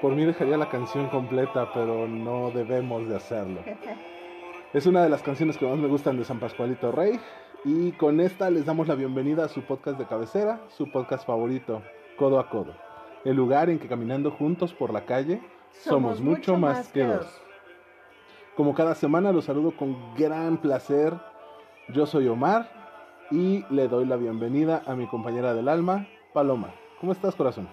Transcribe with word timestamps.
Por 0.00 0.14
mí 0.14 0.24
dejaría 0.24 0.56
la 0.56 0.68
canción 0.68 1.08
completa, 1.08 1.72
pero 1.74 2.06
no 2.06 2.52
debemos 2.52 3.08
de 3.08 3.16
hacerlo. 3.16 3.60
Es 4.72 4.86
una 4.86 5.02
de 5.02 5.08
las 5.08 5.22
canciones 5.22 5.56
que 5.56 5.66
más 5.66 5.76
me 5.76 5.88
gustan 5.88 6.16
de 6.16 6.24
San 6.24 6.38
Pascualito 6.38 6.92
Rey. 6.92 7.18
Y 7.64 7.90
con 7.92 8.20
esta 8.20 8.48
les 8.50 8.64
damos 8.64 8.86
la 8.86 8.94
bienvenida 8.94 9.46
a 9.46 9.48
su 9.48 9.62
podcast 9.62 9.98
de 9.98 10.06
cabecera, 10.06 10.60
su 10.68 10.92
podcast 10.92 11.26
favorito, 11.26 11.82
Codo 12.16 12.38
a 12.38 12.48
Codo. 12.48 12.74
El 13.24 13.34
lugar 13.34 13.70
en 13.70 13.80
que 13.80 13.88
caminando 13.88 14.30
juntos 14.30 14.72
por 14.72 14.92
la 14.92 15.04
calle 15.04 15.42
somos, 15.70 16.20
mucho 16.20 16.56
más 16.56 16.88
que 16.92 17.02
dos. 17.02 17.26
Como 18.56 18.74
cada 18.74 18.94
semana 18.94 19.32
los 19.32 19.46
saludo 19.46 19.76
con 19.76 20.14
gran 20.14 20.58
placer. 20.58 21.12
Yo 21.88 22.06
soy 22.06 22.28
Omar 22.28 22.70
y 23.32 23.64
le 23.70 23.88
doy 23.88 24.04
la 24.04 24.16
bienvenida 24.16 24.82
a 24.86 24.94
mi 24.94 25.08
compañera 25.08 25.54
del 25.54 25.68
alma, 25.68 26.06
Paloma. 26.32 26.72
¿Cómo 27.00 27.10
estás, 27.10 27.34
corazón? 27.34 27.68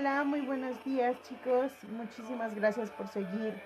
Hola, 0.00 0.24
muy 0.24 0.40
buenos 0.40 0.82
días 0.82 1.14
chicos. 1.24 1.72
Muchísimas 1.90 2.54
gracias 2.54 2.90
por 2.90 3.06
seguir 3.08 3.60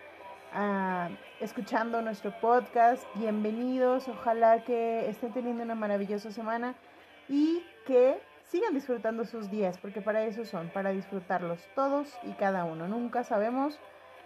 ah, 0.53 1.09
escuchando 1.39 2.03
nuestro 2.03 2.33
podcast. 2.41 3.05
Bienvenidos. 3.15 4.09
Ojalá 4.09 4.65
que 4.65 5.09
estén 5.09 5.33
teniendo 5.33 5.63
una 5.63 5.77
maravillosa 5.77 6.33
semana 6.33 6.75
y 7.29 7.63
que 7.87 8.21
sigan 8.43 8.75
disfrutando 8.75 9.25
sus 9.25 9.49
días, 9.49 9.79
porque 9.79 10.01
para 10.01 10.25
eso 10.25 10.45
son, 10.45 10.71
para 10.71 10.91
disfrutarlos 10.91 11.61
todos 11.77 12.13
y 12.25 12.33
cada 12.33 12.65
uno. 12.65 12.89
Nunca 12.89 13.23
sabemos 13.23 13.79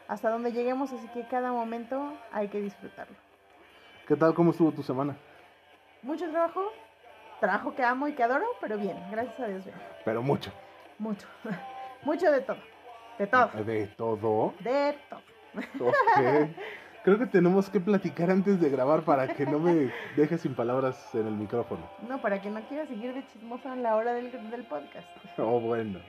hasta 0.09 0.31
dónde 0.31 0.53
lleguemos, 0.53 0.91
así 0.95 1.09
que 1.09 1.27
cada 1.29 1.53
momento 1.53 2.15
hay 2.33 2.49
que 2.49 2.63
disfrutarlo. 2.63 3.17
¿Qué 4.07 4.17
tal? 4.17 4.33
¿Cómo 4.33 4.53
estuvo 4.53 4.73
tu 4.73 4.83
semana? 4.83 5.15
Mucho 6.01 6.27
trabajo, 6.31 6.73
trabajo 7.39 7.75
que 7.75 7.85
amo 7.85 8.09
y 8.09 8.15
que 8.15 8.23
adoro, 8.23 8.47
pero 8.63 8.79
bien, 8.79 8.97
gracias 9.11 9.39
a 9.41 9.47
Dios 9.47 9.63
bien. 9.67 9.77
Pero 10.07 10.23
mucho. 10.23 10.51
Mucho, 10.99 11.29
mucho 12.03 12.31
de 12.31 12.41
todo, 12.41 12.59
de 13.19 13.27
todo, 13.27 13.51
De 13.65 13.87
todo. 13.97 14.55
de 14.61 14.99
todo. 15.09 15.21
Ok. 15.89 16.49
Creo 17.05 17.19
que 17.19 17.27
tenemos 17.27 17.71
que 17.71 17.81
platicar 17.81 18.31
antes 18.31 18.61
de 18.61 18.69
grabar 18.69 19.03
para 19.03 19.29
que 19.29 19.47
no 19.47 19.59
me 19.59 19.91
dejes 20.17 20.43
sin 20.43 20.55
palabras 20.55 21.15
en 21.15 21.27
el 21.27 21.35
micrófono. 21.35 21.89
No, 22.07 22.21
para 22.21 22.43
que 22.43 22.51
no 22.51 22.61
quiera 22.63 22.87
seguir 22.87 23.15
de 23.15 23.27
chismosa 23.29 23.73
en 23.73 23.83
la 23.83 23.97
hora 23.97 24.13
del, 24.13 24.31
del 24.51 24.65
podcast. 24.65 25.09
Oh, 25.39 25.61
bueno. 25.61 26.01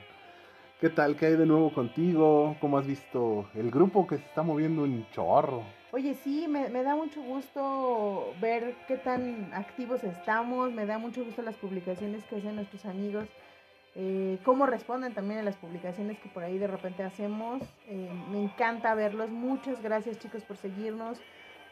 ¿Qué 0.81 0.89
tal? 0.89 1.15
¿Qué 1.15 1.27
hay 1.27 1.35
de 1.35 1.45
nuevo 1.45 1.71
contigo? 1.73 2.55
¿Cómo 2.59 2.77
has 2.77 2.87
visto 2.87 3.49
el 3.53 3.69
grupo 3.69 4.07
que 4.07 4.17
se 4.17 4.23
está 4.25 4.43
moviendo 4.43 4.83
un 4.83 5.05
chorro? 5.11 5.63
Oye, 5.91 6.13
sí, 6.15 6.47
me, 6.47 6.69
me 6.69 6.83
da 6.83 6.95
mucho 6.95 7.21
gusto 7.21 8.33
ver 8.41 8.75
qué 8.87 8.95
tan 8.97 9.53
activos 9.53 10.03
estamos, 10.03 10.71
me 10.71 10.85
da 10.85 10.97
mucho 10.97 11.23
gusto 11.23 11.41
las 11.41 11.55
publicaciones 11.55 12.23
que 12.25 12.37
hacen 12.37 12.55
nuestros 12.55 12.85
amigos, 12.85 13.25
eh, 13.95 14.37
cómo 14.43 14.65
responden 14.65 15.13
también 15.13 15.39
a 15.39 15.43
las 15.43 15.55
publicaciones 15.55 16.19
que 16.19 16.29
por 16.29 16.43
ahí 16.43 16.57
de 16.57 16.67
repente 16.67 17.03
hacemos. 17.03 17.61
Eh, 17.87 18.09
me 18.29 18.43
encanta 18.43 18.93
verlos, 18.93 19.29
muchas 19.29 19.81
gracias 19.81 20.19
chicos 20.19 20.43
por 20.43 20.57
seguirnos, 20.57 21.19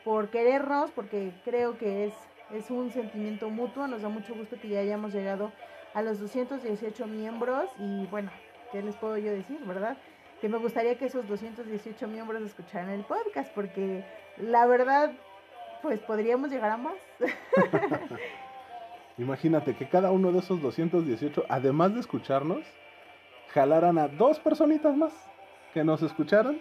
por 0.03 0.29
querernos, 0.29 0.91
porque 0.91 1.31
creo 1.45 1.77
que 1.77 2.05
es, 2.05 2.13
es 2.51 2.71
un 2.71 2.91
sentimiento 2.91 3.49
mutuo, 3.49 3.87
nos 3.87 4.01
da 4.01 4.09
mucho 4.09 4.33
gusto 4.33 4.57
que 4.59 4.69
ya 4.69 4.79
hayamos 4.79 5.13
llegado 5.13 5.51
a 5.93 6.01
los 6.01 6.19
218 6.19 7.07
miembros 7.07 7.69
y 7.79 8.05
bueno, 8.07 8.31
¿qué 8.71 8.81
les 8.81 8.95
puedo 8.95 9.17
yo 9.17 9.31
decir, 9.31 9.59
verdad? 9.65 9.97
Que 10.41 10.49
me 10.49 10.57
gustaría 10.57 10.97
que 10.97 11.05
esos 11.05 11.27
218 11.27 12.07
miembros 12.07 12.41
escucharan 12.43 12.89
el 12.89 13.03
podcast, 13.03 13.51
porque 13.53 14.03
la 14.37 14.65
verdad, 14.65 15.11
pues 15.81 15.99
podríamos 15.99 16.51
llegar 16.51 16.71
a 16.71 16.77
más. 16.77 16.95
Imagínate 19.17 19.75
que 19.75 19.87
cada 19.87 20.11
uno 20.11 20.31
de 20.31 20.39
esos 20.39 20.61
218, 20.61 21.45
además 21.49 21.93
de 21.93 22.01
escucharnos, 22.01 22.63
jalaran 23.49 23.97
a 23.97 24.07
dos 24.07 24.39
personitas 24.39 24.95
más 24.95 25.13
que 25.73 25.83
nos 25.83 26.03
escucharan. 26.03 26.59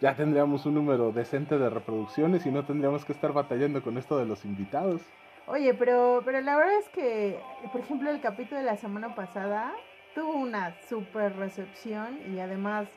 Ya 0.00 0.14
tendríamos 0.14 0.66
un 0.66 0.74
número 0.74 1.10
decente 1.10 1.58
de 1.58 1.70
reproducciones 1.70 2.44
y 2.44 2.50
no 2.50 2.66
tendríamos 2.66 3.06
que 3.06 3.12
estar 3.12 3.32
batallando 3.32 3.82
con 3.82 3.96
esto 3.96 4.18
de 4.18 4.26
los 4.26 4.44
invitados. 4.44 5.00
Oye, 5.46 5.72
pero, 5.72 6.20
pero 6.24 6.40
la 6.42 6.56
verdad 6.56 6.78
es 6.78 6.88
que, 6.90 7.40
por 7.72 7.80
ejemplo, 7.80 8.10
el 8.10 8.20
capítulo 8.20 8.58
de 8.60 8.66
la 8.66 8.76
semana 8.76 9.14
pasada 9.14 9.72
tuvo 10.14 10.34
una 10.34 10.78
super 10.88 11.36
recepción 11.36 12.18
y 12.30 12.40
además 12.40 12.88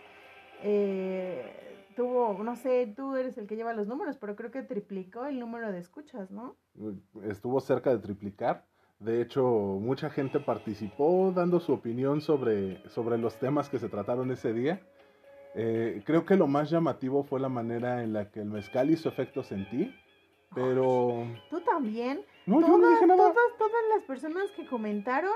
eh, 0.62 1.86
tuvo, 1.96 2.44
no 2.44 2.56
sé, 2.56 2.92
tú 2.96 3.16
eres 3.16 3.38
el 3.38 3.48
que 3.48 3.56
lleva 3.56 3.74
los 3.74 3.88
números, 3.88 4.18
pero 4.18 4.36
creo 4.36 4.52
que 4.52 4.64
triplicó 4.64 5.26
el 5.26 5.40
número 5.40 5.72
de 5.72 5.80
escuchas, 5.80 6.32
¿no? 6.32 6.58
Estuvo 7.24 7.60
cerca 7.62 7.92
de 7.92 8.00
triplicar. 8.00 8.66
De 9.00 9.22
hecho, 9.22 9.44
mucha 9.44 10.10
gente 10.10 10.42
participó 10.42 11.32
dando 11.34 11.62
su 11.62 11.72
opinión 11.72 12.20
sobre, 12.20 12.88
sobre 12.90 13.18
los 13.18 13.40
temas 13.40 13.70
que 13.70 13.80
se 13.80 13.88
trataron 13.88 14.30
ese 14.32 14.52
día. 14.52 14.82
Eh, 15.56 16.02
creo 16.06 16.26
que 16.26 16.36
lo 16.36 16.48
más 16.48 16.70
llamativo 16.70 17.24
fue 17.24 17.40
la 17.40 17.48
manera 17.48 18.04
en 18.04 18.12
la 18.12 18.30
que 18.30 18.42
el 18.42 18.50
mezcal 18.50 18.90
hizo 18.90 19.08
efectos 19.08 19.54
en 19.54 19.70
ti. 19.70 19.96
Pero... 20.54 21.26
Tú 21.50 21.62
también. 21.62 22.26
No, 22.46 22.60
yo 22.60 22.68
todas, 22.68 22.82
no 22.82 22.90
dije 22.90 23.08
nada. 23.08 23.32
todas, 23.32 23.58
todas 23.58 23.82
las 23.96 24.04
personas 24.04 24.52
que 24.56 24.66
comentaron, 24.66 25.36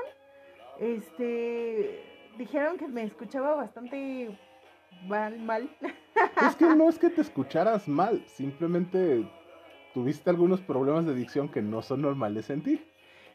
este, 0.79 2.03
dijeron 2.37 2.77
que 2.77 2.87
me 2.89 3.03
escuchaba 3.03 3.55
bastante 3.55 4.37
mal, 5.07 5.39
mal. 5.39 5.69
Es 6.47 6.55
que 6.55 6.65
no 6.65 6.89
es 6.89 6.99
que 6.99 7.09
te 7.09 7.21
escucharas 7.21 7.87
mal, 7.87 8.23
simplemente 8.27 9.27
tuviste 9.93 10.29
algunos 10.29 10.61
problemas 10.61 11.05
de 11.05 11.15
dicción 11.15 11.49
que 11.49 11.61
no 11.61 11.81
son 11.81 12.01
normales 12.01 12.49
en 12.49 12.61
ti. 12.61 12.81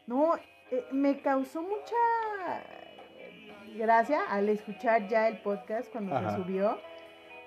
No, 0.09 0.35
eh, 0.71 0.85
me 0.91 1.21
causó 1.21 1.61
mucha 1.61 1.95
gracia 3.75 4.21
al 4.29 4.49
escuchar 4.49 5.07
ya 5.07 5.27
el 5.27 5.37
podcast 5.37 5.91
cuando 5.91 6.15
Ajá. 6.17 6.31
se 6.31 6.35
subió. 6.37 6.79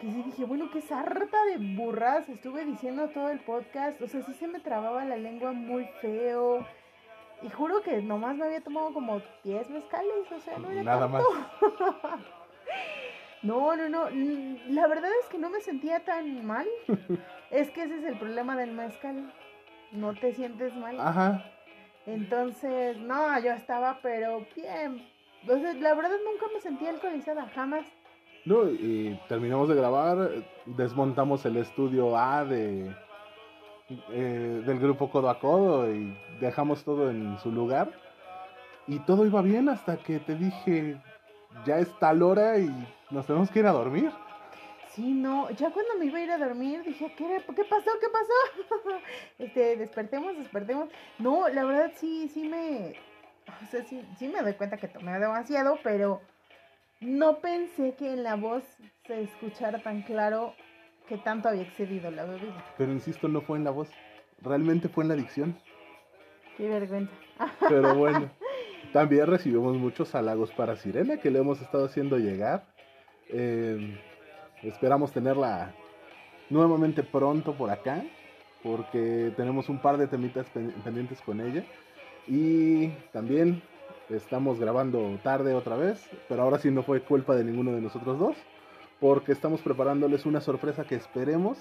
Que 0.01 0.11
sí 0.11 0.23
dije, 0.25 0.45
bueno, 0.45 0.71
qué 0.73 0.81
sarta 0.81 1.45
de 1.47 1.59
burras 1.77 2.29
estuve 2.29 2.65
diciendo 2.65 3.09
todo 3.09 3.31
el 3.31 3.41
podcast. 3.41 4.01
O 4.01 4.07
sea, 4.07 4.23
sí 4.23 4.33
se 4.35 4.47
me 4.47 4.61
trababa 4.61 5.05
la 5.05 5.17
lengua 5.17 5.51
muy 5.53 5.87
feo. 6.01 6.65
Y 7.43 7.51
juro 7.51 7.83
que 7.83 8.01
nomás 8.01 8.37
me 8.37 8.45
había 8.45 8.61
tomado 8.63 8.93
como 8.95 9.21
10 9.43 9.71
mezcales, 9.71 10.31
o 10.31 10.39
sea, 10.39 10.59
no 10.59 10.71
era 10.71 10.83
Nada 10.85 11.09
más. 11.09 11.25
tanto. 11.61 12.19
No, 13.43 13.75
no, 13.75 13.89
no. 13.89 14.05
mm, 14.13 14.69
La 14.73 14.87
verdad 14.87 15.11
es 15.21 15.29
que 15.29 15.37
no 15.37 15.51
me 15.51 15.61
sentía 15.61 15.99
tan 16.05 16.47
mal. 16.47 16.65
es 17.51 17.71
que 17.71 17.83
ese 17.83 17.97
es 17.99 18.05
el 18.05 18.17
problema 18.17 18.55
del 18.57 18.71
mezcal. 18.71 19.33
No 19.91 20.15
te 20.15 20.33
sientes 20.33 20.73
mal. 20.77 21.01
Ajá. 21.01 21.45
Entonces, 22.07 22.97
no, 22.99 23.39
yo 23.41 23.53
estaba, 23.53 23.99
pero 24.03 24.45
bien. 24.57 25.07
Entonces, 25.43 25.81
la 25.81 25.95
verdad 25.95 26.17
nunca 26.25 26.47
me 26.53 26.61
sentí 26.61 26.87
alcoholizada, 26.87 27.49
jamás. 27.55 27.87
No, 28.45 28.69
y 28.69 29.19
terminamos 29.29 29.69
de 29.69 29.77
grabar, 29.77 30.31
desmontamos 30.67 31.45
el 31.47 31.59
estudio 31.59 32.17
A 32.17 32.45
de 32.45 32.93
eh, 34.11 34.63
del 34.65 34.79
grupo 34.79 35.11
Codo 35.11 35.29
a 35.29 35.39
Codo 35.39 35.93
y 35.93 36.17
dejamos 36.41 36.85
todo 36.85 37.11
en 37.11 37.39
su 37.39 37.53
lugar. 37.53 37.91
Y 38.87 38.99
todo 39.01 39.27
iba 39.27 39.43
bien 39.43 39.69
hasta 39.69 39.97
que 39.97 40.19
te 40.19 40.35
dije, 40.35 41.01
ya 41.65 41.79
es 41.79 41.89
tal 41.99 42.23
hora 42.23 42.59
y 42.59 42.71
nos 43.11 43.27
tenemos 43.27 43.51
que 43.51 43.61
ir 43.61 43.67
a 43.67 43.73
dormir. 43.73 44.11
Sí, 44.95 45.15
no, 45.15 45.51
ya 45.51 45.71
cuando 45.71 45.97
me 45.99 46.05
iba 46.07 46.19
a 46.19 46.23
ir 46.23 46.31
a 46.31 46.39
dormir 46.39 46.83
dije, 46.85 47.15
¿qué, 47.17 47.41
pasó? 47.47 47.91
¿Qué 47.99 48.09
pasó? 48.09 48.99
este, 49.39 49.77
despertemos, 49.77 50.37
despertemos. 50.37 50.91
No, 51.19 51.49
la 51.49 51.65
verdad 51.65 51.93
sí, 51.97 52.29
sí 52.29 52.47
me, 52.47 52.95
o 53.63 53.67
sea, 53.71 53.83
sí, 53.85 54.05
sí 54.19 54.29
me 54.29 54.43
doy 54.43 54.53
cuenta 54.53 54.77
que 54.77 54.89
tomé 54.89 55.19
demasiado, 55.19 55.79
pero 55.83 56.21
no 57.01 57.39
pensé 57.39 57.95
que 57.95 58.13
en 58.13 58.23
la 58.23 58.37
voz 58.37 58.65
se 59.07 59.23
escuchara 59.23 59.83
tan 59.83 60.03
claro 60.03 60.55
que 61.09 61.17
tanto 61.17 61.49
había 61.49 61.63
excedido 61.63 62.11
la 62.11 62.25
bebida. 62.25 62.63
Pero 62.77 62.93
insisto, 62.93 63.29
no 63.29 63.41
fue 63.41 63.57
en 63.57 63.65
la 63.65 63.71
voz, 63.71 63.89
realmente 64.43 64.91
fue 64.91 65.05
en 65.05 65.09
la 65.09 65.17
dicción. 65.17 65.59
Qué 66.59 66.69
vergüenza. 66.69 67.15
Pero 67.67 67.95
bueno, 67.97 68.31
también 68.93 69.27
recibimos 69.27 69.75
muchos 69.79 70.15
halagos 70.15 70.53
para 70.53 70.77
Sirena 70.77 71.17
que 71.17 71.31
le 71.31 71.39
hemos 71.39 71.63
estado 71.63 71.87
haciendo 71.87 72.19
llegar. 72.19 72.67
Eh, 73.29 73.99
esperamos 74.63 75.13
tenerla 75.13 75.73
nuevamente 76.51 77.03
pronto 77.03 77.55
por 77.55 77.71
acá, 77.71 78.03
porque 78.63 79.33
tenemos 79.37 79.69
un 79.69 79.79
par 79.79 79.97
de 79.97 80.07
temitas 80.07 80.47
pen- 80.51 80.73
pendientes 80.85 81.21
con 81.21 81.41
ella. 81.41 81.65
Y 82.29 82.89
también 83.13 83.63
estamos 84.09 84.59
grabando 84.61 85.19
tarde 85.23 85.55
otra 85.55 85.77
vez, 85.77 86.09
pero 86.29 86.43
ahora 86.43 86.59
sí 86.59 86.71
no 86.71 86.83
fue 86.83 87.01
culpa 87.01 87.35
de 87.35 87.45
ninguno 87.45 87.73
de 87.73 87.81
nosotros 87.81 88.19
dos, 88.19 88.37
porque 89.01 89.33
estamos 89.33 89.61
preparándoles 89.63 90.27
una 90.27 90.41
sorpresa 90.41 90.85
que 90.85 90.95
esperemos 90.95 91.59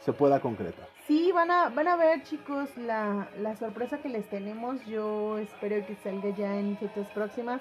se 0.00 0.12
pueda 0.12 0.38
concretar. 0.38 0.86
Sí, 1.08 1.32
van 1.32 1.50
a, 1.50 1.68
van 1.70 1.88
a 1.88 1.96
ver 1.96 2.22
chicos 2.22 2.68
la, 2.76 3.28
la 3.40 3.56
sorpresa 3.56 3.98
que 3.98 4.08
les 4.08 4.28
tenemos. 4.28 4.84
Yo 4.86 5.38
espero 5.38 5.84
que 5.84 5.96
salga 5.96 6.30
ya 6.30 6.56
en 6.56 6.76
fechas 6.76 7.08
próximas, 7.10 7.60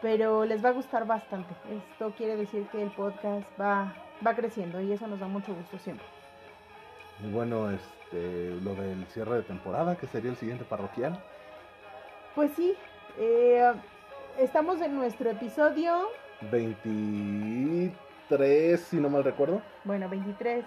pero 0.00 0.44
les 0.44 0.64
va 0.64 0.68
a 0.68 0.72
gustar 0.72 1.06
bastante. 1.06 1.52
Esto 1.90 2.12
quiere 2.16 2.36
decir 2.36 2.66
que 2.70 2.82
el 2.82 2.90
podcast 2.90 3.48
va, 3.60 3.92
va 4.26 4.34
creciendo 4.34 4.80
y 4.80 4.92
eso 4.92 5.06
nos 5.06 5.20
da 5.20 5.26
mucho 5.26 5.54
gusto 5.54 5.78
siempre. 5.78 6.06
Y 7.22 7.30
bueno, 7.30 7.70
este, 7.70 8.50
lo 8.62 8.74
del 8.74 9.04
cierre 9.06 9.36
de 9.36 9.42
temporada, 9.42 9.96
que 9.96 10.06
sería 10.06 10.30
el 10.30 10.36
siguiente 10.36 10.64
parroquial. 10.64 11.22
Pues 12.34 12.50
sí, 12.56 12.74
eh, 13.18 13.72
estamos 14.38 14.80
en 14.80 14.94
nuestro 14.94 15.30
episodio, 15.30 16.08
23, 16.50 18.80
si 18.80 18.96
no 18.96 19.10
mal 19.10 19.24
recuerdo. 19.24 19.60
bueno, 19.84 20.08
23. 20.08 20.64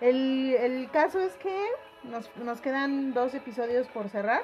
El, 0.00 0.54
el 0.58 0.90
caso 0.90 1.20
es 1.20 1.34
que 1.36 1.66
nos, 2.04 2.30
nos 2.36 2.60
quedan 2.60 3.14
dos 3.14 3.34
episodios 3.34 3.86
por 3.88 4.08
cerrar. 4.08 4.42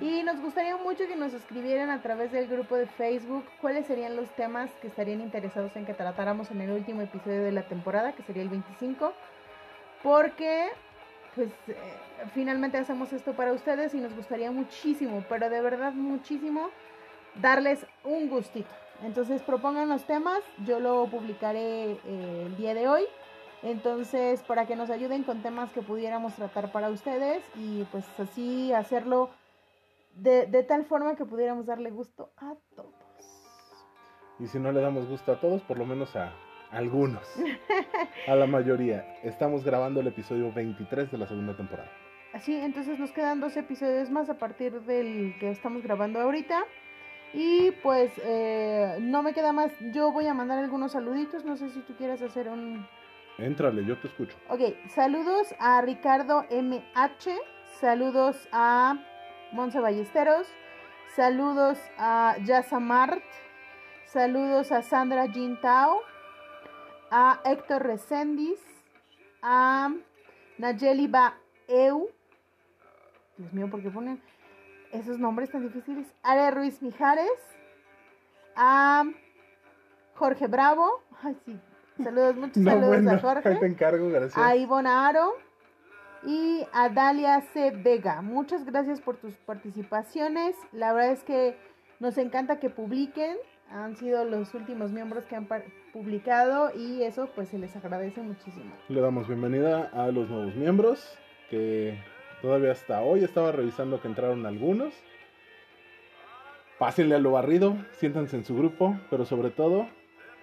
Y 0.00 0.22
nos 0.22 0.40
gustaría 0.40 0.76
mucho 0.76 1.06
que 1.06 1.16
nos 1.16 1.34
escribieran 1.34 1.90
a 1.90 2.00
través 2.00 2.30
del 2.30 2.46
grupo 2.46 2.76
de 2.76 2.86
Facebook 2.86 3.44
cuáles 3.60 3.86
serían 3.86 4.14
los 4.14 4.28
temas 4.30 4.70
que 4.80 4.86
estarían 4.86 5.20
interesados 5.20 5.74
en 5.76 5.84
que 5.84 5.94
tratáramos 5.94 6.50
en 6.50 6.60
el 6.60 6.70
último 6.70 7.02
episodio 7.02 7.42
de 7.42 7.52
la 7.52 7.62
temporada, 7.62 8.12
que 8.12 8.22
sería 8.22 8.42
el 8.42 8.48
25. 8.48 9.12
Porque, 10.02 10.68
pues, 11.34 11.48
eh, 11.66 11.76
finalmente 12.34 12.78
hacemos 12.78 13.12
esto 13.12 13.32
para 13.32 13.52
ustedes 13.52 13.94
y 13.94 13.98
nos 13.98 14.14
gustaría 14.14 14.50
muchísimo, 14.52 15.24
pero 15.28 15.50
de 15.50 15.60
verdad 15.60 15.92
muchísimo, 15.92 16.70
darles 17.34 17.84
un 18.04 18.28
gustito. 18.28 18.70
Entonces 19.02 19.42
propongan 19.42 19.88
los 19.88 20.04
temas, 20.04 20.40
yo 20.64 20.80
lo 20.80 21.06
publicaré 21.06 21.92
eh, 21.92 22.42
el 22.46 22.56
día 22.56 22.74
de 22.74 22.88
hoy. 22.88 23.04
Entonces, 23.62 24.42
para 24.42 24.66
que 24.66 24.76
nos 24.76 24.88
ayuden 24.88 25.24
con 25.24 25.42
temas 25.42 25.72
que 25.72 25.82
pudiéramos 25.82 26.34
tratar 26.34 26.70
para 26.70 26.90
ustedes 26.90 27.42
y 27.56 27.82
pues 27.90 28.04
así 28.18 28.72
hacerlo 28.72 29.30
de, 30.18 30.46
de 30.46 30.62
tal 30.62 30.84
forma 30.84 31.16
que 31.16 31.24
pudiéramos 31.24 31.66
darle 31.66 31.90
gusto 31.90 32.30
a 32.36 32.54
todos. 32.74 32.94
Y 34.38 34.46
si 34.46 34.58
no 34.58 34.70
le 34.72 34.80
damos 34.80 35.08
gusto 35.08 35.32
a 35.32 35.40
todos, 35.40 35.62
por 35.62 35.78
lo 35.78 35.84
menos 35.84 36.14
a 36.14 36.32
algunos. 36.70 37.26
a 38.28 38.34
la 38.34 38.46
mayoría. 38.46 39.16
Estamos 39.22 39.64
grabando 39.64 40.00
el 40.00 40.06
episodio 40.06 40.52
23 40.52 41.10
de 41.10 41.18
la 41.18 41.26
segunda 41.26 41.56
temporada. 41.56 41.90
Así, 42.32 42.54
entonces 42.54 42.98
nos 42.98 43.10
quedan 43.12 43.40
dos 43.40 43.56
episodios 43.56 44.10
más 44.10 44.28
a 44.30 44.38
partir 44.38 44.80
del 44.82 45.34
que 45.40 45.50
estamos 45.50 45.82
grabando 45.82 46.20
ahorita. 46.20 46.64
Y 47.34 47.72
pues 47.82 48.12
eh, 48.24 48.98
no 49.00 49.22
me 49.22 49.34
queda 49.34 49.52
más. 49.52 49.72
Yo 49.92 50.12
voy 50.12 50.26
a 50.26 50.34
mandar 50.34 50.58
algunos 50.58 50.92
saluditos. 50.92 51.44
No 51.44 51.56
sé 51.56 51.70
si 51.70 51.80
tú 51.80 51.94
quieres 51.94 52.22
hacer 52.22 52.48
un, 52.48 52.86
Éntrale, 53.38 53.84
yo 53.84 53.96
te 53.98 54.08
escucho. 54.08 54.36
Ok, 54.48 54.74
saludos 54.88 55.54
a 55.60 55.80
Ricardo 55.80 56.44
MH, 56.50 57.30
saludos 57.80 58.48
a 58.50 58.98
Monse 59.52 59.80
Ballesteros, 59.80 60.46
saludos 61.16 61.78
a 61.98 62.36
Yasamart, 62.44 63.22
saludos 64.06 64.70
a 64.72 64.82
Sandra 64.82 65.26
Jean 65.26 65.60
Tao, 65.60 66.00
a 67.10 67.40
Héctor 67.44 67.82
Reséndiz, 67.82 68.60
a 69.42 69.90
Nayeli 70.58 71.06
Baeu, 71.08 72.08
Dios 73.38 73.52
mío, 73.52 73.70
¿por 73.70 73.80
qué 73.82 73.90
ponen 73.90 74.20
esos 74.92 75.18
nombres 75.18 75.50
tan 75.50 75.62
difíciles? 75.62 76.06
Are 76.22 76.50
Ruiz 76.50 76.82
Mijares, 76.82 77.30
a 78.56 79.04
Jorge 80.14 80.46
Bravo, 80.46 81.02
ay 81.22 81.36
sí, 81.46 81.58
saludos, 82.02 82.36
muchos 82.36 82.58
No, 82.58 82.70
saludos 82.72 82.88
bueno, 82.88 83.10
a 83.12 83.18
Jorge. 83.18 83.54
te 83.54 83.66
encargo, 83.66 84.08
gracias. 84.10 84.36
a 84.36 84.56
Ivonne 84.56 84.90
Aro 84.90 85.34
y 86.24 86.66
a 86.72 86.88
Dalia 86.88 87.40
C. 87.40 87.70
Vega. 87.70 88.22
Muchas 88.22 88.64
gracias 88.64 89.00
por 89.00 89.16
tus 89.16 89.34
participaciones. 89.34 90.56
La 90.72 90.92
verdad 90.92 91.12
es 91.12 91.24
que 91.24 91.56
nos 92.00 92.18
encanta 92.18 92.58
que 92.58 92.70
publiquen. 92.70 93.36
Han 93.70 93.96
sido 93.96 94.24
los 94.24 94.54
últimos 94.54 94.92
miembros 94.92 95.26
que 95.26 95.36
han 95.36 95.46
publicado 95.92 96.74
y 96.74 97.02
eso 97.02 97.28
pues 97.34 97.50
se 97.50 97.58
les 97.58 97.76
agradece 97.76 98.22
muchísimo. 98.22 98.72
Le 98.88 99.00
damos 99.00 99.28
bienvenida 99.28 99.90
a 99.92 100.06
los 100.06 100.30
nuevos 100.30 100.54
miembros, 100.54 101.18
que 101.50 101.98
todavía 102.40 102.72
hasta 102.72 103.02
hoy 103.02 103.24
estaba 103.24 103.52
revisando 103.52 104.00
que 104.00 104.08
entraron 104.08 104.46
algunos. 104.46 104.94
Pásenle 106.78 107.16
a 107.16 107.18
lo 107.18 107.32
barrido, 107.32 107.76
siéntanse 107.92 108.36
en 108.36 108.44
su 108.44 108.56
grupo, 108.56 108.98
pero 109.10 109.26
sobre 109.26 109.50
todo 109.50 109.86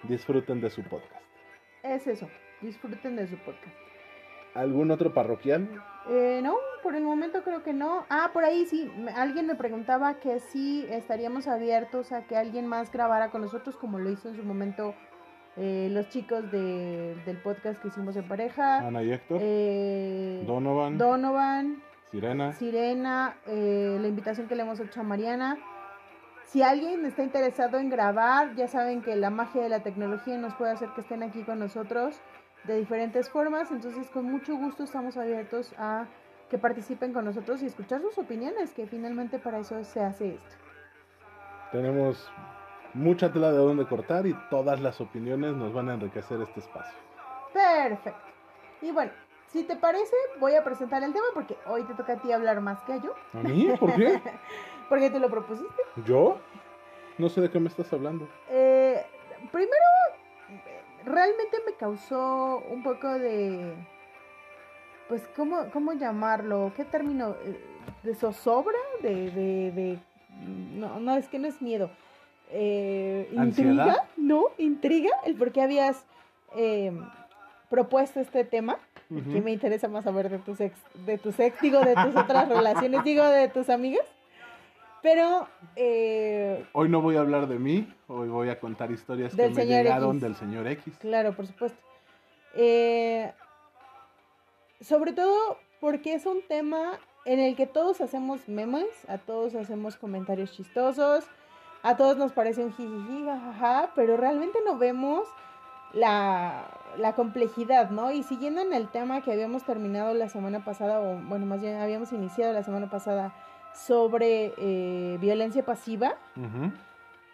disfruten 0.04 0.60
de 0.60 0.70
su 0.70 0.82
podcast. 0.82 1.24
Es 1.82 2.06
eso. 2.06 2.28
Disfruten 2.60 3.16
de 3.16 3.26
su 3.26 3.36
podcast. 3.38 3.76
¿Algún 4.56 4.90
otro 4.90 5.12
parroquial? 5.14 5.68
Eh, 6.08 6.40
no, 6.42 6.54
por 6.82 6.94
el 6.94 7.02
momento 7.02 7.42
creo 7.42 7.62
que 7.62 7.72
no. 7.72 8.04
Ah, 8.08 8.30
por 8.32 8.44
ahí 8.44 8.64
sí, 8.66 8.90
me- 8.96 9.10
alguien 9.12 9.46
me 9.46 9.54
preguntaba 9.56 10.14
que 10.14 10.38
si 10.40 10.86
estaríamos 10.88 11.48
abiertos 11.48 12.12
a 12.12 12.22
que 12.26 12.36
alguien 12.36 12.66
más 12.66 12.92
grabara 12.92 13.30
con 13.30 13.40
nosotros, 13.42 13.76
como 13.76 13.98
lo 13.98 14.10
hizo 14.10 14.28
en 14.28 14.36
su 14.36 14.42
momento 14.44 14.94
eh, 15.58 15.88
los 15.90 16.08
chicos 16.10 16.50
de- 16.52 17.14
del 17.24 17.38
podcast 17.38 17.80
que 17.80 17.88
hicimos 17.88 18.14
en 18.16 18.28
pareja. 18.28 18.78
Ana 18.86 19.02
y 19.02 19.10
Héctor, 19.12 19.38
Eh, 19.40 20.44
Donovan, 20.46 20.98
Donovan, 20.98 21.82
Sirena. 22.10 22.52
Sirena, 22.52 23.36
eh, 23.46 23.96
la 24.00 24.06
invitación 24.06 24.48
que 24.48 24.54
le 24.54 24.62
hemos 24.62 24.78
hecho 24.80 25.00
a 25.00 25.02
Mariana. 25.02 25.56
Si 26.44 26.62
alguien 26.62 27.04
está 27.06 27.22
interesado 27.22 27.78
en 27.78 27.88
grabar, 27.90 28.54
ya 28.54 28.68
saben 28.68 29.02
que 29.02 29.16
la 29.16 29.30
magia 29.30 29.62
de 29.62 29.68
la 29.70 29.80
tecnología 29.82 30.36
nos 30.38 30.54
puede 30.54 30.72
hacer 30.72 30.90
que 30.94 31.00
estén 31.00 31.22
aquí 31.22 31.42
con 31.42 31.58
nosotros 31.58 32.20
de 32.66 32.78
diferentes 32.78 33.28
formas, 33.30 33.70
entonces 33.70 34.08
con 34.10 34.24
mucho 34.24 34.56
gusto 34.56 34.84
estamos 34.84 35.16
abiertos 35.16 35.72
a 35.78 36.06
que 36.50 36.58
participen 36.58 37.12
con 37.12 37.24
nosotros 37.24 37.62
y 37.62 37.66
escuchar 37.66 38.00
sus 38.00 38.18
opiniones, 38.18 38.72
que 38.72 38.86
finalmente 38.86 39.38
para 39.38 39.58
eso 39.58 39.82
se 39.84 40.00
hace 40.00 40.34
esto. 40.34 40.56
Tenemos 41.72 42.30
mucha 42.94 43.32
tela 43.32 43.50
de 43.50 43.58
dónde 43.58 43.86
cortar 43.86 44.26
y 44.26 44.34
todas 44.48 44.80
las 44.80 45.00
opiniones 45.00 45.54
nos 45.54 45.72
van 45.72 45.88
a 45.88 45.94
enriquecer 45.94 46.40
este 46.40 46.60
espacio. 46.60 46.94
Perfecto. 47.52 48.20
Y 48.82 48.92
bueno, 48.92 49.10
si 49.46 49.64
te 49.64 49.76
parece, 49.76 50.16
voy 50.38 50.54
a 50.54 50.64
presentar 50.64 51.02
el 51.02 51.12
tema 51.12 51.26
porque 51.34 51.56
hoy 51.66 51.82
te 51.84 51.94
toca 51.94 52.14
a 52.14 52.16
ti 52.16 52.32
hablar 52.32 52.60
más 52.60 52.82
que 52.82 52.94
a 52.94 52.96
yo, 52.98 53.14
¿A 53.32 53.38
mí? 53.38 53.68
¿Por 53.78 53.94
qué? 53.94 54.20
porque 54.88 55.10
tú 55.10 55.18
lo 55.18 55.30
propusiste. 55.30 55.82
¿Yo? 56.04 56.38
No 57.18 57.28
sé 57.28 57.40
de 57.40 57.50
qué 57.50 57.58
me 57.58 57.68
estás 57.68 57.92
hablando. 57.92 58.28
Eh, 58.50 59.04
primero, 59.50 59.85
realmente 61.06 61.56
me 61.64 61.72
causó 61.74 62.62
un 62.70 62.82
poco 62.82 63.08
de, 63.18 63.74
pues, 65.08 65.22
¿cómo, 65.36 65.70
cómo 65.72 65.92
llamarlo? 65.94 66.72
¿Qué 66.76 66.84
término? 66.84 67.36
Eh, 67.44 67.58
¿De 68.02 68.14
zozobra? 68.14 68.76
¿De, 69.02 69.30
de, 69.30 69.70
de- 69.72 69.98
No, 70.76 71.00
no, 71.00 71.16
es 71.16 71.28
que 71.28 71.38
no 71.38 71.46
es 71.48 71.62
miedo. 71.62 71.90
Eh, 72.50 73.28
¿Intriga? 73.32 74.04
No, 74.16 74.44
intriga, 74.58 75.10
el 75.24 75.34
por 75.36 75.52
qué 75.52 75.62
habías 75.62 76.04
eh, 76.56 76.92
propuesto 77.70 78.20
este 78.20 78.44
tema. 78.44 78.78
Que 79.08 79.40
me 79.40 79.52
interesa 79.52 79.86
más 79.88 80.02
saber 80.02 80.28
de 80.28 80.38
tus 80.38 80.60
ex, 80.60 80.76
de 81.06 81.16
tus 81.16 81.38
ex, 81.38 81.60
digo, 81.60 81.78
de 81.80 81.94
tus 81.94 82.16
otras 82.16 82.48
relaciones, 82.56 83.04
digo, 83.04 83.24
de 83.24 83.46
tus 83.48 83.70
amigas. 83.70 84.04
Pero, 85.02 85.46
eh, 85.76 86.64
Hoy 86.72 86.88
no 86.88 87.00
voy 87.00 87.16
a 87.16 87.20
hablar 87.20 87.46
de 87.46 87.58
mí, 87.58 87.92
hoy 88.08 88.28
voy 88.28 88.48
a 88.48 88.58
contar 88.58 88.90
historias 88.90 89.36
Del 89.36 89.50
que 89.50 89.60
me 89.60 89.66
llegaron 89.66 90.16
X. 90.16 90.22
del 90.22 90.34
señor 90.36 90.66
X. 90.66 90.96
Claro, 90.98 91.32
por 91.34 91.46
supuesto. 91.46 91.78
Eh, 92.54 93.32
sobre 94.80 95.12
todo 95.12 95.58
porque 95.80 96.14
es 96.14 96.26
un 96.26 96.42
tema 96.48 96.98
en 97.24 97.38
el 97.38 97.54
que 97.56 97.66
todos 97.66 98.00
hacemos 98.00 98.48
memes, 98.48 98.88
a 99.08 99.18
todos 99.18 99.54
hacemos 99.54 99.96
comentarios 99.96 100.52
chistosos, 100.52 101.24
a 101.82 101.96
todos 101.96 102.16
nos 102.16 102.32
parece 102.32 102.64
un 102.64 102.72
jijiji, 102.72 103.24
jajaja, 103.24 103.92
pero 103.94 104.16
realmente 104.16 104.58
no 104.64 104.78
vemos 104.78 105.28
la, 105.92 106.64
la 106.96 107.14
complejidad, 107.14 107.90
¿no? 107.90 108.10
Y 108.10 108.22
siguiendo 108.22 108.60
en 108.60 108.72
el 108.72 108.88
tema 108.88 109.22
que 109.22 109.32
habíamos 109.32 109.64
terminado 109.64 110.14
la 110.14 110.28
semana 110.28 110.64
pasada, 110.64 111.00
o 111.00 111.16
bueno, 111.28 111.46
más 111.46 111.60
bien 111.60 111.76
habíamos 111.76 112.12
iniciado 112.12 112.52
la 112.52 112.62
semana 112.62 112.88
pasada 112.90 113.32
sobre 113.76 114.52
eh, 114.58 115.18
violencia 115.20 115.64
pasiva, 115.64 116.16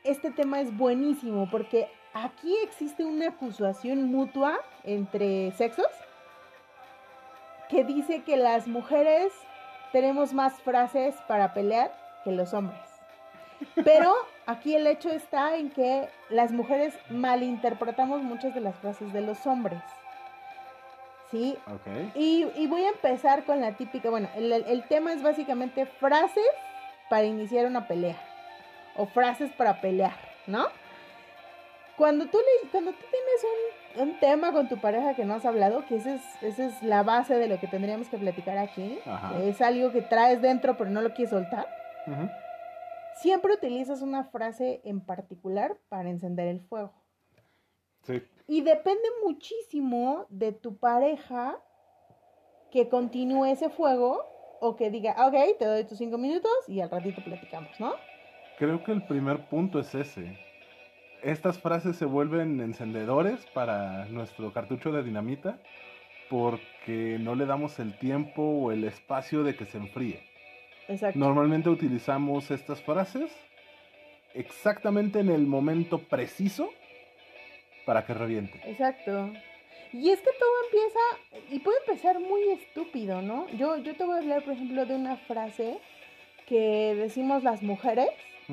este 0.05 0.31
tema 0.31 0.61
es 0.61 0.77
buenísimo 0.77 1.49
porque 1.51 1.89
aquí 2.13 2.55
existe 2.63 3.05
una 3.05 3.29
acusación 3.29 4.05
mutua 4.11 4.59
entre 4.85 5.53
sexos 5.53 5.87
que 7.69 7.85
dice 7.85 8.23
que 8.23 8.37
las 8.37 8.67
mujeres 8.67 9.33
tenemos 9.93 10.33
más 10.33 10.61
frases 10.63 11.15
para 11.29 11.55
pelear 11.55 11.93
que 12.25 12.33
los 12.33 12.53
hombres. 12.53 12.81
Pero 13.85 14.13
aquí 14.47 14.75
el 14.75 14.87
hecho 14.87 15.11
está 15.11 15.57
en 15.57 15.71
que 15.71 16.09
las 16.29 16.53
mujeres 16.53 16.95
malinterpretamos 17.11 18.23
muchas 18.23 18.55
de 18.55 18.61
las 18.61 18.77
frases 18.77 19.13
de 19.13 19.21
los 19.21 19.47
hombres. 19.47 19.83
¿Sí? 21.33 21.57
Y, 22.15 22.47
y 22.57 22.67
voy 22.67 22.83
a 22.85 22.91
empezar 22.91 23.45
con 23.45 23.61
la 23.61 23.73
típica, 23.73 24.11
bueno, 24.11 24.29
el, 24.37 24.85
tema 24.89 25.13
es 25.15 25.23
básicamente 25.23 25.87
frases 25.87 26.45
para 27.09 27.25
iniciar 27.25 27.67
una 27.67 27.89
pelea. 27.89 28.17
O 28.97 29.07
frases 29.07 29.51
para 29.53 29.81
pelear, 29.81 30.15
¿no? 30.47 30.69
cuando 31.97 32.27
tú, 32.27 32.39
le, 32.39 32.71
cuando 32.71 32.91
tú 32.93 33.05
tienes 33.11 33.45
un, 33.97 34.09
un 34.09 34.21
tema 34.21 34.53
con 34.53 34.69
tu 34.69 34.79
pareja 34.79 35.15
que 35.15 35.25
no 35.25 35.35
has 35.35 35.45
hablado, 35.45 35.85
que 35.87 35.97
esa 35.97 36.15
es, 36.15 36.23
esa 36.43 36.67
es 36.67 36.83
la 36.83 37.03
base 37.03 37.37
de 37.37 37.49
lo 37.49 37.61
que 37.61 37.67
tendríamos 37.67 38.09
que 38.09 38.19
platicar 38.19 38.59
aquí, 38.59 38.99
que 39.31 39.49
es 39.49 39.61
algo 39.61 39.93
que 39.93 40.03
traes 40.03 40.43
dentro 40.43 40.77
pero 40.77 40.91
no 40.91 41.01
lo 41.01 41.15
quieres 41.15 41.31
soltar, 41.31 41.67
siempre 43.15 43.55
utilizas 43.55 44.03
una 44.03 44.25
frase 44.25 44.81
en 44.85 45.01
particular 45.01 45.77
para 45.89 46.11
encender 46.11 46.49
el 46.49 46.61
fuego. 46.61 46.93
Sí. 48.03 48.23
Y 48.49 48.63
depende 48.63 49.09
muchísimo 49.25 50.27
de 50.29 50.53
tu 50.53 50.77
pareja 50.77 51.59
que 52.71 52.89
continúe 52.89 53.47
ese 53.47 53.71
fuego 53.71 54.25
o 54.61 54.77
que 54.77 54.91
diga, 54.91 55.15
"Ah, 55.17 55.27
ok, 55.27 55.59
te 55.59 55.65
doy 55.65 55.85
tus 55.85 55.99
cinco 55.99 56.19
minutos 56.19 56.51
y 56.69 56.81
al 56.81 56.91
ratito 56.91 57.23
platicamos, 57.23 57.79
¿no? 57.81 57.95
Creo 58.59 58.83
que 58.85 58.93
el 58.93 59.05
primer 59.07 59.49
punto 59.49 59.79
es 59.79 59.95
ese. 59.95 60.39
Estas 61.23 61.59
frases 61.59 61.97
se 61.97 62.05
vuelven 62.05 62.61
encendedores 62.61 63.45
para 63.55 64.07
nuestro 64.07 64.53
cartucho 64.53 64.91
de 64.93 65.03
dinamita 65.03 65.59
porque 66.29 67.19
no 67.21 67.35
le 67.35 67.47
damos 67.47 67.79
el 67.79 67.97
tiempo 67.99 68.43
o 68.43 68.73
el 68.73 68.85
espacio 68.85 69.43
de 69.43 69.55
que 69.55 69.67
se 69.67 69.79
enfríe. 69.79 70.23
Exacto. 70.89 71.19
Normalmente 71.19 71.69
utilizamos 71.69 72.51
estas 72.51 72.81
frases 72.83 73.31
exactamente 74.35 75.21
en 75.21 75.29
el 75.29 75.47
momento 75.47 75.99
preciso 75.99 76.71
para 77.85 78.05
que 78.07 78.15
reviente. 78.15 78.61
Exacto. 78.65 79.31
Y 79.93 80.11
es 80.11 80.21
que 80.21 80.31
todo 80.39 80.51
empieza, 80.65 81.51
y 81.55 81.59
puede 81.59 81.79
empezar 81.87 82.19
muy 82.19 82.43
estúpido, 82.51 83.21
¿no? 83.21 83.47
Yo, 83.51 83.77
yo 83.79 83.95
te 83.95 84.05
voy 84.05 84.15
a 84.17 84.19
hablar, 84.21 84.43
por 84.43 84.55
ejemplo, 84.55 84.87
de 84.87 84.95
una 84.95 85.17
frase 85.17 85.79
que 86.47 86.95
decimos 86.97 87.43
las 87.43 87.63
mujeres 87.63 88.09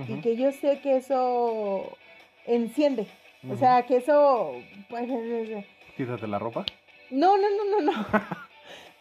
y 0.08 0.22
que 0.22 0.36
yo 0.36 0.52
sé 0.52 0.80
que 0.82 0.98
eso 0.98 1.98
enciende. 2.46 3.08
O 3.50 3.56
sea, 3.56 3.84
que 3.86 3.98
eso... 3.98 4.54
Pues, 4.90 5.10
es- 5.10 5.66
Quítate 5.96 6.28
la 6.28 6.40
ropa. 6.40 6.66
no, 7.10 7.38
no, 7.38 7.48
no, 7.50 7.82
no, 7.82 7.92
no. 7.92 8.06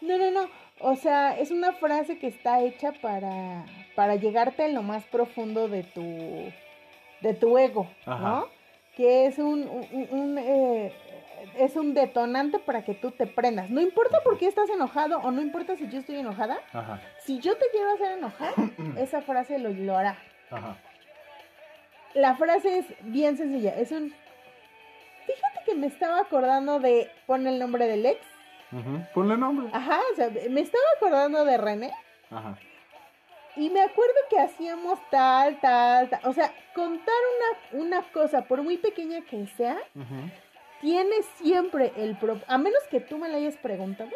No, 0.01 0.17
no, 0.17 0.31
no. 0.31 0.49
O 0.79 0.95
sea, 0.95 1.37
es 1.37 1.51
una 1.51 1.73
frase 1.73 2.19
que 2.19 2.27
está 2.27 2.61
hecha 2.61 2.93
para, 2.93 3.65
para 3.95 4.15
llegarte 4.15 4.63
en 4.63 4.73
lo 4.75 4.81
más 4.81 5.03
profundo 5.03 5.67
de 5.67 5.83
tu, 5.83 6.01
de 7.19 7.33
tu 7.33 7.57
ego, 7.57 7.85
Ajá. 8.05 8.29
¿no? 8.29 8.47
Que 8.99 9.27
es 9.27 9.37
un, 9.39 9.61
un- 9.69 10.07
un, 10.11 10.37
eh, 10.37 10.91
es 11.57 11.77
un 11.77 11.93
detonante 11.93 12.59
para 12.59 12.83
que 12.83 12.93
tú 12.93 13.11
te 13.11 13.27
prendas. 13.27 13.69
No 13.69 13.79
importa 13.79 14.19
por 14.25 14.37
qué 14.37 14.45
estás 14.45 14.69
enojado 14.69 15.19
o 15.19 15.31
no 15.31 15.41
importa 15.41 15.77
si 15.77 15.87
yo 15.87 15.99
estoy 15.99 16.17
enojada. 16.17 16.57
Ajá. 16.73 16.99
Si 17.23 17.39
yo 17.39 17.55
te 17.55 17.63
quiero 17.71 17.91
hacer 17.93 18.17
enojar, 18.17 18.53
esa 18.97 19.21
frase 19.21 19.57
lo, 19.57 19.69
lo 19.69 19.97
hará. 19.97 20.17
Ajá. 20.51 20.75
La 22.13 22.35
frase 22.35 22.79
es 22.79 22.85
bien 23.03 23.37
sencilla. 23.37 23.73
Es 23.79 23.93
un... 23.93 24.13
Fíjate 25.25 25.59
que 25.65 25.75
me 25.75 25.87
estaba 25.87 26.19
acordando 26.19 26.81
de... 26.81 27.09
Pon 27.25 27.47
el 27.47 27.57
nombre 27.57 27.87
del 27.87 28.05
ex. 28.05 28.19
Ujú. 28.73 28.99
Ponle 29.13 29.37
nombre. 29.37 29.69
Ajá, 29.71 29.97
o 30.11 30.15
sea, 30.17 30.29
me 30.49 30.59
estaba 30.59 30.83
acordando 30.97 31.45
de 31.45 31.57
René. 31.57 31.93
Ajá. 32.31 32.57
Y 33.55 33.69
me 33.69 33.81
acuerdo 33.81 34.13
que 34.29 34.39
hacíamos 34.39 34.99
tal, 35.09 35.59
tal, 35.59 36.09
tal. 36.09 36.19
O 36.25 36.33
sea, 36.33 36.53
contar 36.73 37.15
una, 37.73 37.83
una 37.83 38.01
cosa, 38.11 38.43
por 38.45 38.61
muy 38.63 38.77
pequeña 38.77 39.21
que 39.21 39.47
sea, 39.57 39.77
tiene 40.81 41.15
siempre 41.41 41.91
el... 41.97 42.15
Pro 42.17 42.39
a 42.47 42.57
menos 42.57 42.81
que 42.89 42.99
tú 43.01 43.17
me 43.17 43.27
la 43.27 43.37
hayas 43.37 43.57
preguntado, 43.57 44.11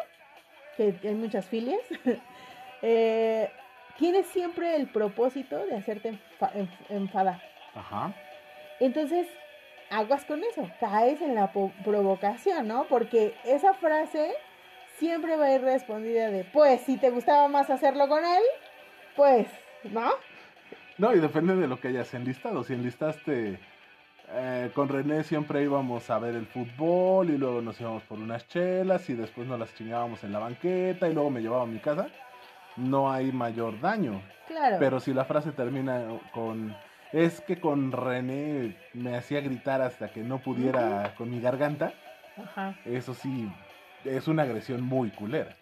que 0.77 0.95
hay 1.03 1.15
muchas 1.15 1.45
filias, 1.47 1.81
eh, 2.81 3.51
tiene 3.97 4.23
siempre 4.23 4.75
el 4.75 4.87
propósito 4.87 5.65
de 5.65 5.75
hacerte 5.75 6.11
enfa- 6.13 6.51
enf- 6.53 6.85
enfadar. 6.89 7.41
Ajá. 7.75 8.13
Entonces, 8.79 9.27
aguas 9.89 10.25
con 10.25 10.43
eso, 10.43 10.69
caes 10.79 11.21
en 11.21 11.35
la 11.35 11.51
provocación, 11.51 12.67
¿no? 12.67 12.85
Porque 12.85 13.35
esa 13.45 13.73
frase 13.73 14.33
siempre 14.97 15.35
va 15.35 15.45
a 15.45 15.53
ir 15.53 15.61
respondida 15.61 16.29
de, 16.29 16.43
pues, 16.45 16.81
si 16.81 16.97
te 16.97 17.09
gustaba 17.09 17.47
más 17.47 17.69
hacerlo 17.69 18.07
con 18.07 18.23
él, 18.23 18.41
pues, 19.15 19.47
¿no? 19.91 20.09
No, 20.97 21.13
y 21.13 21.19
depende 21.19 21.55
de 21.55 21.67
lo 21.67 21.79
que 21.79 21.89
hayas 21.89 22.13
enlistado. 22.13 22.63
Si 22.63 22.73
enlistaste 22.73 23.59
eh, 24.29 24.71
con 24.73 24.89
René 24.89 25.23
siempre 25.23 25.63
íbamos 25.63 26.09
a 26.09 26.19
ver 26.19 26.35
el 26.35 26.45
fútbol 26.45 27.29
y 27.29 27.37
luego 27.37 27.61
nos 27.61 27.79
íbamos 27.81 28.03
por 28.03 28.19
unas 28.19 28.47
chelas 28.47 29.09
y 29.09 29.13
después 29.13 29.47
nos 29.47 29.59
las 29.59 29.73
chingábamos 29.75 30.23
en 30.23 30.31
la 30.31 30.39
banqueta 30.39 31.07
y 31.09 31.13
luego 31.13 31.29
me 31.29 31.41
llevaba 31.41 31.63
a 31.63 31.67
mi 31.67 31.79
casa, 31.79 32.07
no 32.77 33.11
hay 33.11 33.31
mayor 33.31 33.79
daño. 33.79 34.21
Claro. 34.47 34.77
Pero 34.79 34.99
si 34.99 35.13
la 35.13 35.25
frase 35.25 35.51
termina 35.51 36.03
con 36.33 36.75
es 37.11 37.41
que 37.41 37.59
con 37.59 37.91
René 37.91 38.75
me 38.93 39.15
hacía 39.15 39.41
gritar 39.41 39.81
hasta 39.81 40.11
que 40.11 40.21
no 40.21 40.39
pudiera 40.39 41.13
con 41.15 41.29
mi 41.29 41.39
garganta, 41.39 41.93
Ajá. 42.37 42.75
eso 42.85 43.13
sí 43.13 43.51
es 44.03 44.27
una 44.27 44.43
agresión 44.43 44.81
muy 44.81 45.09
culera. 45.11 45.55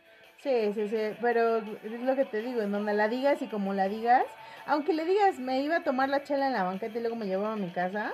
Sí, 0.43 0.73
sí, 0.73 0.87
sí, 0.89 0.97
pero 1.21 1.57
es 1.57 2.01
lo 2.01 2.15
que 2.15 2.25
te 2.25 2.41
digo, 2.41 2.61
en 2.61 2.71
donde 2.71 2.93
la 2.93 3.07
digas 3.07 3.41
y 3.41 3.47
como 3.47 3.73
la 3.73 3.87
digas, 3.87 4.25
aunque 4.65 4.93
le 4.93 5.05
digas, 5.05 5.37
me 5.39 5.61
iba 5.61 5.77
a 5.77 5.83
tomar 5.83 6.09
la 6.09 6.23
chela 6.23 6.47
en 6.47 6.53
la 6.53 6.63
banqueta 6.63 6.97
y 6.97 7.01
luego 7.01 7.15
me 7.15 7.27
llevaba 7.27 7.53
a 7.53 7.57
mi 7.57 7.69
casa, 7.69 8.13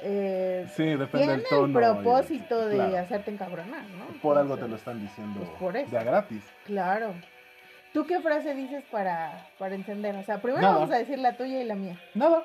eh, 0.00 0.66
Sí, 0.76 0.84
depende 0.84 1.08
tiene 1.18 1.32
del 1.32 1.40
el 1.40 1.46
tono. 1.48 1.68
y- 1.68 1.72
propósito 1.72 2.66
de 2.68 2.74
claro. 2.76 2.98
hacerte 2.98 3.30
encabronar, 3.30 3.82
¿no? 3.84 4.06
Por 4.20 4.36
algo 4.36 4.56
te 4.58 4.68
lo 4.68 4.76
están 4.76 5.00
diciendo 5.00 5.40
pues 5.40 5.50
por 5.58 5.76
eso. 5.76 5.90
de 5.90 5.98
a 5.98 6.02
gratis. 6.04 6.44
Claro. 6.66 7.14
¿Tú 7.94 8.06
qué 8.06 8.20
frase 8.20 8.54
dices 8.54 8.84
para, 8.90 9.46
para 9.58 9.74
encender? 9.74 10.14
O 10.16 10.22
sea, 10.22 10.42
primero 10.42 10.60
Nada. 10.62 10.74
vamos 10.74 10.90
a 10.94 10.98
decir 10.98 11.18
la 11.18 11.36
tuya 11.36 11.60
y 11.62 11.64
la 11.64 11.74
mía. 11.74 11.98
Nada. 12.14 12.44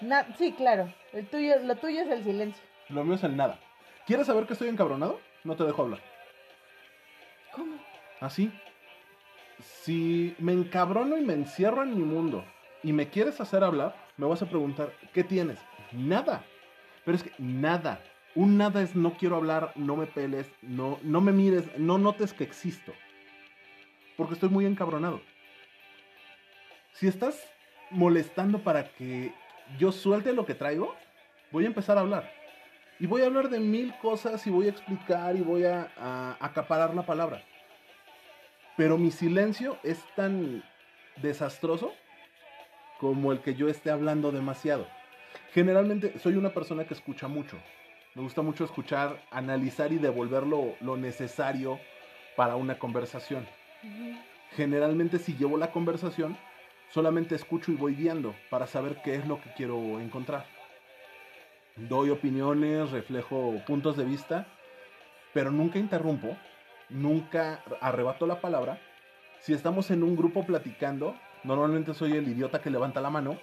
Na- 0.00 0.24
sí, 0.38 0.52
claro. 0.52 0.88
El 1.12 1.26
tuyo, 1.26 1.56
lo 1.64 1.74
tuyo 1.76 2.02
es 2.02 2.08
el 2.10 2.22
silencio. 2.22 2.62
Lo 2.90 3.02
mío 3.02 3.16
es 3.16 3.24
el 3.24 3.36
nada. 3.36 3.58
¿Quieres 4.06 4.26
saber 4.28 4.46
que 4.46 4.52
estoy 4.52 4.68
encabronado? 4.68 5.18
No 5.42 5.56
te 5.56 5.64
dejo 5.64 5.82
hablar. 5.82 5.98
¿Cómo? 7.52 7.74
Así. 8.20 8.52
Si 9.58 10.34
me 10.38 10.52
encabrono 10.52 11.16
y 11.16 11.22
me 11.22 11.32
encierro 11.32 11.82
en 11.82 11.96
mi 11.96 12.02
mundo 12.02 12.44
y 12.82 12.92
me 12.92 13.08
quieres 13.08 13.40
hacer 13.40 13.64
hablar, 13.64 13.96
me 14.16 14.26
vas 14.26 14.42
a 14.42 14.48
preguntar, 14.48 14.92
¿qué 15.12 15.24
tienes? 15.24 15.58
Nada. 15.92 16.44
Pero 17.04 17.16
es 17.16 17.22
que 17.22 17.32
nada. 17.38 18.00
Un 18.34 18.58
nada 18.58 18.82
es 18.82 18.94
no 18.94 19.14
quiero 19.14 19.36
hablar, 19.36 19.72
no 19.76 19.96
me 19.96 20.06
peles, 20.06 20.50
no, 20.60 20.98
no 21.02 21.20
me 21.20 21.32
mires, 21.32 21.64
no 21.78 21.96
notes 21.96 22.34
que 22.34 22.44
existo. 22.44 22.92
Porque 24.16 24.34
estoy 24.34 24.50
muy 24.50 24.66
encabronado. 24.66 25.22
Si 26.92 27.06
estás 27.06 27.42
molestando 27.90 28.58
para 28.58 28.88
que 28.90 29.32
yo 29.78 29.92
suelte 29.92 30.32
lo 30.32 30.44
que 30.44 30.54
traigo, 30.54 30.94
voy 31.50 31.64
a 31.64 31.68
empezar 31.68 31.96
a 31.96 32.00
hablar. 32.00 32.30
Y 32.98 33.06
voy 33.06 33.22
a 33.22 33.26
hablar 33.26 33.48
de 33.48 33.60
mil 33.60 33.94
cosas 34.00 34.46
y 34.46 34.50
voy 34.50 34.66
a 34.66 34.70
explicar 34.70 35.36
y 35.36 35.40
voy 35.40 35.64
a, 35.64 35.90
a 35.98 36.36
acaparar 36.40 36.94
la 36.94 37.04
palabra. 37.04 37.42
Pero 38.76 38.98
mi 38.98 39.10
silencio 39.10 39.78
es 39.82 39.98
tan 40.14 40.62
desastroso 41.22 41.94
como 42.98 43.32
el 43.32 43.40
que 43.40 43.54
yo 43.54 43.68
esté 43.68 43.90
hablando 43.90 44.32
demasiado. 44.32 44.86
Generalmente 45.52 46.18
soy 46.18 46.36
una 46.36 46.50
persona 46.50 46.84
que 46.84 46.94
escucha 46.94 47.28
mucho. 47.28 47.58
Me 48.14 48.22
gusta 48.22 48.42
mucho 48.42 48.64
escuchar, 48.64 49.20
analizar 49.30 49.92
y 49.92 49.98
devolver 49.98 50.46
lo, 50.46 50.74
lo 50.80 50.96
necesario 50.96 51.78
para 52.36 52.56
una 52.56 52.78
conversación. 52.78 53.46
Generalmente 54.56 55.18
si 55.18 55.34
llevo 55.34 55.56
la 55.58 55.72
conversación, 55.72 56.36
solamente 56.90 57.34
escucho 57.34 57.72
y 57.72 57.76
voy 57.76 57.94
guiando 57.94 58.34
para 58.50 58.66
saber 58.66 58.96
qué 59.02 59.16
es 59.16 59.26
lo 59.26 59.40
que 59.40 59.50
quiero 59.56 60.00
encontrar. 60.00 60.46
Doy 61.76 62.10
opiniones, 62.10 62.90
reflejo 62.90 63.62
puntos 63.66 63.96
de 63.96 64.04
vista, 64.04 64.46
pero 65.34 65.50
nunca 65.50 65.78
interrumpo, 65.78 66.36
nunca 66.88 67.62
arrebato 67.80 68.26
la 68.26 68.40
palabra. 68.40 68.78
Si 69.40 69.52
estamos 69.52 69.90
en 69.90 70.02
un 70.02 70.16
grupo 70.16 70.44
platicando, 70.44 71.14
normalmente 71.44 71.94
soy 71.94 72.12
el 72.16 72.28
idiota 72.28 72.60
que 72.60 72.70
levanta 72.70 73.00
la 73.00 73.10
mano 73.10 73.38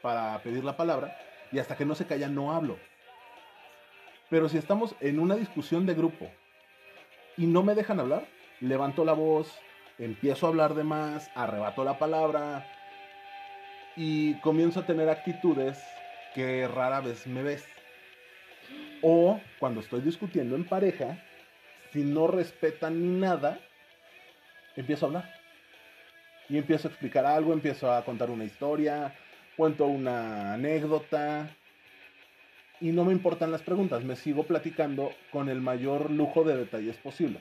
para 0.00 0.38
pedir 0.42 0.64
la 0.64 0.76
palabra 0.76 1.16
y 1.50 1.58
hasta 1.58 1.76
que 1.76 1.84
no 1.84 1.94
se 1.94 2.06
calla 2.06 2.28
no 2.28 2.52
hablo. 2.52 2.78
Pero 4.30 4.48
si 4.48 4.56
estamos 4.56 4.94
en 5.00 5.18
una 5.18 5.36
discusión 5.36 5.84
de 5.86 5.94
grupo 5.94 6.30
y 7.36 7.46
no 7.46 7.62
me 7.62 7.74
dejan 7.74 8.00
hablar, 8.00 8.26
levanto 8.60 9.04
la 9.04 9.12
voz, 9.12 9.58
empiezo 9.98 10.46
a 10.46 10.48
hablar 10.48 10.74
de 10.74 10.84
más, 10.84 11.30
arrebato 11.34 11.84
la 11.84 11.98
palabra 11.98 12.66
y 13.94 14.34
comienzo 14.36 14.80
a 14.80 14.86
tener 14.86 15.08
actitudes 15.08 15.78
que 16.34 16.66
rara 16.66 17.00
vez 17.00 17.26
me 17.26 17.42
ves. 17.42 17.68
O 19.02 19.40
cuando 19.58 19.80
estoy 19.80 20.00
discutiendo 20.00 20.56
en 20.56 20.64
pareja, 20.64 21.18
si 21.92 22.02
no 22.02 22.26
respetan 22.26 23.00
ni 23.00 23.20
nada, 23.20 23.58
empiezo 24.76 25.06
a 25.06 25.08
hablar. 25.08 25.34
Y 26.48 26.58
empiezo 26.58 26.88
a 26.88 26.90
explicar 26.90 27.26
algo, 27.26 27.52
empiezo 27.52 27.92
a 27.92 28.04
contar 28.04 28.30
una 28.30 28.44
historia, 28.44 29.14
cuento 29.56 29.86
una 29.86 30.54
anécdota. 30.54 31.48
Y 32.80 32.90
no 32.90 33.04
me 33.04 33.12
importan 33.12 33.52
las 33.52 33.62
preguntas, 33.62 34.02
me 34.02 34.16
sigo 34.16 34.44
platicando 34.44 35.12
con 35.30 35.48
el 35.48 35.60
mayor 35.60 36.10
lujo 36.10 36.42
de 36.44 36.56
detalles 36.56 36.96
posible. 36.96 37.40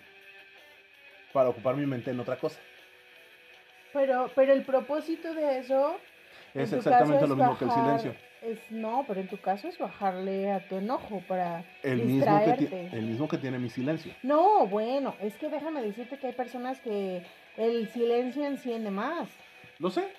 Para 1.34 1.50
ocupar 1.50 1.76
mi 1.76 1.86
mente 1.86 2.12
en 2.12 2.20
otra 2.20 2.36
cosa. 2.36 2.60
Pero, 3.94 4.30
pero 4.36 4.54
el 4.54 4.64
propósito 4.64 5.34
de 5.34 5.60
eso 5.60 5.98
Es 6.54 6.74
exactamente 6.74 7.28
lo 7.28 7.36
mismo 7.36 7.58
que 7.58 7.66
el 7.66 7.72
silencio. 7.72 8.16
Es, 8.42 8.58
no, 8.72 9.06
pero 9.08 9.22
en 9.22 9.28
tu 9.28 9.38
caso 9.38 9.68
es 9.68 9.78
bajarle 9.78 10.52
a 10.52 10.60
tu 10.68 10.78
enojo 10.78 11.22
para 11.28 11.64
El 11.84 12.04
mismo, 12.04 12.26
que 12.26 12.52
distraerte. 12.58 12.90
el 12.98 13.06
mismo 13.06 13.28
que 13.28 13.38
tiene 13.38 13.60
mi 13.60 13.70
silencio. 13.70 14.14
No, 14.24 14.66
bueno, 14.68 15.16
es 15.22 15.36
que 15.36 15.48
déjame 15.50 15.82
decirte 15.82 16.18
que 16.18 16.28
hay 16.28 16.34
personas 16.34 16.80
que 16.82 17.24
el 17.58 17.88
silencio 17.90 18.44
enciende 18.46 18.90
más. 18.90 19.30
Lo 19.80 19.92
sé. 19.92 20.12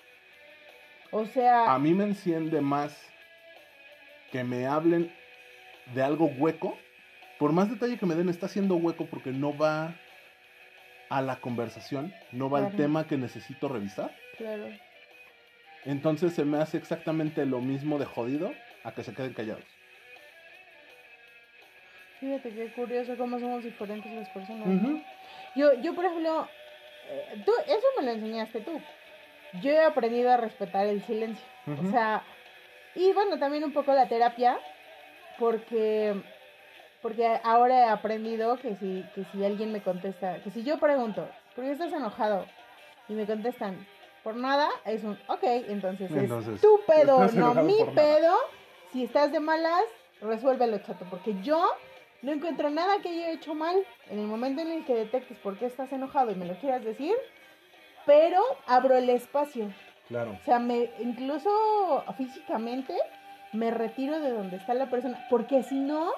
O 1.11 1.25
sea, 1.25 1.71
A 1.73 1.77
mí 1.79 1.93
me 1.93 2.05
enciende 2.05 2.61
más 2.61 2.97
que 4.31 4.43
me 4.43 4.65
hablen 4.65 5.11
de 5.93 6.01
algo 6.01 6.25
hueco. 6.25 6.79
Por 7.37 7.51
más 7.51 7.69
detalle 7.69 7.97
que 7.97 8.05
me 8.05 8.15
den, 8.15 8.29
está 8.29 8.45
haciendo 8.47 8.75
hueco 8.77 9.05
porque 9.05 9.31
no 9.31 9.55
va 9.55 9.93
a 11.09 11.21
la 11.21 11.35
conversación, 11.41 12.13
no 12.31 12.49
va 12.49 12.59
al 12.59 12.65
Claro. 12.69 12.77
tema 12.77 13.05
que 13.07 13.17
necesito 13.17 13.67
revisar. 13.67 14.15
claro. 14.37 14.69
Entonces 15.85 16.33
se 16.33 16.45
me 16.45 16.57
hace 16.57 16.77
exactamente 16.77 17.45
lo 17.45 17.61
mismo 17.61 17.99
de 17.99 18.05
jodido 18.05 18.61
a 18.83 18.93
que 18.93 19.03
se 19.03 19.13
queden 19.13 19.33
callados. 19.33 19.79
Fíjate 22.19 22.53
qué 22.53 22.71
curioso 22.71 23.17
cómo 23.17 23.37
somos 23.37 23.65
diferentes 23.65 24.11
las 24.13 24.29
personas. 24.29 24.69
Yo, 25.53 25.73
yo, 25.81 25.93
por 25.93 26.05
ejemplo, 26.05 26.49
eh, 27.03 27.37
tú, 27.45 27.51
eso 27.67 27.85
me 27.97 28.05
lo 28.05 28.11
enseñaste 28.11 28.61
tú. 28.61 28.81
Yo 29.51 29.71
he 29.71 29.83
aprendido 29.83 30.31
a 30.31 30.37
respetar 30.37 30.87
el 30.87 31.03
silencio. 31.03 31.49
O 31.65 31.85
sea, 31.91 32.25
y 32.93 33.11
bueno, 33.13 33.39
también 33.39 33.65
un 33.65 33.73
poco 33.73 33.93
la 33.93 34.07
terapia, 34.07 34.61
porque, 35.35 36.23
porque 37.01 37.39
ahora 37.43 37.79
he 37.81 37.89
aprendido 37.89 38.57
que 38.59 38.75
si, 38.75 39.09
que 39.13 39.25
si 39.25 39.43
alguien 39.43 39.71
me 39.71 39.81
contesta, 39.81 40.41
que 40.41 40.49
si 40.51 40.63
yo 40.63 40.79
pregunto, 40.79 41.35
¿por 41.53 41.65
qué 41.65 41.71
estás 41.71 41.91
enojado? 41.93 42.53
Y 43.07 43.15
me 43.15 43.27
contestan, 43.27 43.87
por 44.23 44.35
nada, 44.35 44.69
es 44.85 45.03
un, 45.03 45.17
ok, 45.27 45.43
entonces, 45.43 46.09
Entonces, 46.11 46.55
es 46.55 46.61
tu 46.61 46.79
pedo, 46.87 47.27
no 47.33 47.53
mi 47.55 47.77
pedo. 47.93 48.35
Si 48.91 49.03
estás 49.03 49.31
de 49.31 49.39
malas, 49.39 49.83
resuélvelo, 50.21 50.77
chato, 50.79 51.05
porque 51.09 51.35
yo 51.41 51.69
no 52.21 52.31
encuentro 52.31 52.69
nada 52.69 53.01
que 53.01 53.09
haya 53.09 53.31
hecho 53.31 53.53
mal 53.53 53.75
en 54.09 54.19
el 54.19 54.27
momento 54.27 54.61
en 54.61 54.71
el 54.71 54.85
que 54.85 54.95
detectes 54.95 55.37
por 55.39 55.57
qué 55.57 55.65
estás 55.65 55.91
enojado 55.91 56.31
y 56.31 56.35
me 56.35 56.45
lo 56.45 56.55
quieras 56.55 56.83
decir, 56.83 57.13
pero 58.05 58.41
abro 58.65 58.95
el 58.95 59.09
espacio. 59.09 59.73
Claro. 60.07 60.37
O 60.39 60.45
sea, 60.45 60.59
me, 60.59 60.89
incluso 60.99 61.49
físicamente 62.17 62.95
me 63.51 63.71
retiro 63.71 64.19
de 64.19 64.31
donde 64.31 64.57
está 64.57 64.73
la 64.73 64.89
persona, 64.89 65.25
porque 65.29 65.63
si 65.63 65.75
no, 65.75 66.11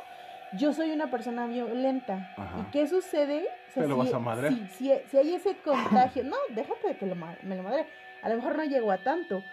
yo 0.58 0.74
soy 0.74 0.92
una 0.92 1.10
persona 1.12 1.48
violenta. 1.48 2.34
Ajá. 2.38 2.60
¿Y 2.68 2.72
qué 2.72 2.88
sucede? 2.88 3.46
O 3.70 3.74
sea, 3.74 3.84
Te 3.84 3.90
lo 3.90 3.96
si- 3.96 4.02
vas 4.02 4.14
a 4.14 4.20
madrear. 4.20 4.54
Si, 4.54 4.68
si, 4.70 4.92
si 5.10 5.18
hay 5.18 5.34
ese 5.34 5.56
contagio, 5.58 6.24
no, 6.24 6.36
déjate 6.50 6.88
de 6.90 6.98
que 6.98 7.06
lo, 7.06 7.16
me 7.16 7.56
lo 7.56 7.64
madre. 7.64 7.88
A 8.22 8.30
lo 8.30 8.36
mejor 8.38 8.58
no 8.58 8.64
llego 8.64 8.92
a 8.92 8.98
tanto, 8.98 9.44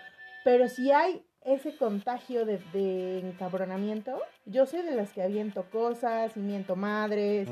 pero 0.44 0.68
si 0.68 0.90
hay 0.92 1.22
ese 1.44 1.76
contagio 1.76 2.46
de, 2.46 2.58
de 2.72 3.18
encabronamiento, 3.18 4.20
yo 4.46 4.64
soy 4.66 4.82
de 4.82 4.94
las 4.94 5.12
que 5.12 5.22
aviento 5.22 5.64
cosas 5.70 6.36
y 6.36 6.40
miento 6.40 6.76
madres. 6.76 7.48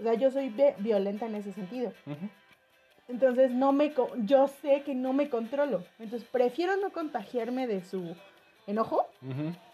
o 0.00 0.02
sea, 0.02 0.14
yo 0.14 0.30
soy 0.30 0.54
violenta 0.78 1.26
en 1.26 1.34
ese 1.36 1.52
sentido. 1.52 1.92
Entonces 3.08 3.50
no 3.52 3.72
me 3.72 3.92
co- 3.92 4.10
yo 4.24 4.48
sé 4.48 4.82
que 4.82 4.94
no 4.94 5.12
me 5.12 5.28
controlo. 5.30 5.84
Entonces 5.98 6.26
prefiero 6.32 6.76
no 6.76 6.90
contagiarme 6.90 7.66
de 7.66 7.84
su 7.84 8.16
enojo 8.66 9.06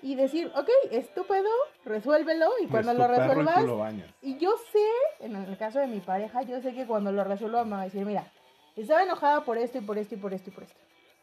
y 0.03 0.15
decir, 0.15 0.53
ok, 0.55 0.69
estúpido, 0.91 1.49
resuélvelo 1.85 2.51
y 2.61 2.67
cuando 2.67 2.93
lo 2.95 3.09
resuelvas. 3.09 3.65
lo. 3.65 3.87
Y 4.21 4.39
yo 4.39 4.55
sé, 4.71 5.25
en 5.25 5.37
el 5.37 5.57
caso 5.57 5.79
de 5.79 5.87
mi 5.87 6.01
pareja, 6.01 6.43
yo 6.43 6.61
sé 6.61 6.75
que 6.75 6.87
cuando 6.87 7.11
lo 7.13 7.25
resuelva 7.25 7.65
me 7.65 7.73
va 7.73 7.81
a 7.83 7.85
decir, 7.85 8.05
mira, 8.05 8.31
estaba 8.77 9.03
enojada 9.03 9.45
por 9.45 9.59
esto 9.59 9.79
y 9.79 9.81
por 9.81 9.99
esto 9.99 10.15
y 10.15 10.19
por 10.19 10.35
esto 10.35 10.51
y 10.51 10.53
por 10.53 10.65
esto. 10.65 10.79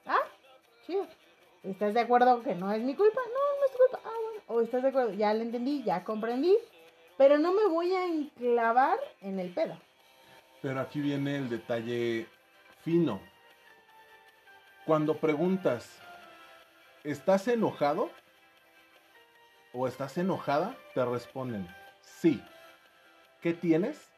Ah, 0.06 0.24
chido. 0.86 1.06
¿Estás 1.64 1.94
de 1.94 2.00
acuerdo 2.00 2.42
que 2.42 2.56
no 2.56 2.72
es 2.72 2.82
mi 2.82 2.96
culpa? 2.96 3.20
No, 3.22 3.60
no 3.60 3.66
es 3.66 3.72
tu 3.72 3.78
culpa. 3.78 4.00
Ah, 4.06 4.18
bueno. 4.24 4.42
O 4.48 4.62
estás 4.62 4.82
de 4.82 4.90
acuerdo, 4.90 5.14
ya 5.14 5.34
lo 5.34 5.42
entendí, 5.42 5.84
ya 5.84 6.04
comprendí. 6.04 6.58
Pero 7.18 7.38
no 7.38 7.54
me 7.54 7.68
voy 7.68 7.94
a 7.94 8.06
enclavar 8.06 8.98
en 9.22 9.40
el 9.40 9.54
pedo. 9.54 9.78
Pero 10.62 10.80
aquí 10.80 11.02
viene 11.02 11.36
el 11.36 11.50
detalle 11.50 12.28
fino. 12.84 13.20
Cuando 14.86 15.18
preguntas, 15.18 16.00
¿estás 17.04 17.48
enojado? 17.48 18.10
¿O 19.74 19.88
estás 19.88 20.18
enojada? 20.18 20.76
Te 20.94 21.06
responden, 21.06 21.68
sí. 22.02 22.42
¿Qué 23.42 23.54
tienes? 23.54 24.12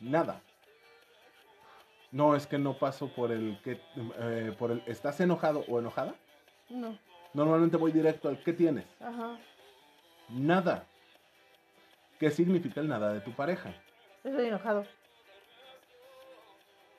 Nada. 0.00 0.40
No, 2.10 2.36
es 2.36 2.46
que 2.46 2.58
no 2.58 2.74
paso 2.78 3.08
por 3.08 3.32
el 3.32 3.60
que 3.62 3.80
eh, 4.20 4.54
por 4.58 4.70
el 4.70 4.82
¿estás 4.86 5.20
enojado 5.20 5.64
o 5.68 5.78
enojada? 5.78 6.14
No. 6.68 6.98
Normalmente 7.32 7.76
voy 7.76 7.92
directo 7.92 8.28
al 8.28 8.42
¿qué 8.42 8.52
tienes? 8.52 8.86
Ajá. 9.00 9.38
Nada. 10.28 10.86
¿Qué 12.18 12.30
significa 12.30 12.80
el 12.80 12.88
nada 12.88 13.12
de 13.12 13.20
tu 13.20 13.32
pareja? 13.32 13.74
Estoy 14.22 14.46
enojado. 14.46 14.86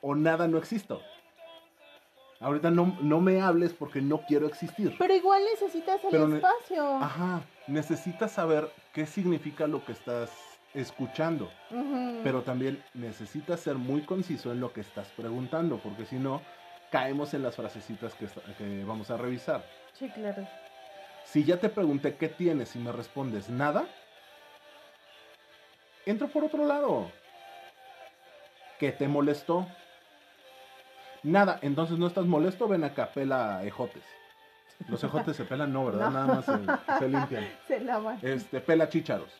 O 0.02 0.14
nada 0.14 0.46
no 0.46 0.58
existo. 0.58 1.02
Ahorita 2.40 2.70
no, 2.70 2.96
no 3.00 3.20
me 3.20 3.40
hables 3.40 3.72
porque 3.72 4.02
no 4.02 4.22
quiero 4.26 4.46
existir. 4.46 4.94
Pero 4.98 5.14
igual 5.14 5.42
necesitas 5.50 6.02
el 6.04 6.10
Pero 6.10 6.34
espacio. 6.34 6.96
Ajá, 6.96 7.40
necesitas 7.66 8.32
saber 8.32 8.70
qué 8.92 9.06
significa 9.06 9.66
lo 9.66 9.84
que 9.84 9.92
estás 9.92 10.30
escuchando, 10.74 11.50
pero 12.22 12.42
también 12.42 12.82
necesitas 12.92 13.60
ser 13.60 13.76
muy 13.76 14.02
conciso 14.02 14.52
en 14.52 14.60
lo 14.60 14.74
que 14.74 14.82
estás 14.82 15.08
preguntando, 15.16 15.78
porque 15.78 16.04
si 16.04 16.16
no, 16.16 16.42
caemos 16.90 17.32
en 17.32 17.42
las 17.42 17.56
frasecitas 17.56 18.14
que, 18.14 18.26
que 18.58 18.84
vamos 18.84 19.10
a 19.10 19.16
revisar. 19.16 19.64
Sí, 19.94 20.10
claro. 20.10 20.46
Si 21.24 21.44
ya 21.44 21.58
te 21.58 21.70
pregunté 21.70 22.16
qué 22.16 22.28
tienes 22.28 22.76
y 22.76 22.78
me 22.78 22.92
respondes 22.92 23.48
nada, 23.48 23.86
entro 26.04 26.28
por 26.28 26.44
otro 26.44 26.66
lado. 26.66 27.10
¿Qué 28.78 28.92
te 28.92 29.08
molestó? 29.08 29.66
Nada, 31.26 31.58
entonces 31.60 31.98
no 31.98 32.06
estás 32.06 32.24
molesto, 32.24 32.68
ven 32.68 32.84
acá, 32.84 33.10
pela 33.12 33.64
ejotes. 33.64 34.04
Los 34.88 35.02
ejotes 35.02 35.36
se 35.36 35.44
pelan, 35.44 35.72
no, 35.72 35.86
¿verdad? 35.86 36.10
No. 36.10 36.10
Nada 36.12 36.26
más 36.26 36.44
se, 36.44 36.98
se 37.00 37.08
limpian. 37.08 37.48
Se 37.66 37.80
lavan. 37.80 38.18
Este, 38.22 38.60
pela 38.60 38.88
chícharos. 38.88 39.32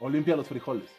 O 0.00 0.10
limpia 0.10 0.34
los 0.34 0.48
frijoles. 0.48 0.90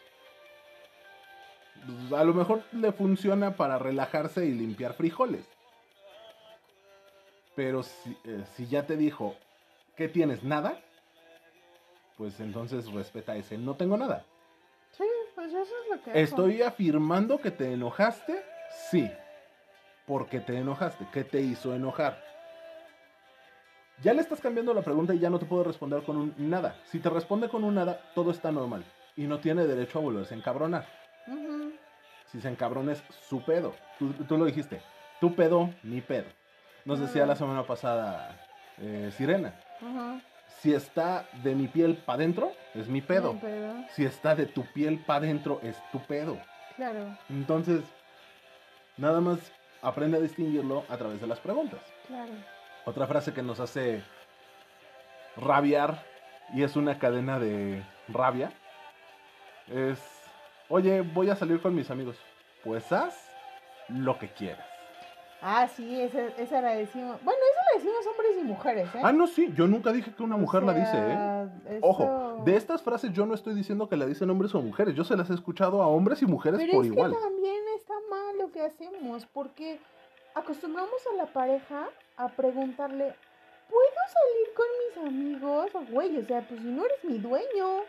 Pues, 1.84 2.18
A 2.18 2.24
lo 2.24 2.32
mejor 2.32 2.62
le 2.72 2.90
funciona 2.92 3.54
para 3.54 3.78
relajarse 3.78 4.46
y 4.46 4.52
limpiar 4.52 4.94
frijoles. 4.94 5.44
Pero 7.54 7.82
si, 7.82 8.16
eh, 8.24 8.42
si 8.54 8.66
ya 8.66 8.86
te 8.86 8.96
dijo 8.96 9.36
que 9.94 10.08
tienes 10.08 10.42
nada, 10.42 10.80
pues 12.16 12.40
entonces 12.40 12.90
respeta 12.90 13.36
ese. 13.36 13.58
No 13.58 13.74
tengo 13.74 13.98
nada. 13.98 14.24
Sí, 14.92 15.04
pues 15.34 15.48
eso 15.48 15.60
es 15.60 15.90
lo 15.90 16.02
que 16.02 16.10
hago. 16.12 16.18
¿Estoy 16.18 16.62
afirmando 16.62 17.38
que 17.38 17.50
te 17.50 17.74
enojaste? 17.74 18.42
Sí. 18.90 19.10
¿Por 20.10 20.26
qué 20.26 20.40
te 20.40 20.58
enojaste? 20.58 21.06
¿Qué 21.12 21.22
te 21.22 21.40
hizo 21.40 21.72
enojar? 21.72 22.20
Ya 24.02 24.12
le 24.12 24.20
estás 24.20 24.40
cambiando 24.40 24.74
la 24.74 24.82
pregunta 24.82 25.14
y 25.14 25.20
ya 25.20 25.30
no 25.30 25.38
te 25.38 25.46
puedo 25.46 25.62
responder 25.62 26.02
con 26.02 26.16
un 26.16 26.34
nada. 26.36 26.74
Si 26.86 26.98
te 26.98 27.08
responde 27.08 27.48
con 27.48 27.62
un 27.62 27.76
nada, 27.76 28.00
todo 28.12 28.32
está 28.32 28.50
normal. 28.50 28.84
Y 29.14 29.28
no 29.28 29.38
tiene 29.38 29.68
derecho 29.68 30.00
a 30.00 30.02
volverse 30.02 30.34
a 30.34 30.38
encabronar. 30.38 30.84
Si 32.26 32.40
se 32.40 32.48
encabrona 32.48 32.90
es 32.90 33.04
su 33.28 33.44
pedo. 33.44 33.72
Tú, 34.00 34.12
tú 34.26 34.36
lo 34.36 34.46
dijiste. 34.46 34.82
Tu 35.20 35.32
pedo, 35.36 35.70
mi 35.84 36.00
pedo. 36.00 36.26
Nos 36.84 36.98
decía 36.98 37.24
la 37.24 37.36
semana 37.36 37.62
pasada 37.62 38.36
eh, 38.78 39.12
Sirena. 39.16 39.54
Si 40.58 40.74
está 40.74 41.28
de 41.44 41.54
mi 41.54 41.68
piel 41.68 41.98
para 41.98 42.16
adentro, 42.16 42.50
es 42.74 42.88
mi 42.88 43.00
pedo. 43.00 43.34
Mi 43.34 43.38
pedo. 43.38 43.74
Si 43.90 44.04
está 44.04 44.34
de 44.34 44.46
tu 44.46 44.64
piel 44.72 44.98
para 45.06 45.18
adentro, 45.18 45.60
es 45.62 45.76
tu 45.92 46.00
pedo. 46.00 46.36
Claro, 46.74 47.16
Entonces, 47.28 47.84
nada 48.96 49.20
más 49.20 49.52
aprende 49.82 50.18
a 50.18 50.20
distinguirlo 50.20 50.84
a 50.88 50.96
través 50.96 51.20
de 51.20 51.26
las 51.26 51.40
preguntas. 51.40 51.80
claro. 52.06 52.32
Otra 52.86 53.06
frase 53.06 53.34
que 53.34 53.42
nos 53.42 53.60
hace 53.60 54.02
rabiar 55.36 56.02
y 56.54 56.62
es 56.62 56.74
una 56.76 56.98
cadena 56.98 57.38
de 57.38 57.82
rabia 58.08 58.52
es, 59.68 59.98
oye, 60.68 61.02
voy 61.02 61.30
a 61.30 61.36
salir 61.36 61.60
con 61.60 61.74
mis 61.74 61.90
amigos. 61.90 62.16
Pues 62.64 62.90
haz 62.90 63.30
lo 63.88 64.18
que 64.18 64.28
quieras. 64.28 64.66
Ah, 65.42 65.68
sí, 65.68 66.00
esa, 66.00 66.26
esa 66.38 66.60
la 66.60 66.70
decimos. 66.72 67.18
Bueno, 67.22 67.40
esa 67.52 67.62
la 67.72 67.78
decimos 67.78 68.06
hombres 68.06 68.36
y 68.38 68.44
mujeres, 68.44 68.94
¿eh? 68.94 69.00
Ah, 69.02 69.12
no, 69.12 69.26
sí, 69.26 69.50
yo 69.54 69.66
nunca 69.66 69.90
dije 69.92 70.12
que 70.14 70.22
una 70.22 70.36
O 70.36 70.38
mujer 70.38 70.62
la 70.62 70.74
dice, 70.74 70.92
¿eh? 70.96 71.78
Ojo, 71.82 72.42
de 72.44 72.56
estas 72.56 72.82
frases 72.82 73.12
yo 73.12 73.24
no 73.24 73.34
estoy 73.34 73.54
diciendo 73.54 73.88
que 73.88 73.96
la 73.96 74.04
dicen 74.06 74.28
hombres 74.28 74.54
o 74.54 74.60
mujeres, 74.60 74.94
yo 74.94 75.04
se 75.04 75.16
las 75.16 75.30
he 75.30 75.34
escuchado 75.34 75.82
a 75.82 75.86
hombres 75.86 76.20
y 76.20 76.26
mujeres 76.26 76.60
Pero 76.60 76.72
por 76.72 76.84
es 76.84 76.90
igual. 76.92 77.12
que 77.12 77.18
también 77.18 77.59
lo 78.40 78.50
que 78.50 78.62
hacemos, 78.62 79.26
porque 79.26 79.78
acostumbramos 80.34 81.06
a 81.12 81.16
la 81.16 81.26
pareja 81.26 81.88
a 82.16 82.28
preguntarle, 82.28 83.14
¿puedo 83.68 84.00
salir 84.08 84.54
con 84.54 84.66
mis 84.78 85.08
amigos? 85.08 85.90
Güey, 85.90 86.16
o 86.18 86.24
sea, 86.24 86.46
pues 86.48 86.60
si 86.60 86.66
no 86.66 86.84
eres 86.84 87.04
mi 87.04 87.18
dueño. 87.18 87.84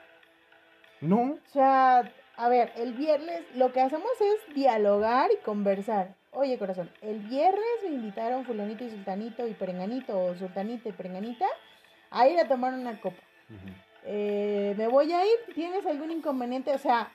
No, 1.02 1.34
O 1.34 1.50
sea, 1.50 2.12
a 2.38 2.50
ver, 2.50 2.72
el 2.76 2.94
viernes 2.94 3.44
lo 3.56 3.72
que 3.72 3.82
hacemos 3.82 4.12
es 4.20 4.54
dialogar 4.54 5.32
y 5.32 5.38
conversar. 5.38 6.16
Oye, 6.32 6.58
corazón, 6.60 6.90
el 7.02 7.20
viernes 7.20 7.84
me 7.84 7.90
invitaron 7.90 8.46
fulanito 8.46 8.84
y 8.84 8.90
sultanito 8.90 9.48
y 9.48 9.54
perenganito 9.54 10.18
o 10.18 10.36
sultanita 10.36 10.90
y 10.90 10.92
perenganita 10.92 11.46
a 12.10 12.28
ir 12.28 12.40
a 12.40 12.48
tomar 12.48 12.74
una 12.74 13.02
copa. 13.02 13.22
Eh, 14.04 14.76
me 14.78 14.88
voy 14.88 15.12
a 15.12 15.26
ir, 15.26 15.54
¿tienes 15.54 15.86
algún 15.86 16.12
inconveniente? 16.12 16.74
O 16.74 16.78
sea, 16.78 17.12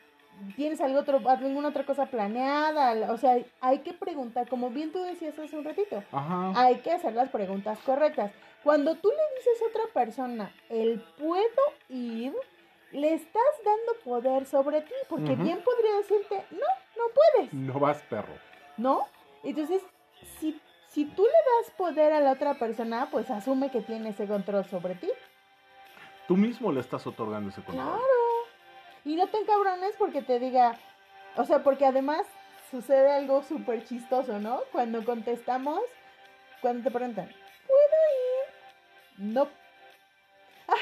¿tienes 0.56 0.80
algo 0.80 1.00
otro, 1.00 1.20
alguna 1.28 1.68
otra 1.68 1.84
cosa 1.84 2.06
planeada? 2.06 3.12
O 3.12 3.16
sea, 3.18 3.38
hay 3.60 3.78
que 3.80 3.92
preguntar, 3.92 4.48
como 4.48 4.70
bien 4.70 4.92
tú 4.92 5.02
decías 5.02 5.38
hace 5.38 5.56
un 5.56 5.64
ratito, 5.64 6.02
Ajá. 6.12 6.52
hay 6.54 6.76
que 6.76 6.92
hacer 6.92 7.14
las 7.14 7.30
preguntas 7.30 7.78
correctas. 7.80 8.32
Cuando 8.62 8.94
tú 8.96 9.08
le 9.08 9.36
dices 9.36 9.62
a 9.62 9.66
otra 9.68 9.92
persona, 9.92 10.52
el 10.68 11.00
puedo 11.18 11.62
ir, 11.88 12.34
le 12.92 13.14
estás 13.14 13.42
dando 13.64 14.00
poder 14.04 14.46
sobre 14.46 14.80
ti, 14.82 14.94
porque 15.08 15.36
bien 15.36 15.60
podría 15.62 15.96
decirte, 15.98 16.44
no, 16.50 16.66
no 16.96 17.04
puedes, 17.14 17.52
No 17.52 17.78
vas, 17.78 18.02
perro. 18.08 18.32
¿no? 18.76 19.02
Entonces, 19.42 19.82
si, 20.40 20.60
si 20.88 21.04
tú 21.04 21.22
le 21.22 21.28
das 21.30 21.70
poder 21.76 22.12
a 22.12 22.20
la 22.20 22.32
otra 22.32 22.54
persona, 22.54 23.08
pues 23.10 23.30
asume 23.30 23.70
que 23.70 23.80
tiene 23.80 24.10
ese 24.10 24.26
control 24.26 24.64
sobre 24.64 24.94
ti. 24.94 25.08
Tú 26.26 26.36
mismo 26.36 26.72
le 26.72 26.80
estás 26.80 27.06
otorgando 27.06 27.50
ese 27.50 27.62
control. 27.62 27.86
Claro. 27.86 28.15
Y 29.06 29.14
no 29.16 29.26
te 29.28 29.38
encabrones 29.38 29.94
porque 29.98 30.20
te 30.20 30.38
diga, 30.38 30.76
o 31.36 31.44
sea, 31.44 31.62
porque 31.62 31.86
además 31.86 32.26
sucede 32.70 33.10
algo 33.12 33.42
súper 33.44 33.84
chistoso, 33.84 34.38
¿no? 34.40 34.60
Cuando 34.72 35.04
contestamos, 35.04 35.80
cuando 36.60 36.82
te 36.82 36.90
preguntan, 36.90 37.26
¿puedo 37.66 38.02
ir? 39.22 39.32
No. 39.32 39.48
Ay, 40.66 40.76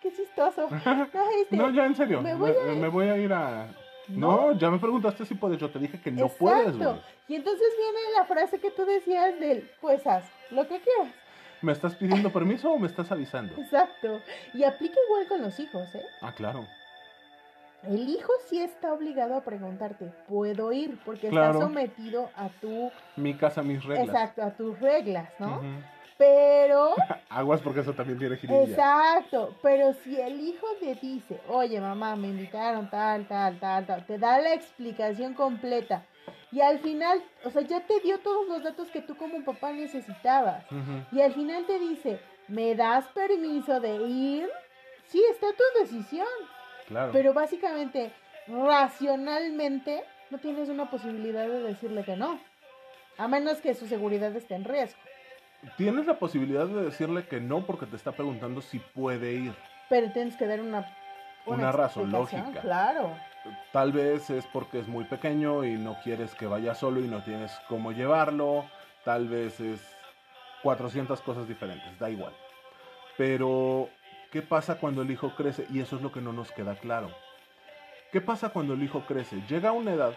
qué 0.00 0.12
chistoso. 0.12 0.68
Este, 1.42 1.56
No, 1.56 1.70
ya 1.70 1.84
en 1.84 1.94
serio. 1.94 2.22
me 2.22 2.34
voy 2.34 2.50
a- 2.52 2.74
me 2.74 2.88
voy 2.88 3.08
a 3.08 3.16
ir 3.18 3.32
a. 3.32 3.68
No. 4.08 4.52
ya 4.52 4.70
me 4.70 4.78
preguntaste 4.78 5.26
si 5.26 5.34
puedes. 5.34 5.58
Yo 5.58 5.70
te 5.70 5.78
dije 5.78 6.00
que 6.00 6.10
no 6.10 6.28
puedes, 6.28 6.76
güey. 6.78 6.96
Y 7.28 7.34
entonces 7.36 7.68
viene 7.76 7.98
la 8.16 8.24
frase 8.24 8.58
que 8.58 8.70
tú 8.70 8.86
decías 8.86 9.38
del, 9.38 9.70
pues 9.82 10.06
haz 10.06 10.24
lo 10.50 10.66
que 10.66 10.80
quieras. 10.80 11.12
¿Me 11.60 11.72
estás 11.72 11.94
pidiendo 11.96 12.32
permiso 12.32 12.70
o 12.72 12.78
me 12.78 12.86
estás 12.86 13.12
avisando? 13.12 13.60
Exacto. 13.60 14.22
Y 14.54 14.64
aplica 14.64 14.94
igual 15.06 15.28
con 15.28 15.42
los 15.42 15.60
hijos, 15.60 15.94
¿eh? 15.94 16.02
Ah, 16.22 16.32
claro. 16.32 16.66
El 17.86 18.08
hijo 18.08 18.32
sí 18.48 18.60
está 18.60 18.92
obligado 18.92 19.36
a 19.36 19.44
preguntarte, 19.44 20.10
¿puedo 20.28 20.72
ir? 20.72 20.98
Porque 21.04 21.28
Claro. 21.28 21.52
está 21.52 21.60
sometido 21.64 22.30
a 22.34 22.48
tu, 22.48 22.90
Mi 23.16 23.34
casa, 23.34 23.62
mis 23.62 23.84
reglas. 23.84 24.08
exacto, 24.08 24.42
a 24.42 24.50
tus 24.56 24.78
reglas, 24.80 25.28
¿no? 25.38 25.60
Pero, 26.16 26.94
Aguas 27.30 27.60
porque 27.60 27.80
eso 27.80 27.94
también 27.94 28.18
tiene 28.18 28.36
jiribilla. 28.36 28.62
exacto, 28.72 29.54
pero 29.62 29.92
si 29.92 30.20
el 30.20 30.40
hijo 30.40 30.66
te 30.80 30.96
dice, 30.96 31.40
oye 31.48 31.80
mamá, 31.80 32.16
me 32.16 32.26
invitaron 32.28 32.90
tal, 32.90 33.28
tal, 33.28 33.60
tal, 33.60 33.86
tal, 33.86 34.04
te 34.06 34.18
da 34.18 34.40
la 34.40 34.54
explicación 34.54 35.34
completa 35.34 36.04
y 36.50 36.60
al 36.60 36.80
final, 36.80 37.22
o 37.44 37.50
sea, 37.50 37.62
ya 37.62 37.86
te 37.86 38.00
dio 38.00 38.18
todos 38.18 38.48
los 38.48 38.64
datos 38.64 38.88
que 38.90 39.00
tú 39.00 39.16
como 39.16 39.44
papá 39.44 39.72
necesitabas 39.72 40.64
y 41.12 41.20
al 41.20 41.32
final 41.32 41.64
te 41.66 41.78
dice, 41.78 42.18
¿me 42.48 42.74
das 42.74 43.06
permiso 43.10 43.78
de 43.78 43.94
ir? 43.96 44.48
Sí, 45.06 45.22
está 45.30 45.46
tu 45.52 45.80
decisión. 45.80 46.26
Claro. 46.88 47.12
Pero 47.12 47.32
básicamente, 47.32 48.12
racionalmente, 48.48 50.02
no 50.30 50.38
tienes 50.38 50.68
una 50.68 50.90
posibilidad 50.90 51.46
de 51.46 51.62
decirle 51.62 52.02
que 52.04 52.16
no. 52.16 52.40
A 53.16 53.28
menos 53.28 53.58
que 53.58 53.74
su 53.74 53.86
seguridad 53.86 54.34
esté 54.34 54.54
en 54.54 54.64
riesgo. 54.64 55.00
Tienes 55.76 56.06
la 56.06 56.18
posibilidad 56.18 56.66
de 56.66 56.84
decirle 56.84 57.26
que 57.26 57.40
no 57.40 57.66
porque 57.66 57.86
te 57.86 57.96
está 57.96 58.12
preguntando 58.12 58.60
si 58.60 58.78
puede 58.78 59.32
ir. 59.34 59.54
Pero 59.88 60.10
tienes 60.12 60.36
que 60.36 60.46
dar 60.46 60.60
una... 60.60 60.86
Una 61.46 61.72
razón 61.72 62.10
explicación, 62.10 62.42
lógica. 62.42 62.60
Claro. 62.60 63.16
Tal 63.72 63.92
vez 63.92 64.28
es 64.28 64.46
porque 64.46 64.80
es 64.80 64.88
muy 64.88 65.04
pequeño 65.04 65.64
y 65.64 65.78
no 65.78 65.96
quieres 66.04 66.34
que 66.34 66.46
vaya 66.46 66.74
solo 66.74 67.00
y 67.00 67.08
no 67.08 67.22
tienes 67.22 67.52
cómo 67.68 67.92
llevarlo. 67.92 68.66
Tal 69.04 69.28
vez 69.28 69.58
es 69.60 69.80
400 70.62 71.20
cosas 71.22 71.48
diferentes, 71.48 71.98
da 71.98 72.10
igual. 72.10 72.34
Pero, 73.16 73.88
¿qué 74.30 74.42
pasa 74.42 74.78
cuando 74.78 75.02
el 75.02 75.10
hijo 75.10 75.34
crece? 75.36 75.66
Y 75.70 75.80
eso 75.80 75.96
es 75.96 76.02
lo 76.02 76.12
que 76.12 76.20
no 76.20 76.32
nos 76.32 76.52
queda 76.52 76.74
claro. 76.76 77.10
¿Qué 78.12 78.20
pasa 78.20 78.50
cuando 78.50 78.74
el 78.74 78.82
hijo 78.82 79.04
crece? 79.06 79.42
Llega 79.48 79.70
a 79.70 79.72
una 79.72 79.92
edad 79.92 80.14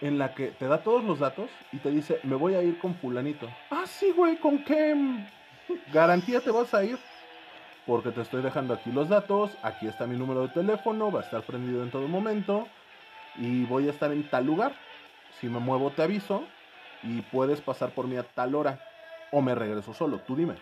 en 0.00 0.18
la 0.18 0.34
que 0.34 0.48
te 0.48 0.66
da 0.66 0.82
todos 0.82 1.04
los 1.04 1.18
datos 1.18 1.50
y 1.72 1.78
te 1.78 1.90
dice, 1.90 2.20
me 2.24 2.36
voy 2.36 2.54
a 2.54 2.62
ir 2.62 2.78
con 2.78 2.94
fulanito. 2.94 3.48
Ah, 3.70 3.84
sí, 3.86 4.12
güey, 4.12 4.36
¿con 4.36 4.64
qué 4.64 4.94
garantía 5.92 6.40
te 6.40 6.50
vas 6.50 6.74
a 6.74 6.84
ir? 6.84 6.98
Porque 7.86 8.10
te 8.10 8.20
estoy 8.20 8.42
dejando 8.42 8.74
aquí 8.74 8.92
los 8.92 9.08
datos, 9.08 9.56
aquí 9.62 9.86
está 9.86 10.06
mi 10.06 10.16
número 10.16 10.42
de 10.42 10.48
teléfono, 10.48 11.10
va 11.10 11.20
a 11.20 11.24
estar 11.24 11.42
prendido 11.42 11.82
en 11.82 11.90
todo 11.90 12.06
momento 12.08 12.68
y 13.36 13.64
voy 13.64 13.88
a 13.88 13.90
estar 13.90 14.12
en 14.12 14.28
tal 14.28 14.46
lugar. 14.46 14.72
Si 15.40 15.48
me 15.48 15.58
muevo 15.58 15.90
te 15.90 16.02
aviso 16.02 16.44
y 17.02 17.22
puedes 17.22 17.60
pasar 17.60 17.90
por 17.90 18.06
mí 18.06 18.16
a 18.16 18.22
tal 18.22 18.54
hora 18.54 18.80
o 19.32 19.40
me 19.40 19.54
regreso 19.54 19.94
solo, 19.94 20.18
tú 20.18 20.36
dime. 20.36 20.54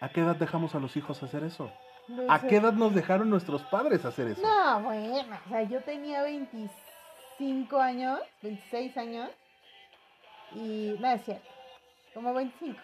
¿A 0.00 0.08
qué 0.10 0.20
edad 0.20 0.36
dejamos 0.36 0.74
a 0.74 0.78
los 0.78 0.96
hijos 0.96 1.22
hacer 1.22 1.42
eso? 1.42 1.70
¿A 2.28 2.40
qué 2.40 2.56
edad 2.56 2.72
nos 2.72 2.94
dejaron 2.94 3.28
nuestros 3.28 3.62
padres 3.64 4.04
hacer 4.04 4.28
eso? 4.28 4.42
No, 4.42 4.82
bueno, 4.82 5.36
o 5.46 5.48
sea, 5.48 5.62
yo 5.62 5.82
tenía 5.82 6.22
25 6.22 7.78
años, 7.78 8.20
26 8.42 8.96
años, 8.96 9.30
y 10.54 10.96
no 11.00 11.08
es 11.08 11.24
cierto, 11.24 11.48
como 12.14 12.32
25. 12.32 12.78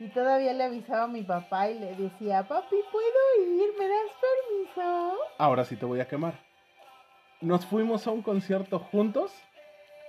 Y 0.00 0.08
todavía 0.08 0.52
le 0.52 0.64
avisaba 0.64 1.04
a 1.04 1.08
mi 1.08 1.22
papá 1.22 1.68
y 1.70 1.78
le 1.78 1.94
decía, 1.96 2.46
papi, 2.46 2.76
¿puedo 2.90 3.46
ir? 3.46 3.70
¿Me 3.78 3.88
das 3.88 4.12
permiso? 4.20 5.16
Ahora 5.38 5.64
sí 5.64 5.76
te 5.76 5.86
voy 5.86 6.00
a 6.00 6.08
quemar. 6.08 6.34
Nos 7.40 7.66
fuimos 7.66 8.06
a 8.06 8.10
un 8.10 8.22
concierto 8.22 8.78
juntos 8.78 9.32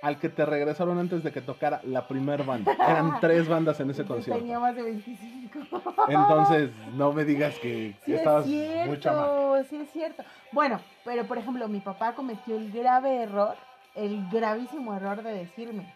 al 0.02 0.20
que 0.20 0.30
te 0.30 0.46
regresaron 0.46 0.98
antes 0.98 1.24
de 1.24 1.32
que 1.32 1.42
tocara 1.42 1.82
la 1.84 2.08
primer 2.08 2.44
banda. 2.44 2.74
Eran 2.74 3.20
tres 3.22 3.48
bandas 3.48 3.80
en 3.80 3.90
ese 3.90 4.06
concierto. 4.06 4.40
Tenía 4.42 4.60
más 4.60 4.76
de 4.76 4.84
25. 4.84 5.60
Entonces, 6.08 6.72
no 6.94 7.12
me 7.12 7.26
digas 7.26 7.56
que, 7.60 7.90
es 8.02 8.08
estabas 8.08 8.46
muy 8.46 9.00
chamaco. 9.00 9.56
cierto, 9.56 9.70
sí 9.70 9.82
es 9.82 9.92
cierto. 9.92 10.24
Bueno, 10.52 10.80
pero 11.04 11.26
por 11.26 11.38
ejemplo, 11.38 11.68
mi 11.68 11.80
papá 11.80 12.14
cometió 12.14 12.56
el 12.56 12.72
grave 12.72 13.24
error, 13.24 13.56
el 13.96 14.28
gravísimo 14.30 14.94
error 14.96 15.22
de 15.22 15.34
decirme, 15.34 15.94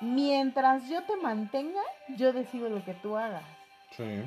mientras 0.00 0.88
yo 0.88 1.02
te 1.04 1.16
mantenga, 1.16 1.82
yo 2.16 2.32
decido 2.32 2.68
lo 2.68 2.84
que 2.84 2.94
tú 2.94 3.16
hagas. 3.16 3.44
Sí. 3.96 4.22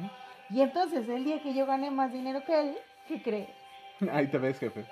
Y 0.49 0.61
entonces, 0.61 1.09
el 1.09 1.23
día 1.23 1.41
que 1.41 1.53
yo 1.53 1.65
gané 1.65 1.89
más 1.89 2.13
dinero 2.13 2.43
que 2.45 2.59
él, 2.59 2.77
¿qué 3.07 3.21
crees? 3.21 3.49
Ahí 4.11 4.27
te 4.27 4.37
ves, 4.37 4.59
jefe. 4.59 4.85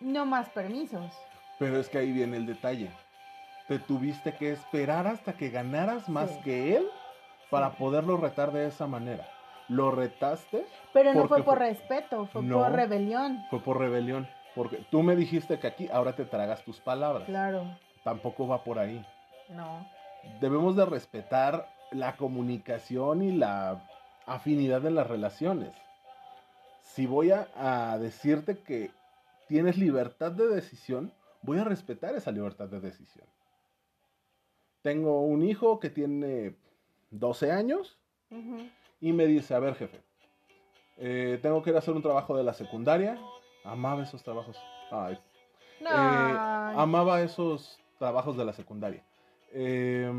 No 0.00 0.24
más 0.24 0.48
permisos. 0.48 1.12
Pero 1.60 1.78
es 1.78 1.88
que 1.88 1.98
ahí 1.98 2.10
viene 2.10 2.36
el 2.38 2.46
detalle. 2.46 2.90
Te 3.68 3.78
tuviste 3.78 4.34
que 4.34 4.50
esperar 4.50 5.06
hasta 5.06 5.34
que 5.34 5.50
ganaras 5.50 6.08
más 6.08 6.30
Sí. 6.30 6.40
que 6.42 6.76
él 6.76 6.88
para 7.50 7.70
Sí. 7.70 7.76
poderlo 7.78 8.16
retar 8.16 8.50
de 8.50 8.66
esa 8.66 8.88
manera. 8.88 9.28
Lo 9.68 9.92
retaste, 9.92 10.66
Pero 10.92 11.14
no 11.14 11.28
fue 11.28 11.44
por 11.44 11.58
fue- 11.58 11.68
respeto, 11.68 12.26
fue 12.26 12.42
No. 12.42 12.58
por 12.58 12.72
rebelión. 12.72 13.44
fue 13.50 13.60
por 13.60 13.78
rebelión. 13.78 14.26
Porque 14.56 14.78
tú 14.90 15.04
me 15.04 15.14
dijiste 15.14 15.60
que 15.60 15.68
aquí 15.68 15.88
ahora 15.92 16.16
te 16.16 16.24
tragas 16.24 16.64
tus 16.64 16.80
palabras. 16.80 17.22
Claro, 17.26 17.78
Tampoco 18.02 18.48
va 18.48 18.64
por 18.64 18.80
ahí. 18.80 19.04
no. 19.50 19.86
Debemos 20.40 20.74
de 20.76 20.84
respetar 20.86 21.68
la 21.92 22.16
comunicación 22.16 23.22
y 23.22 23.32
la 23.32 23.80
afinidad 24.26 24.80
de 24.80 24.90
las 24.90 25.06
relaciones. 25.06 25.70
Si 26.82 27.06
voy 27.06 27.30
a, 27.30 27.46
a 27.56 27.98
decirte 27.98 28.58
que 28.58 28.90
tienes 29.48 29.76
libertad 29.78 30.32
de 30.32 30.48
decisión, 30.48 31.12
voy 31.42 31.58
a 31.58 31.64
respetar 31.64 32.14
esa 32.14 32.30
libertad 32.30 32.68
de 32.68 32.80
decisión. 32.80 33.26
Tengo 34.82 35.20
un 35.22 35.42
hijo 35.42 35.78
que 35.80 35.90
tiene 35.90 36.54
12 37.10 37.52
años 37.52 37.98
y 39.00 39.12
me 39.12 39.26
dice, 39.26 39.54
a 39.54 39.58
ver 39.58 39.74
jefe, 39.74 40.00
eh, 40.98 41.38
tengo 41.42 41.62
que 41.62 41.70
ir 41.70 41.76
a 41.76 41.80
hacer 41.80 41.94
un 41.94 42.02
trabajo 42.02 42.36
de 42.36 42.44
la 42.44 42.54
secundaria. 42.54 43.18
Amaba 43.64 44.02
esos 44.02 44.22
trabajos. 44.22 44.56
Ay, 44.90 45.18
No. 45.80 45.90
eh, 45.90 46.72
amaba 46.76 47.20
esos 47.22 47.78
trabajos 47.98 48.36
de 48.36 48.44
la 48.44 48.52
secundaria. 48.52 49.04
Eh, 49.52 50.10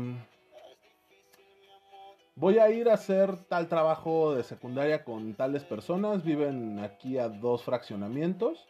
voy 2.36 2.58
a 2.58 2.70
ir 2.70 2.88
a 2.88 2.94
hacer 2.94 3.36
tal 3.44 3.68
trabajo 3.68 4.34
de 4.34 4.42
secundaria 4.44 5.04
con 5.04 5.34
tales 5.34 5.64
personas. 5.64 6.22
Viven 6.24 6.78
aquí 6.80 7.18
a 7.18 7.28
dos 7.28 7.64
fraccionamientos. 7.64 8.68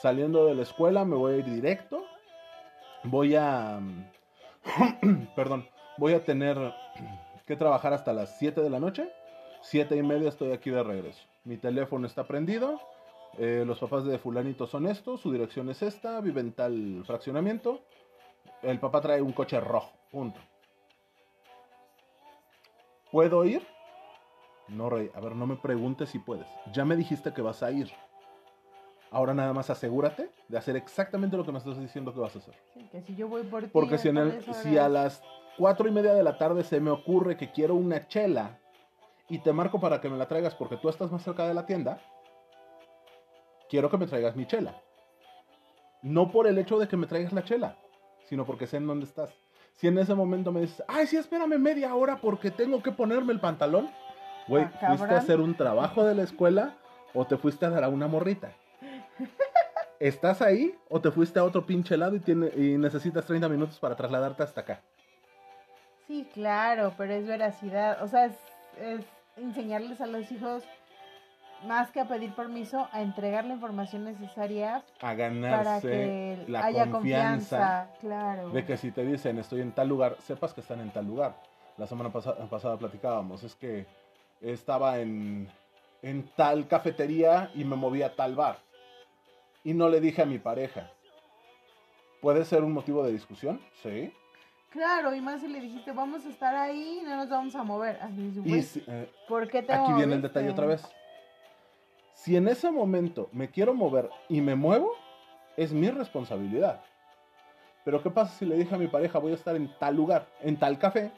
Saliendo 0.00 0.46
de 0.46 0.54
la 0.54 0.62
escuela 0.62 1.04
me 1.04 1.16
voy 1.16 1.34
a 1.34 1.36
ir 1.38 1.44
directo. 1.44 2.04
Voy 3.04 3.34
a... 3.36 3.80
perdón. 5.36 5.68
Voy 5.98 6.14
a 6.14 6.24
tener 6.24 6.56
que 7.46 7.56
trabajar 7.56 7.92
hasta 7.92 8.12
las 8.12 8.38
7 8.38 8.60
de 8.60 8.70
la 8.70 8.80
noche. 8.80 9.12
Siete 9.62 9.96
y 9.96 10.02
media 10.02 10.28
estoy 10.28 10.52
aquí 10.52 10.70
de 10.70 10.82
regreso. 10.82 11.22
Mi 11.44 11.56
teléfono 11.56 12.06
está 12.06 12.26
prendido. 12.26 12.80
Eh, 13.38 13.64
los 13.66 13.78
papás 13.78 14.04
de 14.04 14.18
fulanito 14.18 14.66
son 14.66 14.86
estos, 14.86 15.20
su 15.20 15.32
dirección 15.32 15.70
es 15.70 15.82
esta, 15.82 16.20
vive 16.20 16.40
en 16.40 16.52
tal 16.52 17.02
fraccionamiento. 17.06 17.80
El 18.60 18.78
papá 18.78 19.00
trae 19.00 19.22
un 19.22 19.32
coche 19.32 19.58
rojo, 19.60 19.92
punto. 20.10 20.40
¿Puedo 23.10 23.44
ir? 23.44 23.62
No, 24.68 24.90
Rey, 24.90 25.10
a 25.14 25.20
ver, 25.20 25.34
no 25.34 25.46
me 25.46 25.56
preguntes 25.56 26.10
si 26.10 26.18
puedes. 26.18 26.46
Ya 26.72 26.84
me 26.84 26.96
dijiste 26.96 27.32
que 27.32 27.42
vas 27.42 27.62
a 27.62 27.70
ir. 27.70 27.90
Ahora 29.12 29.34
nada 29.34 29.52
más 29.52 29.68
asegúrate 29.68 30.30
de 30.48 30.56
hacer 30.58 30.74
exactamente 30.74 31.36
lo 31.36 31.44
que 31.44 31.52
me 31.52 31.58
estás 31.58 31.78
diciendo 31.78 32.14
que 32.14 32.20
vas 32.20 32.34
a 32.34 32.38
hacer. 32.38 32.54
Sí, 32.72 32.80
que 32.90 33.02
si 33.02 33.14
yo 33.14 33.28
voy 33.28 33.42
por 33.42 33.62
ti. 33.64 33.68
Porque 33.70 33.98
si, 33.98 34.08
en 34.08 34.16
el- 34.16 34.30
tales 34.38 34.56
si 34.56 34.78
a 34.78 34.88
las 34.88 35.22
cuatro 35.58 35.86
y 35.86 35.92
media 35.92 36.14
de 36.14 36.22
la 36.22 36.38
tarde 36.38 36.64
se 36.64 36.80
me 36.80 36.90
ocurre 36.90 37.36
que 37.36 37.52
quiero 37.52 37.74
una 37.74 38.08
chela 38.08 38.58
y 39.28 39.38
te 39.38 39.52
marco 39.52 39.78
para 39.80 40.00
que 40.00 40.08
me 40.08 40.16
la 40.16 40.26
traigas 40.26 40.54
porque 40.54 40.78
tú 40.78 40.88
estás 40.88 41.12
más 41.12 41.22
cerca 41.22 41.46
de 41.46 41.52
la 41.52 41.66
tienda, 41.66 42.00
quiero 43.68 43.90
que 43.90 43.98
me 43.98 44.06
traigas 44.06 44.34
mi 44.34 44.46
chela. 44.46 44.74
No 46.00 46.30
por 46.32 46.46
el 46.46 46.56
hecho 46.58 46.78
de 46.78 46.88
que 46.88 46.96
me 46.96 47.06
traigas 47.06 47.32
la 47.34 47.44
chela, 47.44 47.76
sino 48.24 48.46
porque 48.46 48.66
sé 48.66 48.78
en 48.78 48.86
dónde 48.86 49.04
estás. 49.04 49.30
Si 49.76 49.88
en 49.88 49.98
ese 49.98 50.14
momento 50.14 50.52
me 50.52 50.62
dices, 50.62 50.82
ay, 50.88 51.06
sí, 51.06 51.16
espérame 51.16 51.58
media 51.58 51.94
hora 51.94 52.18
porque 52.20 52.50
tengo 52.50 52.82
que 52.82 52.92
ponerme 52.92 53.32
el 53.34 53.40
pantalón, 53.40 53.90
güey, 54.48 54.64
Ah, 54.64 54.72
¿fuiste 54.86 55.14
a 55.14 55.18
hacer 55.18 55.40
un 55.40 55.54
trabajo 55.56 56.02
de 56.04 56.14
la 56.14 56.22
escuela 56.22 56.76
o 57.14 57.26
te 57.26 57.36
fuiste 57.36 57.66
a 57.66 57.70
dar 57.70 57.84
a 57.84 57.88
una 57.88 58.08
morrita? 58.08 58.52
¿Estás 60.00 60.42
ahí 60.42 60.74
o 60.88 61.00
te 61.00 61.10
fuiste 61.12 61.38
a 61.38 61.44
otro 61.44 61.64
pinche 61.64 61.96
lado 61.96 62.16
y, 62.16 62.20
tiene, 62.20 62.48
y 62.56 62.76
necesitas 62.76 63.24
30 63.24 63.48
minutos 63.48 63.78
para 63.78 63.94
trasladarte 63.94 64.42
hasta 64.42 64.62
acá? 64.62 64.80
Sí, 66.08 66.28
claro, 66.34 66.92
pero 66.96 67.14
es 67.14 67.26
veracidad. 67.26 68.02
O 68.02 68.08
sea, 68.08 68.24
es, 68.26 68.32
es 68.80 69.04
enseñarles 69.36 70.00
a 70.00 70.06
los 70.08 70.30
hijos, 70.32 70.64
más 71.68 71.92
que 71.92 72.00
a 72.00 72.08
pedir 72.08 72.34
permiso, 72.34 72.88
a 72.90 73.00
entregar 73.02 73.44
la 73.44 73.54
información 73.54 74.04
necesaria 74.04 74.76
A 74.78 74.82
para 75.00 75.14
ganarse 75.14 75.88
que 75.88 76.44
la 76.48 76.64
haya 76.64 76.90
confianza, 76.90 77.86
confianza. 77.86 77.88
Claro. 78.00 78.50
de 78.50 78.64
que 78.66 78.76
si 78.76 78.90
te 78.90 79.04
dicen 79.06 79.38
estoy 79.38 79.60
en 79.60 79.70
tal 79.70 79.88
lugar, 79.88 80.16
sepas 80.18 80.52
que 80.52 80.62
están 80.62 80.80
en 80.80 80.90
tal 80.90 81.06
lugar. 81.06 81.36
La 81.78 81.86
semana 81.86 82.10
pasa- 82.10 82.34
pasada 82.50 82.76
platicábamos, 82.76 83.44
es 83.44 83.54
que 83.54 83.86
estaba 84.40 84.98
en, 84.98 85.48
en 86.02 86.28
tal 86.34 86.66
cafetería 86.66 87.50
y 87.54 87.64
me 87.64 87.76
moví 87.76 88.02
a 88.02 88.14
tal 88.16 88.34
bar. 88.34 88.58
Y 89.64 89.74
no 89.74 89.88
le 89.88 90.00
dije 90.00 90.22
a 90.22 90.26
mi 90.26 90.38
pareja. 90.38 90.90
¿Puede 92.20 92.44
ser 92.44 92.62
un 92.62 92.72
motivo 92.72 93.04
de 93.04 93.12
discusión? 93.12 93.60
Sí. 93.82 94.12
Claro, 94.70 95.14
y 95.14 95.20
más 95.20 95.40
si 95.40 95.48
le 95.48 95.60
dijiste, 95.60 95.92
vamos 95.92 96.24
a 96.24 96.28
estar 96.30 96.54
ahí 96.54 97.00
y 97.00 97.04
no 97.04 97.16
nos 97.16 97.28
vamos 97.28 97.54
a 97.54 97.62
mover. 97.62 97.98
Así 98.00 98.32
Y 98.44 98.62
si- 98.62 98.82
eh, 98.86 99.10
¿por 99.28 99.48
qué 99.48 99.62
te 99.62 99.72
aquí 99.72 99.92
viene 99.92 100.14
el 100.14 100.22
detalle 100.22 100.48
otra 100.50 100.66
vez. 100.66 100.82
Si 102.14 102.36
en 102.36 102.48
ese 102.48 102.70
momento 102.70 103.28
me 103.32 103.50
quiero 103.50 103.74
mover 103.74 104.08
y 104.28 104.40
me 104.40 104.54
muevo, 104.54 104.94
es 105.56 105.72
mi 105.72 105.90
responsabilidad. 105.90 106.80
Pero 107.84 108.02
¿qué 108.02 108.10
pasa 108.10 108.32
si 108.38 108.46
le 108.46 108.56
dije 108.56 108.74
a 108.74 108.78
mi 108.78 108.86
pareja 108.86 109.18
voy 109.18 109.32
a 109.32 109.34
estar 109.34 109.56
en 109.56 109.68
tal 109.78 109.96
lugar, 109.96 110.26
en 110.40 110.56
tal 110.56 110.78
café? 110.78 111.10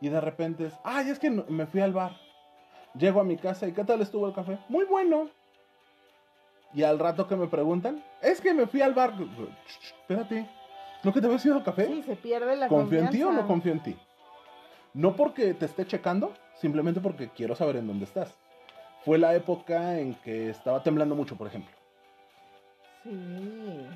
Y 0.00 0.08
de 0.10 0.20
repente 0.20 0.66
es, 0.66 0.74
ay, 0.84 1.08
es 1.08 1.18
que 1.18 1.30
me 1.30 1.66
fui 1.66 1.80
al 1.80 1.92
bar. 1.92 2.12
Llego 2.94 3.20
a 3.20 3.24
mi 3.24 3.36
casa 3.36 3.66
y 3.66 3.72
¿qué 3.72 3.82
tal 3.82 4.00
estuvo 4.02 4.26
el 4.28 4.34
café? 4.34 4.58
Muy 4.68 4.84
bueno. 4.84 5.30
Y 6.74 6.82
al 6.82 6.98
rato 6.98 7.26
que 7.26 7.36
me 7.36 7.46
preguntan, 7.46 8.02
es 8.22 8.40
que 8.40 8.52
me 8.52 8.66
fui 8.66 8.82
al 8.82 8.94
bar. 8.94 9.14
Espérate, 10.00 10.48
¿no 11.02 11.12
que 11.12 11.20
te 11.20 11.26
habías 11.26 11.44
ido 11.46 11.56
al 11.56 11.64
café? 11.64 11.86
Sí, 11.86 12.02
se 12.02 12.16
pierde 12.16 12.56
la 12.56 12.68
¿Confío 12.68 13.00
en 13.00 13.10
ti 13.10 13.22
o 13.22 13.32
no 13.32 13.46
confío 13.46 13.72
en 13.72 13.82
ti? 13.82 13.96
No 14.92 15.14
porque 15.14 15.54
te 15.54 15.66
esté 15.66 15.86
checando, 15.86 16.32
simplemente 16.54 17.00
porque 17.00 17.28
quiero 17.28 17.54
saber 17.54 17.76
en 17.76 17.86
dónde 17.86 18.04
estás. 18.04 18.36
Fue 19.04 19.18
la 19.18 19.34
época 19.34 19.98
en 19.98 20.14
que 20.16 20.50
estaba 20.50 20.82
temblando 20.82 21.14
mucho, 21.14 21.36
por 21.36 21.46
ejemplo. 21.46 21.72
Sí. 23.04 23.86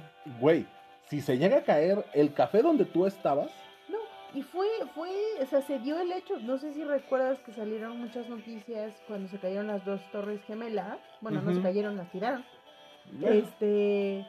Güey, 0.40 0.66
si 1.08 1.20
se 1.20 1.36
llega 1.36 1.58
a 1.58 1.64
caer 1.64 2.04
el 2.14 2.32
café 2.32 2.62
donde 2.62 2.84
tú 2.84 3.06
estabas, 3.06 3.50
No, 3.88 3.98
y 4.32 4.42
fue, 4.42 4.68
fue, 4.94 5.10
o 5.40 5.46
sea, 5.46 5.60
se 5.62 5.80
dio 5.80 5.98
el 5.98 6.12
hecho, 6.12 6.38
no 6.38 6.58
sé 6.58 6.72
si 6.72 6.84
recuerdas 6.84 7.40
que 7.40 7.52
salieron 7.52 7.98
muchas 7.98 8.28
noticias 8.28 8.94
cuando 9.08 9.28
se 9.28 9.38
cayeron 9.38 9.66
las 9.66 9.84
dos 9.84 10.00
torres 10.12 10.40
gemelas, 10.46 10.98
bueno, 11.20 11.42
no 11.42 11.52
se 11.52 11.60
cayeron, 11.60 11.96
las 11.96 12.08
tiraron, 12.12 12.44
este, 13.22 14.26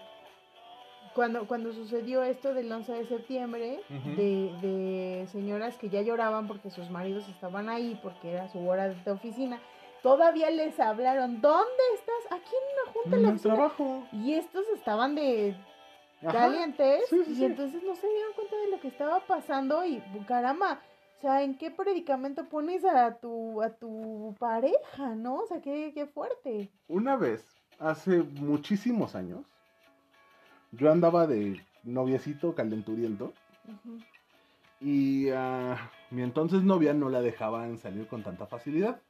cuando, 1.14 1.48
cuando 1.48 1.74
sucedió 1.74 2.24
esto 2.24 2.54
del 2.54 2.72
11 2.72 2.94
de 2.94 3.06
septiembre, 3.06 3.80
de, 3.90 4.54
de 4.62 5.28
señoras 5.28 5.78
que 5.78 5.90
ya 5.90 6.02
lloraban 6.02 6.48
porque 6.48 6.70
sus 6.70 6.90
maridos 6.90 7.28
estaban 7.30 7.70
ahí, 7.70 8.00
porque 8.02 8.32
era 8.32 8.48
su 8.50 8.66
hora 8.68 8.90
de 8.90 9.12
oficina, 9.12 9.60
todavía 10.02 10.50
les 10.50 10.80
hablaron, 10.80 11.42
¿dónde 11.42 11.84
estás? 11.96 12.40
Aquí 12.40 12.52
en 12.52 12.84
una 12.84 12.94
junta 12.94 13.18
en 13.18 13.24
la 13.24 13.30
oficina. 13.30 13.54
trabajo. 13.56 14.04
Y 14.14 14.34
estos 14.34 14.66
estaban 14.76 15.16
de 15.16 15.56
Ajá. 16.22 16.32
calientes 16.32 17.04
Sí, 17.10 17.24
sí, 17.26 17.32
y 17.32 17.36
sí. 17.36 17.46
entonces 17.46 17.84
no 17.84 17.96
se 17.96 18.08
dieron 18.08 18.34
cuenta 18.34 18.56
de 18.58 18.68
lo 18.70 18.80
que 18.80 18.88
estaba 18.88 19.20
pasando 19.28 19.86
y 19.86 20.02
caramba, 20.28 20.82
o 21.18 21.22
sea, 21.22 21.44
¿en 21.44 21.56
qué 21.58 21.70
predicamento 21.70 22.46
pones 22.50 22.84
a 22.86 23.18
tu 23.20 23.62
a 23.62 23.70
tu 23.76 24.36
pareja, 24.40 25.14
no? 25.16 25.36
O 25.36 25.46
sea, 25.46 25.62
qué, 25.62 25.92
qué 25.94 26.08
fuerte. 26.08 26.72
Una 26.88 27.16
vez, 27.16 27.61
hace 27.82 28.24
muchísimos 28.24 29.16
años, 29.16 29.42
yo 30.72 30.92
andaba 30.92 31.28
de 31.28 31.62
noviecito 31.84 32.56
calenturiento 32.56 33.34
y 34.80 35.30
a 35.30 35.92
mi 36.10 36.22
entonces 36.22 36.64
novia 36.64 36.94
no 36.94 37.10
la 37.10 37.22
dejaban 37.22 37.78
salir 37.78 38.08
con 38.08 38.24
tanta 38.24 38.46
facilidad. 38.46 39.02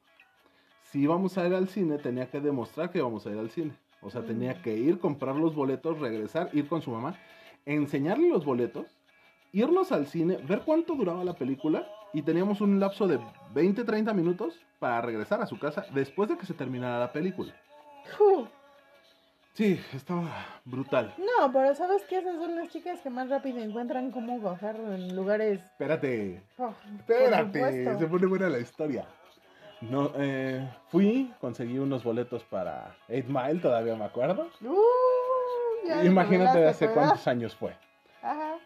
Si 0.84 1.01
íbamos 1.01 1.38
a 1.38 1.47
ir 1.47 1.53
al 1.53 1.69
cine, 1.69 1.97
tenía 1.97 2.29
que 2.29 2.41
demostrar 2.41 2.89
que 2.89 2.97
íbamos 2.97 3.25
a 3.25 3.31
ir 3.31 3.38
al 3.38 3.49
cine. 3.49 3.73
O 4.01 4.10
sea, 4.10 4.23
tenía 4.23 4.62
que 4.62 4.75
ir, 4.75 4.99
comprar 4.99 5.36
los 5.36 5.53
boletos, 5.53 5.99
regresar, 5.99 6.49
ir 6.53 6.67
con 6.67 6.81
su 6.81 6.91
mamá, 6.91 7.15
enseñarle 7.65 8.29
los 8.29 8.43
boletos, 8.43 8.88
irnos 9.53 9.91
al 9.91 10.07
cine, 10.07 10.38
ver 10.38 10.63
cuánto 10.65 10.95
duraba 10.95 11.23
la 11.23 11.36
película 11.36 11.88
y 12.13 12.23
teníamos 12.23 12.62
un 12.62 12.79
lapso 12.79 13.07
de 13.07 13.19
20, 13.53 13.84
30 13.84 14.13
minutos 14.13 14.60
para 14.79 15.01
regresar 15.01 15.41
a 15.41 15.45
su 15.45 15.60
casa 15.60 15.86
después 15.93 16.29
de 16.29 16.38
que 16.38 16.45
se 16.45 16.53
terminara 16.53 16.99
la 16.99 17.13
película. 17.13 17.53
Sí, 19.53 19.79
estaba 19.93 20.29
brutal. 20.63 21.13
No, 21.17 21.51
pero 21.51 21.75
¿sabes 21.75 22.03
qué? 22.07 22.19
Esas 22.19 22.35
son 22.37 22.55
las 22.55 22.69
chicas 22.69 23.01
que 23.01 23.09
más 23.09 23.29
rápido 23.29 23.59
encuentran 23.59 24.11
cómo 24.11 24.39
bajar 24.39 24.77
en 24.77 25.15
lugares... 25.15 25.59
Espérate, 25.59 26.41
Oh, 26.57 26.73
Espérate, 26.99 27.97
se 27.97 28.07
pone 28.07 28.27
buena 28.27 28.49
la 28.49 28.59
historia. 28.59 29.05
No, 29.81 30.11
eh, 30.15 30.69
fui, 30.89 31.33
conseguí 31.41 31.79
unos 31.79 32.03
boletos 32.03 32.43
para 32.43 32.95
8 33.09 33.25
Mile, 33.27 33.59
todavía 33.59 33.95
me 33.95 34.05
acuerdo. 34.05 34.47
Uh, 34.61 35.87
ya 35.87 36.05
Imagínate 36.05 36.59
de 36.59 36.69
hace 36.69 36.89
cuántos 36.89 37.27
años 37.27 37.55
fue. 37.55 37.75
Ajá. 38.21 38.57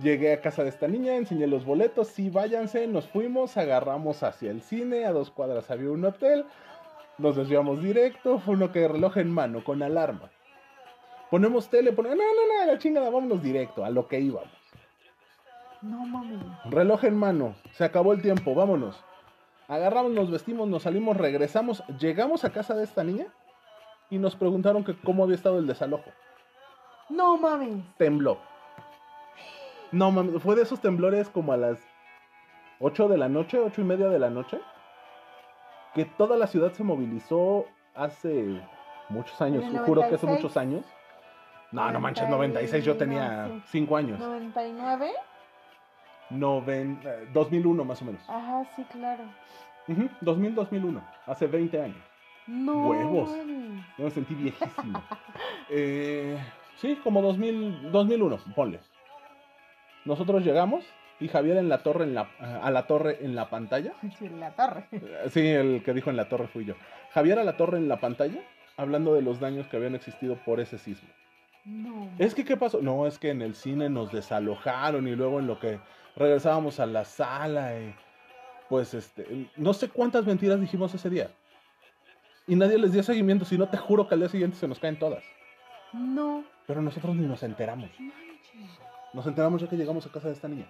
Llegué 0.00 0.32
a 0.32 0.40
casa 0.40 0.62
de 0.62 0.70
esta 0.70 0.88
niña, 0.88 1.16
enseñé 1.16 1.46
los 1.46 1.66
boletos, 1.66 2.08
sí, 2.08 2.30
váyanse, 2.30 2.86
nos 2.86 3.06
fuimos, 3.08 3.58
agarramos 3.58 4.22
hacia 4.22 4.50
el 4.50 4.62
cine, 4.62 5.04
a 5.04 5.12
dos 5.12 5.30
cuadras 5.30 5.70
había 5.70 5.90
un 5.90 6.02
hotel, 6.04 6.46
nos 7.22 7.36
desviamos 7.36 7.82
directo, 7.82 8.38
fue 8.40 8.54
uno 8.54 8.72
que 8.72 8.86
reloj 8.88 9.16
en 9.16 9.32
mano, 9.32 9.64
con 9.64 9.82
alarma. 9.82 10.30
Ponemos 11.30 11.68
tele, 11.70 11.92
ponemos, 11.92 12.18
no, 12.18 12.24
no, 12.24 12.66
no, 12.66 12.72
la 12.72 12.78
chingada, 12.78 13.08
vámonos 13.08 13.42
directo, 13.42 13.84
a 13.84 13.90
lo 13.90 14.06
que 14.06 14.20
íbamos. 14.20 14.50
No 15.80 16.04
mami. 16.04 16.38
Reloj 16.66 17.04
en 17.04 17.16
mano, 17.16 17.54
se 17.72 17.84
acabó 17.84 18.12
el 18.12 18.20
tiempo, 18.20 18.54
vámonos. 18.54 19.02
Agarramos, 19.68 20.12
nos 20.12 20.30
vestimos, 20.30 20.68
nos 20.68 20.82
salimos, 20.82 21.16
regresamos, 21.16 21.82
llegamos 21.98 22.44
a 22.44 22.50
casa 22.50 22.74
de 22.74 22.84
esta 22.84 23.02
niña 23.02 23.26
y 24.10 24.18
nos 24.18 24.36
preguntaron 24.36 24.84
que 24.84 24.94
cómo 24.94 25.24
había 25.24 25.36
estado 25.36 25.58
el 25.58 25.66
desalojo. 25.66 26.10
No 27.08 27.38
mames. 27.38 27.82
Tembló. 27.96 28.38
No 29.90 30.10
mames, 30.10 30.42
fue 30.42 30.54
de 30.54 30.62
esos 30.62 30.80
temblores 30.80 31.28
como 31.30 31.52
a 31.52 31.56
las 31.56 31.78
8 32.80 33.08
de 33.08 33.16
la 33.16 33.28
noche, 33.28 33.58
8 33.58 33.80
y 33.80 33.84
media 33.84 34.08
de 34.08 34.18
la 34.18 34.28
noche, 34.28 34.60
que 35.94 36.04
toda 36.04 36.36
la 36.36 36.46
ciudad 36.46 36.72
se 36.72 36.82
movilizó 36.84 37.66
hace 37.94 38.60
muchos 39.08 39.40
años, 39.42 39.62
¿En 39.64 39.76
el 39.76 39.82
juro 39.82 40.00
que 40.02 40.14
hace 40.14 40.26
96? 40.26 40.30
muchos 40.42 40.56
años. 40.56 40.84
No, 41.70 41.90
no 41.90 42.00
manches, 42.00 42.28
90 42.28 42.60
96, 42.60 42.84
yo 42.84 42.96
tenía 42.96 43.46
no, 43.48 43.54
sí. 43.60 43.62
5 43.66 43.96
años. 43.96 44.18
99. 44.18 45.10
Noven- 46.30 46.98
eh, 47.04 47.28
2001 47.32 47.84
más 47.84 48.00
o 48.02 48.04
menos. 48.06 48.22
Ajá, 48.28 48.64
sí, 48.76 48.84
claro. 48.84 49.24
Ujú, 49.88 50.08
2000, 50.20 50.54
2001, 50.54 51.02
hace 51.26 51.46
20 51.46 51.80
años. 51.82 51.96
No. 52.46 52.88
Huevos. 52.88 53.30
Yo 53.98 54.04
me 54.04 54.10
sentí 54.10 54.34
viejísimo. 54.34 55.02
Eh, 55.74 56.38
sí, 56.76 56.96
como 57.02 57.22
2000, 57.22 57.90
2001, 57.90 58.38
ponle. 58.54 58.78
Nosotros 60.04 60.44
llegamos 60.44 60.84
y 61.20 61.28
Javier 61.28 61.56
en 61.56 61.68
la 61.68 61.78
torre, 61.78 62.04
en 62.04 62.14
la, 62.14 62.28
a 62.40 62.70
la 62.70 62.86
torre 62.86 63.18
en 63.20 63.34
la 63.34 63.48
pantalla. 63.48 63.92
Sí, 64.18 64.28
la 64.28 64.50
torre. 64.52 64.86
Eh, 64.92 65.28
Sí, 65.30 65.46
el 65.46 65.82
que 65.84 65.92
dijo 65.92 66.10
en 66.10 66.16
la 66.16 66.28
torre 66.28 66.48
fui 66.48 66.64
yo. 66.64 66.74
Javier 67.12 67.38
a 67.38 67.44
la 67.44 67.56
torre 67.56 67.78
en 67.78 67.88
la 67.88 68.00
pantalla, 68.00 68.40
hablando 68.76 69.14
de 69.14 69.22
los 69.22 69.38
daños 69.38 69.66
que 69.68 69.76
habían 69.76 69.94
existido 69.94 70.36
por 70.44 70.60
ese 70.60 70.78
sismo. 70.78 71.08
No. 71.64 72.10
Es 72.18 72.34
que, 72.34 72.44
¿qué 72.44 72.56
pasó? 72.56 72.80
No, 72.82 73.06
es 73.06 73.18
que 73.18 73.30
en 73.30 73.40
el 73.40 73.54
cine 73.54 73.88
nos 73.88 74.10
desalojaron 74.10 75.06
y 75.06 75.14
luego 75.14 75.38
en 75.38 75.46
lo 75.46 75.60
que 75.60 75.78
regresábamos 76.16 76.80
a 76.80 76.86
la 76.86 77.04
sala, 77.04 77.78
y, 77.78 77.94
pues, 78.68 78.94
este, 78.94 79.48
no 79.56 79.72
sé 79.72 79.88
cuántas 79.88 80.26
mentiras 80.26 80.60
dijimos 80.60 80.92
ese 80.94 81.08
día. 81.08 81.30
Y 82.48 82.56
nadie 82.56 82.78
les 82.78 82.92
dio 82.92 83.02
seguimiento, 83.04 83.44
si 83.44 83.56
no 83.56 83.68
te 83.68 83.76
juro 83.76 84.08
que 84.08 84.14
al 84.14 84.20
día 84.20 84.28
siguiente 84.28 84.56
se 84.56 84.66
nos 84.66 84.80
caen 84.80 84.98
todas. 84.98 85.22
No. 85.92 86.44
Pero 86.66 86.82
nosotros 86.82 87.14
ni 87.14 87.26
nos 87.26 87.42
enteramos. 87.44 87.90
Nos 89.12 89.26
enteramos 89.26 89.60
ya 89.60 89.68
que 89.68 89.76
llegamos 89.76 90.06
a 90.06 90.10
casa 90.10 90.28
de 90.28 90.34
esta 90.34 90.48
niña. 90.48 90.66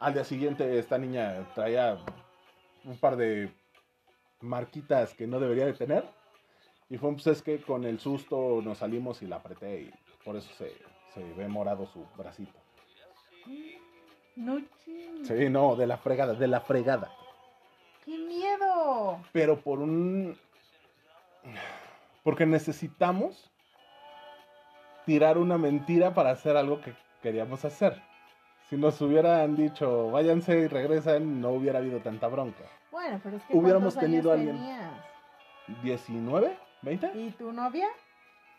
Al 0.00 0.14
día 0.14 0.24
siguiente 0.24 0.78
esta 0.78 0.98
niña 0.98 1.46
traía 1.54 1.98
un 2.84 2.98
par 2.98 3.16
de 3.16 3.50
marquitas 4.40 5.14
que 5.14 5.26
no 5.26 5.40
debería 5.40 5.66
de 5.66 5.72
tener. 5.72 6.04
Y 6.90 6.98
fue, 6.98 7.12
pues 7.12 7.26
es 7.26 7.42
que 7.42 7.60
con 7.60 7.84
el 7.84 7.98
susto 7.98 8.60
nos 8.62 8.78
salimos 8.78 9.22
y 9.22 9.26
la 9.26 9.36
apreté 9.36 9.82
y 9.82 9.90
por 10.24 10.36
eso 10.36 10.52
se, 10.54 10.72
se 11.14 11.22
ve 11.34 11.48
morado 11.48 11.86
su 11.86 12.04
bracito. 12.16 12.58
No 14.36 14.60
chingues. 14.84 15.28
Sí, 15.28 15.48
no, 15.48 15.76
de 15.76 15.86
la 15.86 15.96
fregada, 15.96 16.34
de 16.34 16.48
la 16.48 16.60
fregada. 16.60 17.10
¡Qué 18.04 18.18
miedo! 18.18 19.20
Pero 19.32 19.60
por 19.60 19.78
un... 19.78 20.36
Porque 22.22 22.46
necesitamos 22.46 23.50
tirar 25.06 25.38
una 25.38 25.58
mentira 25.58 26.14
para 26.14 26.30
hacer 26.30 26.56
algo 26.56 26.80
que 26.80 26.94
queríamos 27.22 27.64
hacer. 27.64 28.02
Si 28.74 28.80
nos 28.80 29.00
hubieran 29.02 29.54
dicho, 29.54 30.10
váyanse 30.10 30.58
y 30.58 30.66
regresen, 30.66 31.40
no 31.40 31.50
hubiera 31.50 31.78
habido 31.78 32.00
tanta 32.00 32.26
bronca. 32.26 32.64
Bueno, 32.90 33.20
pero 33.22 33.36
es 33.36 33.44
que 33.44 33.56
Hubiéramos 33.56 33.94
¿cuántos 33.94 34.10
tenido 34.10 34.32
alguien. 34.32 34.56
tenías? 34.56 36.08
¿19? 36.08 36.56
¿20? 36.82 37.10
¿Y 37.14 37.30
tu 37.38 37.52
novia? 37.52 37.86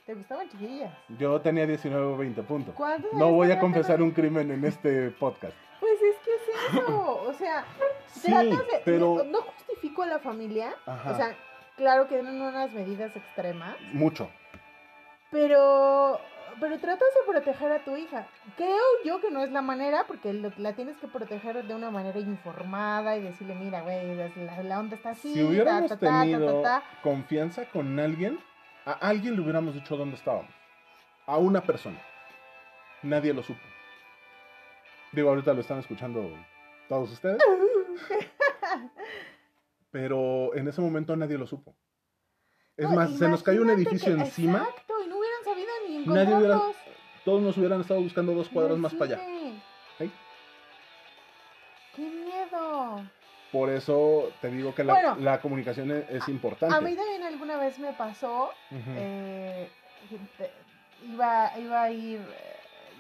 ¿Te 0.06 0.14
gustaban 0.14 0.48
chiquillas? 0.48 0.94
Yo 1.20 1.42
tenía 1.42 1.66
19 1.68 2.06
o 2.14 2.16
20 2.16 2.44
puntos. 2.44 2.74
¿Cuántos 2.76 3.12
No 3.12 3.34
voy 3.34 3.52
a 3.52 3.60
confesar 3.60 4.02
un 4.02 4.12
crimen 4.12 4.52
en 4.52 4.64
este 4.64 5.10
podcast. 5.12 5.54
Pues 5.82 6.02
es 6.02 6.16
que 6.24 6.32
es 6.36 6.74
eso. 6.82 7.22
O 7.28 7.34
sea, 7.34 7.66
Sí, 8.08 8.32
tratas 8.32 8.60
de. 8.68 8.82
pero- 8.86 9.22
no 9.26 9.42
justifico 9.42 10.04
a 10.04 10.06
la 10.06 10.20
familia. 10.20 10.76
Ajá. 10.86 11.12
O 11.12 11.16
sea, 11.18 11.36
claro 11.76 12.08
que 12.08 12.16
tienen 12.16 12.42
unas 12.42 12.72
medidas 12.72 13.14
extremas. 13.18 13.76
Mucho. 13.92 14.30
Pero. 15.30 16.22
Pero 16.60 16.80
tratas 16.80 17.08
de 17.14 17.32
proteger 17.32 17.72
a 17.72 17.84
tu 17.84 17.96
hija. 17.98 18.28
Creo 18.56 18.84
yo 19.04 19.20
que 19.22 19.30
no 19.32 19.44
es 19.44 19.52
la 19.52 19.62
manera, 19.62 20.06
porque 20.08 20.32
lo- 20.34 20.52
la 20.58 20.74
tienes 20.74 20.96
que 20.98 21.08
proteger 21.08 21.64
de 21.66 21.74
una 21.76 21.92
manera 21.92 22.18
informada 22.20 23.18
y 23.18 23.22
decirle, 23.24 23.56
mira, 23.56 23.82
güey, 23.82 24.16
la, 24.16 24.64
la 24.64 24.80
onda 24.80 24.96
está 24.96 25.10
así. 25.12 25.34
si 25.34 25.44
hubiéramos 25.44 25.90
ta, 25.90 25.98
ta, 26.00 26.22
tenido 26.22 26.62
ta, 26.62 26.82
ta". 26.82 26.84
confianza 27.04 27.66
con 27.66 28.00
alguien, 28.00 28.40
a 28.86 28.94
alguien 28.94 29.36
le 29.36 29.42
hubiéramos 29.42 29.74
dicho 29.74 29.98
dónde 29.98 30.16
estábamos. 30.16 30.54
A 31.26 31.38
una 31.38 31.62
persona. 31.62 32.00
Nadie 33.04 33.34
lo 33.34 33.44
supo. 33.44 33.60
Digo, 35.12 35.30
ahorita 35.30 35.54
lo 35.54 35.62
están 35.62 35.80
escuchando 35.80 36.30
todos 36.88 37.12
ustedes. 37.12 37.38
Pero 39.92 40.54
en 40.56 40.68
ese 40.68 40.82
momento 40.82 41.16
nadie 41.16 41.38
lo 41.38 41.48
supo. 41.48 41.76
Es 42.78 42.90
No, 42.90 42.96
más, 42.96 43.18
se 43.18 43.30
nos 43.30 43.42
cayó 43.42 43.62
un 43.62 43.70
edificio 43.70 44.14
que- 44.16 44.22
encima. 44.22 44.60
Exacto, 44.60 44.94
y 45.06 45.08
no 45.08 45.15
Nadie 46.06 46.36
hubiera-. 46.36 46.62
Todos 47.24 47.42
nos 47.42 47.58
hubieran 47.58 47.82
estado 47.82 48.02
buscando 48.02 48.34
dos 48.34 48.50
cuadras 48.50 48.78
más 48.78 48.94
para 48.94 49.16
allá. 49.16 49.24
¡Qué 51.96 52.02
miedo! 52.02 53.02
Por 53.52 53.70
eso 53.70 54.32
te 54.42 54.50
digo 54.50 54.76
que 54.76 54.84
la, 54.84 54.94
Bueno, 54.94 55.16
la 55.18 55.40
comunicación 55.40 55.90
es, 55.92 56.10
es 56.10 56.28
importante. 56.28 56.76
A 56.76 56.82
mí 56.82 56.94
también 56.94 57.24
alguna 57.24 57.58
vez 57.58 57.80
me 57.80 57.94
pasó, 57.94 58.52
eh, 58.70 59.70
iba, 61.08 61.58
iba 61.58 61.84
a 61.84 61.90
ir, 61.90 62.20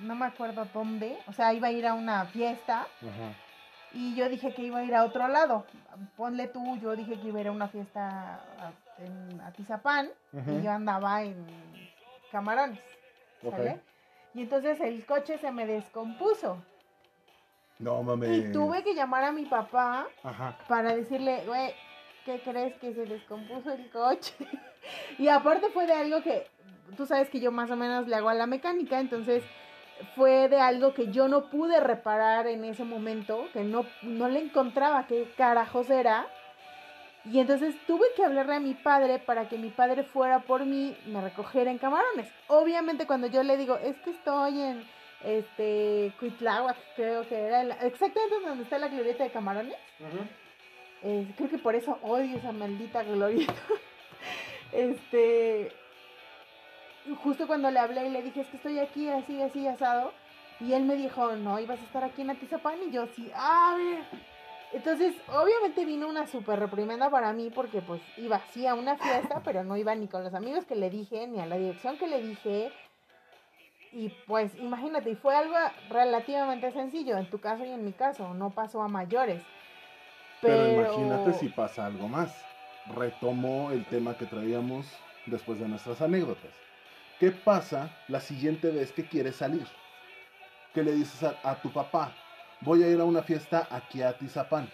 no 0.01 0.15
me 0.15 0.25
acuerdo 0.25 0.65
dónde, 0.73 1.17
o 1.27 1.33
sea, 1.33 1.53
iba 1.53 1.67
a 1.67 1.71
ir 1.71 1.85
a 1.85 1.93
una 1.93 2.25
fiesta 2.27 2.87
y 3.91 4.15
yo 4.15 4.29
dije 4.29 4.53
que 4.53 4.61
iba 4.61 4.79
a 4.79 4.83
ir 4.85 4.95
a 4.95 5.03
otro 5.03 5.27
lado. 5.27 5.65
Ponle 6.15 6.47
tú, 6.47 6.77
yo 6.81 6.95
dije 6.95 7.19
que 7.19 7.27
iba 7.27 7.39
a 7.39 7.41
ir 7.41 7.47
a 7.49 7.51
una 7.51 7.67
fiesta 7.67 8.39
a, 8.57 8.71
en 8.99 9.41
Atizapán 9.41 10.09
y 10.33 10.63
yo 10.63 10.71
andaba 10.71 11.21
en 11.23 11.35
Camarones, 12.31 12.79
Y 14.33 14.41
entonces 14.41 14.79
el 14.81 15.05
coche 15.05 15.37
se 15.37 15.51
me 15.51 15.65
descompuso 15.65 16.63
No 17.79 18.03
mames. 18.03 18.49
y 18.49 18.51
tuve 18.51 18.83
que 18.83 18.93
llamar 18.93 19.23
a 19.23 19.31
mi 19.31 19.45
papá 19.45 20.07
Ajá. 20.23 20.57
para 20.67 20.95
decirle, 20.95 21.43
güey, 21.45 21.73
¿qué 22.25 22.41
crees 22.41 22.75
que 22.75 22.93
se 22.93 23.05
descompuso 23.05 23.71
el 23.71 23.89
coche? 23.89 24.33
y 25.17 25.29
aparte 25.29 25.69
fue 25.69 25.87
de 25.87 25.93
algo 25.93 26.21
que, 26.21 26.47
tú 26.97 27.05
sabes 27.05 27.29
que 27.29 27.39
yo 27.39 27.51
más 27.51 27.71
o 27.71 27.75
menos 27.75 28.07
le 28.07 28.15
hago 28.15 28.29
a 28.29 28.33
la 28.33 28.45
mecánica, 28.45 28.99
entonces 28.99 29.43
fue 30.15 30.49
de 30.49 30.59
algo 30.59 30.93
que 30.93 31.11
yo 31.11 31.27
no 31.27 31.49
pude 31.49 31.79
reparar 31.79 32.47
en 32.47 32.65
ese 32.65 32.83
momento, 32.83 33.47
que 33.53 33.63
no, 33.63 33.85
no 34.01 34.27
le 34.27 34.39
encontraba 34.41 35.07
qué 35.07 35.31
carajos 35.37 35.89
era. 35.89 36.27
Y 37.31 37.39
entonces 37.39 37.75
tuve 37.87 38.05
que 38.15 38.23
hablarle 38.23 38.55
a 38.55 38.59
mi 38.59 38.75
padre 38.75 39.17
para 39.19 39.49
que 39.49 39.57
mi 39.57 39.69
padre 39.69 40.03
fuera 40.03 40.39
por 40.39 40.65
mí, 40.65 40.95
me 41.07 41.21
recogiera 41.21 41.71
en 41.71 41.79
Camarones. 41.79 42.29
Obviamente 42.47 43.07
cuando 43.07 43.27
yo 43.27 43.41
le 43.43 43.57
digo, 43.57 43.77
es 43.77 43.95
que 43.97 44.11
estoy 44.11 44.61
en 44.61 44.83
este 45.23 46.13
Cuitláhuac, 46.19 46.77
creo 46.95 47.27
que 47.27 47.35
era, 47.35 47.61
el- 47.61 47.71
exactamente 47.71 48.35
donde 48.45 48.63
está 48.63 48.77
la 48.77 48.89
glorieta 48.89 49.23
de 49.23 49.31
Camarones. 49.31 49.75
Eh, 51.01 51.27
creo 51.35 51.49
que 51.49 51.57
por 51.57 51.73
eso 51.75 51.97
odio 52.03 52.37
esa 52.37 52.51
maldita 52.51 53.03
glorieta. 53.03 53.53
este. 54.71 55.71
Justo 57.23 57.45
cuando 57.47 57.69
le 57.69 57.79
hablé 57.79 58.07
y 58.07 58.09
le 58.11 58.23
dije, 58.23 58.41
es 58.41 58.47
que 58.47 58.57
estoy 58.57 58.79
aquí, 58.79 59.07
así, 59.09 59.41
así, 59.41 59.67
asado. 59.67 60.11
Y 60.59 60.73
él 60.73 60.83
me 60.85 60.95
dijo, 60.95 61.35
no, 61.35 61.59
ibas 61.59 61.79
a 61.79 61.83
estar 61.83 62.03
aquí 62.03 62.21
en 62.23 62.31
Atizapán. 62.31 62.75
Y 62.87 62.91
yo, 62.91 63.05
sí, 63.15 63.31
a 63.35 63.75
ver. 63.77 64.03
Entonces, 64.75 65.15
obviamente 65.29 65.85
vino 65.85 66.07
una 66.09 66.27
súper 66.27 66.59
reprimenda 66.59 67.09
para 67.09 67.31
mí 67.31 67.49
porque 67.49 67.81
pues 67.81 68.01
iba 68.17 68.35
así 68.35 68.67
a 68.67 68.73
una 68.73 68.97
fiesta, 68.97 69.41
pero 69.45 69.63
no 69.63 69.77
iba 69.77 69.95
ni 69.95 70.07
con 70.07 70.23
los 70.25 70.33
amigos 70.33 70.65
que 70.65 70.75
le 70.75 70.89
dije, 70.89 71.27
ni 71.27 71.39
a 71.39 71.45
la 71.45 71.55
dirección 71.55 71.97
que 71.97 72.07
le 72.07 72.21
dije. 72.21 72.69
Y 73.93 74.09
pues 74.27 74.53
imagínate, 74.55 75.11
y 75.11 75.15
fue 75.15 75.33
algo 75.33 75.55
relativamente 75.89 76.71
sencillo 76.73 77.17
en 77.17 77.29
tu 77.29 77.39
caso 77.39 77.63
y 77.63 77.69
en 77.69 77.85
mi 77.85 77.93
caso, 77.93 78.33
no 78.33 78.49
pasó 78.49 78.81
a 78.81 78.89
mayores. 78.89 79.41
Pero, 80.41 80.83
imagínate 80.83 81.33
si 81.33 81.47
pasa 81.47 81.85
algo 81.85 82.09
más. 82.09 82.43
Retomo 82.93 83.71
el 83.71 83.85
tema 83.85 84.17
que 84.17 84.25
traíamos 84.25 84.85
después 85.25 85.57
de 85.59 85.69
nuestras 85.69 86.01
anécdotas. 86.01 86.51
¿Qué 87.17 87.31
pasa 87.31 87.89
la 88.09 88.19
siguiente 88.19 88.69
vez 88.71 88.91
que 88.91 89.05
quieres 89.05 89.37
salir? 89.37 89.65
¿Qué 90.73 90.83
le 90.83 90.91
dices 90.91 91.23
a, 91.23 91.39
a 91.41 91.61
tu 91.61 91.71
papá? 91.71 92.24
Voy 92.65 92.83
a 92.83 92.87
ir 92.89 92.99
a 92.99 93.03
una 93.05 93.21
fiesta 93.21 93.67
aquí 93.69 94.01
a 94.01 94.13
Tizapán. 94.17 94.67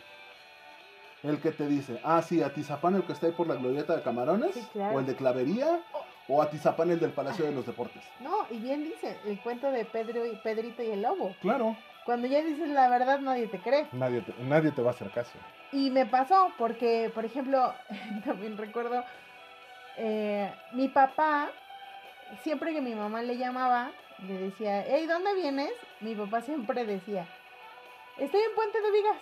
El 1.24 1.40
que 1.42 1.52
te 1.52 1.68
dice, 1.68 2.00
ah, 2.04 2.22
sí, 2.22 2.42
a 2.42 2.54
Tizapán 2.54 2.96
el 2.96 3.04
que 3.04 3.12
está 3.12 3.28
ahí 3.28 3.34
por 3.34 3.48
la 3.48 3.56
glorieta 3.56 3.96
de 3.96 4.02
Camarones, 4.02 4.54
Sí, 4.56 4.66
claro. 4.72 4.96
o 4.96 5.00
el 5.02 5.06
de 5.06 5.16
Clavería, 5.16 5.82
o 6.30 6.42
a 6.42 6.50
Tizapán 6.50 6.90
el 6.90 7.00
del 7.02 7.12
Palacio 7.12 7.44
de 7.46 7.52
los 7.52 7.66
Deportes. 7.66 8.02
No, 8.22 8.48
y 8.50 8.58
bien 8.60 8.84
dice, 8.86 9.18
el 9.26 9.38
cuento 9.42 9.70
de 9.72 9.84
Pedro 9.86 10.26
y 10.26 10.36
Pedrito 10.38 10.82
y 10.82 10.92
el 10.92 11.02
lobo. 11.02 11.36
Claro, 11.42 11.76
Cuando 12.06 12.28
ya 12.28 12.42
dices 12.42 12.70
la 12.70 12.88
verdad 12.90 13.20
nadie 13.20 13.48
te 13.48 13.60
cree. 13.60 13.86
nadie 13.92 14.22
te, 14.22 14.34
nadie 14.46 14.72
te 14.72 14.82
va 14.82 14.92
a 14.92 14.94
hacer 14.94 15.12
caso. 15.12 15.38
Y 15.74 15.90
me 15.92 16.06
pasó 16.06 16.48
porque, 16.58 17.12
por 17.14 17.26
ejemplo, 17.26 17.74
también 18.26 18.58
recuerdo, 18.58 19.04
eh, 19.98 20.52
mi 20.72 20.88
papá, 20.88 21.50
siempre 22.42 22.74
que 22.74 22.82
mi 22.82 22.96
mamá 22.96 23.22
le 23.22 23.38
llamaba, 23.38 23.92
le 24.28 24.34
decía, 24.40 24.84
hey, 24.88 25.06
¿dónde 25.06 25.36
vienes? 25.36 25.72
Mi 26.00 26.16
papá 26.16 26.42
siempre 26.42 26.86
decía, 26.86 27.28
estoy 28.26 28.42
en 28.42 28.56
Puente 28.56 28.82
de 28.82 28.92
Vigas. 28.92 29.18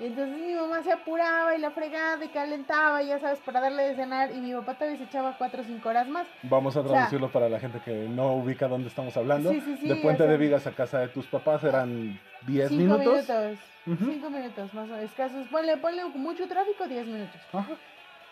Y 0.00 0.06
entonces 0.06 0.34
mi 0.38 0.54
mamá 0.54 0.82
se 0.82 0.90
apuraba 0.90 1.54
y 1.54 1.58
la 1.60 1.70
fregaba 1.70 2.24
y 2.24 2.28
calentaba, 2.28 3.02
ya 3.02 3.18
sabes, 3.18 3.40
para 3.40 3.60
darle 3.60 3.88
de 3.88 3.94
cenar. 3.94 4.30
Y 4.32 4.38
mi 4.40 4.54
papá 4.54 4.74
todavía 4.74 4.96
se 4.96 5.04
echaba 5.04 5.36
cuatro 5.36 5.60
o 5.60 5.64
cinco 5.64 5.90
horas 5.90 6.08
más. 6.08 6.26
Vamos 6.44 6.74
a 6.76 6.80
O 6.80 6.82
sea- 6.84 6.92
traducirlo 6.92 7.30
para 7.30 7.50
la 7.50 7.60
gente 7.60 7.78
que 7.84 7.92
no 8.08 8.32
ubica 8.36 8.68
dónde 8.68 8.88
estamos 8.88 9.14
hablando. 9.18 9.50
Sí, 9.50 9.60
sí, 9.60 9.76
sí, 9.76 9.88
de 9.88 9.96
Puente 9.96 10.22
o 10.22 10.26
sea- 10.26 10.32
de 10.32 10.38
Vigas 10.38 10.66
a 10.66 10.72
casa 10.72 11.00
de 11.00 11.08
tus 11.08 11.26
papás 11.26 11.62
eran 11.64 12.18
10 12.46 12.70
cinco 12.70 12.82
minutos. 12.98 13.28
minutos. 13.28 13.58
Ujú. 13.86 14.04
Cinco 14.12 14.30
minutos 14.30 14.74
más 14.74 14.84
o 14.88 14.92
menos 14.92 15.10
escasos. 15.10 15.46
Ponle, 15.48 15.76
ponle 15.76 16.04
mucho 16.06 16.48
tráfico, 16.48 16.86
diez 16.88 17.06
minutos. 17.06 17.40
Ajá. 17.52 17.72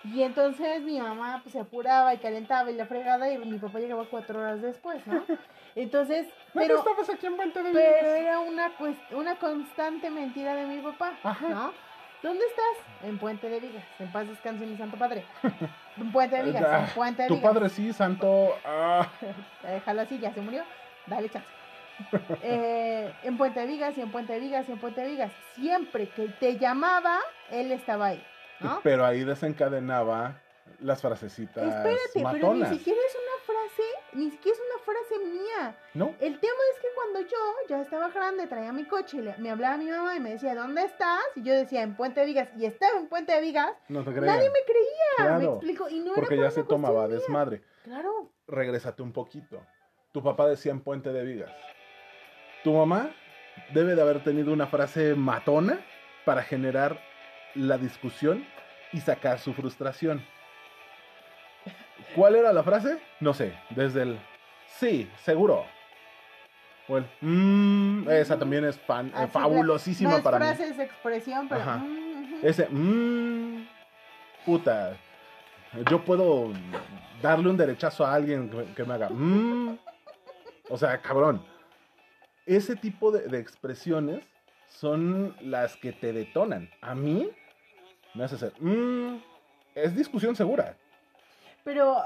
Y 0.04 0.22
entonces 0.22 0.80
mi 0.82 0.98
mamá 1.00 1.40
pues, 1.42 1.52
se 1.52 1.60
apuraba 1.60 2.14
y 2.14 2.18
calentaba 2.18 2.70
y 2.70 2.74
la 2.74 2.86
fregada 2.86 3.30
y 3.30 3.36
mi 3.38 3.58
papá 3.58 3.78
llegaba 3.80 4.04
cuatro 4.10 4.38
horas 4.40 4.62
después, 4.62 5.06
¿no? 5.06 5.22
Entonces, 5.76 6.26
¿Dónde 6.54 6.68
pero, 6.68 6.78
estabas 6.78 7.08
aquí 7.10 7.26
en 7.26 7.36
Puente 7.36 7.62
de 7.62 7.70
pero 7.72 8.08
era 8.14 8.38
una, 8.40 8.76
cuest- 8.78 9.12
una 9.12 9.36
constante 9.36 10.10
mentira 10.10 10.54
de 10.54 10.64
mi 10.66 10.78
papá, 10.80 11.12
Ajá. 11.22 11.48
¿no? 11.48 11.72
¿Dónde 12.22 12.44
estás? 12.44 13.04
En 13.04 13.18
Puente 13.18 13.48
de 13.48 13.60
Vigas. 13.60 13.84
En 13.98 14.10
paz 14.10 14.26
descanse 14.28 14.66
mi 14.66 14.76
santo 14.76 14.96
padre. 14.98 15.24
En 15.96 16.10
Puente 16.12 16.36
de 16.36 16.42
Vigas. 16.44 16.62
En 16.88 16.94
Puente 16.94 17.22
de 17.22 17.28
Tu 17.28 17.34
Vigas. 17.36 17.52
padre 17.52 17.68
sí, 17.68 17.92
santo. 17.92 18.48
ah. 18.64 19.06
Déjalo 19.62 20.00
así, 20.02 20.18
ya 20.18 20.32
se 20.32 20.40
murió. 20.40 20.64
Dale 21.06 21.28
chance. 21.30 21.48
Eh, 22.42 23.12
en 23.22 23.36
Puente 23.36 23.60
de 23.60 23.66
Vigas 23.66 23.96
y 23.96 24.00
en 24.00 24.10
Puente 24.10 24.32
de 24.32 24.40
Vigas 24.40 24.68
y 24.68 24.72
en 24.72 24.78
Puente 24.78 25.00
de 25.02 25.06
Vigas. 25.08 25.32
Siempre 25.54 26.08
que 26.08 26.28
te 26.28 26.58
llamaba, 26.58 27.18
él 27.50 27.70
estaba 27.72 28.06
ahí. 28.06 28.22
¿No? 28.60 28.80
Pero 28.82 29.04
ahí 29.04 29.24
desencadenaba 29.24 30.40
las 30.80 31.02
frasecitas 31.02 31.62
Espérate, 31.64 32.00
pero 32.14 32.24
matonas. 32.24 32.70
ni 32.70 32.78
siquiera 32.78 33.00
es 33.06 33.14
una 33.14 33.44
frase, 33.44 33.82
ni 34.14 34.30
siquiera 34.30 34.56
es 34.56 34.62
una 34.64 34.84
frase 34.84 35.18
mía. 35.26 35.76
¿No? 35.94 36.14
El 36.20 36.38
tema 36.40 36.58
es 36.74 36.80
que 36.80 36.88
cuando 36.94 37.20
yo 37.20 37.36
ya 37.68 37.82
estaba 37.82 38.08
grande, 38.08 38.46
traía 38.46 38.72
mi 38.72 38.84
coche 38.84 39.18
y 39.18 39.20
le- 39.22 39.36
me 39.38 39.50
hablaba 39.50 39.76
mi 39.76 39.90
mamá 39.90 40.16
y 40.16 40.20
me 40.20 40.30
decía, 40.30 40.54
¿dónde 40.54 40.82
estás? 40.84 41.20
Y 41.36 41.42
yo 41.42 41.52
decía, 41.52 41.82
en 41.82 41.96
Puente 41.96 42.20
de 42.20 42.26
Vigas. 42.26 42.48
Y 42.56 42.64
estaba 42.66 42.98
en 42.98 43.08
Puente 43.08 43.32
de 43.32 43.40
Vigas. 43.40 43.72
No 43.88 44.04
te. 44.04 44.10
Nadie 44.12 44.48
me 44.50 44.60
creía, 44.64 45.38
me 45.38 45.44
explico. 45.44 45.88
Y 45.90 46.00
no 46.00 46.14
Porque 46.14 46.34
era 46.34 46.44
ya 46.44 46.50
se 46.50 46.62
tomaba 46.64 47.06
mía. 47.06 47.16
desmadre. 47.16 47.62
Claro. 47.84 48.30
Regrésate 48.46 49.02
un 49.02 49.12
poquito. 49.12 49.60
Tu 50.12 50.22
papá 50.22 50.48
decía 50.48 50.72
en 50.72 50.80
Puente 50.80 51.12
de 51.12 51.24
Vigas. 51.24 51.52
Tu 52.64 52.72
mamá 52.72 53.10
debe 53.74 53.94
de 53.94 54.02
haber 54.02 54.22
tenido 54.22 54.52
una 54.52 54.66
frase 54.66 55.14
matona 55.14 55.84
para 56.24 56.42
generar 56.42 57.00
la 57.54 57.78
discusión 57.78 58.44
y 58.92 59.00
sacar 59.00 59.38
su 59.38 59.52
frustración. 59.54 60.24
¿Cuál 62.14 62.34
era 62.36 62.52
la 62.52 62.62
frase? 62.62 62.98
No 63.20 63.34
sé, 63.34 63.54
desde 63.70 64.02
el 64.02 64.18
sí, 64.78 65.10
seguro. 65.22 65.64
O 66.88 66.96
el 66.98 67.06
mmm, 67.20 68.08
esa 68.10 68.38
también 68.38 68.64
es 68.64 68.78
fan, 68.80 69.12
eh, 69.14 69.20
de- 69.20 69.26
fabulosísima 69.28 70.10
no 70.10 70.16
es 70.16 70.22
para 70.22 70.38
mí. 70.38 70.46
frase, 70.46 70.68
es 70.68 70.78
expresión, 70.78 71.48
pero... 71.48 71.60
Ajá. 71.60 71.76
mm. 71.76 72.40
Ese 72.42 72.66
mmm, 72.68 73.64
puta. 74.44 74.96
Yo 75.88 76.04
puedo 76.04 76.52
darle 77.22 77.48
un 77.48 77.56
derechazo 77.56 78.04
a 78.04 78.14
alguien 78.14 78.50
que, 78.50 78.64
que 78.74 78.84
me 78.84 78.94
haga 78.94 79.08
mmm. 79.10 79.78
O 80.68 80.76
sea, 80.76 81.00
cabrón. 81.00 81.44
Ese 82.46 82.74
tipo 82.74 83.12
de, 83.12 83.28
de 83.28 83.38
expresiones 83.38 84.24
son 84.68 85.36
las 85.42 85.76
que 85.76 85.92
te 85.92 86.12
detonan. 86.12 86.68
A 86.80 86.94
mí 86.96 87.28
me 88.14 88.24
hace 88.24 88.34
hacer 88.36 88.52
mmm. 88.60 89.16
Es 89.74 89.94
discusión 89.94 90.34
segura. 90.34 90.74
Pero, 91.64 91.96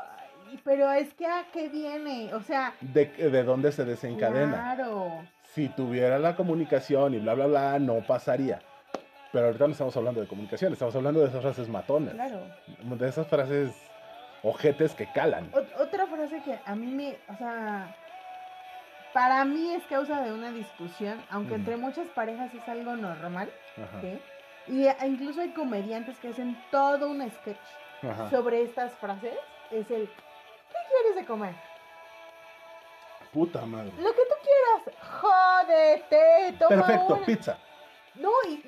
pero 0.64 0.92
es 0.92 1.14
que 1.14 1.26
a 1.26 1.44
qué 1.52 1.68
viene, 1.68 2.32
o 2.34 2.40
sea... 2.42 2.74
De, 2.80 3.06
de 3.06 3.42
dónde 3.42 3.72
se 3.72 3.84
desencadena. 3.84 4.74
Claro. 4.74 5.24
Si 5.54 5.68
tuviera 5.68 6.18
la 6.18 6.36
comunicación 6.36 7.14
y 7.14 7.18
bla, 7.20 7.34
bla, 7.34 7.46
bla, 7.46 7.78
no 7.78 8.00
pasaría. 8.06 8.60
Pero 9.32 9.46
ahorita 9.46 9.66
no 9.66 9.72
estamos 9.72 9.96
hablando 9.96 10.20
de 10.20 10.26
comunicación, 10.26 10.72
estamos 10.72 10.94
hablando 10.94 11.20
de 11.20 11.28
esas 11.28 11.40
frases 11.42 11.68
matonas. 11.68 12.14
Claro. 12.14 12.40
De 12.66 13.08
esas 13.08 13.26
frases 13.26 13.72
ojetes 14.42 14.92
que 14.94 15.10
calan. 15.12 15.50
Ot- 15.52 15.80
otra 15.80 16.06
frase 16.06 16.42
que 16.44 16.58
a 16.66 16.74
mí 16.76 16.86
me, 16.86 17.16
o 17.32 17.36
sea, 17.36 17.96
para 19.14 19.44
mí 19.44 19.72
es 19.72 19.82
causa 19.84 20.20
de 20.20 20.32
una 20.32 20.52
discusión, 20.52 21.18
aunque 21.30 21.54
entre 21.54 21.76
muchas 21.76 22.06
parejas 22.08 22.52
es 22.52 22.68
algo 22.68 22.94
normal, 22.94 23.50
Ajá, 23.76 24.00
¿sí? 24.02 24.18
Y 24.66 24.86
eh, 24.86 24.96
incluso 25.04 25.40
hay 25.40 25.50
comediantes 25.50 26.18
que 26.18 26.28
hacen 26.28 26.56
todo 26.70 27.08
un 27.08 27.28
sketch 27.30 27.58
ajá. 28.02 28.30
sobre 28.30 28.62
estas 28.62 28.92
frases. 28.94 29.34
Es 29.70 29.90
el, 29.90 30.06
¿qué 30.08 30.78
quieres 30.88 31.16
de 31.16 31.24
comer? 31.26 31.54
Puta 33.32 33.66
madre. 33.66 33.90
Lo 33.98 34.12
que 34.12 34.20
tú 34.22 34.34
quieras. 34.42 35.20
Jódete, 35.20 36.52
toma 36.58 36.68
Perfecto, 36.86 37.14
una. 37.14 37.26
pizza. 37.26 37.58
No, 38.14 38.30
y- 38.48 38.62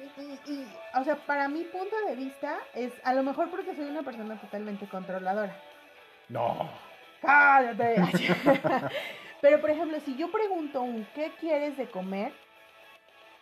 y, 0.47 0.67
o 0.99 1.05
sea, 1.05 1.15
para 1.25 1.47
mi 1.49 1.63
punto 1.65 1.95
de 2.09 2.17
vista 2.17 2.59
es, 2.75 2.93
a 3.05 3.15
lo 3.15 3.23
mejor 3.23 3.49
porque 3.49 3.77
soy 3.77 3.85
una 3.85 4.03
persona 4.03 4.41
totalmente 4.41 4.89
controladora. 4.89 5.55
No. 6.29 6.69
cállate. 7.23 7.95
Pero, 9.41 9.61
por 9.61 9.71
ejemplo, 9.71 10.01
si 10.01 10.17
yo 10.17 10.33
pregunto 10.33 10.83
un 10.83 11.07
¿qué 11.15 11.31
quieres 11.39 11.77
de 11.77 11.89
comer? 11.89 12.33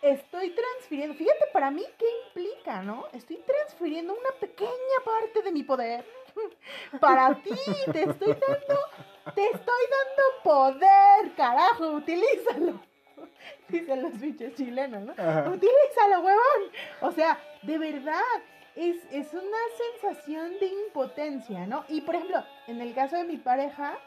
Estoy 0.05 0.51
transfiriendo, 0.51 1.15
fíjate 1.15 1.45
para 1.51 1.71
mí 1.71 1.83
qué 1.97 2.05
implica, 2.27 2.83
¿no? 2.83 3.07
Estoy 3.11 3.37
transfiriendo 3.37 4.13
una 4.13 4.39
pequeña 4.39 4.69
parte 5.03 5.41
de 5.41 5.51
mi 5.51 5.63
poder 5.63 6.05
para 6.99 7.33
ti. 7.41 7.49
Te 7.91 8.03
estoy 8.03 8.27
dando, 8.33 8.79
te 9.33 9.45
estoy 9.45 9.83
dando 9.97 10.43
poder, 10.43 11.33
carajo, 11.35 11.89
utilízalo. 11.93 12.79
Dicen 13.67 14.03
los 14.03 14.19
bichos 14.19 14.53
chilenos, 14.53 15.01
¿no? 15.01 15.13
Ajá. 15.13 15.49
Utilízalo, 15.49 16.19
huevón. 16.21 16.71
O 17.01 17.11
sea, 17.11 17.39
de 17.63 17.79
verdad, 17.79 18.21
es, 18.75 18.97
es 19.11 19.33
una 19.33 19.57
sensación 19.99 20.59
de 20.59 20.67
impotencia, 20.67 21.65
¿no? 21.65 21.83
Y 21.89 22.01
por 22.01 22.13
ejemplo, 22.13 22.43
en 22.67 22.79
el 22.79 22.93
caso 22.93 23.15
de 23.15 23.23
mi 23.23 23.37
pareja. 23.37 23.97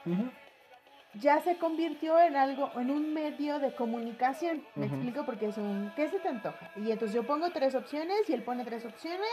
Ya 1.15 1.41
se 1.41 1.57
convirtió 1.57 2.19
en 2.21 2.37
algo, 2.37 2.71
en 2.77 2.91
un 2.91 3.15
medio 3.15 3.59
de 3.59 3.75
comunicación. 3.75 4.63
Me 4.75 4.87
explico 4.87 5.25
porque 5.25 5.47
es 5.47 5.57
un, 5.57 5.93
¿qué 5.97 6.09
se 6.09 6.19
te 6.19 6.29
antoja? 6.29 6.71
Y 6.77 6.91
entonces 6.91 7.15
yo 7.15 7.25
pongo 7.25 7.51
tres 7.51 7.75
opciones 7.75 8.29
y 8.29 8.33
él 8.33 8.43
pone 8.43 8.65
tres 8.65 8.85
opciones. 8.85 9.29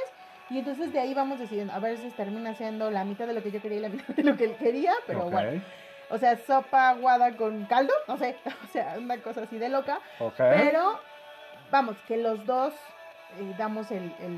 Y 0.49 0.59
entonces 0.59 0.93
de 0.93 0.99
ahí 0.99 1.13
vamos 1.13 1.39
decidiendo, 1.39 1.73
a 1.73 1.79
veces 1.79 2.15
termina 2.15 2.53
siendo 2.53 2.91
la 2.91 3.03
mitad 3.03 3.25
de 3.25 3.33
lo 3.33 3.41
que 3.41 3.51
yo 3.51 3.61
quería 3.61 3.79
y 3.79 3.81
la 3.81 3.89
mitad 3.89 4.15
de 4.15 4.23
lo 4.23 4.37
que 4.37 4.45
él 4.45 4.55
quería, 4.57 4.93
pero 5.07 5.29
bueno. 5.29 5.61
O 6.09 6.19
sea, 6.19 6.37
sopa 6.37 6.89
aguada 6.89 7.35
con 7.35 7.65
caldo, 7.65 7.93
no 8.07 8.17
sé, 8.17 8.37
o 8.63 8.67
sea, 8.71 8.95
una 8.99 9.17
cosa 9.17 9.41
así 9.41 9.57
de 9.57 9.69
loca. 9.69 9.99
Pero, 10.37 10.99
vamos, 11.71 11.97
que 12.07 12.17
los 12.17 12.45
dos 12.45 12.73
eh, 13.39 13.55
damos 13.57 13.89
el, 13.91 14.03
el, 14.19 14.37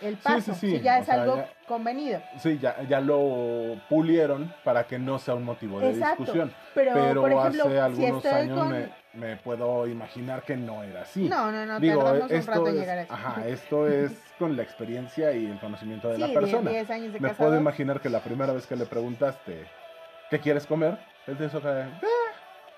el 0.00 0.16
paso. 0.16 0.54
sí, 0.54 0.60
sí, 0.60 0.76
si 0.76 0.80
ya 0.82 0.96
o 0.96 1.00
es 1.00 1.06
sea, 1.06 1.22
algo 1.22 1.36
ya- 1.36 1.48
convenido. 1.66 2.20
Sí, 2.38 2.58
ya, 2.58 2.82
ya 2.82 3.00
lo 3.00 3.76
pulieron 3.88 4.52
para 4.64 4.86
que 4.86 4.98
no 4.98 5.18
sea 5.18 5.34
un 5.34 5.44
motivo 5.44 5.80
de 5.80 5.90
Exacto. 5.90 6.22
discusión. 6.22 6.52
Pero, 6.74 6.92
Pero 6.94 7.20
por 7.20 7.32
ejemplo, 7.32 7.64
hace 7.64 7.72
si 7.74 7.78
algunos 7.78 8.24
estoy 8.24 8.40
años 8.40 8.58
con... 8.58 8.68
me, 8.70 8.88
me 9.14 9.36
puedo 9.36 9.86
imaginar 9.86 10.42
que 10.42 10.56
no 10.56 10.82
era 10.82 11.02
así. 11.02 11.28
No, 11.28 11.50
no, 11.50 11.66
no, 11.66 11.80
Digo, 11.80 12.02
tardamos 12.04 12.30
un 12.30 12.36
esto 12.36 12.50
rato 12.52 12.68
en 12.68 12.74
es, 12.74 12.80
llegar 12.80 12.98
a 12.98 13.02
eso. 13.02 13.12
ajá, 13.14 13.48
esto 13.48 13.86
es 13.88 14.12
con 14.38 14.56
la 14.56 14.62
experiencia 14.62 15.32
y 15.32 15.46
el 15.46 15.58
conocimiento 15.58 16.08
de 16.08 16.16
sí, 16.16 16.20
la 16.20 16.28
persona. 16.40 16.70
10 16.70 16.90
años 16.90 17.12
de 17.12 17.20
Me 17.20 17.28
casado. 17.28 17.48
puedo 17.50 17.60
imaginar 17.60 18.00
que 18.00 18.08
la 18.08 18.20
primera 18.20 18.52
vez 18.52 18.66
que 18.66 18.76
le 18.76 18.86
preguntaste 18.86 19.66
¿qué 20.30 20.38
quieres 20.40 20.66
comer? 20.66 20.96
Él 21.26 21.36
te 21.36 21.46
hizo 21.46 21.60
que 21.60 21.84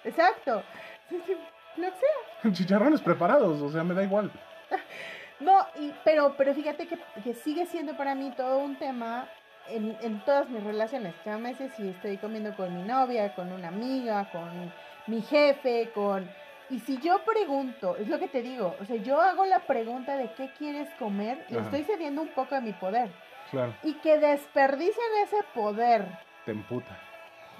Exacto. 0.05 0.63
Sí, 1.09 1.17
sí, 1.27 1.37
Lo 1.77 1.89
que 1.91 1.97
sea. 1.99 2.53
chicharrones 2.53 3.01
preparados, 3.03 3.61
o 3.61 3.71
sea, 3.71 3.85
me 3.85 3.95
da 3.95 4.03
igual. 4.03 4.31
No, 5.41 5.67
y, 5.79 5.93
pero, 6.05 6.35
pero 6.37 6.55
fíjate 6.55 6.87
que, 6.87 6.99
que 7.25 7.35
sigue 7.35 7.67
siendo 7.67 7.97
para 7.97 8.15
mí 8.15 8.31
todo 8.37 8.59
un 8.59 8.77
tema 8.77 9.29
en, 9.69 9.97
en 10.03 10.21
todas 10.25 10.49
mis 10.51 10.63
relaciones. 10.63 11.15
Llámese 11.25 11.71
si 11.71 11.89
estoy 11.89 12.19
comiendo 12.19 12.55
con 12.57 12.75
mi 12.77 12.83
novia, 12.83 13.35
con 13.35 13.51
una 13.53 13.69
amiga, 13.69 14.29
con 14.31 14.73
mi 15.07 15.23
jefe, 15.23 15.91
con... 15.95 16.31
Y 16.69 16.79
si 16.81 16.99
yo 16.99 17.21
pregunto, 17.25 17.97
es 17.97 18.07
lo 18.09 18.19
que 18.21 18.29
te 18.29 18.43
digo, 18.43 18.77
o 18.81 18.85
sea, 18.85 18.97
yo 18.97 19.21
hago 19.21 19.45
la 19.47 19.59
pregunta 19.61 20.17
de 20.17 20.31
qué 20.35 20.51
quieres 20.57 20.89
comer, 21.01 21.45
le 21.49 21.59
Ajá. 21.59 21.65
estoy 21.67 21.83
cediendo 21.83 22.23
un 22.23 22.29
poco 22.29 22.55
de 22.55 22.61
mi 22.61 22.73
poder. 22.73 23.11
Claro, 23.51 23.75
Y 23.83 23.95
que 23.95 24.19
desperdicien 24.19 25.07
ese 25.25 25.39
poder 25.55 26.07
te 26.45 26.53
emputa. 26.53 26.97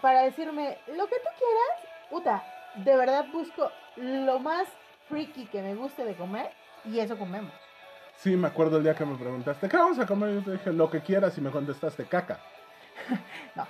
para 0.01 0.23
decirme 0.23 0.79
lo 0.95 1.07
que 1.09 1.17
tú 1.17 1.29
quieras, 1.39 2.09
puta, 2.11 2.45
de 2.77 2.97
verdad 2.97 3.25
busco 3.33 3.73
lo 3.97 4.39
más 4.39 4.69
freaky 5.09 5.47
que 5.47 5.61
me 5.63 5.75
guste 5.75 6.05
de 6.05 6.15
comer 6.15 6.49
y 6.85 7.01
eso 7.01 7.19
comemos. 7.19 7.53
Sí, 8.23 8.37
me 8.37 8.49
acuerdo 8.49 8.77
el 8.77 8.83
día 8.83 8.95
que 8.95 9.07
me 9.07 9.17
preguntaste, 9.17 9.67
¿qué 9.67 9.77
vamos 9.79 9.99
a 9.99 10.05
comer? 10.05 10.35
Yo 10.35 10.43
te 10.43 10.51
dije, 10.53 10.73
lo 10.75 10.91
que 10.91 11.01
quieras 11.01 11.37
y 11.39 11.41
me 11.41 11.51
contestaste, 11.51 12.05
caca. 12.05 12.39
No. 13.57 13.67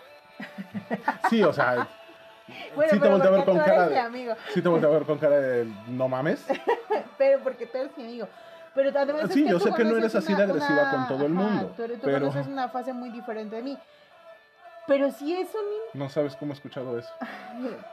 Sí, 1.28 1.42
o 1.42 1.52
sea, 1.52 1.86
Bueno, 2.74 2.90
sí 2.92 2.98
te 2.98 3.08
volteé 3.08 3.28
a 3.28 3.30
ver 3.30 3.44
con 3.44 3.58
cara 3.58 3.88
de... 3.88 3.98
amigo, 3.98 4.34
Sí 4.52 4.60
te 4.60 4.68
a 4.68 4.72
ver 4.72 5.04
con 5.04 5.18
cara 5.18 5.38
de, 5.38 5.72
no 5.86 6.08
mames. 6.08 6.44
pero 7.18 7.40
porque 7.44 7.66
tú 7.66 7.78
eres 7.78 7.96
mi 7.96 8.04
amigo. 8.04 8.28
Pero 8.74 8.90
además 8.98 9.24
es 9.24 9.34
Sí, 9.34 9.46
yo 9.48 9.58
tú 9.58 9.66
sé 9.66 9.72
que 9.72 9.84
no 9.84 9.96
eres 9.96 10.14
así 10.16 10.34
de 10.34 10.42
agresiva 10.42 10.90
con 10.90 11.06
todo 11.08 11.26
el 11.26 11.32
mundo, 11.32 11.72
tú, 11.76 11.84
eres- 11.84 12.00
tú 12.00 12.06
pero- 12.06 12.18
conoces 12.28 12.46
una 12.48 12.68
fase 12.68 12.92
muy 12.92 13.10
diferente 13.10 13.54
de 13.56 13.62
mí. 13.62 13.78
Pero 14.86 15.12
si 15.12 15.36
es 15.36 15.48
un 15.54 16.00
No 16.00 16.08
sabes 16.08 16.34
cómo 16.34 16.52
he 16.52 16.54
escuchado 16.54 16.98
eso. 16.98 17.12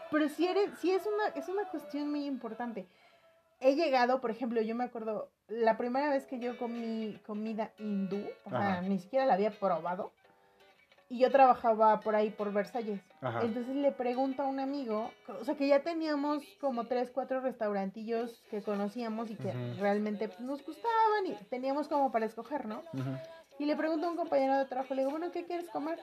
Pero 0.09 0.29
si 0.29 0.47
eres, 0.47 0.71
si 0.79 0.91
es 0.91 1.03
una, 1.05 1.27
es 1.39 1.47
una 1.47 1.65
cuestión 1.65 2.09
muy 2.09 2.25
importante. 2.25 2.87
He 3.59 3.75
llegado, 3.75 4.21
por 4.21 4.29
ejemplo, 4.29 4.61
yo 4.61 4.75
me 4.75 4.83
acuerdo, 4.83 5.31
la 5.47 5.77
primera 5.77 6.09
vez 6.11 6.27
que 6.27 6.39
yo 6.39 6.57
comí 6.57 7.19
comida 7.25 7.71
hindú, 7.79 8.23
o 8.45 8.49
sea, 8.49 8.81
ni 8.81 8.99
siquiera 8.99 9.25
la 9.25 9.33
había 9.33 9.51
probado. 9.51 10.11
Y 11.09 11.19
yo 11.19 11.31
trabajaba 11.31 12.01
por 12.01 12.15
ahí, 12.15 12.29
por 12.29 12.51
Versalles. 12.51 13.01
Ajá. 13.21 13.41
Entonces 13.41 13.75
le 13.77 13.93
pregunto 13.93 14.43
a 14.43 14.45
un 14.45 14.59
amigo, 14.59 15.09
o 15.39 15.45
sea, 15.45 15.55
que 15.55 15.67
ya 15.67 15.81
teníamos 15.81 16.43
como 16.59 16.85
tres, 16.85 17.09
cuatro 17.11 17.39
restaurantillos 17.39 18.43
que 18.51 18.61
conocíamos 18.61 19.31
y 19.31 19.35
que 19.35 19.53
realmente 19.79 20.27
pues, 20.27 20.41
nos 20.41 20.63
gustaban 20.65 21.25
y 21.25 21.33
teníamos 21.45 21.87
como 21.87 22.11
para 22.11 22.25
escoger, 22.25 22.65
¿no? 22.65 22.83
Y 23.57 23.65
le 23.65 23.75
pregunto 23.75 24.05
a 24.05 24.11
un 24.11 24.17
compañero 24.17 24.57
de 24.57 24.65
trabajo, 24.65 24.93
le 24.93 25.01
digo, 25.01 25.11
bueno, 25.11 25.31
¿qué 25.31 25.45
quieres 25.45 25.69
comer? 25.69 25.97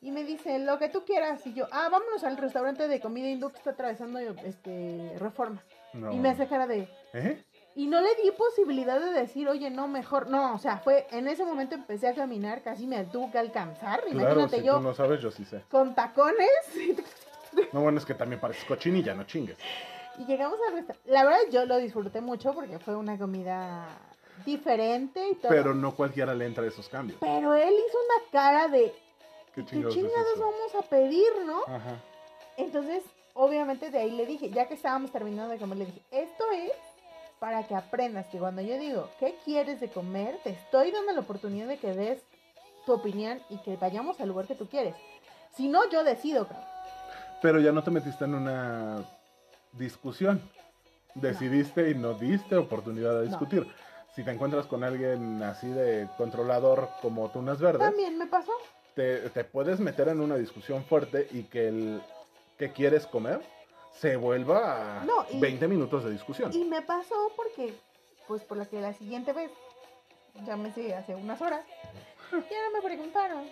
Y 0.00 0.10
me 0.10 0.24
dice, 0.24 0.58
lo 0.58 0.78
que 0.78 0.88
tú 0.88 1.04
quieras. 1.04 1.46
Y 1.46 1.54
yo, 1.54 1.66
ah, 1.70 1.88
vámonos 1.90 2.24
al 2.24 2.36
restaurante 2.36 2.88
de 2.88 3.00
comida 3.00 3.28
hindú 3.28 3.50
que 3.50 3.58
está 3.58 3.70
atravesando 3.70 4.18
este, 4.18 5.16
Reforma. 5.18 5.62
No. 5.94 6.12
Y 6.12 6.16
me 6.16 6.30
hace 6.30 6.46
cara 6.46 6.66
de... 6.66 6.88
¿Eh? 7.12 7.44
Y 7.76 7.86
no 7.86 8.00
le 8.00 8.14
di 8.22 8.30
posibilidad 8.32 9.00
de 9.00 9.12
decir, 9.12 9.48
oye, 9.48 9.68
no, 9.70 9.88
mejor. 9.88 10.28
No, 10.28 10.54
o 10.54 10.58
sea, 10.58 10.78
fue, 10.78 11.06
en 11.10 11.26
ese 11.26 11.44
momento 11.44 11.74
empecé 11.74 12.06
a 12.08 12.14
caminar, 12.14 12.62
casi 12.62 12.86
me 12.86 13.02
tuvo 13.04 13.32
que 13.32 13.38
alcanzar. 13.38 14.00
Claro, 14.02 14.20
Imagínate 14.20 14.58
si 14.58 14.64
yo 14.64 14.76
tú 14.76 14.82
no 14.82 14.94
sabes, 14.94 15.20
yo 15.20 15.30
sí 15.30 15.44
sé. 15.44 15.62
con 15.70 15.94
tacones. 15.94 16.48
No, 17.72 17.82
bueno, 17.82 17.98
es 17.98 18.04
que 18.04 18.14
también 18.14 18.40
pareces 18.40 18.64
cochinilla, 18.64 19.14
no 19.14 19.22
chingues. 19.22 19.56
Y 20.18 20.24
llegamos 20.24 20.58
al 20.66 20.74
restaurante. 20.74 21.08
La 21.08 21.22
verdad, 21.22 21.38
yo 21.52 21.64
lo 21.66 21.76
disfruté 21.76 22.20
mucho 22.20 22.52
porque 22.52 22.80
fue 22.80 22.96
una 22.96 23.16
comida 23.16 23.86
diferente 24.44 25.28
y 25.28 25.34
todo. 25.36 25.50
Pero 25.50 25.72
no 25.72 25.94
cualquiera 25.94 26.34
le 26.34 26.46
entra 26.46 26.66
esos 26.66 26.88
cambios. 26.88 27.18
Pero 27.20 27.54
él 27.54 27.72
hizo 27.72 27.98
una 27.98 28.30
cara 28.32 28.66
de, 28.66 28.92
¿Qué 29.54 29.62
¿qué 29.62 29.66
chingados 29.66 29.94
es 29.96 30.02
chingados 30.02 30.38
vamos 30.40 30.74
a 30.74 30.82
pedir, 30.88 31.30
no? 31.46 31.62
Ajá. 31.62 32.00
Entonces, 32.56 33.04
obviamente 33.34 33.90
de 33.90 33.98
ahí 33.98 34.10
le 34.10 34.26
dije, 34.26 34.50
ya 34.50 34.66
que 34.66 34.74
estábamos 34.74 35.12
terminando 35.12 35.52
de 35.52 35.58
comer, 35.58 35.78
le 35.78 35.86
dije, 35.86 36.02
esto 36.10 36.44
es 36.52 36.72
para 37.38 37.64
que 37.64 37.74
aprendas 37.74 38.26
que 38.28 38.38
cuando 38.38 38.62
yo 38.62 38.78
digo, 38.78 39.10
¿qué 39.20 39.36
quieres 39.44 39.80
de 39.80 39.88
comer? 39.88 40.38
Te 40.42 40.50
estoy 40.50 40.90
dando 40.90 41.12
la 41.12 41.20
oportunidad 41.20 41.68
de 41.68 41.76
que 41.78 41.92
des 41.92 42.22
tu 42.86 42.92
opinión 42.92 43.40
y 43.50 43.58
que 43.58 43.76
vayamos 43.76 44.20
al 44.20 44.28
lugar 44.28 44.46
que 44.46 44.54
tú 44.54 44.66
quieres. 44.68 44.94
Si 45.56 45.68
no, 45.68 45.88
yo 45.90 46.04
decido, 46.04 46.46
cabrón. 46.46 46.66
Pero 47.42 47.60
ya 47.60 47.72
no 47.72 47.82
te 47.84 47.90
metiste 47.90 48.24
en 48.24 48.34
una 48.34 49.04
discusión. 49.72 50.40
Decidiste 51.14 51.90
y 51.90 51.94
no 51.94 52.14
diste 52.14 52.56
oportunidad 52.56 53.10
de 53.14 53.22
No. 53.22 53.26
discutir. 53.28 53.66
Si 54.14 54.24
te 54.24 54.30
encuentras 54.30 54.66
con 54.66 54.84
alguien 54.84 55.42
así 55.42 55.68
de 55.68 56.08
controlador 56.16 56.88
como 57.02 57.28
tunas 57.30 57.60
verdes, 57.60 57.80
También 57.88 58.16
me 58.16 58.26
pasó. 58.26 58.52
te, 58.94 59.28
te 59.30 59.44
puedes 59.44 59.80
meter 59.80 60.08
en 60.08 60.20
una 60.20 60.36
discusión 60.36 60.84
fuerte 60.84 61.28
y 61.32 61.42
que 61.44 61.68
el 61.68 62.02
que 62.58 62.72
quieres 62.72 63.06
comer 63.06 63.40
se 63.92 64.16
vuelva 64.16 65.00
a 65.00 65.04
No, 65.04 65.24
y- 65.30 65.38
20 65.40 65.68
minutos 65.68 66.04
de 66.04 66.10
discusión. 66.10 66.52
Y 66.52 66.64
me 66.64 66.82
pasó 66.82 67.30
porque, 67.36 67.74
pues 68.26 68.42
por 68.42 68.56
la 68.56 68.66
que 68.66 68.80
la 68.80 68.92
siguiente 68.92 69.32
vez, 69.32 69.50
llámese 70.44 70.94
hace 70.94 71.14
unas 71.14 71.40
horas, 71.40 71.64
ya 72.32 72.38
no 72.38 72.70
me 72.72 72.82
preguntaron. 72.82 73.44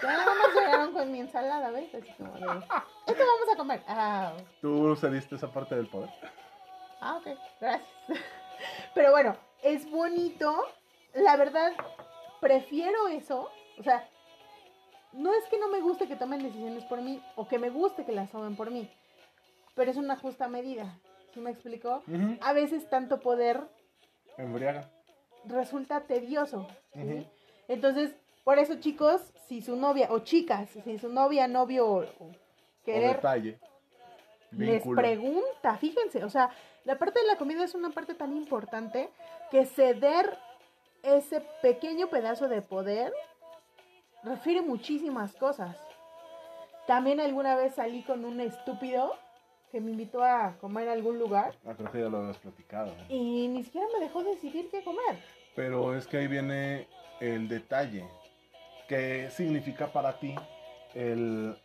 Ya 0.00 0.12
nada 0.12 0.34
más 0.34 0.54
llegaron 0.54 0.92
con 0.92 1.10
mi 1.10 1.18
ensalada, 1.20 1.70
¿ves? 1.70 1.92
Así 1.94 2.12
como 2.12 2.32
de, 2.34 2.40
esto 2.40 3.24
vamos 3.26 3.48
a 3.52 3.56
comer. 3.56 3.82
Ah, 3.88 4.32
¿Tú 4.60 4.94
cediste 4.96 5.34
esa 5.34 5.50
parte 5.50 5.74
del 5.74 5.88
poder? 5.88 6.10
ah, 7.00 7.16
ok, 7.16 7.36
gracias. 7.60 7.88
Pero 8.94 9.10
bueno, 9.10 9.36
es 9.62 9.90
bonito. 9.90 10.64
La 11.14 11.36
verdad, 11.36 11.72
prefiero 12.40 13.08
eso. 13.08 13.50
O 13.78 13.82
sea, 13.82 14.08
no 15.12 15.32
es 15.34 15.44
que 15.46 15.58
no 15.58 15.68
me 15.68 15.80
guste 15.80 16.06
que 16.06 16.16
tomen 16.16 16.42
decisiones 16.42 16.84
por 16.84 17.00
mí 17.00 17.22
o 17.36 17.46
que 17.48 17.58
me 17.58 17.70
guste 17.70 18.04
que 18.04 18.12
las 18.12 18.30
tomen 18.30 18.56
por 18.56 18.70
mí, 18.70 18.88
pero 19.74 19.90
es 19.90 19.96
una 19.96 20.16
justa 20.16 20.48
medida. 20.48 20.98
¿Sí 21.32 21.40
me 21.40 21.50
explicó? 21.50 22.02
A 22.40 22.52
veces 22.52 22.88
tanto 22.90 23.20
poder 23.20 23.60
Embriaga. 24.36 24.90
resulta 25.44 26.00
tedioso. 26.00 26.66
Entonces, 27.68 28.10
por 28.42 28.58
eso, 28.58 28.80
chicos, 28.80 29.20
si 29.46 29.62
su 29.62 29.76
novia, 29.76 30.08
o 30.10 30.20
chicas, 30.20 30.68
si 30.84 30.98
su 30.98 31.08
novia, 31.08 31.46
novio, 31.46 31.86
o, 31.86 32.00
o 32.00 32.24
O 32.24 32.34
querer, 32.84 33.16
detalle. 33.16 33.60
les 34.50 34.82
pregunta, 34.84 35.76
fíjense, 35.76 36.24
o 36.24 36.30
sea, 36.30 36.50
la 36.84 36.98
parte 36.98 37.20
de 37.20 37.26
la 37.26 37.36
comida 37.36 37.62
es 37.62 37.74
una 37.76 37.90
parte 37.90 38.14
tan 38.14 38.36
importante 38.36 39.10
que 39.52 39.66
ceder 39.66 40.36
ese 41.04 41.42
pequeño 41.62 42.08
pedazo 42.08 42.48
de 42.48 42.60
poder 42.62 43.12
refiere 44.22 44.62
muchísimas 44.62 45.32
cosas. 45.34 45.76
También 46.86 47.20
alguna 47.20 47.54
vez 47.56 47.74
salí 47.74 48.02
con 48.02 48.24
un 48.24 48.40
estúpido 48.40 49.14
que 49.70 49.80
me 49.80 49.92
invitó 49.92 50.24
a 50.24 50.56
comer 50.60 50.88
a 50.88 50.92
algún 50.92 51.18
lugar 51.20 51.54
Ah, 51.64 51.74
creo 51.76 51.92
que 51.92 52.00
ya 52.00 52.08
lo 52.08 52.18
habías 52.18 52.38
platicado. 52.38 52.92
y 53.08 53.46
ni 53.48 53.62
siquiera 53.62 53.86
me 53.92 54.00
dejó 54.04 54.24
decidir 54.24 54.68
qué 54.70 54.82
comer. 54.82 55.18
Pero 55.54 55.94
es 55.96 56.06
que 56.06 56.16
ahí 56.18 56.26
viene 56.26 56.88
el 57.20 57.48
detalle. 57.48 58.04
¿Qué 58.88 59.30
significa 59.30 59.86
para 59.92 60.18
ti 60.18 60.34
el 60.94 61.56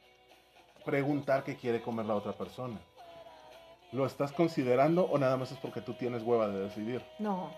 preguntar 0.85 1.43
qué 1.43 1.55
quiere 1.55 1.81
comer 1.81 2.05
la 2.05 2.15
otra 2.15 2.33
persona? 2.33 2.79
¿Lo 3.91 4.05
estás 4.05 4.31
considerando 4.31 5.05
o 5.05 5.17
nada 5.17 5.37
más 5.37 5.51
es 5.51 5.57
porque 5.57 5.81
tú 5.81 5.93
tienes 5.93 6.21
hueva 6.21 6.47
de 6.47 6.59
decidir? 6.65 7.01
No, 7.17 7.49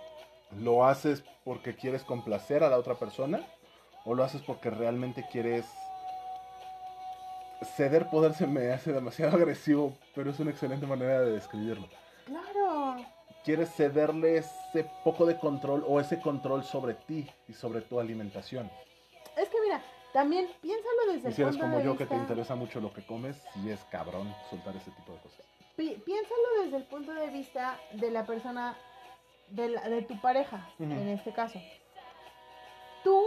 ¿Lo 0.58 0.86
haces 0.86 1.24
porque 1.44 1.76
quieres 1.76 2.04
complacer 2.04 2.64
a 2.64 2.70
la 2.70 2.78
otra 2.78 2.96
persona? 2.96 3.42
¿O 4.08 4.16
lo 4.16 4.24
haces 4.24 4.42
porque 4.42 4.70
realmente 4.70 5.26
quieres... 5.30 5.66
Ceder 7.76 8.08
poder 8.10 8.34
se 8.34 8.48
me 8.48 8.72
hace 8.72 8.94
demasiado 8.94 9.36
agresivo, 9.38 9.94
pero 10.16 10.30
es 10.32 10.40
una 10.40 10.52
excelente 10.52 10.86
manera 10.88 11.20
de 11.22 11.32
describirlo. 11.34 11.88
claro. 12.26 12.96
Quieres 13.44 13.70
cederle 13.74 14.38
ese 14.38 14.84
poco 15.06 15.26
de 15.26 15.38
control 15.40 15.84
o 15.88 16.00
ese 16.02 16.20
control 16.20 16.64
sobre 16.66 16.94
ti 16.96 17.30
y 17.48 17.54
sobre 17.54 17.80
tu 17.82 17.98
alimentación. 18.00 18.70
Es 19.38 19.48
que 19.50 19.62
mira, 19.62 19.82
también 20.12 20.48
piénsalo 20.62 21.14
desde 21.14 21.28
Y 21.30 21.32
el 21.32 21.34
si 21.36 21.42
eres 21.44 21.58
como 21.58 21.80
yo 21.80 21.92
vista. 21.92 22.06
que 22.06 22.10
te 22.10 22.16
interesa 22.18 22.56
mucho 22.56 22.82
lo 22.82 22.92
que 22.94 23.06
comes, 23.06 23.38
sí 23.54 23.70
es 23.70 23.80
cabrón 23.90 24.34
soltar 24.50 24.76
ese 24.76 24.92
tipo 24.92 25.14
de 25.14 25.20
cosas. 25.20 25.46
pi- 25.78 25.96
piénsalo 26.06 26.64
desde 26.64 26.78
el 26.78 26.84
punto 26.84 27.14
de 27.14 27.28
vista 27.30 27.80
de 27.94 28.12
la 28.12 28.26
persona, 28.26 28.76
de, 29.50 29.70
la- 29.70 29.88
de 29.88 30.02
tu 30.02 30.20
pareja, 30.20 30.68
en 30.80 31.08
este 31.08 31.32
caso. 31.32 31.62
Tú, 33.06 33.24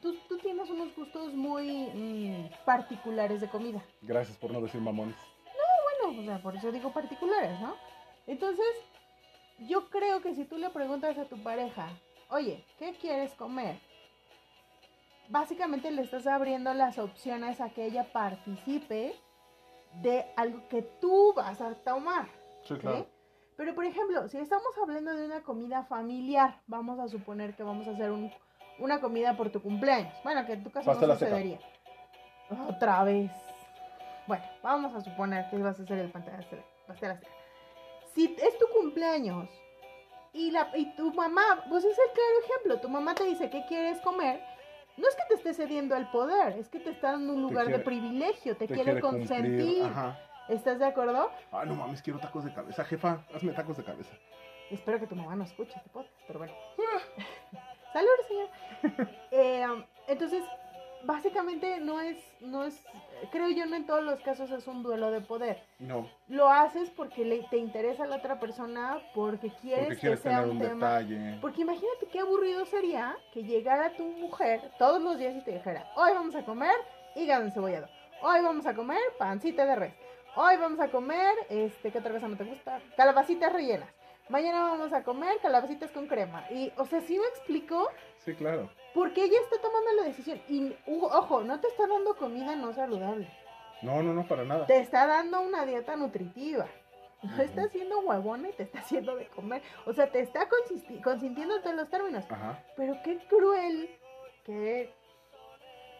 tú, 0.00 0.14
tú 0.28 0.38
tienes 0.38 0.68
unos 0.70 0.94
gustos 0.96 1.34
muy 1.34 1.88
mm, 1.94 2.64
particulares 2.64 3.40
de 3.40 3.48
comida. 3.48 3.82
Gracias 4.02 4.36
por 4.36 4.50
no 4.52 4.60
decir 4.60 4.80
mamones. 4.80 5.16
Bueno, 6.00 6.20
o 6.20 6.24
sea, 6.24 6.38
por 6.42 6.56
eso 6.56 6.70
digo 6.72 6.90
particulares, 6.92 7.58
¿no? 7.60 7.74
Entonces, 8.26 8.66
yo 9.60 9.88
creo 9.90 10.20
que 10.22 10.34
si 10.34 10.44
tú 10.44 10.56
le 10.58 10.70
preguntas 10.70 11.16
a 11.18 11.24
tu 11.24 11.36
pareja, 11.42 11.88
oye, 12.30 12.64
¿qué 12.78 12.94
quieres 12.94 13.34
comer? 13.34 13.76
Básicamente 15.28 15.90
le 15.90 16.02
estás 16.02 16.26
abriendo 16.26 16.72
las 16.72 16.98
opciones 16.98 17.60
a 17.60 17.70
que 17.70 17.84
ella 17.84 18.04
participe 18.12 19.14
de 20.02 20.24
algo 20.36 20.66
que 20.68 20.82
tú 20.82 21.32
vas 21.34 21.60
a 21.60 21.74
tomar. 21.74 22.28
Sí, 22.64 22.74
¿sí? 22.80 23.04
Pero, 23.56 23.74
por 23.74 23.84
ejemplo, 23.84 24.28
si 24.28 24.38
estamos 24.38 24.68
hablando 24.80 25.12
de 25.14 25.26
una 25.26 25.42
comida 25.42 25.82
familiar, 25.84 26.60
vamos 26.66 26.98
a 27.00 27.08
suponer 27.08 27.54
que 27.56 27.62
vamos 27.64 27.88
a 27.88 27.90
hacer 27.90 28.10
un- 28.10 28.32
una 28.78 29.00
comida 29.00 29.36
por 29.36 29.50
tu 29.50 29.60
cumpleaños. 29.62 30.12
Bueno, 30.24 30.44
que 30.46 30.52
en 30.54 30.64
tu 30.64 30.70
caso 30.70 30.92
no 30.94 31.00
sucedería. 31.14 31.58
Otra 32.68 33.04
vez. 33.04 33.30
Bueno, 34.26 34.44
vamos 34.62 34.94
a 34.94 35.00
suponer 35.00 35.48
que 35.50 35.58
vas 35.58 35.78
a 35.78 35.82
hacer 35.82 35.98
el 35.98 36.10
pastel 36.10 36.34
azteca. 36.88 37.20
Si 38.14 38.36
es 38.42 38.58
tu 38.58 38.66
cumpleaños 38.74 39.48
y, 40.32 40.50
la, 40.50 40.68
y 40.74 40.94
tu 40.96 41.12
mamá, 41.14 41.64
pues 41.68 41.84
es 41.84 41.96
el 41.98 42.12
claro 42.12 42.30
ejemplo, 42.44 42.80
tu 42.80 42.88
mamá 42.88 43.14
te 43.14 43.24
dice 43.24 43.48
qué 43.50 43.64
quieres 43.66 44.00
comer, 44.00 44.40
no 44.96 45.08
es 45.08 45.14
que 45.14 45.22
te 45.28 45.34
esté 45.34 45.54
cediendo 45.54 45.94
el 45.96 46.06
poder, 46.08 46.58
es 46.58 46.68
que 46.68 46.80
te 46.80 46.90
está 46.90 47.12
dando 47.12 47.32
un 47.34 47.42
lugar 47.42 47.64
quiere- 47.66 47.78
de 47.78 47.84
privilegio, 47.84 48.56
te, 48.56 48.66
Te 48.66 48.74
quiere, 48.74 49.00
consentir. 49.00 49.84
Ajá. 49.84 50.18
¿Estás 50.48 50.78
de 50.78 50.86
acuerdo? 50.86 51.30
Ah, 51.52 51.64
no 51.66 51.74
mames, 51.74 52.02
quiero 52.02 52.18
tacos 52.18 52.44
de 52.44 52.52
cabeza. 52.52 52.82
Jefa, 52.84 53.22
hazme 53.34 53.52
tacos 53.52 53.76
de 53.76 53.84
cabeza. 53.84 54.14
Espero 54.70 54.98
que 54.98 55.06
tu 55.06 55.14
mamá 55.14 55.36
no 55.36 55.44
escuche 55.44 55.72
este 55.76 55.88
podcast, 55.90 56.14
pero 56.26 56.38
bueno. 56.40 56.54
Salud, 57.92 58.08
señor. 58.28 59.08
Eh, 59.30 59.66
entonces, 60.06 60.42
básicamente 61.04 61.80
no 61.80 62.00
es, 62.00 62.16
no 62.40 62.64
es, 62.64 62.82
creo 63.30 63.50
yo 63.50 63.66
no 63.66 63.76
en 63.76 63.86
todos 63.86 64.02
los 64.02 64.20
casos 64.20 64.50
es 64.50 64.66
un 64.66 64.82
duelo 64.82 65.10
de 65.10 65.20
poder. 65.20 65.62
No, 65.78 66.08
Lo 66.28 66.48
haces 66.48 66.90
porque 66.90 67.24
le, 67.24 67.42
te 67.44 67.56
interesa 67.58 68.04
a 68.04 68.06
la 68.06 68.16
otra 68.16 68.40
persona, 68.40 68.98
porque 69.14 69.50
quieres, 69.60 69.86
porque 69.86 70.00
quieres 70.00 70.20
que 70.20 70.28
sea 70.28 70.38
tener 70.40 70.50
un, 70.50 70.56
un 70.56 70.62
tema. 70.62 70.98
detalle. 70.98 71.38
Porque 71.40 71.62
imagínate 71.62 72.06
qué 72.10 72.20
aburrido 72.20 72.64
sería 72.64 73.16
que 73.32 73.42
llegara 73.42 73.94
tu 73.96 74.04
mujer 74.04 74.70
todos 74.78 75.00
los 75.02 75.18
días 75.18 75.34
y 75.36 75.40
te 75.42 75.52
dijera, 75.52 75.86
hoy 75.96 76.12
vamos 76.14 76.34
a 76.34 76.44
comer 76.44 76.74
hígado 77.14 77.44
encebollado, 77.44 77.88
hoy 78.22 78.40
vamos 78.42 78.66
a 78.66 78.74
comer 78.74 79.00
pancita 79.18 79.66
de 79.66 79.74
res, 79.76 79.94
hoy 80.36 80.56
vamos 80.56 80.80
a 80.80 80.88
comer, 80.88 81.34
este, 81.48 81.90
¿qué 81.90 81.98
otra 81.98 82.12
cosa 82.12 82.28
no 82.28 82.36
te 82.36 82.44
gusta? 82.44 82.80
Calabacitas 82.96 83.52
rellenas. 83.52 83.88
Mañana 84.28 84.62
vamos 84.64 84.92
a 84.92 85.02
comer 85.02 85.38
calabacitas 85.40 85.90
con 85.90 86.06
crema. 86.06 86.44
Y, 86.50 86.72
o 86.76 86.84
sea, 86.84 87.00
sí 87.00 87.18
me 87.18 87.26
explicó, 87.26 87.88
Sí, 88.18 88.34
claro. 88.34 88.70
porque 88.94 89.24
ella 89.24 89.38
está 89.42 89.60
tomando 89.60 89.92
la 89.92 90.02
decisión. 90.04 90.40
Y, 90.48 90.74
ojo, 90.86 91.42
no 91.42 91.60
te 91.60 91.68
está 91.68 91.86
dando 91.86 92.14
comida 92.14 92.54
no 92.56 92.72
saludable. 92.72 93.28
No, 93.82 94.02
no, 94.02 94.12
no, 94.12 94.26
para 94.26 94.44
nada. 94.44 94.66
Te 94.66 94.78
está 94.78 95.06
dando 95.06 95.40
una 95.40 95.64
dieta 95.64 95.96
nutritiva. 95.96 96.66
No 97.22 97.42
está 97.42 97.62
haciendo 97.62 97.98
huevona 98.00 98.48
y 98.48 98.52
te 98.52 98.62
está 98.64 98.78
haciendo 98.80 99.16
de 99.16 99.26
comer. 99.28 99.62
O 99.86 99.92
sea, 99.92 100.10
te 100.10 100.20
está 100.20 100.48
todos 101.60 101.74
los 101.74 101.88
términos. 101.88 102.24
Ajá. 102.30 102.62
Pero 102.76 102.94
qué 103.02 103.18
cruel, 103.28 103.90
qué 104.44 104.92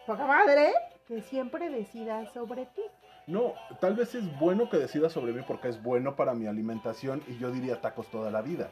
poca 0.07 0.25
madre, 0.25 0.73
que 1.07 1.21
siempre 1.21 1.69
decida 1.69 2.25
sobre 2.27 2.67
ti. 2.67 2.83
No, 3.29 3.53
tal 3.79 3.95
vez 3.95 4.15
es 4.15 4.39
bueno 4.39 4.69
que 4.69 4.77
decida 4.77 5.07
sobre 5.09 5.33
mí 5.33 5.41
porque 5.47 5.69
es 5.69 5.81
bueno 5.83 6.15
para 6.15 6.33
mi 6.33 6.47
alimentación 6.47 7.21
y 7.27 7.37
yo 7.37 7.51
diría 7.51 7.79
tacos 7.79 8.07
toda 8.07 8.31
la 8.31 8.41
vida. 8.41 8.69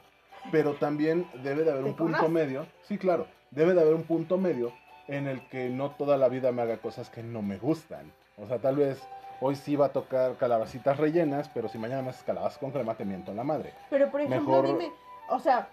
Pero 0.52 0.74
también 0.74 1.28
debe 1.44 1.64
de 1.64 1.72
haber 1.72 1.84
¿Te 1.84 1.90
un 1.92 1.96
punto 1.96 2.28
medio. 2.28 2.66
Sí, 2.82 2.98
claro. 2.98 3.28
Debe 3.52 3.76
de 3.76 3.82
haber 3.82 3.94
un 3.94 4.04
punto 4.04 4.38
medio 4.40 4.74
en 5.08 5.28
el 5.28 5.42
que 5.50 5.70
no 5.70 5.92
toda 5.92 6.18
la 6.18 6.28
vida 6.28 6.52
me 6.52 6.64
haga 6.64 6.78
cosas 6.78 7.10
que 7.12 7.22
no 7.22 7.44
me 7.44 7.58
gustan. 7.58 8.12
O 8.38 8.48
sea, 8.48 8.58
tal 8.58 8.78
vez 8.78 9.00
hoy 9.42 9.56
sí 9.56 9.76
va 9.76 9.88
a 9.88 9.94
tocar 9.94 10.36
calabacitas 10.38 10.98
rellenas, 10.98 11.50
pero 11.50 11.70
si 11.70 11.78
mañana 11.78 12.02
me 12.02 12.10
haces 12.10 12.24
calabazas 12.24 12.58
con 12.58 12.72
crema, 12.72 12.96
te 12.96 13.06
miento 13.06 13.30
en 13.30 13.38
la 13.38 13.44
madre. 13.44 13.74
Pero 13.92 14.10
por 14.10 14.22
ejemplo, 14.22 14.62
Mejor- 14.64 14.66
dime, 14.68 14.92
o 15.30 15.40
sea, 15.40 15.68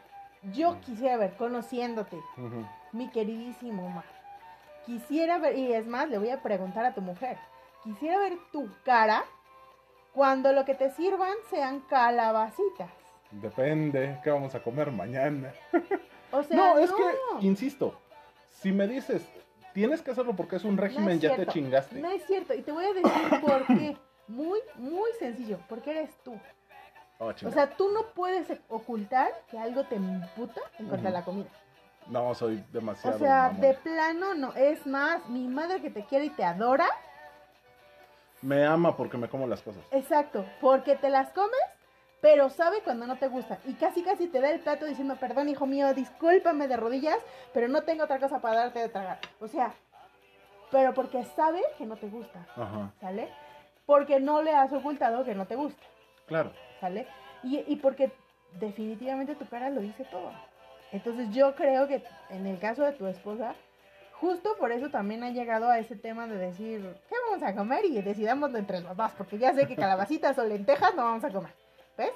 yo 0.52 0.78
quisiera 0.82 1.16
ver, 1.16 1.32
conociéndote, 1.38 2.18
mi 2.92 3.08
queridísimo 3.08 3.86
Omar, 3.86 4.04
quisiera 4.84 5.38
ver, 5.38 5.56
y 5.56 5.72
es 5.72 5.86
más, 5.86 6.08
le 6.10 6.18
voy 6.18 6.28
a 6.30 6.42
preguntar 6.42 6.84
a 6.84 6.94
tu 6.94 7.00
mujer, 7.00 7.38
quisiera 7.84 8.18
ver 8.18 8.36
tu 8.52 8.68
cara 8.84 9.24
cuando 10.12 10.52
lo 10.52 10.64
que 10.64 10.74
te 10.74 10.90
sirvan 10.92 11.34
sean 11.50 11.80
calabacitas. 11.80 12.90
Depende, 13.30 14.20
¿qué 14.22 14.30
vamos 14.30 14.54
a 14.54 14.62
comer 14.62 14.90
mañana? 14.90 15.52
O 16.30 16.42
sea, 16.42 16.56
No, 16.56 16.74
no, 16.74 16.80
es 16.80 16.92
que, 16.92 17.46
insisto, 17.46 17.98
si 18.60 18.70
me 18.72 18.86
dices, 18.86 19.22
tienes 19.72 20.02
que 20.02 20.12
hacerlo 20.12 20.34
porque 20.36 20.56
es 20.56 20.64
un 20.64 20.76
régimen, 20.76 21.16
es 21.16 21.20
ya 21.20 21.36
te 21.36 21.46
chingaste. 21.46 22.00
No 22.00 22.10
es 22.10 22.24
cierto, 22.26 22.54
y 22.54 22.62
te 22.62 22.72
voy 22.72 22.84
a 22.84 22.92
decir 22.92 23.40
por 23.40 23.66
qué. 23.66 23.96
Muy, 24.26 24.58
muy 24.76 25.10
sencillo, 25.18 25.58
porque 25.68 25.90
eres 25.90 26.10
tú. 26.24 26.34
Oh, 27.18 27.26
O 27.28 27.50
sea, 27.50 27.70
tú 27.76 27.90
no 27.92 28.06
puedes 28.14 28.46
ocultar 28.68 29.30
que 29.50 29.58
algo 29.58 29.84
te 29.84 29.96
emputa 29.96 30.60
en 30.78 30.86
cuanto 30.88 31.06
a 31.08 31.10
Ujú. 31.10 31.18
la 31.18 31.24
comida. 31.24 31.48
no, 32.08 32.34
soy 32.34 32.56
O 32.56 32.72
demasiado. 32.72 33.18
sea, 33.18 33.48
mamón. 33.48 33.60
de 33.60 33.74
plano 33.74 34.34
no. 34.34 34.52
Es 34.54 34.86
más, 34.86 35.28
mi 35.28 35.46
madre 35.46 35.80
que 35.82 35.90
te 35.90 36.04
quiere 36.06 36.24
y 36.26 36.30
te 36.30 36.42
adora, 36.44 36.86
Me 38.44 38.64
ama 38.64 38.96
porque 38.96 39.16
me 39.16 39.28
como 39.28 39.46
las 39.46 39.62
cosas. 39.62 39.82
exacto, 39.90 40.44
porque 40.60 40.96
te 40.96 41.08
las 41.08 41.30
comes, 41.30 41.58
pero 42.20 42.50
sabe 42.50 42.82
cuando 42.82 43.06
no 43.06 43.16
te 43.16 43.28
gustan. 43.28 43.58
Y 43.64 43.72
casi 43.74 44.02
casi 44.02 44.26
te 44.26 44.40
da 44.40 44.50
el 44.50 44.60
plato 44.60 44.84
diciendo, 44.84 45.16
perdón, 45.16 45.48
hijo 45.48 45.66
mío, 45.66 45.94
discúlpame 45.94 46.68
de 46.68 46.76
rodillas, 46.76 47.18
pero 47.54 47.68
no 47.68 47.82
tengo 47.82 48.04
otra 48.04 48.18
cosa 48.18 48.40
para 48.40 48.56
darte 48.60 48.80
de 48.80 48.88
tragar. 48.90 49.18
O 49.40 49.48
sea, 49.48 49.72
pero 50.70 50.92
porque 50.92 51.24
sabe 51.24 51.62
que 51.78 51.86
no 51.86 51.96
te 51.96 52.08
gusta, 52.08 52.46
Ajá, 52.56 52.92
¿sale? 53.00 53.28
Porque 53.86 54.20
no 54.20 54.42
le 54.42 54.54
has 54.54 54.72
ocultado 54.72 55.24
que 55.24 55.34
no 55.34 55.46
te 55.46 55.56
gusta, 55.56 55.82
claro. 56.26 56.52
¿sale? 56.80 57.06
Y, 57.42 57.64
y 57.66 57.76
porque 57.76 58.12
definitivamente 58.60 59.34
tu 59.36 59.46
cara 59.46 59.70
lo 59.70 59.80
dice 59.80 60.04
todo. 60.04 60.30
Entonces 60.92 61.30
yo 61.30 61.54
creo 61.54 61.88
que 61.88 62.02
en 62.30 62.46
el 62.46 62.58
caso 62.58 62.82
de 62.82 62.92
tu 62.92 63.06
esposa, 63.06 63.54
justo 64.20 64.56
por 64.58 64.72
eso 64.72 64.90
también 64.90 65.22
ha 65.24 65.30
llegado 65.30 65.68
a 65.68 65.78
ese 65.78 65.96
tema 65.96 66.26
de 66.26 66.36
decir, 66.36 66.80
¿qué 67.08 67.14
vamos 67.28 67.42
a 67.42 67.54
comer? 67.54 67.84
Y 67.84 68.00
decidámoslo 68.02 68.58
entre 68.58 68.80
los 68.80 68.96
dos, 68.96 69.12
porque 69.18 69.38
ya 69.38 69.52
sé 69.54 69.66
que 69.66 69.76
calabacitas 69.76 70.38
o 70.38 70.44
lentejas 70.44 70.94
no 70.94 71.04
vamos 71.04 71.24
a 71.24 71.30
comer, 71.30 71.52
¿ves? 71.98 72.12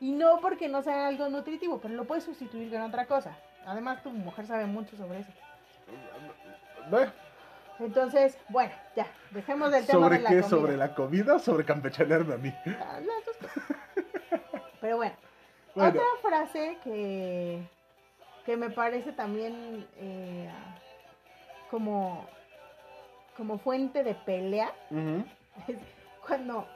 Y 0.00 0.12
no 0.12 0.40
porque 0.40 0.68
no 0.68 0.82
sea 0.82 1.08
algo 1.08 1.28
nutritivo, 1.28 1.78
pero 1.80 1.94
lo 1.94 2.04
puedes 2.04 2.24
sustituir 2.24 2.70
con 2.70 2.82
otra 2.82 3.06
cosa. 3.06 3.36
Además, 3.66 4.02
tu 4.02 4.10
mujer 4.10 4.46
sabe 4.46 4.66
mucho 4.66 4.96
sobre 4.96 5.20
eso. 5.20 5.30
Entonces, 7.80 8.36
bueno, 8.48 8.72
ya, 8.96 9.06
dejemos 9.30 9.70
del 9.70 9.86
tema 9.86 10.00
¿Sobre 10.00 10.16
de 10.18 10.22
la 10.22 10.28
qué? 10.30 10.34
comida. 10.36 10.48
¿Sobre 10.48 10.76
la 10.76 10.94
comida 10.94 11.34
o 11.34 11.38
sobre 11.38 11.64
campechanearme 11.64 12.34
a 12.34 12.38
mí? 12.38 12.54
Ah. 12.80 12.98
Pero 14.80 14.96
bueno, 14.96 15.14
Bueno, 15.74 15.90
otra 15.90 16.04
frase 16.22 16.78
que, 16.84 17.60
que 18.46 18.56
me 18.56 18.70
parece 18.70 19.12
también 19.12 19.86
eh, 19.96 20.48
como, 21.70 22.26
como 23.36 23.58
fuente 23.58 24.02
de 24.04 24.14
pelea 24.14 24.72
es 25.66 25.76
cuando 26.26 26.66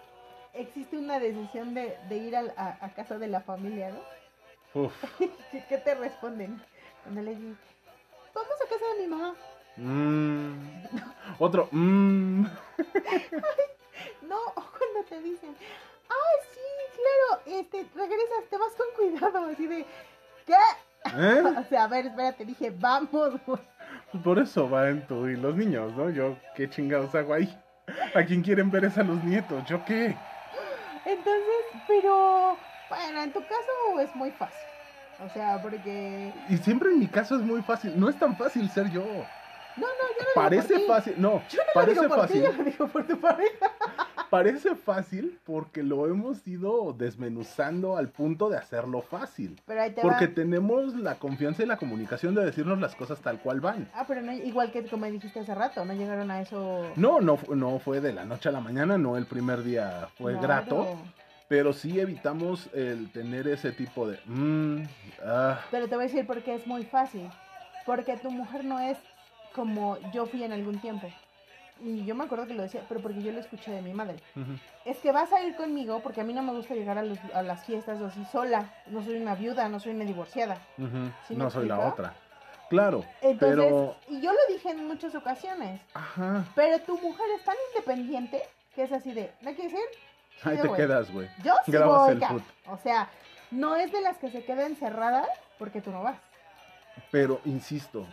existe 0.55 0.97
una 0.97 1.18
decisión 1.18 1.74
de, 1.74 1.97
de 2.09 2.16
ir 2.16 2.36
a, 2.36 2.78
a 2.80 2.88
casa 2.95 3.18
de 3.18 3.28
la 3.28 3.40
familia, 3.40 3.90
¿no? 3.90 4.82
Uf. 4.82 4.93
¿Qué 5.68 5.78
te 5.78 5.95
responden? 5.95 6.62
Cuando 7.03 7.22
les 7.22 7.38
dices, 7.38 7.57
vamos 8.34 8.53
a 8.64 8.68
casa 8.68 8.84
de 8.95 9.03
mi 9.03 9.07
mamá. 9.09 9.34
Mm. 9.76 10.57
Otro. 11.38 11.68
mm. 11.70 12.47
No, 14.22 14.38
o 14.38 14.55
cuando 14.55 15.05
te 15.09 15.20
dicen, 15.20 15.55
ah, 16.09 16.34
sí, 16.53 16.61
claro, 16.97 17.59
este, 17.59 17.86
regresas, 17.95 18.45
te 18.49 18.57
vas 18.57 18.72
con 18.74 18.86
cuidado, 18.97 19.45
así 19.45 19.66
de, 19.66 19.86
¿qué? 20.47 20.55
¿Eh? 21.16 21.43
O 21.59 21.64
sea, 21.68 21.84
a 21.84 21.88
ver, 21.88 22.07
espérate, 22.07 22.45
dije, 22.45 22.70
vamos, 22.70 23.34
güey. 23.45 23.61
Por 24.23 24.39
eso 24.39 24.69
van 24.69 25.07
tú 25.07 25.27
y 25.29 25.37
los 25.37 25.55
niños, 25.57 25.93
¿no? 25.97 26.11
Yo, 26.11 26.37
¿qué 26.55 26.69
chingados 26.69 27.15
hago 27.15 27.35
ahí? 27.35 27.59
¿A 28.15 28.23
quién 28.25 28.43
quieren 28.43 28.71
ver 28.71 28.85
es 28.85 28.99
a 28.99 29.03
los 29.03 29.23
nietos? 29.25 29.65
¿Yo 29.67 29.83
qué? 29.85 30.15
Entonces, 31.05 31.83
pero, 31.89 32.57
bueno, 32.89 33.23
en 33.23 33.33
tu 33.33 33.41
caso 33.41 34.01
es 34.01 34.15
muy 34.15 34.31
fácil. 34.33 34.59
O 35.25 35.29
sea, 35.31 35.61
porque, 35.63 36.33
Y 36.49 36.57
siempre 36.59 36.91
en 36.91 36.99
mi 36.99 37.07
caso 37.09 37.37
es 37.37 37.43
muy 37.43 37.63
fácil. 37.63 37.99
No 37.99 38.09
es 38.09 38.19
tan 38.19 38.37
fácil 38.37 38.69
ser 38.71 38.91
yo. 38.91 39.03
no, 39.03 39.07
no, 39.07 39.87
yo 39.87 39.87
no 39.87 39.87
digo 40.19 40.31
Parece 40.35 40.69
por 40.75 40.79
ti. 40.79 40.85
fácil. 40.89 41.15
No, 41.17 41.43
Yo 41.49 41.59
no 41.59 41.65
lo 41.67 41.73
parece 41.75 42.01
digo 42.01 42.15
por 42.15 42.27
ti, 42.27 42.33
fácil. 42.35 42.43
yo 42.43 42.53
lo 42.53 42.65
digo 42.65 42.89
por 42.89 43.07
tu 43.07 43.21
pareja. 43.21 43.67
Parece 44.33 44.74
fácil 44.76 45.39
porque 45.45 45.83
lo 45.83 46.07
hemos 46.07 46.47
ido 46.49 46.95
desmenuzando 46.95 47.99
al 47.99 48.09
punto 48.09 48.49
de 48.49 48.57
hacerlo 48.57 49.03
fácil. 49.03 49.61
Pero 49.66 49.83
ahí 49.83 49.91
te 49.93 50.01
Porque 50.01 50.28
va. 50.28 50.35
tenemos 50.35 50.95
la 50.95 51.16
confianza 51.16 51.62
y 51.62 51.66
la 51.66 51.76
comunicación 51.76 52.35
de 52.35 52.43
decirnos 52.43 52.80
las 52.80 52.95
cosas 52.95 53.20
tal 53.20 53.41
cual 53.41 53.61
van. 53.61 53.91
Ah, 53.93 54.07
pero 54.09 54.22
no, 54.22 54.33
igual 54.33 54.72
que 54.72 54.87
como 54.87 55.05
dijiste 55.05 55.41
hace 55.41 55.55
rato, 55.55 55.85
no 55.85 55.93
llegaron 55.93 56.30
a 56.30 56.41
eso. 56.41 56.91
No, 56.97 57.20
no, 57.20 57.39
no 57.55 57.78
fue 57.78 58.01
de 58.01 58.14
la 58.14 58.24
noche 58.24 58.49
a 58.49 58.53
la 58.53 58.61
mañana, 58.61 58.97
no 58.97 59.18
el 59.18 59.26
primer 59.26 59.62
día 59.62 60.09
fue 60.16 60.33
Claro. 60.33 60.47
grato, 60.47 60.99
pero 61.49 61.74
sí 61.74 62.01
evitamos 62.01 62.70
el 62.72 63.12
tener 63.12 63.47
ese 63.49 63.70
tipo 63.72 64.09
de... 64.09 64.18
mm, 64.24 64.83
ah, 65.26 65.61
Pero 65.70 65.89
te 65.89 65.95
voy 65.95 66.07
a 66.07 66.09
decir 66.09 66.26
por 66.26 66.43
qué 66.43 66.55
es 66.55 66.66
muy 66.66 66.85
fácil. 66.85 67.28
Porque 67.85 68.16
tu 68.16 68.30
mujer 68.30 68.64
no 68.64 68.80
es 68.80 68.97
como 69.55 69.99
yo 70.14 70.24
fui 70.24 70.43
en 70.43 70.53
algún 70.53 70.80
tiempo. 70.80 71.07
Y 71.81 72.05
yo 72.05 72.14
me 72.14 72.25
acuerdo 72.25 72.47
que 72.47 72.55
lo 72.55 72.62
decía, 72.62 72.83
pero 72.89 73.01
porque 73.01 73.23
yo 73.23 73.33
lo 73.33 73.41
escuché 73.41 73.73
de 73.73 73.83
mi 73.83 73.93
madre. 73.93 74.16
Es 74.85 74.99
que 74.99 75.11
vas 75.12 75.33
a 75.33 75.43
ir 75.43 75.55
conmigo 75.57 76.01
porque 76.03 76.20
a 76.20 76.25
mí 76.25 76.33
no 76.33 76.43
me 76.43 76.53
gusta 76.53 76.75
llegar 76.75 76.99
a, 76.99 77.03
los- 77.03 77.18
a 77.35 77.43
las 77.43 77.64
fiestas 77.64 78.01
o 78.01 78.07
así 78.07 78.25
sola. 78.25 78.70
No 78.87 79.03
soy 79.03 79.14
una 79.16 79.35
viuda, 79.35 79.68
no 79.68 79.81
soy 79.81 79.93
una 79.95 80.05
divorciada. 80.05 80.57
Ujú, 80.79 81.11
¿Sí 81.27 81.35
me 81.35 81.45
no 81.45 81.51
soy 81.51 81.66
la 81.68 81.79
otra. 81.89 82.14
Claro, 82.68 83.05
Entonces, 83.20 83.57
pero... 83.66 83.97
y 84.09 84.20
yo 84.20 84.33
lo 84.33 84.39
dije 84.49 84.70
en 84.70 84.87
muchas 84.87 85.14
ocasiones. 85.14 85.81
Ajá, 85.95 86.45
Pero 86.55 86.81
tu 86.81 86.97
mujer 86.99 87.27
es 87.37 87.45
tan 87.45 87.57
independiente 87.75 88.43
que 88.75 88.85
es 88.85 88.93
así 88.93 89.12
de, 89.12 89.31
¿no 89.43 89.53
quieres 89.55 89.73
ir? 89.75 89.79
Sí, 90.43 90.49
ahí 90.49 90.57
te 90.59 90.68
voy". 90.68 90.77
quedas, 90.77 91.11
güey. 91.12 91.29
Yo 91.45 91.53
sí 91.66 91.73
Grabas 91.73 92.01
voy, 92.07 92.12
el 92.12 92.25
foot. 92.25 92.43
O 92.68 92.79
sea, 92.79 93.09
no 93.51 93.77
es 93.77 93.93
de 93.93 94.01
las 94.01 94.16
que 94.18 94.31
se 94.31 94.43
queda 94.45 94.64
encerrada 94.66 95.27
porque 95.59 95.81
tú 95.83 95.91
no 95.91 96.03
vas. 96.03 96.16
Pero, 97.11 97.41
insisto, 97.45 98.07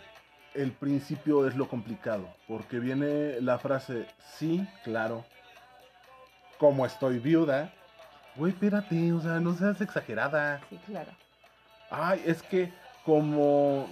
el 0.54 0.72
principio 0.72 1.48
es 1.48 1.56
lo 1.56 1.68
complicado, 1.68 2.28
porque 2.48 2.80
viene 2.80 3.40
la 3.42 3.60
frase, 3.60 4.08
sí, 4.38 4.68
claro, 4.84 5.26
como 6.58 6.86
estoy 6.86 7.20
viuda. 7.20 7.74
Güey, 8.36 8.54
espérate, 8.54 9.12
o 9.14 9.22
sea, 9.22 9.40
no 9.40 9.56
seas 9.56 9.82
exagerada. 9.82 10.62
Sí, 10.70 10.80
claro. 10.86 11.12
Ay, 11.90 12.22
es 12.26 12.42
que 12.44 12.72
como 13.04 13.88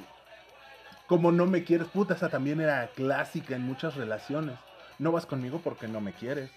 como 1.08 1.32
no 1.32 1.45
me 1.45 1.64
quieres, 1.64 1.88
puta, 1.88 2.14
esa 2.14 2.28
también 2.28 2.60
era 2.60 2.88
clásica 2.88 3.55
en 3.55 3.64
muchas 3.64 3.95
relaciones. 3.95 4.58
No 4.99 5.14
vas 5.14 5.26
conmigo 5.26 5.62
porque 5.64 5.88
no 5.88 6.01
me 6.01 6.12
quieres. 6.12 6.51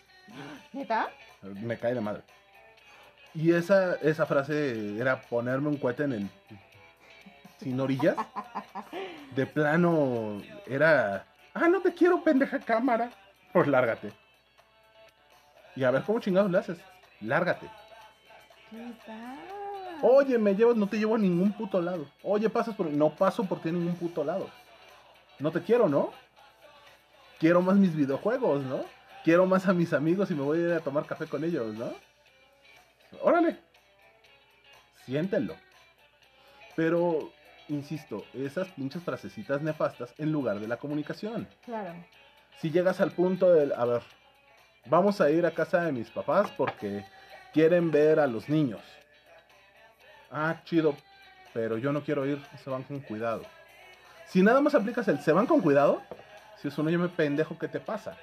¿Neta? 0.72 1.08
Me 1.42 1.78
cae 1.78 1.94
de 1.94 2.00
madre. 2.00 2.22
Y 3.32 3.52
esa, 3.52 3.94
esa 3.96 4.26
frase 4.26 4.98
era 4.98 5.20
ponerme 5.22 5.68
un 5.68 5.76
cohete 5.76 6.02
en 6.02 6.12
el... 6.12 6.30
Sin 7.60 7.78
orillas. 7.78 8.16
De 9.36 9.46
plano 9.46 10.40
era... 10.66 11.26
Ah, 11.52 11.68
no 11.68 11.80
te 11.80 11.92
quiero, 11.92 12.24
pendeja 12.24 12.58
cámara. 12.60 13.10
Pues 13.52 13.68
lárgate. 13.68 14.12
Y 15.76 15.84
a 15.84 15.90
ver 15.90 16.02
cómo 16.02 16.20
chingados 16.20 16.50
le 16.50 16.58
haces. 16.58 16.78
Lárgate. 17.20 17.68
Oye, 20.02 20.38
me 20.38 20.54
llevas, 20.54 20.76
no 20.76 20.86
te 20.86 20.98
llevo 20.98 21.16
a 21.16 21.18
ningún 21.18 21.52
puto 21.52 21.82
lado. 21.82 22.06
Oye, 22.22 22.48
pasas 22.48 22.74
por. 22.74 22.86
No 22.86 23.10
paso 23.10 23.44
por 23.44 23.60
ti 23.60 23.68
a 23.68 23.72
ningún 23.72 23.94
puto 23.94 24.24
lado. 24.24 24.48
No 25.38 25.50
te 25.50 25.60
quiero, 25.60 25.88
¿no? 25.88 26.12
Quiero 27.38 27.60
más 27.60 27.76
mis 27.76 27.94
videojuegos, 27.94 28.62
¿no? 28.62 28.84
Quiero 29.24 29.44
más 29.46 29.68
a 29.68 29.74
mis 29.74 29.92
amigos 29.92 30.30
y 30.30 30.34
me 30.34 30.42
voy 30.42 30.58
a 30.58 30.62
ir 30.62 30.72
a 30.72 30.80
tomar 30.80 31.04
café 31.04 31.26
con 31.26 31.44
ellos, 31.44 31.74
¿no? 31.74 31.92
Órale. 33.22 33.58
Siéntenlo. 35.04 35.56
Pero, 36.76 37.32
insisto, 37.70 38.24
esas 38.34 38.68
pinches 38.68 39.02
frasecitas 39.02 39.62
nefastas 39.62 40.12
en 40.18 40.30
lugar 40.32 40.60
de 40.60 40.68
la 40.68 40.76
comunicación. 40.76 41.48
Claro. 41.64 41.94
Si 42.58 42.70
llegas 42.70 43.00
al 43.00 43.12
punto 43.12 43.52
del, 43.52 43.72
a 43.72 43.84
ver, 43.84 44.02
vamos 44.86 45.20
a 45.20 45.30
ir 45.30 45.46
a 45.46 45.52
casa 45.52 45.82
de 45.82 45.92
mis 45.92 46.10
papás 46.10 46.50
porque 46.56 47.04
quieren 47.52 47.90
ver 47.90 48.20
a 48.20 48.26
los 48.26 48.48
niños. 48.48 48.82
Ah, 50.30 50.60
chido, 50.64 50.94
pero 51.52 51.78
yo 51.78 51.92
no 51.92 52.02
quiero 52.02 52.26
ir, 52.26 52.40
se 52.62 52.70
van 52.70 52.82
con 52.82 53.00
cuidado. 53.00 53.42
Si 54.26 54.42
nada 54.42 54.60
más 54.60 54.74
aplicas 54.74 55.08
el 55.08 55.20
se 55.20 55.32
van 55.32 55.46
con 55.46 55.60
cuidado, 55.60 56.02
si 56.60 56.68
es 56.68 56.78
un 56.78 56.86
oye, 56.86 56.98
me 56.98 57.08
pendejo, 57.08 57.58
¿qué 57.58 57.68
te 57.68 57.80
pasa? 57.80 58.16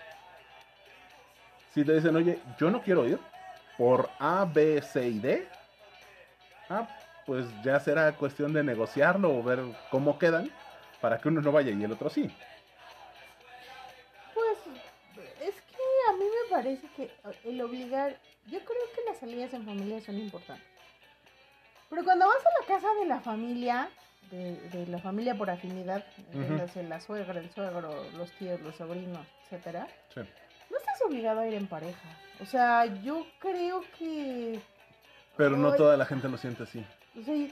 Si 1.74 1.84
te 1.84 1.94
dicen, 1.94 2.16
oye, 2.16 2.40
yo 2.60 2.72
no 2.72 2.82
quiero 2.82 3.06
ir 3.08 3.20
por 3.78 4.10
A, 4.20 4.46
B, 4.46 4.82
C 4.82 5.08
y 5.08 5.20
D, 5.20 5.48
ah, 6.70 6.88
pues 7.28 7.46
ya 7.62 7.80
será 7.82 8.14
cuestión 8.14 8.54
de 8.54 8.64
negociarlo 8.64 9.30
o 9.38 9.44
ver 9.44 9.60
cómo 9.92 10.18
quedan 10.18 10.50
para 11.02 11.20
que 11.20 11.28
uno 11.28 11.42
no 11.42 11.52
vaya 11.52 11.72
y 11.72 11.84
el 11.84 11.92
otro 11.92 12.10
sí. 12.10 12.34
Pues 14.34 14.58
es 15.42 15.56
que 15.56 15.84
a 16.10 16.14
mí 16.14 16.24
me 16.24 16.50
parece 16.50 16.88
que 16.96 17.12
el 17.44 17.62
obligar, 17.62 18.18
yo 18.48 18.60
creo 18.60 18.92
que 18.96 19.02
las 19.06 19.18
salidas 19.20 19.54
en 19.54 19.66
familia 19.66 20.00
son 20.02 20.18
importantes. 20.18 20.66
Pero 21.90 22.04
cuando 22.04 22.28
vas 22.28 22.38
a 22.46 22.62
la 22.62 22.68
casa 22.68 22.88
de 23.00 23.06
la 23.08 23.20
familia, 23.20 23.90
de, 24.32 24.56
de 24.70 24.88
la 24.88 25.00
familia 25.00 25.36
por 25.36 25.50
afinidad, 25.50 26.06
entiéndase, 26.34 26.84
la 26.84 27.00
suegra, 27.02 27.40
el 27.40 27.50
suegro, 27.52 28.06
los 28.18 28.32
tíos, 28.34 28.60
los 28.62 28.76
sobrinos, 28.76 29.26
etcétera, 29.44 29.88
Sí. 30.14 30.22
no 30.70 30.78
estás 30.78 31.02
obligado 31.06 31.42
a 31.42 31.48
ir 31.48 31.54
en 31.56 31.68
pareja. 31.68 32.10
O 32.42 32.46
sea, 32.46 32.86
yo 33.04 33.26
creo 33.40 33.84
que, 33.98 34.60
Pero 35.36 35.58
no 35.58 35.74
toda 35.74 35.98
la 35.98 36.06
gente 36.06 36.30
lo 36.30 36.38
siente 36.38 36.64
así. 36.64 36.86
Sea, 37.24 37.48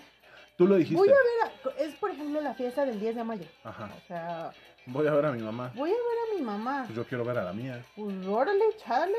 Tú 0.57 0.67
lo 0.67 0.75
dijiste. 0.75 0.95
voy 0.97 1.09
a 1.09 1.11
ver, 1.11 1.75
a- 1.77 1.83
es 1.83 1.93
por 1.95 2.11
ejemplo 2.11 2.39
la 2.41 2.53
fiesta 2.53 2.85
del 2.85 2.99
10 2.99 3.15
de 3.15 3.23
mayo. 3.23 3.45
Ajá. 3.63 3.89
O 3.95 4.07
sea, 4.07 4.51
Voy 4.87 5.07
a 5.07 5.13
ver 5.13 5.25
a 5.25 5.31
mi 5.31 5.41
mamá. 5.41 5.71
voy 5.75 5.89
a 5.89 5.93
ver 5.93 6.01
a 6.31 6.35
mi 6.37 6.41
mamá. 6.45 6.83
Pues 6.85 6.95
yo 6.95 7.05
quiero 7.05 7.25
ver 7.25 7.37
a 7.39 7.43
la 7.43 7.53
mía. 7.53 7.83
Pues 7.95 8.25
órale, 8.27 8.63
chale. 8.85 9.17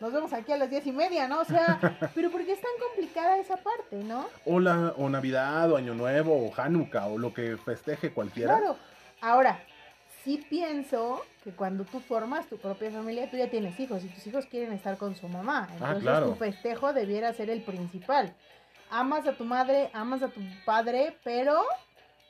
Nos 0.00 0.12
vemos 0.12 0.32
aquí 0.32 0.50
a 0.50 0.56
las 0.56 0.68
diez 0.70 0.84
y 0.86 0.90
media, 0.92 1.28
¿no? 1.28 1.40
O 1.40 1.44
sea, 1.44 1.78
pero 2.14 2.30
porque 2.30 2.52
es 2.52 2.60
tan 2.60 2.70
complicada 2.88 3.38
esa 3.38 3.56
parte, 3.58 3.96
¿no? 4.02 4.26
O, 4.46 4.58
la, 4.58 4.94
o 4.96 5.08
Navidad, 5.08 5.70
o 5.70 5.76
Año 5.76 5.94
Nuevo, 5.94 6.34
o 6.48 6.52
Hanukkah, 6.60 7.06
o 7.06 7.18
lo 7.18 7.32
que 7.32 7.56
festeje 7.58 8.12
cualquiera. 8.12 8.56
Claro. 8.58 8.76
Ahora, 9.20 9.60
sí 10.24 10.44
pienso 10.50 11.22
que 11.44 11.52
cuando 11.52 11.84
tú 11.84 12.00
formas 12.00 12.46
tu 12.48 12.56
propia 12.58 12.90
familia, 12.90 13.30
tú 13.30 13.36
ya 13.36 13.48
tienes 13.50 13.78
hijos 13.78 14.02
y 14.02 14.08
tus 14.08 14.26
hijos 14.26 14.46
quieren 14.46 14.72
estar 14.72 14.96
con 14.96 15.14
su 15.14 15.28
mamá. 15.28 15.68
Entonces 15.72 15.96
Ah, 15.98 16.00
claro. 16.00 16.30
tu 16.30 16.34
festejo 16.36 16.92
debiera 16.92 17.32
ser 17.34 17.50
el 17.50 17.62
principal. 17.62 18.34
Amas 18.92 19.26
a 19.26 19.32
tu 19.32 19.44
madre, 19.44 19.90
amas 19.94 20.22
a 20.22 20.28
tu 20.28 20.40
padre, 20.66 21.16
pero 21.24 21.62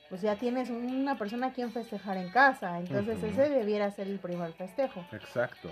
pues 0.08 0.22
ya 0.22 0.36
tienes 0.36 0.70
una 0.70 1.18
persona 1.18 1.48
a 1.48 1.52
quien 1.52 1.72
festejar 1.72 2.16
en 2.18 2.30
casa. 2.30 2.78
Entonces 2.78 3.22
ese 3.22 3.48
debiera 3.48 3.90
ser 3.90 4.06
el 4.06 4.18
primer 4.18 4.52
festejo. 4.52 5.04
Exacto. 5.10 5.68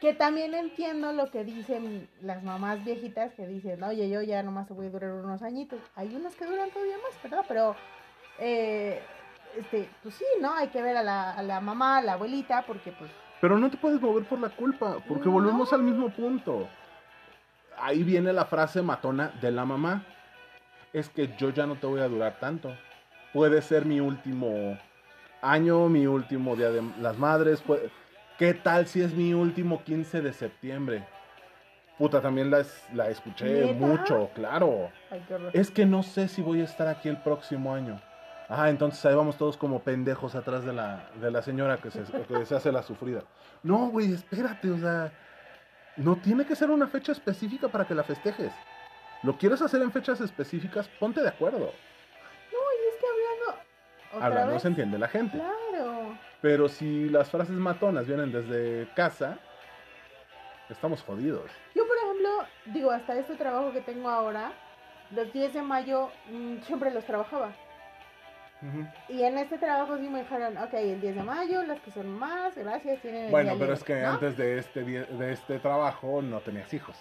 Que 0.00 0.12
también 0.12 0.54
entiendo 0.54 1.12
lo 1.12 1.30
que 1.30 1.44
dicen 1.44 2.08
las 2.20 2.42
mamás 2.42 2.84
viejitas 2.84 3.32
que 3.34 3.46
dicen, 3.46 3.82
oye, 3.84 4.10
yo 4.10 4.22
ya 4.22 4.42
nomás 4.42 4.66
te 4.66 4.74
voy 4.74 4.86
a 4.86 4.90
durar 4.90 5.12
unos 5.12 5.40
añitos. 5.42 5.78
Hay 5.94 6.14
unas 6.16 6.34
que 6.34 6.46
duran 6.46 6.68
todavía 6.70 6.96
más, 6.98 7.22
¿verdad? 7.22 7.44
Pero, 7.46 7.76
eh, 8.40 9.00
este, 9.56 9.88
pues 10.02 10.16
sí, 10.16 10.24
¿no? 10.40 10.52
Hay 10.54 10.68
que 10.68 10.82
ver 10.82 10.96
a 10.96 11.02
la, 11.02 11.30
a 11.30 11.42
la 11.42 11.60
mamá, 11.60 11.98
a 11.98 12.02
la 12.02 12.14
abuelita, 12.14 12.62
porque 12.66 12.90
pues... 12.92 13.10
Pero 13.40 13.56
no 13.58 13.70
te 13.70 13.76
puedes 13.76 14.00
mover 14.00 14.24
por 14.24 14.40
la 14.40 14.48
culpa, 14.50 14.96
porque 15.06 15.26
No. 15.26 15.32
volvemos 15.32 15.72
al 15.72 15.82
mismo 15.82 16.08
punto. 16.10 16.68
Ahí 17.78 18.02
viene 18.02 18.32
la 18.32 18.46
frase 18.46 18.82
matona 18.82 19.28
de 19.40 19.52
la 19.52 19.64
mamá. 19.64 20.04
Es 20.94 21.08
que 21.08 21.28
yo 21.36 21.50
ya 21.50 21.66
no 21.66 21.74
te 21.74 21.86
voy 21.88 22.00
a 22.00 22.08
durar 22.08 22.38
tanto. 22.38 22.72
Puede 23.32 23.60
ser 23.62 23.84
mi 23.84 23.98
último 23.98 24.78
año, 25.42 25.88
mi 25.88 26.06
último 26.06 26.54
día 26.54 26.70
de 26.70 26.82
las 27.00 27.18
madres. 27.18 27.60
puede- 27.60 27.90
¿Qué 28.38 28.54
tal 28.54 28.86
si 28.86 29.02
es 29.02 29.12
mi 29.12 29.34
último 29.34 29.82
15 29.82 30.22
de 30.22 30.32
septiembre? 30.32 31.04
Puta, 31.98 32.20
también 32.20 32.50
la, 32.50 32.64
la 32.94 33.10
escuché 33.10 33.44
¿Neta? 33.44 33.86
mucho, 33.86 34.30
claro. 34.34 34.90
Ay. 35.10 35.20
Es 35.52 35.70
que 35.70 35.84
no 35.84 36.02
sé 36.04 36.28
si 36.28 36.42
voy 36.42 36.60
a 36.60 36.64
estar 36.64 36.86
aquí 36.86 37.08
el 37.08 37.16
próximo 37.16 37.74
año. 37.74 38.00
Ah, 38.48 38.70
entonces 38.70 39.04
ahí 39.04 39.14
vamos 39.14 39.36
todos 39.36 39.56
como 39.56 39.80
pendejos 39.80 40.34
atrás 40.36 40.64
de 40.64 40.72
la, 40.72 41.08
de 41.20 41.30
la 41.30 41.42
señora 41.42 41.78
que 41.78 41.90
se, 41.90 42.02
que 42.02 42.46
se 42.46 42.54
hace 42.54 42.70
la 42.70 42.82
sufrida. 42.82 43.22
No, 43.62 43.88
güey, 43.88 44.12
espérate, 44.12 44.70
o 44.70 44.78
sea, 44.78 45.10
no 45.96 46.16
tiene 46.16 46.44
que 46.44 46.54
ser 46.54 46.70
una 46.70 46.86
fecha 46.86 47.12
específica 47.12 47.68
para 47.68 47.84
que 47.86 47.94
la 47.94 48.04
festejes. 48.04 48.52
¿Lo 49.24 49.36
quieres 49.38 49.62
hacer 49.62 49.80
en 49.82 49.90
fechas 49.90 50.20
específicas? 50.20 50.86
Ponte 51.00 51.22
de 51.22 51.28
acuerdo. 51.28 51.58
No, 51.58 51.64
y 51.66 52.88
es 52.88 53.00
que 53.00 53.06
hablando... 53.06 53.64
¿otra 54.12 54.26
Hablando 54.26 54.52
vez? 54.52 54.62
se 54.62 54.68
entiende 54.68 54.98
la 54.98 55.08
gente. 55.08 55.38
Claro. 55.38 56.18
Pero 56.42 56.68
si 56.68 57.08
las 57.08 57.30
frases 57.30 57.56
matonas 57.56 58.06
vienen 58.06 58.30
desde 58.30 58.86
casa, 58.94 59.38
estamos 60.68 61.02
jodidos. 61.02 61.50
Yo, 61.74 61.86
por 61.86 61.96
ejemplo, 61.96 62.30
digo, 62.66 62.90
hasta 62.90 63.18
este 63.18 63.34
trabajo 63.36 63.72
que 63.72 63.80
tengo 63.80 64.10
ahora, 64.10 64.52
los 65.10 65.32
10 65.32 65.54
de 65.54 65.62
mayo 65.62 66.10
mm, 66.30 66.58
siempre 66.62 66.90
los 66.90 67.04
trabajaba. 67.04 67.52
Y 69.10 69.22
en 69.22 69.36
este 69.36 69.58
trabajo 69.58 69.98
sí 69.98 70.08
me 70.08 70.20
dijeron, 70.20 70.56
ok, 70.56 70.72
el 70.74 71.00
10 71.00 71.16
de 71.16 71.22
mayo, 71.22 71.62
las 71.64 71.80
que 71.80 71.90
son 71.90 72.08
más, 72.08 72.54
gracias, 72.56 73.00
tienen 73.02 73.30
Bueno, 73.30 73.52
pero 73.58 73.72
libre", 73.72 73.74
es 73.74 73.84
que 73.84 74.00
¿no? 74.00 74.08
antes 74.10 74.36
de 74.38 74.58
este, 74.58 74.82
de 74.84 75.32
este 75.32 75.58
trabajo 75.58 76.22
no 76.22 76.40
tenías 76.40 76.72
hijos. 76.72 76.96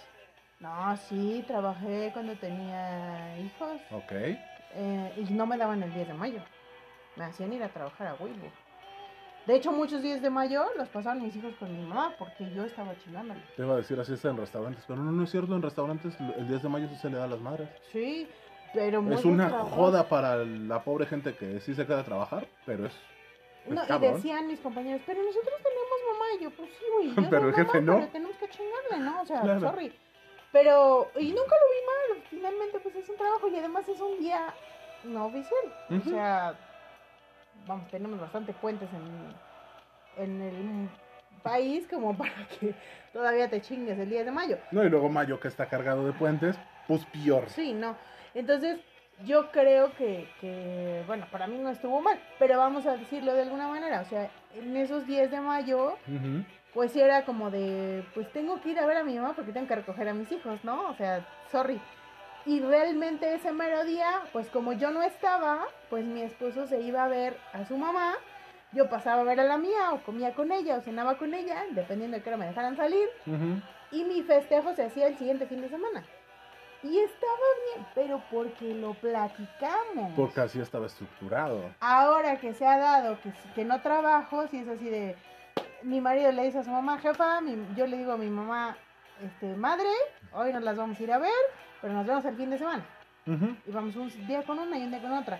No, 0.64 0.96
sí, 0.96 1.44
trabajé 1.46 2.10
cuando 2.14 2.36
tenía 2.36 3.38
hijos 3.38 3.82
Ok. 3.92 4.14
eh, 4.14 5.14
y 5.18 5.34
no 5.34 5.46
me 5.46 5.58
daban 5.58 5.84
el 5.84 5.94
10 5.94 6.08
de 6.08 6.14
mayo. 6.14 6.40
Me 7.18 7.26
hacían 7.26 7.52
ir 7.52 7.62
a 7.62 7.68
trabajar 7.68 8.08
a 8.08 8.14
Weibo. 8.16 8.50
De 9.46 9.56
hecho, 9.58 9.74
muchos 9.74 10.02
días 10.02 10.22
de 10.22 10.30
mayo 10.30 10.64
los 10.78 10.88
pasaban 10.88 11.22
mis 11.22 11.36
hijos 11.36 11.54
con 11.60 11.70
mi 11.76 11.82
mamá 11.86 12.16
porque 12.18 12.50
yo 12.56 12.64
estaba 12.64 12.98
chingándole. 12.98 13.42
Te 13.58 13.64
iba 13.64 13.74
a 13.74 13.78
decir 13.78 14.00
así 14.00 14.14
es 14.14 14.24
en 14.24 14.38
restaurantes, 14.38 14.86
pero 14.88 15.04
no, 15.04 15.12
no 15.12 15.24
es 15.26 15.32
cierto, 15.32 15.54
en 15.54 15.62
restaurantes 15.62 16.16
el 16.38 16.48
10 16.48 16.64
de 16.64 16.70
mayo 16.70 16.88
sí 16.88 16.96
se 16.96 17.10
le 17.10 17.18
da 17.18 17.26
a 17.26 17.28
las 17.28 17.42
madres. 17.42 17.68
Sí, 17.92 18.26
pero 18.74 19.04
Es 19.12 19.26
una 19.26 19.50
joda 19.66 20.08
para 20.08 20.38
la 20.38 20.82
pobre 20.82 21.08
gente 21.08 21.36
que 21.36 21.60
sí 21.60 21.76
se 21.76 21.86
queda 21.86 22.00
a 22.00 22.06
trabajar, 22.06 22.48
pero 22.66 22.86
es... 22.86 22.94
es 23.68 23.74
No, 23.74 23.82
y 23.84 24.00
decían 24.00 24.48
mis 24.48 24.62
compañeros, 24.62 25.02
pero 25.06 25.22
nosotros 25.22 25.56
tenemos 25.58 26.00
mamá. 26.14 26.26
Y 26.40 26.44
yo, 26.44 26.52
pues 26.52 26.70
sí, 26.80 26.86
güey. 26.96 27.28
Pero 27.30 27.50
el 27.50 27.54
jefe 27.54 27.82
mamá, 27.82 27.82
no. 27.82 27.96
Pero 28.00 28.12
tenemos 28.14 28.38
que 28.38 28.48
chingarle, 28.48 29.00
¿no? 29.00 29.22
O 29.22 29.26
sea, 29.26 29.42
Claro. 29.42 29.60
sorry. 29.60 29.94
Pero, 30.54 31.10
y 31.20 31.30
nunca 31.32 31.56
lo 31.56 31.68
vi 31.74 32.14
mal. 32.14 32.24
Finalmente, 32.30 32.80
pues 32.80 32.96
es 32.96 33.10
un 33.10 33.18
trabajo 33.18 33.48
y 33.50 33.58
además 33.58 33.90
es 33.90 34.00
un 34.00 34.20
día 34.20 34.54
no 35.04 35.26
oficial. 35.26 35.74
O 35.90 36.10
sea, 36.10 36.54
vamos, 37.68 37.90
tenemos 37.90 38.22
bastante 38.22 38.54
puentes 38.54 38.88
en, 38.94 40.24
en 40.24 40.42
el 40.42 40.90
país 41.42 41.88
como 41.90 42.16
para 42.18 42.48
que 42.48 42.76
todavía 43.12 43.50
te 43.50 43.62
chingues 43.62 43.98
el 43.98 44.10
10 44.10 44.26
de 44.26 44.32
mayo. 44.32 44.58
No, 44.72 44.84
y 44.84 44.90
luego 44.90 45.10
mayo 45.10 45.40
que 45.40 45.48
está 45.48 45.66
cargado 45.66 46.06
de 46.06 46.14
puentes, 46.14 46.56
pues 46.88 47.04
peor. 47.06 47.50
Sí, 47.50 47.74
no. 47.74 47.98
Entonces, 48.36 48.80
yo 49.26 49.52
creo 49.52 49.92
que, 49.96 50.30
que, 50.40 51.04
bueno, 51.08 51.26
para 51.32 51.48
mí 51.48 51.58
no 51.58 51.70
estuvo 51.70 52.00
mal, 52.00 52.20
pero 52.38 52.60
vamos 52.60 52.86
a 52.86 52.96
decirlo 52.98 53.34
de 53.34 53.42
alguna 53.42 53.68
manera. 53.68 54.02
O 54.02 54.06
sea, 54.06 54.30
en 54.56 54.78
esos 54.78 55.08
10 55.08 55.32
de 55.32 55.42
mayo. 55.42 55.98
Pues 56.74 56.92
sí 56.92 57.02
era 57.02 57.24
como 57.26 57.52
de, 57.52 58.04
pues 58.14 58.32
tengo 58.32 58.60
que 58.62 58.70
ir 58.70 58.80
a 58.80 58.86
ver 58.86 58.98
a 58.98 59.04
mi 59.04 59.16
mamá 59.16 59.34
porque 59.36 59.52
tengo 59.52 59.68
que 59.68 59.76
recoger 59.76 60.10
a 60.10 60.14
mis 60.14 60.32
hijos, 60.32 60.64
¿no? 60.64 60.90
O 60.90 60.96
sea, 60.96 61.26
sorry. 61.52 61.80
Y 62.46 62.60
realmente 62.60 63.34
ese 63.34 63.52
mero 63.54 63.86
día, 63.86 64.22
pues 64.34 64.50
como 64.50 64.74
yo 64.74 64.92
no 64.92 65.02
estaba, 65.02 65.66
pues 65.90 66.04
mi 66.04 66.22
esposo 66.22 66.68
se 66.68 66.82
iba 66.82 67.04
a 67.04 67.08
ver 67.08 67.38
a 67.54 67.66
su 67.66 67.78
mamá. 67.78 68.16
Yo 68.74 68.90
pasaba 68.90 69.22
a 69.22 69.24
ver 69.24 69.40
a 69.40 69.44
la 69.44 69.58
mía, 69.58 69.92
o 69.94 70.04
comía 70.04 70.34
con 70.34 70.52
ella, 70.52 70.78
o 70.78 70.82
cenaba 70.82 71.18
con 71.18 71.34
ella, 71.36 71.64
dependiendo 71.72 72.18
de 72.18 72.24
qué 72.24 72.30
hora 72.30 72.38
me 72.38 72.48
dejaran 72.48 72.76
salir. 72.76 73.08
Ujú. 73.28 73.62
Y 73.92 74.04
mi 74.04 74.24
festejo 74.24 74.74
se 74.74 74.84
hacía 74.84 75.08
el 75.08 75.18
siguiente 75.18 75.46
fin 75.46 75.62
de 75.62 75.70
semana. 75.70 76.04
Y 76.82 77.00
estaba 77.00 77.48
bien, 77.76 77.86
pero 77.94 78.22
porque 78.30 78.74
lo 78.74 78.94
platicamos. 78.96 80.12
Porque 80.16 80.42
así 80.42 80.60
estaba 80.60 80.88
estructurado. 80.88 81.62
Ahora 81.80 82.40
que 82.40 82.54
se 82.56 82.66
ha 82.66 82.78
dado 82.78 83.18
que, 83.22 83.32
que 83.56 83.64
no 83.64 83.80
trabajo, 83.82 84.48
si 84.48 84.58
es 84.58 84.68
así 84.68 84.90
de... 84.90 85.16
Mi 85.84 86.02
marido 86.02 86.32
le 86.32 86.44
dice 86.44 86.60
a 86.60 86.64
su 86.64 86.72
mamá, 86.72 86.98
jefa, 87.00 87.42
mi- 87.42 87.68
yo 87.76 87.86
le 87.88 87.98
digo 87.98 88.14
a 88.14 88.18
mi 88.18 88.30
mamá, 88.30 88.78
este, 89.22 89.56
madre, 89.56 89.90
hoy 90.32 90.54
nos 90.54 90.64
las 90.64 90.78
vamos 90.78 91.00
a 91.00 91.04
ir 91.04 91.12
a 91.12 91.18
ver, 91.20 91.32
pero 91.82 91.94
nos 91.94 92.06
vemos 92.06 92.24
el 92.26 92.36
fin 92.36 92.50
de 92.50 92.58
semana. 92.58 92.86
Ujú. 93.28 93.56
Y 93.66 93.72
vamos 93.72 93.96
un 93.96 94.10
día 94.28 94.44
con 94.44 94.60
una 94.60 94.78
y 94.78 94.84
un 94.84 94.92
día 94.92 95.02
con 95.02 95.12
otra. 95.14 95.40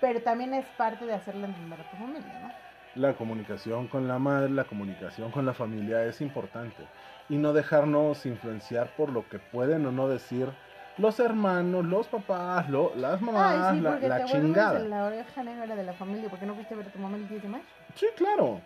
Pero 0.00 0.20
también 0.22 0.54
es 0.54 0.66
parte 0.66 1.04
de 1.06 1.12
hacerle 1.14 1.46
entender 1.46 1.80
a 1.80 1.84
tu 1.84 1.96
familia, 1.96 2.38
¿no? 2.40 2.50
La 2.94 3.14
comunicación 3.14 3.88
con 3.88 4.06
la 4.06 4.18
madre, 4.18 4.50
la 4.50 4.64
comunicación 4.64 5.30
con 5.30 5.46
la 5.46 5.54
familia 5.54 6.04
es 6.04 6.20
importante. 6.20 6.82
Y 7.28 7.38
no 7.38 7.52
dejarnos 7.52 8.26
influenciar 8.26 8.90
por 8.90 9.10
lo 9.10 9.28
que 9.28 9.38
pueden 9.38 9.86
o 9.86 9.92
no 9.92 10.08
decir 10.08 10.52
los 10.98 11.18
hermanos, 11.20 11.86
los 11.86 12.08
papás, 12.08 12.68
lo- 12.68 12.94
las 12.96 13.22
mamás, 13.22 13.68
Ay, 13.70 13.76
sí, 13.78 13.80
la, 13.82 13.98
la 13.98 14.18
te 14.18 14.24
chingada. 14.26 14.78
la 14.80 15.04
oreja 15.06 15.42
negra 15.42 15.74
de 15.74 15.84
la 15.84 15.94
familia 15.94 16.28
porque 16.28 16.44
no 16.44 16.54
fuiste 16.54 16.74
a 16.74 16.76
ver 16.76 16.88
a 16.88 16.90
tu 16.90 16.98
mamá 16.98 17.16
el 17.16 17.26
10 17.26 17.40
de 17.42 17.48
mayo. 17.48 17.64
Sí, 17.94 18.06
claro. 18.14 18.60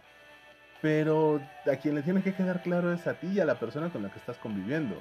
Pero 0.83 1.41
a 1.71 1.77
quien 1.77 1.95
le 1.95 2.03
tiene 2.03 2.23
que 2.23 2.35
quedar 2.35 2.63
claro 2.63 2.93
es 2.93 3.07
a 3.07 3.15
ti 3.15 3.29
y 3.29 3.41
a 3.41 3.45
la 3.45 3.55
persona 3.57 3.89
con 3.91 4.03
la 4.03 4.11
que 4.11 4.19
estás 4.19 4.37
conviviendo. 4.39 4.97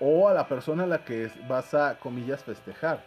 O 0.00 0.28
a 0.28 0.34
la 0.34 0.46
persona 0.46 0.84
a 0.84 0.86
la 0.86 0.98
que 0.98 1.30
vas 1.48 1.74
a, 1.74 1.96
comillas, 1.98 2.44
festejar. 2.44 3.00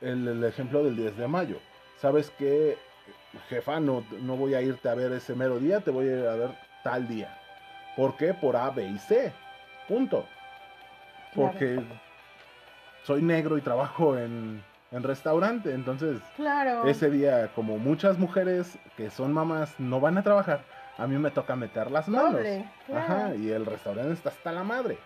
El, 0.00 0.26
el 0.26 0.44
ejemplo 0.44 0.82
del 0.82 0.96
10 0.96 1.16
de 1.16 1.28
mayo. 1.28 1.58
Sabes 2.00 2.30
que, 2.30 2.78
jefa, 3.48 3.80
no, 3.80 4.04
no 4.22 4.36
voy 4.36 4.54
a 4.54 4.62
irte 4.62 4.88
a 4.88 4.94
ver 4.94 5.12
ese 5.12 5.34
mero 5.34 5.58
día, 5.58 5.80
te 5.80 5.90
voy 5.90 6.08
a 6.08 6.16
ir 6.18 6.26
a 6.26 6.34
ver 6.34 6.50
tal 6.82 7.06
día. 7.06 7.36
¿Por 7.96 8.16
qué? 8.16 8.32
Por 8.32 8.56
A, 8.56 8.70
B 8.70 8.86
y 8.86 8.98
C. 8.98 9.32
Punto. 9.86 10.24
Claro. 11.34 11.52
Porque 11.52 11.82
soy 13.04 13.22
negro 13.22 13.58
y 13.58 13.60
trabajo 13.60 14.16
en, 14.16 14.62
en 14.90 15.02
restaurante, 15.02 15.72
entonces 15.72 16.20
Claro. 16.36 16.86
ese 16.86 17.10
día, 17.10 17.48
como 17.54 17.78
muchas 17.78 18.18
mujeres 18.18 18.78
que 18.96 19.10
son 19.10 19.32
mamás 19.32 19.78
no 19.78 20.00
van 20.00 20.18
a 20.18 20.22
trabajar, 20.22 20.62
a 21.00 21.06
mí 21.06 21.16
me 21.16 21.30
toca 21.30 21.56
meter 21.56 21.90
las 21.90 22.08
manos. 22.08 22.34
Doble, 22.34 22.68
claro. 22.86 23.04
Ajá, 23.04 23.34
y 23.34 23.50
el 23.50 23.64
restaurante 23.64 24.12
está 24.12 24.28
hasta 24.28 24.52
la 24.52 24.62
madre. 24.62 24.98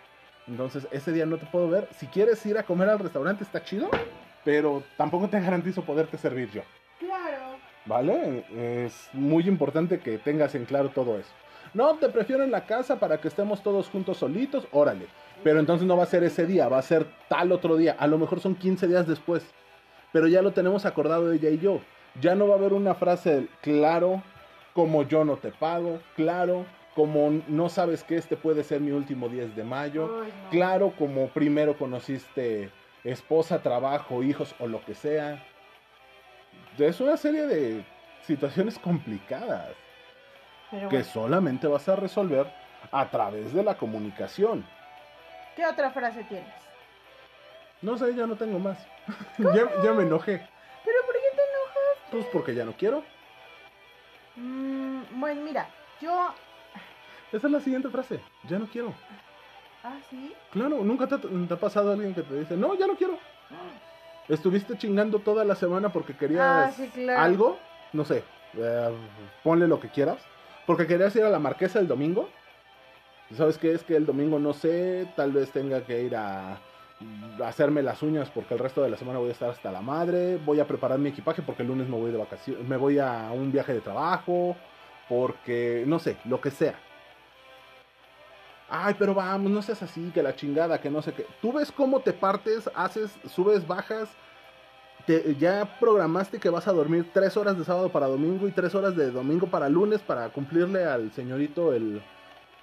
Entonces, 0.49 0.89
ese 0.91 1.13
día 1.13 1.25
no 1.25 1.37
te 1.37 1.47
puedo 1.47 1.69
ver. 1.71 1.89
Si 1.97 2.09
quieres 2.09 2.45
ir 2.47 2.59
a 2.59 2.65
comer 2.65 2.89
al 2.89 2.99
restaurante, 2.99 3.45
está 3.45 3.63
chido, 3.63 3.89
pero 4.45 4.83
tampoco 4.97 5.29
te 5.29 5.41
garantizo 5.41 5.83
poderte 5.83 6.19
servir 6.19 6.51
yo. 6.51 6.63
Claro. 6.99 7.59
¿Vale? 7.87 8.45
Es 8.53 9.09
muy 9.13 9.47
importante 9.47 10.01
que 10.01 10.19
tengas 10.19 10.57
en 10.57 10.65
claro 10.65 10.89
todo 10.89 11.17
eso. 11.17 11.31
No, 11.75 11.95
te 11.95 12.09
prefiero 12.09 12.43
en 12.43 12.51
la 12.51 12.67
casa 12.67 12.99
para 12.99 13.19
que 13.19 13.29
estemos 13.29 13.63
todos 13.63 13.89
juntos 13.89 14.17
solitos, 14.17 14.67
órale. 14.73 15.07
Pero 15.45 15.61
entonces 15.61 15.87
no 15.87 15.97
va 15.97 16.03
a 16.03 16.07
ser 16.07 16.25
ese 16.25 16.45
día, 16.45 16.69
va 16.69 16.79
a 16.79 16.83
ser 16.83 17.07
tal 17.29 17.53
otro 17.53 17.77
día. 17.77 17.95
A 18.01 18.09
lo 18.09 18.19
mejor 18.19 18.41
son 18.41 18.57
15 18.57 18.89
días 18.89 19.07
después. 19.07 19.47
Pero 20.13 20.27
ya 20.27 20.43
lo 20.43 20.53
tenemos 20.53 20.87
acordado 20.87 21.33
ella 21.33 21.51
y 21.51 21.59
yo. 21.59 21.81
Ya 22.21 22.35
no 22.35 22.49
va 22.49 22.55
a 22.55 22.59
haber 22.59 22.73
una 22.73 22.95
frase 22.95 23.49
claro, 23.61 24.23
como 24.75 25.05
yo 25.05 25.25
no 25.25 25.37
te 25.37 25.51
pago, 25.51 26.01
claro, 26.17 26.67
como 26.95 27.43
no 27.49 27.69
sabes 27.69 28.03
que 28.03 28.17
este 28.17 28.37
puede 28.37 28.65
ser 28.65 28.81
mi 28.81 28.91
último 28.91 29.29
10 29.29 29.57
de 29.57 29.65
mayo, 29.65 30.09
no. 30.09 30.51
claro, 30.51 30.93
como 30.99 31.29
primero 31.29 31.79
conociste 31.79 32.71
esposa, 33.05 33.63
trabajo, 33.63 34.23
hijos 34.23 34.55
o 34.59 34.67
lo 34.67 34.85
que 34.85 34.95
sea. 34.95 35.43
Es 36.79 37.01
una 37.01 37.17
serie 37.17 37.47
de 37.47 37.85
situaciones 38.27 38.79
complicadas 38.79 39.71
Pero 40.71 40.89
que 40.89 40.97
bueno, 40.97 41.13
solamente 41.13 41.67
vas 41.69 41.89
a 41.89 41.97
resolver 41.97 42.47
a 42.91 43.09
través 43.11 43.53
de 43.53 43.63
la 43.63 43.77
comunicación. 43.77 44.65
¿Qué 45.55 45.65
otra 45.65 45.91
frase 45.91 46.25
tienes? 46.25 46.53
No 47.81 47.97
sé, 47.97 48.15
ya 48.15 48.27
no 48.27 48.35
tengo 48.35 48.59
más. 48.59 48.79
ya, 49.39 49.71
ya 49.85 49.93
me 49.93 50.03
enojé. 50.03 50.45
¿Pero 50.85 50.99
por 51.07 51.15
qué 51.15 51.37
te 51.37 51.43
enojas? 51.43 52.11
Pues 52.11 52.27
porque 52.33 52.55
ya 52.55 52.65
no 52.65 52.73
quiero. 52.73 53.05
Mm, 54.37 55.03
bueno, 55.21 55.43
mira, 55.43 55.71
yo... 56.01 56.35
Esa 57.33 57.47
es 57.47 57.53
la 57.53 57.61
siguiente 57.61 57.89
frase. 57.91 58.23
Ya 58.43 58.59
no 58.59 58.69
quiero. 58.69 58.95
Ah, 59.83 60.01
sí. 60.09 60.35
Claro, 60.51 60.83
nunca 60.85 61.07
te, 61.09 61.17
ha- 61.17 61.21
te 61.21 61.55
ha 61.55 61.61
pasado 61.61 61.93
alguien 61.93 62.15
que 62.15 62.23
te 62.23 62.35
dice, 62.39 62.57
no, 62.57 62.79
ya 62.79 62.87
no 62.87 62.97
quiero. 62.97 63.19
Estuviste 64.29 64.77
chingando 64.79 65.21
toda 65.21 65.45
la 65.45 65.55
semana 65.55 65.93
porque 65.93 66.17
querías 66.17 66.41
Ah, 66.43 66.73
sí, 66.75 66.89
claro. 66.91 67.21
algo, 67.23 67.61
no 67.93 68.05
sé, 68.05 68.25
eh, 68.57 68.89
ponle 69.43 69.69
lo 69.69 69.79
que 69.81 69.91
quieras, 69.91 70.27
porque 70.65 70.87
querías 70.87 71.15
ir 71.17 71.25
a 71.25 71.31
la 71.31 71.39
marquesa 71.39 71.79
el 71.79 71.89
domingo. 71.89 72.31
¿Sabes 73.33 73.59
qué? 73.59 73.73
Es 73.73 73.85
que 73.85 73.97
el 73.97 74.07
domingo 74.07 74.39
no 74.39 74.53
sé, 74.55 75.07
tal 75.15 75.33
vez 75.33 75.51
tenga 75.53 75.85
que 75.85 76.03
ir 76.03 76.15
a 76.17 76.63
hacerme 77.45 77.83
las 77.83 78.03
uñas 78.03 78.31
porque 78.31 78.55
el 78.55 78.61
resto 78.61 78.83
de 78.83 78.91
la 78.91 78.97
semana 78.97 79.19
voy 79.19 79.29
a 79.29 79.33
estar 79.33 79.51
hasta 79.51 79.73
la 79.73 79.81
madre, 79.81 80.37
voy 80.45 80.61
a 80.61 80.67
preparar 80.67 80.99
mi 80.99 81.09
equipaje 81.11 81.43
porque 81.43 81.63
el 81.63 81.69
lunes 81.69 81.89
me 81.89 81.97
voy 81.97 82.11
de 82.11 82.19
vacaciones, 82.19 82.67
me 82.67 82.77
voy 82.77 82.99
a 82.99 83.31
un 83.33 83.51
viaje 83.53 83.73
de 83.75 83.81
trabajo, 83.81 84.57
porque 85.09 85.85
no 85.87 85.99
sé, 85.99 86.17
lo 86.25 86.41
que 86.41 86.51
sea. 86.51 86.75
Ay, 88.69 88.95
pero 88.99 89.15
vamos, 89.15 89.51
no 89.53 89.63
seas 89.63 89.83
así, 89.83 90.11
que 90.13 90.23
la 90.23 90.35
chingada, 90.35 90.81
que 90.81 90.91
no 90.91 91.03
sé 91.03 91.13
qué. 91.13 91.27
Tú 91.41 91.53
ves 91.53 91.71
cómo 91.71 92.01
te 92.01 92.13
partes, 92.13 92.71
haces, 92.75 93.15
subes, 93.29 93.67
bajas. 93.67 94.09
Te- 95.07 95.35
ya 95.37 95.77
programaste 95.79 96.39
que 96.41 96.49
vas 96.49 96.67
a 96.67 96.73
dormir 96.73 97.11
tres 97.13 97.37
horas 97.37 97.59
de 97.59 97.65
sábado 97.65 97.91
para 97.91 98.07
domingo 98.07 98.49
y 98.49 98.53
tres 98.53 98.75
horas 98.75 98.97
de 98.97 99.11
domingo 99.11 99.47
para 99.47 99.69
lunes 99.69 100.01
para 100.01 100.31
cumplirle 100.31 100.85
al 100.85 101.13
señorito 101.13 101.75
el 101.75 102.03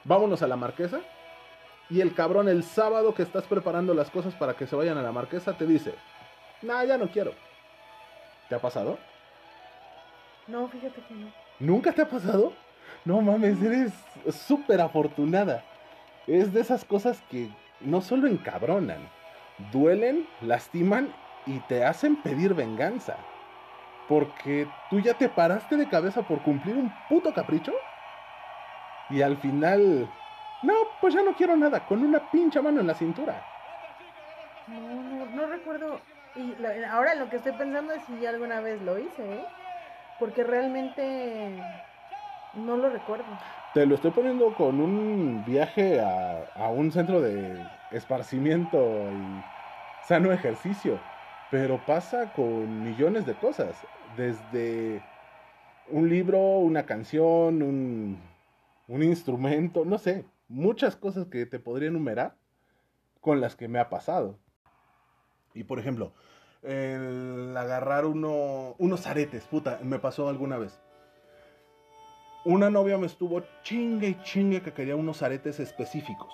vámonos 0.03 0.41
a 0.41 0.47
la 0.47 0.55
marquesa. 0.55 1.01
Y 1.91 1.99
el 1.99 2.15
cabrón 2.15 2.47
el 2.47 2.63
sábado 2.63 3.13
que 3.13 3.21
estás 3.21 3.43
preparando 3.43 3.93
las 3.93 4.09
cosas 4.09 4.33
para 4.35 4.53
que 4.53 4.65
se 4.65 4.77
vayan 4.77 4.97
a 4.97 5.01
la 5.01 5.11
marquesa 5.11 5.57
te 5.57 5.67
dice, 5.67 5.93
nah, 6.61 6.85
ya 6.85 6.97
no 6.97 7.09
quiero. 7.09 7.33
¿Te 8.47 8.55
ha 8.55 8.59
pasado? 8.59 8.97
No, 10.47 10.69
fíjate 10.69 11.01
que 11.01 11.13
no. 11.13 11.27
¿Nunca 11.59 11.91
te 11.91 12.01
ha 12.01 12.09
pasado? 12.09 12.53
No 13.03 13.19
mames, 13.19 13.61
eres 13.61 13.91
súper 14.33 14.79
afortunada. 14.79 15.65
Es 16.27 16.53
de 16.53 16.61
esas 16.61 16.85
cosas 16.85 17.21
que 17.29 17.49
no 17.81 17.99
solo 17.99 18.27
encabronan, 18.27 19.09
duelen, 19.73 20.25
lastiman 20.41 21.13
y 21.45 21.59
te 21.59 21.83
hacen 21.83 22.15
pedir 22.21 22.53
venganza. 22.53 23.17
Porque 24.07 24.65
tú 24.89 25.01
ya 25.01 25.13
te 25.13 25.27
paraste 25.27 25.75
de 25.75 25.89
cabeza 25.89 26.21
por 26.21 26.41
cumplir 26.41 26.77
un 26.77 26.93
puto 27.09 27.33
capricho. 27.33 27.73
Y 29.09 29.21
al 29.21 29.35
final, 29.37 30.09
pues 31.01 31.13
ya 31.13 31.23
no 31.23 31.35
quiero 31.35 31.57
nada, 31.57 31.85
con 31.85 32.03
una 32.03 32.29
pincha 32.31 32.61
mano 32.61 32.79
en 32.81 32.87
la 32.87 32.95
cintura. 32.95 33.43
No, 34.67 35.03
no, 35.03 35.25
no 35.25 35.47
recuerdo. 35.47 36.01
Y 36.33 36.55
ahora 36.85 37.15
lo 37.15 37.29
que 37.29 37.37
estoy 37.37 37.53
pensando 37.53 37.93
es 37.93 38.03
si 38.03 38.19
ya 38.19 38.29
alguna 38.29 38.61
vez 38.61 38.81
lo 38.81 38.97
hice, 38.99 39.33
¿eh? 39.35 39.45
Porque 40.17 40.43
realmente 40.43 41.65
no 42.53 42.77
lo 42.77 42.89
recuerdo. 42.89 43.37
Te 43.73 43.85
lo 43.85 43.95
estoy 43.95 44.11
poniendo 44.11 44.53
con 44.55 44.81
un 44.81 45.43
viaje 45.45 46.01
a, 46.01 46.43
a 46.55 46.69
un 46.71 46.91
centro 46.91 47.21
de 47.21 47.69
esparcimiento 47.89 49.13
y 49.13 49.45
sano 49.99 50.31
ejercicio. 50.33 50.99
Pero 51.49 51.85
pasa 51.85 52.31
con 52.33 52.83
millones 52.83 53.25
de 53.25 53.37
cosas. 53.37 53.87
Desde 54.05 55.03
un 55.85 56.09
libro, 56.09 56.39
una 56.59 56.85
canción, 56.85 57.61
un, 57.63 58.19
un 58.87 59.03
instrumento, 59.03 59.85
no 59.85 59.97
sé. 59.97 60.25
Muchas 60.51 60.97
cosas 60.97 61.27
que 61.27 61.45
te 61.45 61.59
podría 61.59 61.87
enumerar 61.87 62.35
con 63.21 63.39
las 63.39 63.55
que 63.55 63.69
me 63.69 63.79
ha 63.79 63.89
pasado. 63.89 64.37
Y 65.53 65.63
por 65.63 65.79
ejemplo, 65.79 66.11
el 66.61 67.55
agarrar 67.55 68.05
uno, 68.05 68.75
unos 68.77 69.07
aretes, 69.07 69.45
puta, 69.45 69.79
me 69.81 69.97
pasó 69.97 70.27
alguna 70.27 70.57
vez. 70.57 70.77
Una 72.43 72.69
novia 72.69 72.97
me 72.97 73.05
estuvo 73.07 73.41
chingue 73.63 74.09
y 74.09 74.21
chingue 74.23 74.61
que 74.61 74.73
quería 74.73 74.97
unos 74.97 75.21
aretes 75.21 75.61
específicos. 75.61 76.33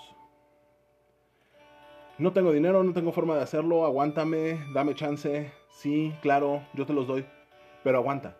No 2.18 2.32
tengo 2.32 2.50
dinero, 2.50 2.82
no 2.82 2.92
tengo 2.92 3.12
forma 3.12 3.36
de 3.36 3.42
hacerlo, 3.44 3.84
aguántame, 3.84 4.58
dame 4.74 4.96
chance. 4.96 5.52
Sí, 5.70 6.12
claro, 6.22 6.66
yo 6.74 6.86
te 6.86 6.92
los 6.92 7.06
doy, 7.06 7.24
pero 7.84 7.98
aguanta. 7.98 8.36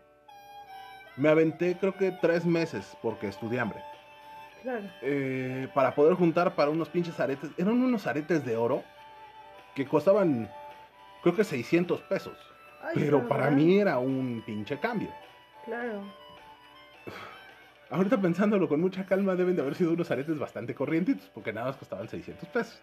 Me 1.16 1.28
aventé 1.28 1.78
creo 1.78 1.96
que 1.96 2.10
tres 2.10 2.44
meses 2.44 2.96
porque 3.00 3.28
estudié 3.28 3.60
hambre. 3.60 3.80
Claro. 4.62 4.84
eh, 5.02 5.68
para 5.74 5.94
poder 5.94 6.14
juntar 6.14 6.54
para 6.54 6.70
unos 6.70 6.88
pinches 6.88 7.18
aretes. 7.20 7.50
Eran 7.56 7.80
unos 7.80 8.06
aretes 8.06 8.44
de 8.44 8.56
oro 8.56 8.82
que 9.74 9.86
costaban 9.86 10.50
creo 11.22 11.34
que 11.36 11.44
600 11.44 12.00
pesos. 12.02 12.36
Ay, 12.82 12.92
Pero 12.94 13.26
para 13.28 13.50
mí 13.50 13.78
era 13.78 13.98
un 13.98 14.42
pinche 14.44 14.78
cambio. 14.78 15.10
Claro. 15.64 16.02
Ahorita 17.90 18.20
pensándolo 18.20 18.68
con 18.68 18.80
mucha 18.80 19.04
calma, 19.06 19.34
deben 19.34 19.56
de 19.56 19.62
haber 19.62 19.74
sido 19.74 19.92
unos 19.92 20.10
aretes 20.10 20.38
bastante 20.38 20.74
corrientitos, 20.74 21.30
porque 21.32 21.52
nada 21.52 21.68
más 21.68 21.76
costaban 21.76 22.06
600 22.08 22.48
pesos. 22.50 22.80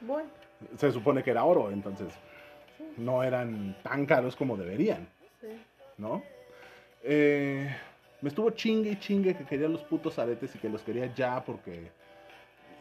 Bueno, 0.00 0.28
Se 0.76 0.90
supone 0.90 1.22
que 1.22 1.30
era 1.30 1.44
oro, 1.44 1.70
entonces 1.70 2.08
sí, 2.76 2.84
no 2.96 3.22
eran 3.22 3.76
tan 3.82 4.04
caros 4.06 4.34
como 4.34 4.56
deberían, 4.56 5.06
sí. 5.40 5.48
¿no? 5.96 6.22
Eh, 7.04 7.72
me 8.20 8.28
estuvo 8.28 8.50
chingue 8.50 8.90
y 8.90 8.98
chingue 8.98 9.36
que 9.36 9.44
quería 9.44 9.68
los 9.68 9.82
putos 9.82 10.18
aretes 10.18 10.54
y 10.54 10.58
que 10.58 10.68
los 10.68 10.82
quería 10.82 11.12
ya 11.14 11.44
porque 11.44 11.90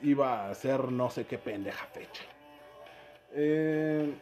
iba 0.02 0.46
a 0.46 0.52
hacer 0.52 0.92
no 0.92 1.10
sé 1.10 1.26
qué 1.26 1.38
pendeja 1.38 1.86
fecha. 1.88 2.24
Eh, 3.34 4.14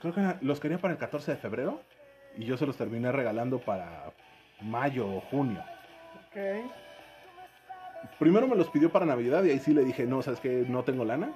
creo 0.00 0.14
que 0.14 0.34
los 0.42 0.60
quería 0.60 0.78
para 0.78 0.94
el 0.94 0.98
14 0.98 1.32
de 1.32 1.36
febrero 1.36 1.80
y 2.36 2.44
yo 2.44 2.56
se 2.56 2.66
los 2.66 2.76
terminé 2.76 3.10
regalando 3.12 3.58
para 3.58 4.12
mayo 4.62 5.08
o 5.08 5.20
junio. 5.20 5.62
Ok. 6.28 6.70
Primero 8.18 8.46
me 8.46 8.56
los 8.56 8.68
pidió 8.68 8.90
para 8.90 9.06
Navidad 9.06 9.42
y 9.44 9.50
ahí 9.50 9.58
sí 9.58 9.74
le 9.74 9.84
dije, 9.84 10.06
no, 10.06 10.22
sabes 10.22 10.40
que 10.40 10.64
no 10.68 10.84
tengo 10.84 11.04
lana. 11.04 11.30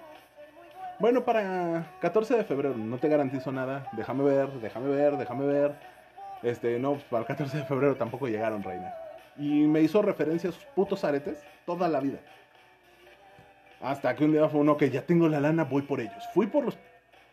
Bueno, 0.98 1.24
para 1.24 1.86
14 2.00 2.36
de 2.36 2.44
febrero, 2.44 2.76
no 2.76 2.98
te 2.98 3.08
garantizo 3.08 3.50
nada. 3.50 3.88
Déjame 3.92 4.22
ver, 4.22 4.50
déjame 4.60 4.88
ver, 4.90 5.16
déjame 5.16 5.46
ver. 5.46 5.89
Este, 6.42 6.78
no, 6.78 6.92
pues 6.92 7.04
para 7.04 7.20
el 7.22 7.26
14 7.26 7.58
de 7.58 7.64
febrero 7.64 7.96
tampoco 7.96 8.26
llegaron, 8.28 8.62
reina. 8.62 8.94
Y 9.36 9.66
me 9.66 9.80
hizo 9.80 10.02
referencia 10.02 10.50
a 10.50 10.52
sus 10.52 10.64
putos 10.64 11.04
aretes 11.04 11.42
toda 11.66 11.88
la 11.88 12.00
vida. 12.00 12.18
Hasta 13.80 14.14
que 14.14 14.24
un 14.24 14.32
día 14.32 14.48
fue 14.48 14.60
uno 14.60 14.76
que 14.76 14.90
ya 14.90 15.02
tengo 15.02 15.28
la 15.28 15.40
lana, 15.40 15.64
voy 15.64 15.82
por 15.82 16.00
ellos. 16.00 16.22
Fui 16.34 16.46
por 16.46 16.64
los 16.64 16.76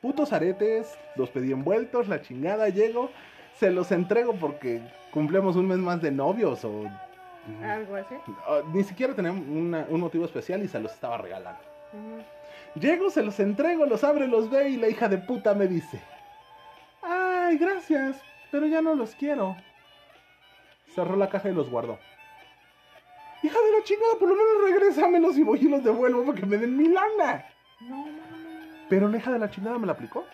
putos 0.01 0.31
aretes, 0.31 0.97
los 1.15 1.29
pedí 1.29 1.51
envueltos, 1.51 2.07
la 2.07 2.21
chingada, 2.21 2.69
llego, 2.69 3.09
se 3.55 3.71
los 3.71 3.91
entrego 3.91 4.33
porque 4.35 4.81
cumplimos 5.11 5.55
un 5.55 5.67
mes 5.67 5.77
más 5.79 6.01
de 6.01 6.11
novios 6.11 6.63
o 6.63 6.83
Algo 7.63 7.95
así. 7.95 8.15
Ah, 8.47 8.59
ni 8.73 8.83
siquiera 8.83 9.13
teníamos 9.15 9.41
una- 9.47 9.85
un 9.89 9.99
motivo 10.01 10.25
especial 10.25 10.61
y 10.63 10.67
se 10.67 10.79
los 10.79 10.91
estaba 10.93 11.17
regalando. 11.17 11.59
Llego, 12.75 13.09
se 13.09 13.23
los 13.23 13.39
entrego, 13.39 13.85
los 13.85 14.03
abre, 14.03 14.27
los 14.27 14.49
ve 14.49 14.69
y 14.69 14.75
la 14.77 14.89
hija 14.89 15.07
de 15.07 15.17
puta 15.17 15.53
me 15.53 15.65
dice: 15.67 15.99
Ay, 17.01 17.57
gracias, 17.57 18.21
pero 18.51 18.65
ya 18.67 18.81
no 18.81 18.95
los 18.95 19.15
quiero. 19.15 19.55
Cerró 20.93 21.15
la 21.15 21.29
caja 21.29 21.49
y 21.49 21.53
los 21.53 21.69
guardó. 21.69 21.99
Hija 23.43 23.59
de 23.59 23.71
la 23.71 23.83
chingada, 23.83 24.15
por 24.19 24.29
lo 24.29 24.35
menos 24.35 24.63
regrésamelos 24.63 25.37
y 25.37 25.43
voy 25.43 25.59
y 25.59 25.69
los 25.69 25.83
devuelvo 25.83 26.25
para 26.25 26.39
que 26.39 26.45
me 26.45 26.57
den 26.57 26.75
mi 26.75 26.87
lana. 26.87 27.45
No 27.81 27.97
mames. 27.97 28.85
Pero 28.89 29.07
la 29.07 29.17
hija 29.17 29.31
de 29.31 29.39
la 29.39 29.49
chingada 29.49 29.77
me 29.77 29.85
la 29.85 29.93
aplicó. 29.93 30.25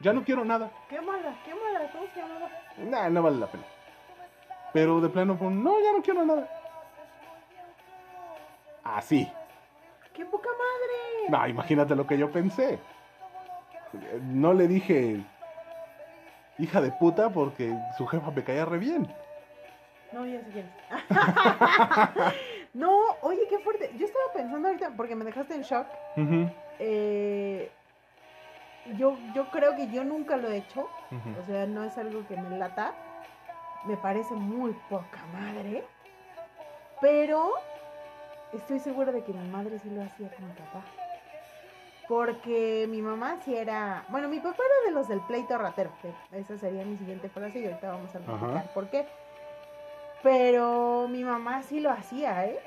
Ya 0.00 0.12
no 0.12 0.22
quiero 0.22 0.44
nada. 0.44 0.70
Qué 0.88 1.00
mala, 1.00 1.36
qué 1.44 1.52
mala, 1.54 1.90
¿cómo 1.90 2.06
se 2.14 2.20
llamaba? 2.20 2.48
Nah, 2.76 3.08
no 3.08 3.22
vale 3.22 3.38
la 3.38 3.46
pena. 3.48 3.64
Pero 4.72 5.00
de 5.00 5.08
plano, 5.08 5.36
fue, 5.36 5.50
no, 5.50 5.80
ya 5.80 5.92
no 5.92 6.02
quiero 6.02 6.24
nada. 6.24 6.48
Así. 8.84 9.28
¡Qué 10.14 10.24
poca 10.24 10.48
madre! 10.50 11.30
No, 11.30 11.48
imagínate 11.48 11.96
lo 11.96 12.06
que 12.06 12.16
yo 12.16 12.30
pensé. 12.30 12.78
No 14.22 14.52
le 14.52 14.68
dije 14.68 15.24
hija 16.58 16.80
de 16.80 16.90
puta 16.92 17.30
porque 17.30 17.74
su 17.96 18.06
jefa 18.06 18.30
me 18.30 18.44
caía 18.44 18.64
re 18.64 18.78
bien. 18.78 19.06
No, 20.12 20.24
ya 20.26 20.40
sé 20.40 20.50
quién 20.50 20.70
no, 22.74 22.98
oye, 23.22 23.42
qué 23.48 23.58
fuerte. 23.58 23.90
Yo 23.96 24.06
estaba 24.06 24.32
pensando 24.32 24.68
ahorita, 24.68 24.90
porque 24.96 25.14
me 25.14 25.24
dejaste 25.24 25.54
en 25.54 25.62
shock. 25.62 25.86
eh, 26.78 27.70
yo, 28.96 29.18
yo 29.34 29.50
creo 29.50 29.76
que 29.76 29.88
yo 29.88 30.04
nunca 30.04 30.36
lo 30.36 30.48
he 30.50 30.58
hecho. 30.58 30.88
O 31.40 31.46
sea, 31.46 31.66
no 31.66 31.84
es 31.84 31.96
algo 31.98 32.26
que 32.26 32.36
me 32.36 32.56
lata. 32.58 32.94
Me 33.86 33.96
parece 33.96 34.34
muy 34.34 34.72
poca 34.88 35.20
madre. 35.32 35.84
Pero 37.00 37.52
estoy 38.52 38.78
segura 38.80 39.12
de 39.12 39.22
que 39.22 39.32
mi 39.32 39.46
madre 39.50 39.78
sí 39.78 39.90
lo 39.90 40.02
hacía 40.02 40.30
con 40.30 40.46
mi 40.48 40.52
papá. 40.54 40.82
Porque 42.08 42.86
mi 42.88 43.02
mamá 43.02 43.36
sí 43.44 43.54
era. 43.54 44.04
Bueno, 44.08 44.28
mi 44.28 44.40
papá 44.40 44.56
era 44.56 44.88
de 44.88 44.94
los 44.94 45.08
del 45.08 45.20
pleito 45.20 45.58
ratero. 45.58 45.90
que 46.00 46.12
esa 46.38 46.56
sería 46.56 46.84
mi 46.84 46.96
siguiente 46.96 47.28
frase 47.28 47.58
y 47.58 47.66
ahorita 47.66 47.88
vamos 47.90 48.14
a 48.14 48.18
platicar 48.18 48.72
por 48.72 48.88
qué. 48.88 49.06
Pero 50.22 51.06
mi 51.08 51.22
mamá 51.22 51.62
sí 51.62 51.80
lo 51.80 51.90
hacía, 51.90 52.46
¿eh? 52.46 52.58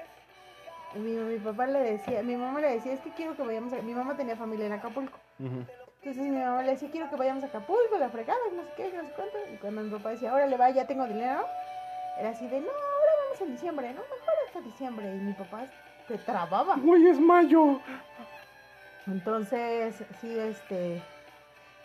Mi, 0.95 1.11
mi 1.11 1.39
papá 1.39 1.65
le 1.67 1.79
decía, 1.79 2.21
mi 2.21 2.35
mamá 2.35 2.59
le 2.59 2.71
decía, 2.71 2.93
es 2.93 2.99
que 2.99 3.11
quiero 3.11 3.35
que 3.35 3.43
vayamos 3.43 3.73
a... 3.73 3.81
Mi 3.81 3.93
mamá 3.93 4.15
tenía 4.15 4.35
familia 4.35 4.67
en 4.67 4.73
Acapulco. 4.73 5.17
Entonces 5.39 6.23
mi 6.31 6.37
mamá 6.37 6.61
le 6.63 6.71
decía, 6.71 6.89
quiero 6.91 7.09
que 7.09 7.15
vayamos 7.15 7.43
a 7.43 7.47
Acapulco, 7.47 7.97
la 7.99 8.09
fregada, 8.09 8.39
no 8.55 8.63
sé 8.63 8.69
qué, 8.75 8.91
no 8.93 9.03
sé 9.03 9.11
cuánto. 9.15 9.37
Y 9.53 9.57
cuando 9.57 9.81
mi 9.81 9.89
papá 9.89 10.09
decía, 10.09 10.33
órale, 10.33 10.57
va, 10.57 10.69
ya 10.69 10.85
tengo 10.85 11.05
dinero, 11.07 11.45
era 12.19 12.29
así 12.29 12.47
de, 12.47 12.59
no, 12.59 12.67
ahora 12.67 13.11
vamos 13.25 13.41
en 13.41 13.51
diciembre, 13.51 13.87
no, 13.93 14.01
mejor 14.01 14.33
hasta 14.47 14.61
diciembre. 14.61 15.15
Y 15.15 15.19
mi 15.19 15.33
papá 15.33 15.65
se 16.07 16.17
trababa. 16.19 16.75
Güey, 16.75 17.07
es 17.07 17.19
mayo. 17.19 17.79
Entonces, 19.07 20.03
sí, 20.19 20.37
este, 20.37 21.01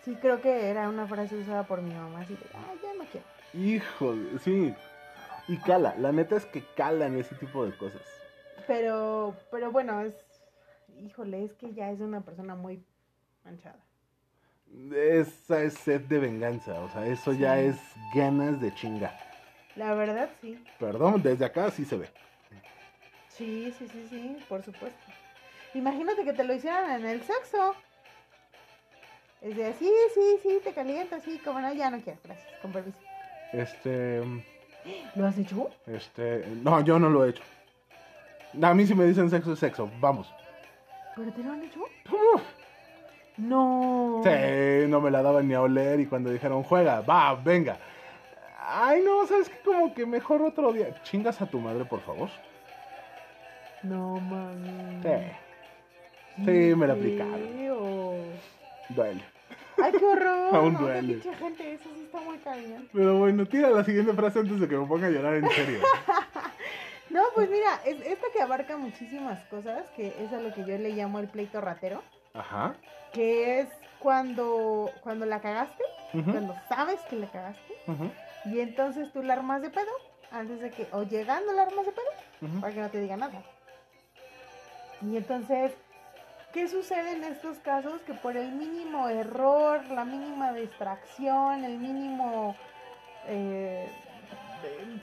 sí 0.05 0.15
creo 0.17 0.41
que 0.41 0.69
era 0.69 0.89
una 0.89 1.07
frase 1.07 1.37
usada 1.37 1.65
por 1.65 1.83
mi 1.83 1.95
mamá, 1.95 2.21
así 2.21 2.35
de, 2.35 2.47
ah, 2.55 2.73
ya 2.83 2.95
no 2.95 3.05
quiero. 3.11 3.27
Híjole, 3.55 4.39
sí. 4.39 4.75
Y 5.49 5.57
cala, 5.59 5.95
la 5.99 6.13
neta 6.13 6.37
es 6.37 6.45
que 6.45 6.63
calan 6.75 7.17
ese 7.17 7.35
tipo 7.37 7.65
de 7.65 7.73
cosas. 7.77 8.03
Pero, 8.67 9.35
pero 9.51 9.71
bueno, 9.71 10.01
es, 10.01 10.15
híjole, 11.01 11.45
es 11.45 11.53
que 11.55 11.73
ya 11.73 11.91
es 11.91 12.01
una 12.01 12.21
persona 12.21 12.55
muy 12.55 12.83
manchada. 13.45 13.79
Esa 14.95 15.63
es 15.63 15.75
sed 15.75 16.03
de 16.03 16.19
venganza, 16.19 16.81
o 16.81 16.91
sea, 16.91 17.07
eso 17.07 17.33
ya 17.33 17.59
es 17.61 17.79
ganas 18.15 18.61
de 18.61 18.75
chingar. 18.75 19.17
La 19.77 19.95
verdad, 19.95 20.29
sí. 20.41 20.59
Perdón, 20.79 21.23
desde 21.23 21.45
acá 21.45 21.71
sí 21.71 21.85
se 21.85 21.97
ve. 21.97 22.09
Sí, 23.29 23.73
sí, 23.79 23.87
sí, 23.89 24.09
sí, 24.09 24.37
por 24.49 24.63
supuesto. 24.63 25.13
Imagínate 25.77 26.25
que 26.25 26.33
te 26.33 26.45
lo 26.45 26.55
hicieran 26.55 26.91
en 27.01 27.07
el 27.07 27.23
sexo. 27.23 27.75
Es 29.43 29.57
de, 29.57 29.75
sí, 29.75 29.93
sí, 30.15 30.39
sí, 30.43 30.61
te 30.65 30.73
caliento, 30.73 31.17
sí, 31.21 31.39
como 31.45 31.61
no, 31.61 31.73
ya 31.75 31.91
no 31.91 32.01
quiero, 32.01 32.19
gracias, 32.25 32.49
con 32.63 32.73
permiso. 32.73 32.99
Este, 33.53 34.23
¿Lo 35.15 35.27
has 35.27 35.37
hecho? 35.39 35.71
este, 35.87 36.45
no, 36.63 36.81
yo 36.81 36.99
no 36.99 37.11
lo 37.11 37.25
he 37.27 37.31
hecho. 37.31 37.43
A 38.63 38.73
mí 38.73 38.87
si 38.87 38.95
me 38.95 39.05
dicen 39.05 39.29
sexo 39.29 39.53
es 39.53 39.59
sexo, 39.59 39.91
vamos. 40.01 40.33
¿Pero 41.15 41.31
te 41.33 41.43
lo 41.43 41.53
han 41.53 41.63
hecho? 41.63 41.81
Uf, 41.81 42.43
No. 43.37 44.23
sí, 44.25 44.89
no 44.89 45.01
me 45.03 45.11
la 45.11 45.23
daban 45.23 45.47
ni 45.47 45.55
a 45.55 45.61
oler 45.61 46.01
y 46.01 46.07
cuando 46.07 46.31
dijeron 46.31 46.63
juega, 46.63 47.03
va, 47.03 47.35
venga. 47.35 47.77
Ay, 48.69 49.03
no, 49.05 49.27
sabes 49.27 49.49
que 49.51 49.59
como 49.61 49.93
que 49.95 50.07
mejor 50.07 50.43
otro 50.43 50.73
día. 50.73 51.01
Chingas 51.03 51.41
a 51.43 51.47
tu 51.47 51.61
madre, 51.61 51.85
por 51.85 52.01
favor. 52.01 52.31
No, 53.83 54.19
mami. 54.21 55.03
Sí, 55.03 55.09
Sí, 56.45 56.75
me 56.75 56.87
la 56.87 56.93
aplicaron. 56.95 57.41
duele. 58.91 59.25
Ay, 59.83 59.93
qué 59.93 60.05
horror. 60.05 60.55
Aún 60.55 60.73
no, 60.75 60.81
duele. 60.81 61.21
gente, 61.39 61.75
eso 61.75 61.89
sí 61.95 62.03
está 62.05 62.21
muy 62.21 62.39
cañón. 62.39 62.89
Pero 62.93 63.19
bueno, 63.19 63.47
tira 63.47 63.71
la 63.71 63.85
siguiente 63.85 64.13
frase 64.13 64.41
antes 64.41 64.61
de 64.61 64.69
que 64.69 64.77
me 64.77 64.87
ponga 64.87 65.07
a 65.07 65.11
llorar 65.11 65.35
en 65.35 65.49
serio. 65.51 65.81
No, 67.09 67.23
pues 67.35 67.49
mira, 67.49 67.81
es, 67.87 67.99
esta 68.05 68.27
que 68.33 68.43
abarca 68.43 68.77
muchísimas 68.77 69.43
cosas, 69.45 69.89
que 69.95 70.09
es 70.23 70.33
a 70.33 70.41
lo 70.41 70.53
que 70.53 70.65
yo 70.65 70.77
le 70.77 70.91
llamo 70.91 71.19
el 71.19 71.29
pleito 71.29 71.61
ratero, 71.63 72.03
Ajá. 72.35 72.75
que 73.13 73.61
es 73.61 73.69
cuando, 74.01 74.91
cuando 75.03 75.25
la 75.25 75.41
cagaste, 75.41 75.83
cuando 76.13 76.55
sabes 76.69 77.01
que 77.09 77.17
la 77.17 77.29
cagaste, 77.29 77.73
ujú, 77.87 78.11
y 78.47 78.61
entonces 78.61 79.11
tú 79.13 79.23
la 79.23 79.35
armas 79.35 79.63
de 79.63 79.71
pedo, 79.71 79.91
antes 80.31 80.61
de 80.61 80.71
que, 80.71 80.89
o 80.93 81.05
llegando 81.05 81.53
la 81.53 81.63
armas 81.63 81.87
de 81.87 81.93
pedo, 81.93 82.61
para 82.61 82.75
que 82.75 82.81
no 82.81 82.91
te 82.91 83.01
diga 83.01 83.17
nada. 83.17 83.43
Y 85.01 85.17
entonces, 85.17 85.73
¿qué 86.53 86.69
sucede 86.69 87.13
en 87.13 87.25
estos 87.25 87.59
casos? 87.59 88.01
Que 88.03 88.15
por 88.15 88.37
el 88.37 88.53
mínimo 88.53 89.09
error, 89.09 89.85
la 89.91 90.05
mínima 90.05 90.53
distracción, 90.53 91.65
el 91.65 91.79
mínimo 91.79 92.57
eh, 93.27 93.89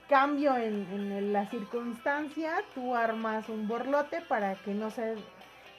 cambio 0.08 0.56
en, 0.58 0.88
en 0.92 1.34
la 1.34 1.46
circunstancia, 1.48 2.64
tú 2.74 2.96
armas 2.96 3.50
un 3.50 3.68
borlote 3.68 4.22
para 4.22 4.56
que 4.56 4.74
no 4.74 4.90
se, 4.92 5.16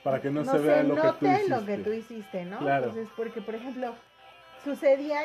Para 0.03 0.21
que 0.21 0.31
no, 0.31 0.45
se 0.45 0.59
vea 0.59 0.83
lo 0.83 0.95
que 0.95 1.13
tú 1.13 1.27
hiciste. 1.27 1.49
lo 1.49 1.67
que 1.67 1.79
tú 1.79 1.93
hiciste, 1.93 2.45
¿no? 2.45 2.59
Claro. 2.59 2.87
Entonces, 2.87 3.09
porque 3.17 3.41
por 3.41 3.55
ejemplo, 3.55 3.95
sucedía, 4.63 5.21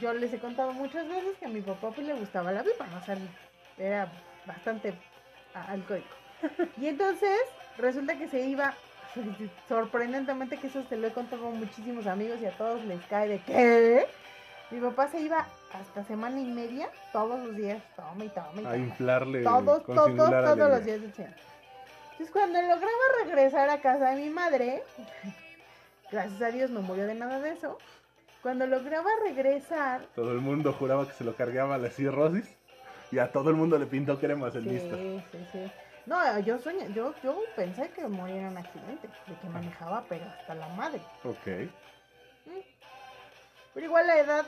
yo 0.00 0.12
les 0.12 0.32
he 0.32 0.38
contado 0.38 0.72
muchas 0.72 1.08
veces 1.08 1.36
que 1.38 1.46
a 1.46 1.48
mi 1.48 1.60
papá 1.62 1.90
pues 1.90 2.06
le 2.06 2.14
gustaba 2.14 2.52
la 2.52 2.62
pipa, 2.62 2.86
¿no? 2.86 2.98
O 2.98 3.04
sea, 3.04 3.16
era 3.78 4.08
bastante 4.46 4.94
alcohólico. 5.54 6.08
Y 6.80 6.88
entonces, 6.88 7.38
resulta 7.78 8.18
que 8.18 8.28
se 8.28 8.40
iba, 8.46 8.74
sorprendentemente 9.68 10.58
que 10.58 10.66
eso 10.66 10.82
se 10.88 10.96
lo 10.96 11.06
he 11.06 11.12
contado 11.12 11.48
a 11.48 11.50
muchísimos 11.50 12.06
amigos 12.06 12.40
y 12.40 12.46
a 12.46 12.56
todos 12.56 12.84
les 12.84 13.02
cae 13.06 13.28
de 13.28 13.38
¿qué? 13.40 14.06
Mi 14.70 14.80
papá 14.80 15.08
se 15.08 15.20
iba 15.20 15.46
hasta 15.72 16.04
semana 16.04 16.40
y 16.40 16.46
media, 16.46 16.88
todos 17.12 17.38
los 17.38 17.56
días, 17.56 17.82
toma 17.94 18.24
y 18.24 18.28
toma 18.28 18.62
y 18.62 18.66
A 18.66 18.76
inflarle 18.76 19.42
Todos, 19.42 19.84
todos, 19.84 20.16
todos 20.16 20.58
los 20.58 20.84
días. 20.84 21.00
Entonces 21.02 22.30
cuando 22.32 22.60
lograba 22.60 23.24
regresar 23.24 23.68
a 23.68 23.80
casa 23.80 24.10
de 24.10 24.22
mi 24.22 24.30
madre, 24.30 24.82
gracias 26.10 26.42
a 26.42 26.50
Dios 26.50 26.70
no 26.70 26.80
murió 26.80 27.06
de 27.06 27.14
nada 27.14 27.40
de 27.40 27.50
eso, 27.50 27.78
cuando 28.42 28.66
lograba 28.66 29.10
regresar, 29.24 30.02
Todo 30.14 30.32
el 30.32 30.40
mundo 30.40 30.72
juraba 30.72 31.06
que 31.06 31.14
se 31.14 31.24
lo 31.24 31.34
cargaba 31.34 31.78
la 31.78 31.90
cirrosis 31.90 32.48
y 33.10 33.18
a 33.18 33.30
todo 33.32 33.50
el 33.50 33.56
mundo 33.56 33.78
le 33.78 33.86
pintó 33.86 34.18
cremas 34.18 34.54
el 34.54 34.64
listo. 34.64 34.96
sí, 34.96 35.22
sí, 35.32 35.38
sí. 35.52 35.72
No, 36.06 36.38
yo 36.40 36.58
sueño, 36.58 36.86
yo, 36.90 37.14
yo 37.22 37.40
pensé 37.56 37.88
que 37.90 38.06
moría 38.06 38.36
en 38.36 38.48
un 38.48 38.58
accidente, 38.58 39.08
de 39.26 39.34
que 39.40 39.48
manejaba, 39.48 40.04
pero 40.08 40.26
hasta 40.26 40.54
la 40.54 40.68
madre. 40.68 41.00
Ok. 41.24 41.70
Pero 43.72 43.86
igual 43.86 44.06
la 44.06 44.18
edad 44.18 44.46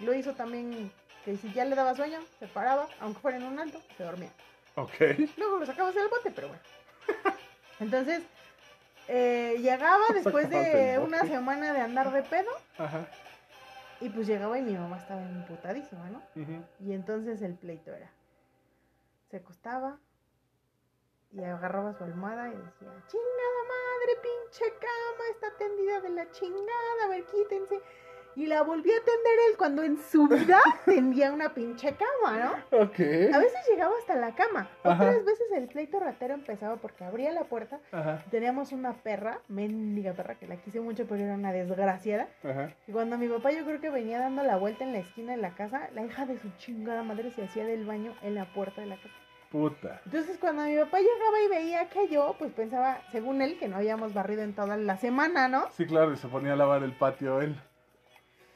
lo 0.00 0.12
hizo 0.12 0.34
también, 0.34 0.92
que 1.24 1.36
si 1.36 1.52
ya 1.52 1.64
le 1.64 1.74
daba 1.74 1.94
sueño, 1.94 2.20
se 2.38 2.46
paraba, 2.46 2.86
aunque 3.00 3.20
fuera 3.20 3.38
en 3.38 3.44
un 3.44 3.58
alto, 3.58 3.80
se 3.96 4.04
dormía. 4.04 4.30
Ok. 4.74 4.94
Luego 5.38 5.58
lo 5.58 5.66
sacabas 5.66 5.94
del 5.94 6.08
bote, 6.08 6.30
pero 6.30 6.48
bueno. 6.48 6.62
Entonces, 7.80 8.22
eh, 9.08 9.56
llegaba 9.60 10.04
después 10.14 10.50
de 10.50 10.98
una 10.98 11.22
semana 11.22 11.72
de 11.72 11.80
andar 11.80 12.12
de 12.12 12.22
pedo, 12.22 12.50
Ajá. 12.78 13.06
y 14.00 14.10
pues 14.10 14.26
llegaba 14.26 14.58
y 14.58 14.62
mi 14.62 14.74
mamá 14.74 14.98
estaba 14.98 15.22
imputadísima, 15.22 16.10
¿no? 16.10 16.22
Y 16.78 16.92
entonces 16.92 17.40
el 17.42 17.54
pleito 17.54 17.92
era, 17.92 18.10
se 19.30 19.38
acostaba 19.38 19.98
y 21.32 21.44
agarraba 21.44 21.92
su 21.94 22.04
almohada 22.04 22.48
y 22.48 22.56
decía, 22.56 22.88
chingada 23.06 23.60
madre, 23.68 24.20
pinche 24.22 24.64
cama, 24.78 25.24
está 25.30 25.56
tendida 25.56 26.00
de 26.00 26.10
la 26.10 26.30
chingada, 26.30 27.04
a 27.04 27.08
ver, 27.08 27.24
quítense. 27.24 27.80
Y 28.36 28.46
la 28.46 28.62
volví 28.62 28.90
a 28.90 29.04
tender 29.04 29.38
él 29.50 29.56
cuando 29.58 29.82
en 29.82 29.98
su 29.98 30.28
vida 30.28 30.60
tendía 30.84 31.32
una 31.32 31.52
pinche 31.52 31.94
cama, 31.96 32.38
¿no? 32.38 32.78
Ok. 32.78 33.00
A 33.32 33.38
veces 33.38 33.58
llegaba 33.68 33.92
hasta 33.98 34.14
la 34.14 34.34
cama. 34.34 34.70
Ajá. 34.84 34.94
Otras 34.94 35.24
veces 35.24 35.46
el 35.56 35.66
pleito 35.66 35.98
ratero 35.98 36.34
empezaba 36.34 36.76
porque 36.76 37.04
abría 37.04 37.32
la 37.32 37.44
puerta. 37.44 37.80
Ajá. 37.90 38.24
Teníamos 38.30 38.70
una 38.70 38.94
perra, 39.02 39.40
mendiga 39.48 40.12
perra, 40.12 40.36
que 40.36 40.46
la 40.46 40.56
quise 40.56 40.80
mucho, 40.80 41.06
pero 41.08 41.24
era 41.24 41.34
una 41.34 41.52
desgraciada. 41.52 42.28
Ajá. 42.44 42.72
Y 42.86 42.92
cuando 42.92 43.18
mi 43.18 43.28
papá 43.28 43.50
yo 43.50 43.64
creo 43.64 43.80
que 43.80 43.90
venía 43.90 44.20
dando 44.20 44.44
la 44.44 44.56
vuelta 44.56 44.84
en 44.84 44.92
la 44.92 45.00
esquina 45.00 45.32
de 45.32 45.38
la 45.38 45.54
casa, 45.56 45.90
la 45.92 46.04
hija 46.04 46.24
de 46.24 46.38
su 46.38 46.50
chingada 46.56 47.02
madre 47.02 47.32
se 47.32 47.42
hacía 47.42 47.64
del 47.64 47.84
baño 47.84 48.14
en 48.22 48.36
la 48.36 48.52
puerta 48.54 48.80
de 48.80 48.86
la 48.86 48.96
casa. 48.96 49.19
Puta. 49.50 50.00
Entonces 50.04 50.38
cuando 50.38 50.62
mi 50.62 50.76
papá 50.76 50.98
llegaba 50.98 51.40
y 51.44 51.48
veía 51.48 51.88
que 51.88 52.06
yo, 52.08 52.36
pues 52.38 52.52
pensaba, 52.52 53.00
según 53.10 53.42
él, 53.42 53.58
que 53.58 53.66
no 53.66 53.76
habíamos 53.76 54.14
barrido 54.14 54.42
en 54.42 54.54
toda 54.54 54.76
la 54.76 54.96
semana, 54.96 55.48
¿no? 55.48 55.68
Sí, 55.72 55.86
claro, 55.86 56.12
y 56.12 56.16
se 56.16 56.28
ponía 56.28 56.52
a 56.52 56.56
lavar 56.56 56.84
el 56.84 56.92
patio 56.92 57.40
él. 57.40 57.60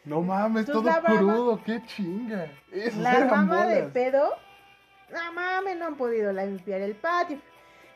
No 0.04 0.20
mames, 0.20 0.68
Entonces 0.68 0.94
todo 1.02 1.16
crudo, 1.16 1.60
qué 1.64 1.82
chinga. 1.86 2.48
La 2.98 3.24
mamá 3.24 3.66
de 3.66 3.84
pedo, 3.84 4.30
no 5.10 5.32
mames, 5.32 5.78
no 5.78 5.86
han 5.86 5.96
podido 5.96 6.32
limpiar 6.32 6.80
el 6.82 6.94
patio. 6.94 7.38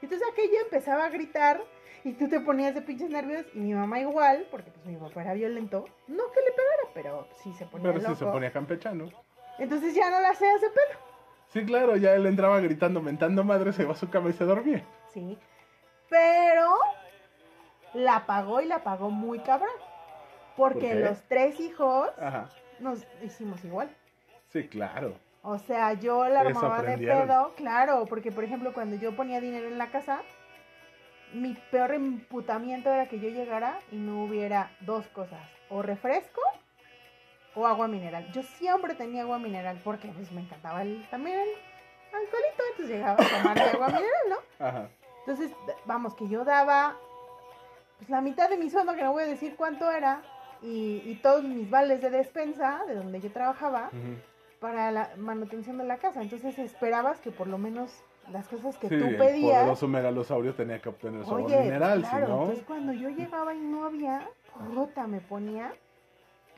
Entonces 0.03 0.26
aquello 0.32 0.55
empezaba 0.64 1.05
a 1.05 1.11
gritar 1.11 1.61
y 2.03 2.14
tú 2.14 2.28
te 2.28 2.40
ponías 2.40 2.74
de 2.74 2.82
pinches 2.82 3.11
nervios 3.11 3.46
y 3.55 3.59
mi 3.59 3.74
mamá 3.74 4.01
igual, 4.01 4.46
porque 4.51 4.70
pues 4.70 4.86
mi 4.86 4.96
papá 4.96 5.22
era 5.22 5.34
violento. 5.34 5.84
No 6.09 6.24
que 6.32 6.40
le 6.40 6.51
pegara, 6.53 6.94
pero 6.94 7.28
sí 7.42 7.53
se 7.53 7.66
ponía 7.66 7.88
Pero 7.88 8.01
sí 8.01 8.07
loco. 8.07 8.16
se 8.16 8.24
ponía 8.26 8.53
campechano. 8.53 9.09
Entonces 9.59 9.94
ya 9.94 10.11
no 10.11 10.20
la 10.20 10.30
hacías 10.30 10.61
de 10.61 10.68
pedo. 10.70 11.07
Sí, 11.49 11.64
claro, 11.64 11.96
ya 11.96 12.14
él 12.14 12.26
entraba 12.26 12.61
gritando, 12.61 13.01
mentando 13.01 13.42
madre, 13.42 13.72
se 13.72 13.82
iba 13.82 13.92
a 13.92 13.96
su 13.96 14.11
cama 14.11 14.30
y 14.30 14.34
se 14.34 14.44
dormía. 14.44 14.84
Sí. 15.12 15.38
Pero 16.11 16.74
la 17.94 18.26
pagó 18.26 18.61
y 18.61 18.66
la 18.66 18.82
pagó 18.84 19.11
muy 19.11 19.38
cabrón. 19.40 19.70
Porque 20.57 20.94
los 20.94 21.22
tres 21.28 21.61
hijos 21.61 22.11
Ajá. 22.20 22.49
nos 22.80 23.07
hicimos 23.22 23.64
igual. 23.64 23.88
Sí, 24.49 24.66
claro. 24.66 25.14
O 25.42 25.59
sea, 25.59 25.92
yo 25.94 26.28
la 26.28 26.40
armaba 26.40 26.82
de 26.82 26.99
pedo, 26.99 27.55
claro, 27.57 28.05
porque 28.09 28.32
por 28.32 28.44
ejemplo 28.44 28.72
cuando 28.72 28.96
yo 28.96 29.14
ponía 29.14 29.40
dinero 29.40 29.68
en 29.68 29.78
la 29.78 29.90
casa, 29.90 30.22
mi 31.32 31.55
peor 31.70 31.94
imputamiento 31.94 32.92
era 32.92 33.07
que 33.07 33.20
yo 33.20 33.28
llegara 33.28 33.78
y 33.92 33.96
no 33.96 34.24
hubiera 34.24 34.72
dos 34.80 35.07
cosas, 35.09 35.40
o 35.70 35.80
refresco 35.80 36.40
o 37.59 37.66
agua 37.66 37.88
mineral. 37.88 38.30
Yo 38.32 38.42
siempre 38.42 38.94
tenía 38.94 39.22
agua 39.22 39.38
mineral 39.38 39.80
porque 39.82 40.09
pues 40.09 40.30
me 40.32 40.40
encantaba 40.42 40.82
el, 40.82 41.04
también 41.11 41.38
el 41.40 41.48
alcoholito, 42.14 42.62
entonces 42.70 42.88
llegaba 42.96 43.14
a 43.22 43.38
tomar 43.38 43.59
agua 43.59 43.86
mineral, 43.88 44.22
¿no? 44.30 44.64
Ajá. 44.66 44.88
Entonces, 45.26 45.50
vamos, 45.84 46.14
que 46.14 46.28
yo 46.28 46.44
daba 46.44 46.96
pues 47.98 48.09
la 48.11 48.20
mitad 48.20 48.48
de 48.48 48.56
mi 48.56 48.70
sueldo, 48.70 48.94
que 48.94 49.02
no 49.02 49.12
voy 49.12 49.24
a 49.24 49.26
decir 49.26 49.56
cuánto 49.56 49.90
era, 49.90 50.22
y, 50.62 51.02
y 51.04 51.18
todos 51.22 51.42
mis 51.42 51.68
vales 51.68 52.00
de 52.00 52.11
despensa, 52.11 52.82
de 52.86 52.94
donde 52.94 53.20
yo 53.20 53.30
trabajaba, 53.32 53.90
para 54.61 54.90
la 54.92 55.11
manutención 55.16 55.78
de 55.78 55.84
la 55.84 55.96
casa. 55.98 56.22
Entonces 56.22 56.59
esperabas 56.59 57.20
que 57.20 57.30
por 57.30 57.46
lo 57.48 57.59
menos 57.59 58.02
las 58.30 58.46
cosas 58.48 58.76
que 58.78 58.88
Sí, 58.88 58.98
tú 58.98 59.04
el 59.04 59.16
pedías. 59.16 59.59
poderoso 59.62 59.88
megalosaurio 59.88 60.54
tenía 60.54 60.80
que 60.80 60.88
obtener 60.90 61.24
su 61.24 61.34
agua 61.34 61.48
mineral, 61.48 62.00
claro, 62.02 62.26
si 62.26 62.32
no. 62.32 62.40
entonces 62.42 62.64
cuando 62.64 62.92
yo 62.92 63.09
llegaba 63.11 63.54
y 63.54 63.59
no 63.61 63.84
había, 63.84 64.28
puta, 64.74 65.06
me 65.06 65.20
ponía 65.20 65.72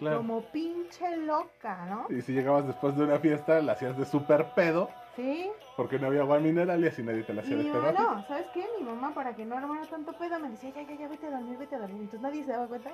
Claro. 0.01 0.17
como 0.19 0.43
pinche 0.51 1.17
loca, 1.19 1.87
¿no? 1.87 2.07
Y 2.09 2.21
si 2.23 2.33
llegabas 2.33 2.67
después 2.67 2.97
de 2.97 3.05
una 3.05 3.19
fiesta, 3.21 3.61
la 3.61 3.73
hacías 3.73 3.97
de 3.97 4.05
super 4.05 4.47
pedo, 4.55 4.91
Sí. 5.15 5.51
porque 5.77 5.99
no 5.99 6.09
había 6.09 6.23
agua 6.23 6.39
mineral 6.41 6.83
y 6.83 6.89
así 6.89 7.03
nadie 7.03 7.23
te 7.23 7.33
la 7.35 7.43
Y 7.43 7.45
hacía 7.45 7.57
de 7.59 7.63
mi 7.65 7.71
pedo. 7.71 7.93
no, 7.93 8.27
¿sabes 8.27 8.47
qué? 8.55 8.67
Mi 8.79 8.85
mamá, 8.85 9.13
para 9.15 9.35
que 9.37 9.45
no 9.45 9.57
armara 9.57 9.87
tanto 9.87 10.13
pedo, 10.15 10.39
me 10.41 10.49
decía, 10.51 10.71
ya, 10.71 10.83
ya, 10.83 10.95
ya, 10.97 11.09
vete 11.09 11.27
a 11.27 11.31
dormir, 11.31 11.59
vete 11.59 11.77
a 11.77 11.79
dormir. 11.79 12.03
Entonces 12.03 12.21
nadie 12.23 12.43
se 12.45 12.53
daba 12.53 12.67
cuenta 12.67 12.91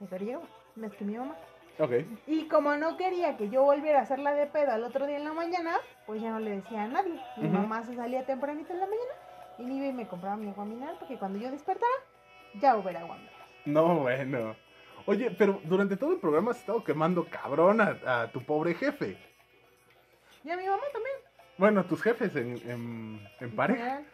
de 0.00 0.08
que 0.18 0.24
llegaba. 0.24 0.44
Es 0.82 0.92
que 0.94 1.04
mi 1.04 1.16
mamá. 1.16 1.34
Ok. 1.78 1.92
Y 2.26 2.48
como 2.48 2.74
no 2.76 2.96
quería 2.96 3.36
que 3.36 3.50
yo 3.50 3.62
volviera 3.62 3.98
a 3.98 4.02
hacerla 4.02 4.32
de 4.32 4.46
pedo 4.46 4.72
al 4.72 4.82
otro 4.84 5.06
día 5.06 5.18
en 5.18 5.24
la 5.24 5.32
mañana, 5.34 5.76
pues 6.06 6.22
ya 6.22 6.30
no 6.30 6.38
le 6.38 6.56
decía 6.56 6.84
a 6.84 6.88
nadie. 6.88 7.20
Mi 7.36 7.48
mamá 7.48 7.82
se 7.84 7.94
salía 7.94 8.24
tempranito 8.24 8.72
en 8.72 8.80
la 8.80 8.86
mañana 8.86 9.12
y 9.58 9.62
me 9.64 9.74
iba 9.74 9.86
y 9.86 9.92
me 9.92 10.06
compraba 10.08 10.36
mi 10.36 10.48
agua 10.48 10.64
mineral 10.64 10.96
porque 10.98 11.18
cuando 11.18 11.38
yo 11.38 11.50
despertara, 11.50 11.92
ya 12.60 12.76
hubiera 12.76 13.00
agua 13.00 13.16
mineral. 13.16 13.36
No, 13.66 13.96
bueno. 14.00 14.56
Oye, 15.06 15.30
pero 15.30 15.60
durante 15.64 15.96
todo 15.96 16.12
el 16.12 16.18
programa 16.18 16.50
has 16.50 16.58
estado 16.58 16.82
quemando 16.82 17.26
cabrón 17.30 17.80
a, 17.80 18.22
a 18.22 18.32
tu 18.32 18.42
pobre 18.42 18.74
jefe. 18.74 19.16
Y 20.44 20.50
a 20.50 20.56
mi 20.56 20.66
mamá 20.66 20.82
también. 20.92 21.16
Bueno, 21.58 21.84
tus 21.84 22.02
jefes 22.02 22.34
en, 22.36 22.56
en, 22.68 23.28
en 23.40 23.56
pareja. 23.56 24.04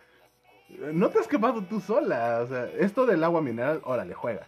general. 0.68 0.98
No 0.98 1.10
te 1.10 1.18
has 1.18 1.28
quemado 1.28 1.62
tú 1.64 1.80
sola. 1.80 2.40
O 2.42 2.46
sea, 2.46 2.66
esto 2.78 3.04
del 3.06 3.24
agua 3.24 3.40
mineral, 3.42 3.80
órale, 3.84 4.14
juega. 4.14 4.46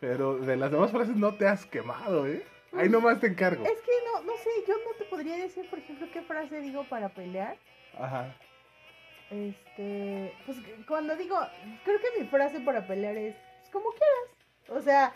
Pero 0.00 0.36
de 0.38 0.56
las 0.56 0.70
demás 0.70 0.90
frases 0.90 1.16
no 1.16 1.34
te 1.34 1.48
has 1.48 1.64
quemado, 1.66 2.26
¿eh? 2.26 2.44
Ahí 2.72 2.88
nomás 2.88 3.18
te 3.20 3.28
encargo. 3.28 3.64
Es 3.64 3.80
que 3.80 3.92
no, 4.04 4.22
no 4.22 4.36
sé, 4.36 4.50
yo 4.68 4.74
no 4.74 4.92
te 4.98 5.04
podría 5.06 5.36
decir, 5.36 5.68
por 5.70 5.78
ejemplo, 5.78 6.06
qué 6.12 6.20
frase 6.22 6.60
digo 6.60 6.84
para 6.84 7.08
pelear. 7.08 7.56
Ajá. 7.98 8.36
Este, 9.30 10.32
pues 10.44 10.58
cuando 10.86 11.16
digo, 11.16 11.36
creo 11.84 11.98
que 11.98 12.20
mi 12.20 12.28
frase 12.28 12.60
para 12.60 12.86
pelear 12.86 13.16
es, 13.16 13.34
pues 13.60 13.70
como 13.70 13.90
quieras. 13.90 14.78
O 14.78 14.80
sea, 14.82 15.12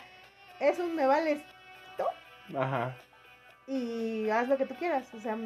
es 0.61 0.79
un 0.79 0.95
me 0.95 1.05
vales 1.05 1.43
Ajá. 2.55 2.95
y 3.67 4.29
haz 4.29 4.47
lo 4.47 4.57
que 4.57 4.65
tú 4.65 4.75
quieras. 4.75 5.13
O 5.13 5.19
sea, 5.19 5.37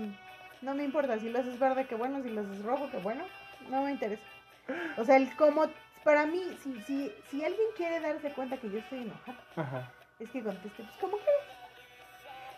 no 0.62 0.76
me 0.76 0.84
importa 0.84 1.20
si 1.20 1.30
lo 1.30 1.40
haces 1.40 1.60
verde, 1.60 1.86
que 1.88 1.96
bueno, 1.96 2.22
si 2.22 2.30
lo 2.30 2.42
haces 2.42 2.64
rojo, 2.64 2.90
que 2.90 2.98
bueno, 2.98 3.26
no 3.70 3.84
me 3.84 3.92
interesa. 3.92 4.24
O 4.98 5.04
sea, 5.04 5.18
el 5.18 5.36
cómo, 5.36 5.72
para 6.04 6.26
mí, 6.26 6.58
si, 6.62 6.80
si, 6.82 7.16
si 7.30 7.44
alguien 7.44 7.68
quiere 7.76 8.00
darse 8.00 8.32
cuenta 8.32 8.58
que 8.58 8.70
yo 8.70 8.80
estoy 8.80 9.02
enojada, 9.02 9.38
Ajá. 9.56 9.92
es 10.20 10.30
que 10.32 10.44
conteste, 10.44 10.84
pues 10.84 10.98
como 10.98 11.18
quieras. 11.18 11.44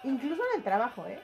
Incluso 0.03 0.41
en 0.53 0.57
el 0.59 0.63
trabajo, 0.63 1.07
¿eh? 1.07 1.21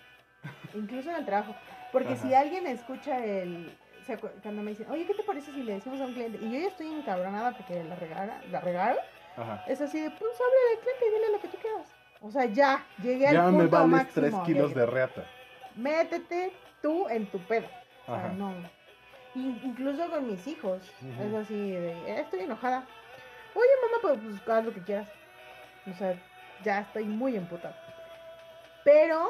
Incluso 0.73 1.09
en 1.11 1.15
el 1.17 1.25
trabajo. 1.25 1.55
Porque 1.91 2.17
si 2.17 2.33
alguien 2.33 2.67
escucha 2.67 3.23
el... 3.23 3.77
o 4.01 4.03
sea, 4.05 4.19
cu- 4.19 4.31
cuando 4.41 4.61
me 4.63 4.71
dicen, 4.71 4.89
oye, 4.89 5.05
¿qué 5.05 5.13
te 5.13 5.23
parece 5.23 5.53
si 5.53 5.63
le 5.63 5.73
decimos 5.73 6.01
a 6.01 6.05
un 6.05 6.13
cliente? 6.13 6.39
Y 6.39 6.51
yo 6.51 6.59
ya 6.59 6.67
estoy 6.67 6.87
encabronada 6.87 7.55
porque 7.55 7.83
la 7.83 7.95
regara, 7.95 8.43
la 8.49 8.59
regaron. 8.59 8.97
Ajá. 9.37 9.63
Es 9.67 9.81
así 9.81 9.99
de, 10.01 10.09
pues 10.11 10.31
háblale 10.35 10.75
al 10.75 10.79
cliente 10.81 11.05
y 11.07 11.11
dile 11.13 11.31
lo 11.31 11.39
que 11.39 11.47
tú 11.47 11.57
quieras. 11.57 11.87
O 12.21 12.31
sea, 12.31 12.45
ya, 12.45 12.85
llegué 13.01 13.27
al 13.27 13.33
Ya 13.33 13.43
punto 13.45 13.57
me 13.63 13.67
vales 13.67 13.89
máximo. 13.89 14.13
tres 14.13 14.33
ya 14.33 14.43
kilos 14.43 14.67
llegué. 14.69 14.79
de 14.79 14.85
reata. 14.85 15.25
Métete 15.75 16.53
tú 16.81 17.07
en 17.09 17.25
tu 17.27 17.39
pedo. 17.39 17.67
O 18.07 18.15
sea, 18.15 18.29
no. 18.29 18.53
In- 19.35 19.59
incluso 19.63 20.09
con 20.09 20.27
mis 20.27 20.45
hijos. 20.47 20.81
Es 21.19 21.33
así 21.33 21.71
de, 21.71 21.91
"Eh, 21.91 22.19
estoy 22.21 22.41
enojada. 22.41 22.85
Oye, 23.55 23.67
mamá, 23.81 23.97
pues, 24.01 24.19
pues 24.45 24.57
haz 24.57 24.65
lo 24.65 24.73
que 24.73 24.81
quieras. 24.81 25.07
O 25.89 25.93
sea, 25.95 26.15
ya 26.63 26.79
estoy 26.81 27.05
muy 27.05 27.35
emputada. 27.35 27.75
Pero 28.83 29.29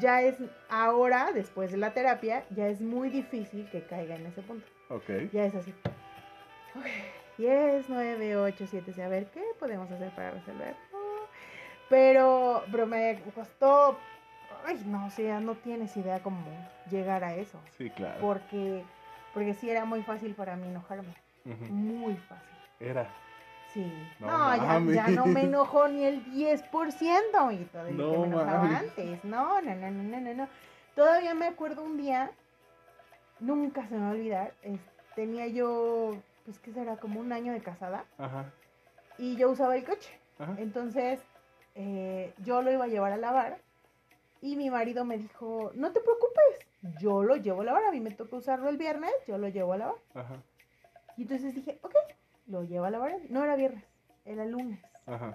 ya 0.00 0.22
es 0.22 0.36
ahora, 0.68 1.30
después 1.32 1.70
de 1.70 1.76
la 1.78 1.92
terapia, 1.92 2.44
ya 2.50 2.68
es 2.68 2.80
muy 2.80 3.10
difícil 3.10 3.68
que 3.70 3.82
caiga 3.82 4.16
en 4.16 4.26
ese 4.26 4.42
punto. 4.42 4.66
Ok. 4.88 5.08
Ya 5.32 5.44
es 5.44 5.54
así. 5.54 5.74
Ok, 6.76 6.86
10, 7.40 7.88
9, 7.88 8.36
8, 8.36 8.66
7, 8.68 9.02
a 9.02 9.08
ver 9.08 9.26
qué 9.30 9.42
podemos 9.58 9.90
hacer 9.90 10.10
para 10.10 10.30
resolver. 10.32 10.74
Oh, 10.92 11.24
Pero, 11.88 12.64
pero 12.70 12.86
me 12.86 13.18
costó. 13.34 13.98
Ay, 14.66 14.82
no, 14.86 15.06
o 15.06 15.10
sea, 15.10 15.40
no 15.40 15.54
tienes 15.54 15.96
idea 15.96 16.20
cómo 16.20 16.44
llegar 16.90 17.24
a 17.24 17.34
eso. 17.34 17.58
Sí, 17.78 17.88
claro. 17.90 18.18
Porque, 18.20 18.84
porque 19.32 19.54
sí 19.54 19.70
era 19.70 19.84
muy 19.86 20.02
fácil 20.02 20.34
para 20.34 20.54
mí 20.56 20.68
enojarme. 20.68 21.14
Muy 21.70 22.14
fácil. 22.16 22.58
Era. 22.78 23.08
Sí. 23.72 23.90
No 24.18 24.26
No, 24.26 24.92
ya, 24.92 25.08
no 25.08 25.26
me 25.26 25.42
enojó 25.44 25.88
ni 25.88 26.04
el 26.04 26.22
10% 26.26 27.52
y 27.52 27.64
todo 27.66 27.90
No 27.90 28.10
que 28.12 28.18
me 28.18 28.26
enojaba 28.26 28.78
antes. 28.78 29.24
No, 29.24 29.60
no, 29.62 29.74
no, 29.76 29.90
no, 29.90 30.02
no, 30.02 30.20
no, 30.20 30.34
no. 30.34 30.48
Todavía 30.94 31.34
me 31.34 31.46
acuerdo 31.46 31.82
un 31.82 31.96
día, 31.96 32.30
nunca 33.38 33.86
se 33.88 33.94
me 33.94 34.00
va 34.00 34.08
a 34.08 34.12
olvidar, 34.12 34.52
es- 34.62 34.80
tenía 35.14 35.46
yo, 35.46 36.16
pues 36.50 36.58
que 36.58 36.72
será 36.72 36.96
como 36.96 37.20
un 37.20 37.32
año 37.32 37.52
de 37.52 37.60
casada 37.60 38.04
Ajá. 38.18 38.52
y 39.18 39.36
yo 39.36 39.50
usaba 39.50 39.76
el 39.76 39.84
coche. 39.84 40.10
Ajá. 40.40 40.56
Entonces, 40.58 41.20
eh, 41.76 42.34
yo 42.38 42.60
lo 42.60 42.72
iba 42.72 42.86
a 42.86 42.88
llevar 42.88 43.12
a 43.12 43.16
lavar 43.16 43.58
y 44.40 44.56
mi 44.56 44.68
marido 44.68 45.04
me 45.04 45.16
dijo, 45.16 45.70
no 45.74 45.92
te 45.92 46.00
preocupes, 46.00 46.98
yo 47.00 47.22
lo 47.22 47.36
llevo 47.36 47.60
a 47.60 47.64
lavar, 47.64 47.84
a 47.84 47.92
mí 47.92 48.00
me 48.00 48.10
toca 48.10 48.34
usarlo 48.36 48.68
el 48.68 48.78
viernes, 48.78 49.12
yo 49.28 49.38
lo 49.38 49.46
llevo 49.46 49.74
a 49.74 49.76
lavar. 49.76 49.94
Ajá. 50.14 50.42
Y 51.16 51.22
entonces 51.22 51.54
dije, 51.54 51.78
ok, 51.82 51.94
lo 52.48 52.64
llevo 52.64 52.86
a 52.86 52.90
lavar. 52.90 53.16
No 53.28 53.44
era 53.44 53.54
viernes, 53.54 53.84
era 54.24 54.44
lunes. 54.44 54.80
Ajá. 55.06 55.30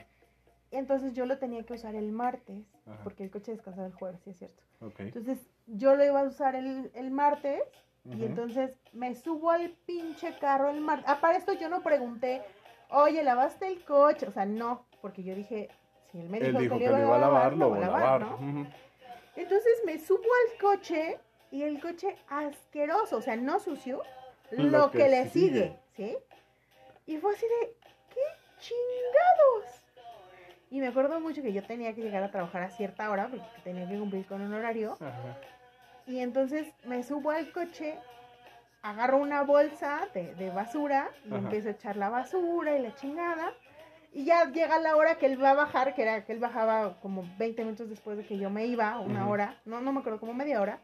Entonces 0.72 1.14
yo 1.14 1.26
lo 1.26 1.38
tenía 1.38 1.64
que 1.64 1.76
usar 1.76 1.96
el 1.96 2.12
martes, 2.12 2.66
Ajá. 2.86 3.04
porque 3.06 3.24
el 3.24 3.32
coche 3.32 3.54
descansaba 3.54 3.88
el 3.88 3.94
jueves, 3.94 4.20
sí 4.26 4.32
es 4.32 4.38
cierto. 4.38 4.62
Ok. 4.82 5.00
Entonces 5.00 5.40
yo 5.68 5.96
lo 5.96 6.04
iba 6.04 6.20
a 6.20 6.24
usar 6.24 6.56
el, 6.56 6.92
el 6.94 7.12
martes 7.12 7.62
Y 8.06 8.24
entonces 8.24 8.78
me 8.94 9.16
subo 9.16 9.50
al 9.50 9.72
pinche 9.86 10.38
carro 10.38 10.70
el 10.70 10.80
martes. 10.80 11.06
Ah, 11.08 11.20
para 11.20 11.38
esto 11.38 11.54
yo 11.54 11.70
no 11.70 11.82
pregunté, 11.82 12.44
oye, 12.90 13.24
¿lavaste 13.24 13.68
el 13.68 13.84
coche? 13.84 14.28
O 14.28 14.32
sea, 14.32 14.46
no, 14.46 14.86
porque 15.02 15.24
yo 15.24 15.34
dije, 15.34 15.70
si 16.12 16.20
él 16.20 16.30
me 16.30 16.38
Él 16.38 16.48
dijo, 16.50 16.60
dijo 16.60 16.78
que, 16.78 16.86
que 16.86 16.92
lo 16.92 17.00
iba 17.00 17.16
a 17.16 17.20
lavar, 17.20 17.54
lo 17.58 17.70
voy 17.70 17.80
a 17.80 17.88
lavar. 17.88 18.22
¿no? 18.22 18.68
Entonces 19.36 19.74
me 19.86 19.98
subo 19.98 20.20
al 20.20 20.60
coche 20.62 21.20
y 21.52 21.64
el 21.64 21.82
coche 21.82 22.16
asqueroso, 22.30 23.18
o 23.18 23.22
sea, 23.22 23.36
no 23.36 23.60
sucio, 23.60 24.02
lo, 24.52 24.64
Lo 24.66 24.92
que, 24.92 25.00
que 25.00 25.10
le 25.10 25.30
sigue. 25.30 25.80
sigue, 25.96 26.12
¿sí? 26.12 26.18
Y 27.08 27.18
fue 27.18 27.34
así 27.34 27.46
de, 27.48 27.76
¿qué 28.14 28.22
chingados? 28.60 29.82
Y 30.70 30.80
me 30.80 30.88
acuerdo 30.88 31.20
mucho 31.20 31.42
que 31.42 31.54
yo 31.54 31.64
tenía 31.64 31.94
que 31.94 32.02
llegar 32.02 32.24
a 32.24 32.32
trabajar 32.32 32.64
a 32.64 32.70
cierta 32.70 33.10
hora 33.10 33.28
porque 33.30 33.46
tenía 33.64 33.88
que 33.88 33.98
cumplir 33.98 34.26
con 34.26 34.42
un 34.42 34.54
horario. 34.54 34.94
Ajá. 35.00 35.38
Y 36.08 36.20
entonces 36.20 36.68
me 36.86 37.04
subo 37.04 37.32
al 37.32 37.52
coche, 37.52 37.98
agarro 38.82 39.18
una 39.18 39.42
bolsa 39.44 40.08
de, 40.14 40.36
de 40.36 40.50
basura 40.52 41.10
y 41.26 41.30
Ajá. 41.30 41.38
empiezo 41.38 41.70
a 41.70 41.72
echar 41.72 41.98
la 41.98 42.10
basura 42.10 42.76
y 42.78 42.82
la 42.82 42.94
chingada. 42.96 43.54
Y 44.14 44.24
ya 44.24 44.46
llega 44.50 44.80
la 44.80 44.96
hora 44.96 45.16
que 45.16 45.26
él 45.26 45.44
va 45.44 45.50
a 45.52 45.56
bajar, 45.56 45.94
que 45.94 46.04
era 46.04 46.24
que 46.24 46.32
él 46.32 46.40
bajaba 46.40 47.02
como 47.02 47.26
20 47.38 47.64
minutos 47.66 47.90
después 47.90 48.18
de 48.18 48.26
que 48.26 48.38
yo 48.38 48.50
me 48.50 48.66
iba, 48.66 48.98
una 49.02 49.28
hora, 49.28 49.60
no, 49.66 49.82
no 49.82 49.92
me 49.92 50.00
acuerdo, 50.00 50.22
como 50.22 50.34
media 50.34 50.62
hora. 50.62 50.80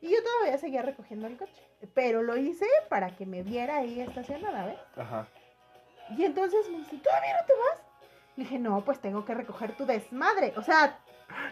Y 0.00 0.10
yo 0.10 0.16
todavía 0.24 0.58
seguía 0.58 0.82
recogiendo 0.82 1.28
el 1.28 1.36
coche. 1.36 1.62
Pero 1.94 2.22
lo 2.22 2.36
hice 2.36 2.66
para 2.88 3.14
que 3.14 3.24
me 3.24 3.44
viera 3.44 3.76
ahí 3.76 4.00
estacionada, 4.00 4.66
¿ves? 4.66 4.78
Ajá. 4.96 5.28
Y 6.16 6.24
entonces 6.24 6.68
me 6.70 6.78
dice, 6.78 6.96
¿todavía 6.96 7.36
no 7.40 7.46
te 7.46 7.52
vas? 7.54 7.78
Le 8.34 8.44
dije, 8.44 8.58
no, 8.58 8.80
pues 8.84 8.98
tengo 9.00 9.24
que 9.24 9.34
recoger 9.34 9.76
tu 9.76 9.86
desmadre. 9.86 10.52
O 10.56 10.62
sea, 10.62 10.98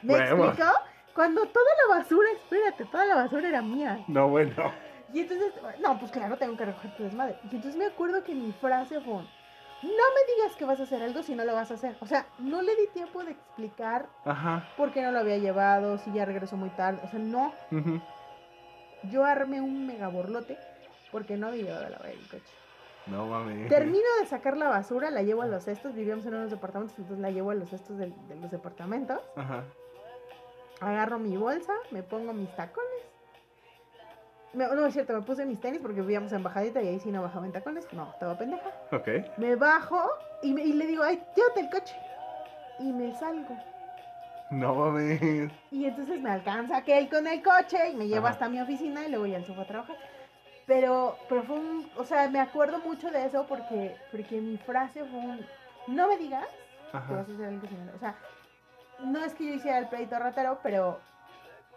¿me 0.02 0.14
Huevos. 0.14 0.48
explicó? 0.48 0.72
Cuando 1.14 1.42
toda 1.46 1.66
la 1.88 1.96
basura, 1.98 2.28
espérate, 2.32 2.84
toda 2.86 3.04
la 3.04 3.16
basura 3.16 3.48
era 3.48 3.62
mía. 3.62 4.04
No, 4.08 4.28
bueno. 4.28 4.72
Y 5.12 5.20
entonces, 5.20 5.52
no, 5.80 5.98
pues 5.98 6.12
claro, 6.12 6.36
tengo 6.36 6.56
que 6.56 6.64
recoger 6.64 6.94
tu 6.96 7.02
desmadre. 7.02 7.36
Y 7.50 7.56
entonces 7.56 7.76
me 7.76 7.86
acuerdo 7.86 8.22
que 8.22 8.34
mi 8.34 8.52
frase 8.52 9.00
fue, 9.00 9.14
no 9.14 9.20
me 9.82 10.34
digas 10.36 10.56
que 10.56 10.64
vas 10.64 10.78
a 10.78 10.84
hacer 10.84 11.02
algo 11.02 11.22
si 11.22 11.34
no 11.34 11.44
lo 11.44 11.52
vas 11.54 11.70
a 11.70 11.74
hacer. 11.74 11.96
O 12.00 12.06
sea, 12.06 12.26
no 12.38 12.62
le 12.62 12.76
di 12.76 12.86
tiempo 12.94 13.24
de 13.24 13.32
explicar 13.32 14.06
Ajá. 14.24 14.68
por 14.76 14.92
qué 14.92 15.02
no 15.02 15.10
lo 15.10 15.18
había 15.18 15.38
llevado, 15.38 15.98
si 15.98 16.12
ya 16.12 16.24
regresó 16.24 16.56
muy 16.56 16.70
tarde. 16.70 17.00
O 17.04 17.08
sea, 17.08 17.18
no, 17.18 17.52
yo 19.04 19.24
armé 19.24 19.60
un 19.60 19.86
mega 19.86 20.08
borlote 20.08 20.58
porque 21.10 21.36
no 21.36 21.48
había 21.48 21.64
llevado 21.64 21.86
a 21.86 21.90
lavar 21.90 22.10
el 22.10 22.28
coche. 22.28 22.44
No 23.06 23.26
mames. 23.26 23.68
Termino 23.68 24.04
de 24.20 24.26
sacar 24.26 24.56
la 24.56 24.68
basura, 24.68 25.10
la 25.10 25.22
llevo 25.22 25.42
a 25.42 25.46
los 25.46 25.64
cestos, 25.64 25.94
vivíamos 25.94 26.24
en 26.26 26.34
unos 26.34 26.50
departamentos, 26.50 26.96
entonces 26.98 27.20
la 27.20 27.30
llevo 27.30 27.50
a 27.50 27.54
los 27.54 27.70
cestos 27.70 27.96
del- 27.98 28.14
de, 28.28 28.36
los 28.36 28.50
departamentos, 28.50 29.20
Ajá. 29.34 29.64
Agarro 30.80 31.18
mi 31.18 31.36
bolsa, 31.36 31.72
me 31.90 32.02
pongo 32.02 32.32
mis 32.32 32.48
tacones. 32.56 32.88
Me- 34.52 34.66
no, 34.66 34.84
es 34.86 34.92
cierto, 34.94 35.12
me 35.12 35.22
puse 35.22 35.46
mis 35.46 35.60
tenis 35.60 35.80
porque 35.80 36.00
vivíamos 36.00 36.32
en 36.32 36.42
bajadita 36.42 36.82
y 36.82 36.88
ahí 36.88 36.98
sí 37.00 37.10
no 37.10 37.22
bajaba 37.22 37.46
en 37.46 37.52
tacones, 37.52 37.86
no, 37.92 38.10
estaba 38.10 38.36
pendeja. 38.36 38.68
Ok. 38.90 39.08
Me 39.36 39.54
bajo 39.56 40.00
y, 40.42 40.52
me- 40.52 40.62
y 40.64 40.72
le 40.72 40.86
digo, 40.86 41.02
ay, 41.04 41.22
llévate 41.36 41.60
el 41.60 41.70
coche. 41.70 41.94
Y 42.80 42.92
me 42.92 43.12
salgo. 43.12 43.56
No 44.50 44.74
mames. 44.74 45.52
Y 45.70 45.84
entonces 45.84 46.20
me 46.20 46.30
alcanza 46.30 46.78
aquel 46.78 47.08
con 47.08 47.26
el 47.28 47.40
coche 47.42 47.90
y 47.92 47.94
me 47.96 48.08
lleva 48.08 48.30
hasta 48.30 48.48
mi 48.48 48.60
oficina 48.60 49.06
y 49.06 49.10
luego 49.10 49.26
ya 49.26 49.40
fue 49.42 49.62
a 49.62 49.66
trabajar. 49.66 49.96
Pero, 50.66 51.16
pero 51.28 51.42
fue 51.44 51.56
un, 51.56 51.88
o 51.96 52.04
sea, 52.04 52.28
me 52.28 52.40
acuerdo 52.40 52.78
mucho 52.78 53.10
de 53.10 53.26
eso 53.26 53.46
porque, 53.48 53.96
porque 54.10 54.40
mi 54.40 54.56
frase 54.56 55.04
fue 55.04 55.18
un, 55.20 55.46
no 55.88 56.08
me 56.08 56.16
digas 56.16 56.46
que 56.90 56.96
Ajá. 56.96 57.14
vas 57.14 57.28
a 57.28 57.32
hacer 57.32 57.44
algo 57.46 57.66
similar. 57.68 57.94
O 57.94 57.98
sea, 57.98 58.14
no 59.04 59.24
es 59.24 59.34
que 59.34 59.46
yo 59.46 59.54
hiciera 59.54 59.78
el 59.78 59.88
pleito 59.88 60.18
ratero, 60.18 60.58
pero 60.62 60.98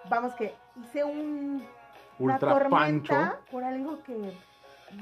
vamos 0.09 0.33
que 0.35 0.53
hice 0.81 1.03
un, 1.03 1.65
una 2.19 2.33
Ultra 2.33 2.49
tormenta 2.53 3.15
pancho. 3.15 3.37
por 3.51 3.63
algo 3.63 4.03
que 4.03 4.15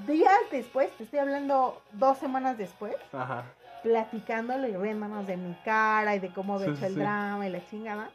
días 0.06 0.34
después, 0.52 0.90
te 0.98 1.04
estoy 1.04 1.20
hablando 1.20 1.82
dos 1.94 2.18
semanas 2.18 2.58
después, 2.58 2.96
Ajá. 3.14 3.44
platicándolo 3.84 4.68
y 4.68 4.76
riéndonos 4.76 5.26
de 5.28 5.38
mi 5.38 5.54
cara 5.66 6.16
y 6.16 6.20
de 6.20 6.30
cómo 6.30 6.56
había 6.56 6.68
Sí, 6.68 6.74
hecho 6.74 6.86
el 6.86 6.94
sí. 6.94 7.00
drama 7.00 7.48
y 7.48 7.50
la 7.50 7.66
chingada, 7.70 8.10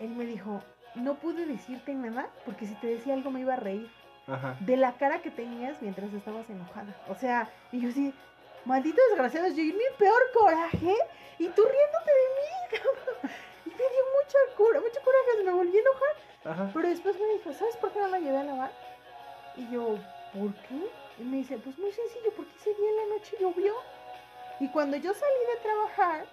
él 0.00 0.10
me 0.10 0.24
dijo, 0.24 0.62
no 0.94 1.14
pude 1.14 1.46
decirte 1.46 1.94
nada 1.94 2.26
porque 2.44 2.66
si 2.66 2.74
te 2.76 2.86
decía 2.86 3.14
algo 3.14 3.30
me 3.30 3.40
iba 3.40 3.54
a 3.54 3.56
reír 3.58 3.90
Ajá. 4.26 4.56
de 4.60 4.76
la 4.76 4.92
cara 4.92 5.20
que 5.20 5.30
tenías 5.30 5.80
mientras 5.82 6.12
estabas 6.14 6.48
enojada. 6.48 6.94
O 7.08 7.14
sea, 7.14 7.48
y 7.72 7.80
yo 7.80 7.90
así, 7.90 8.14
maldito 8.64 9.00
desgraciado, 9.10 9.48
yo 9.48 9.54
mi 9.56 9.72
peor 9.98 10.22
coraje 10.32 10.94
y 11.38 11.48
tú 11.48 11.62
riéndote 11.62 12.10
de 12.10 12.28
mí. 12.36 12.63
Cabrón". 12.78 13.30
Y 13.66 13.70
me 13.70 13.76
dio 13.76 14.04
mucha 14.18 14.56
cura, 14.56 14.80
mucha 14.80 15.00
coraje, 15.00 15.42
me 15.42 15.52
volví 15.52 15.78
a 15.78 15.80
enojar. 15.80 16.14
Ajá. 16.44 16.70
Pero 16.74 16.88
después 16.88 17.18
me 17.18 17.26
dijo, 17.38 17.52
¿sabes 17.52 17.76
por 17.78 17.90
qué 17.92 17.98
no 17.98 18.08
la 18.08 18.18
llevé 18.18 18.36
a 18.36 18.44
lavar? 18.44 18.72
Y 19.56 19.70
yo, 19.70 19.96
¿por 20.34 20.52
qué? 20.54 20.90
Y 21.18 21.22
me 21.24 21.38
dice, 21.38 21.56
pues 21.56 21.78
muy 21.78 21.90
sencillo, 21.90 22.30
porque 22.36 22.54
ese 22.56 22.74
día 22.74 22.90
en 22.90 22.96
la 22.96 23.16
noche 23.16 23.36
llovió. 23.40 23.74
Y 24.60 24.68
cuando 24.68 24.96
yo 24.96 25.14
salí 25.14 25.40
de 25.54 25.62
trabajar, 25.62 26.26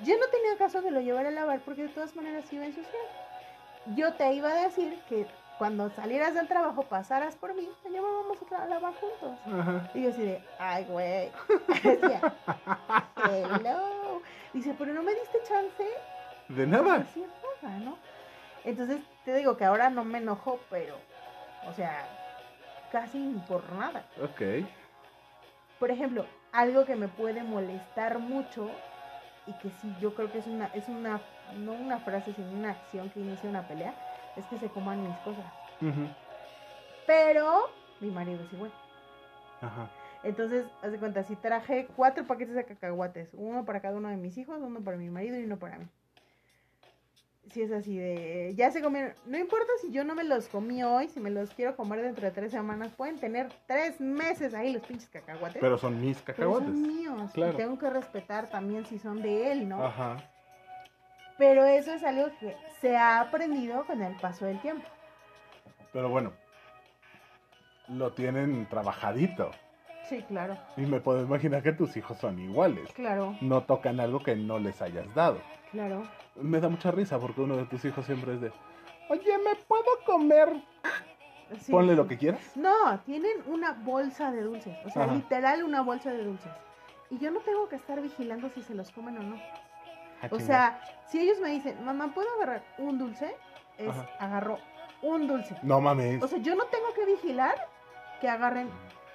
yo 0.00 0.18
no 0.18 0.26
tenía 0.26 0.56
caso 0.58 0.82
de 0.82 0.90
lo 0.90 1.00
llevar 1.00 1.26
a 1.26 1.30
lavar 1.30 1.60
porque 1.60 1.82
de 1.82 1.88
todas 1.88 2.16
maneras 2.16 2.52
iba 2.52 2.64
a 2.64 2.66
ensuciar. 2.66 3.02
Yo 3.94 4.14
te 4.14 4.32
iba 4.32 4.50
a 4.50 4.62
decir 4.64 5.00
que 5.08 5.26
cuando 5.58 5.90
salieras 5.90 6.34
del 6.34 6.48
trabajo 6.48 6.82
pasaras 6.82 7.36
por 7.36 7.54
mí, 7.54 7.68
la 7.84 7.90
llevábamos 7.90 8.38
a 8.50 8.66
lavar 8.66 8.94
juntos. 8.94 9.38
Ajá. 9.46 9.90
Y 9.94 10.02
yo 10.02 10.10
así 10.10 10.22
de, 10.22 10.42
ay, 10.58 10.84
güey. 10.86 11.30
Decía, 11.82 12.34
hello. 13.24 14.01
Dice, 14.52 14.74
pero 14.78 14.92
no 14.92 15.02
me 15.02 15.14
diste 15.14 15.42
chance 15.44 15.84
De 16.48 16.54
de 16.62 16.66
nada. 16.66 16.98
decir 16.98 17.28
nada, 17.62 17.78
¿no? 17.78 17.98
Entonces, 18.64 19.00
te 19.24 19.34
digo 19.34 19.56
que 19.56 19.64
ahora 19.64 19.90
no 19.90 20.04
me 20.04 20.18
enojo, 20.18 20.60
pero, 20.70 21.00
o 21.66 21.72
sea, 21.72 22.06
casi 22.90 23.18
ni 23.18 23.38
por 23.40 23.72
nada. 23.72 24.04
Ok. 24.22 24.42
Por 25.78 25.90
ejemplo, 25.90 26.26
algo 26.52 26.84
que 26.84 26.94
me 26.96 27.08
puede 27.08 27.42
molestar 27.42 28.18
mucho 28.18 28.70
y 29.46 29.52
que 29.54 29.70
sí, 29.70 29.92
yo 29.98 30.14
creo 30.14 30.30
que 30.30 30.38
es 30.38 30.46
una, 30.46 30.66
es 30.74 30.88
una, 30.88 31.20
no 31.64 31.72
una 31.72 31.98
frase, 31.98 32.32
sino 32.32 32.50
una 32.52 32.70
acción 32.70 33.10
que 33.10 33.20
inicia 33.20 33.48
una 33.48 33.66
pelea, 33.66 33.94
es 34.36 34.46
que 34.46 34.58
se 34.58 34.68
coman 34.68 35.02
mis 35.02 35.18
cosas. 35.18 35.46
Ujú. 35.80 36.08
Pero 37.06 37.68
mi 38.00 38.10
marido 38.10 38.40
es 38.42 38.52
igual. 38.52 38.70
Ajá. 39.60 39.88
Entonces, 40.24 40.64
haz 40.82 40.92
de 40.92 40.98
cuenta, 40.98 41.24
si 41.24 41.34
traje 41.36 41.88
cuatro 41.96 42.24
paquetes 42.26 42.54
de 42.54 42.64
cacahuates, 42.64 43.30
uno 43.32 43.64
para 43.64 43.80
cada 43.80 43.96
uno 43.96 44.08
de 44.08 44.16
mis 44.16 44.38
hijos, 44.38 44.58
uno 44.60 44.80
para 44.80 44.96
mi 44.96 45.10
marido 45.10 45.38
y 45.38 45.44
uno 45.44 45.58
para 45.58 45.78
mí. 45.78 45.86
Si 47.50 47.60
es 47.60 47.72
así 47.72 47.98
de, 47.98 48.54
ya 48.54 48.70
se 48.70 48.80
comieron, 48.80 49.14
no 49.26 49.36
importa 49.36 49.66
si 49.80 49.90
yo 49.90 50.04
no 50.04 50.14
me 50.14 50.22
los 50.22 50.46
comí 50.48 50.84
hoy, 50.84 51.08
si 51.08 51.18
me 51.18 51.28
los 51.28 51.50
quiero 51.50 51.74
comer 51.76 52.00
dentro 52.00 52.24
de 52.24 52.30
tres 52.30 52.52
semanas, 52.52 52.92
pueden 52.92 53.18
tener 53.18 53.52
tres 53.66 54.00
meses 54.00 54.54
ahí 54.54 54.72
los 54.72 54.82
pinches 54.86 55.08
cacahuates. 55.10 55.60
Pero 55.60 55.76
son 55.76 56.00
mis 56.00 56.22
pero 56.22 56.36
cacahuates. 56.36 56.68
son 56.68 56.82
míos. 56.82 57.30
y 57.30 57.34
Claro. 57.34 57.56
tengo 57.56 57.78
que 57.78 57.90
respetar 57.90 58.48
también 58.48 58.86
si 58.86 58.98
son 59.00 59.20
de 59.22 59.50
él, 59.52 59.68
¿no? 59.68 59.84
Ajá. 59.84 60.16
Pero 61.36 61.64
eso 61.64 61.92
es 61.92 62.04
algo 62.04 62.28
que 62.38 62.56
se 62.80 62.96
ha 62.96 63.20
aprendido 63.20 63.84
con 63.86 64.00
el 64.00 64.14
paso 64.16 64.46
del 64.46 64.60
tiempo. 64.60 64.86
Pero 65.92 66.08
bueno, 66.08 66.32
lo 67.88 68.12
tienen 68.12 68.66
trabajadito. 68.66 69.50
Sí, 70.12 70.22
claro, 70.28 70.58
Y 70.76 70.82
me 70.82 71.00
puedo 71.00 71.22
imaginar 71.22 71.62
que 71.62 71.72
tus 71.72 71.96
hijos 71.96 72.18
son 72.18 72.38
iguales. 72.38 72.92
claro, 72.92 73.34
No 73.40 73.62
tocan 73.62 73.98
algo 73.98 74.22
que 74.22 74.36
no 74.36 74.58
les 74.58 74.82
hayas 74.82 75.12
dado. 75.14 75.38
claro. 75.70 76.02
Me 76.36 76.60
da 76.60 76.68
mucha 76.68 76.90
risa 76.90 77.18
porque 77.18 77.40
uno 77.40 77.56
de 77.56 77.64
tus 77.64 77.82
hijos 77.86 78.04
siempre 78.04 78.34
es 78.34 78.40
de, 78.42 78.52
oye, 79.08 79.38
¿me 79.38 79.54
puedo 79.66 79.84
comer? 80.04 80.52
Sí, 81.60 81.72
Ponle 81.72 81.92
sí. 81.92 81.96
lo 81.96 82.06
que 82.06 82.18
quieras. 82.18 82.40
No, 82.56 82.98
tienen 83.06 83.32
una 83.46 83.72
bolsa 83.72 84.30
de 84.32 84.42
dulces. 84.42 84.76
O 84.86 84.90
sea, 84.90 85.04
Ajá. 85.04 85.14
literal 85.14 85.62
una 85.64 85.80
bolsa 85.82 86.10
de 86.10 86.24
dulces. 86.24 86.52
Y 87.10 87.18
yo 87.18 87.30
no 87.30 87.40
tengo 87.40 87.68
que 87.70 87.76
estar 87.76 88.00
vigilando 88.02 88.50
si 88.50 88.60
se 88.62 88.74
los 88.74 88.90
comen 88.90 89.16
o 89.18 89.22
no. 89.22 89.36
Ah, 90.22 90.28
O 90.30 90.38
sea, 90.40 90.80
si 91.08 91.20
ellos 91.20 91.38
me 91.40 91.48
dicen, 91.50 91.82
mamá, 91.84 92.12
¿puedo 92.14 92.28
agarrar 92.36 92.62
un 92.78 92.98
dulce? 92.98 93.34
Es 93.78 93.88
Ajá. 93.88 94.08
agarro 94.18 94.58
un 95.02 95.26
dulce. 95.26 95.56
No 95.62 95.80
mames. 95.80 96.22
O 96.22 96.28
sea, 96.28 96.38
yo 96.38 96.54
no 96.54 96.64
tengo 96.66 96.92
que 96.94 97.04
vigilar 97.06 97.54
que 98.20 98.28
agarren 98.28 98.68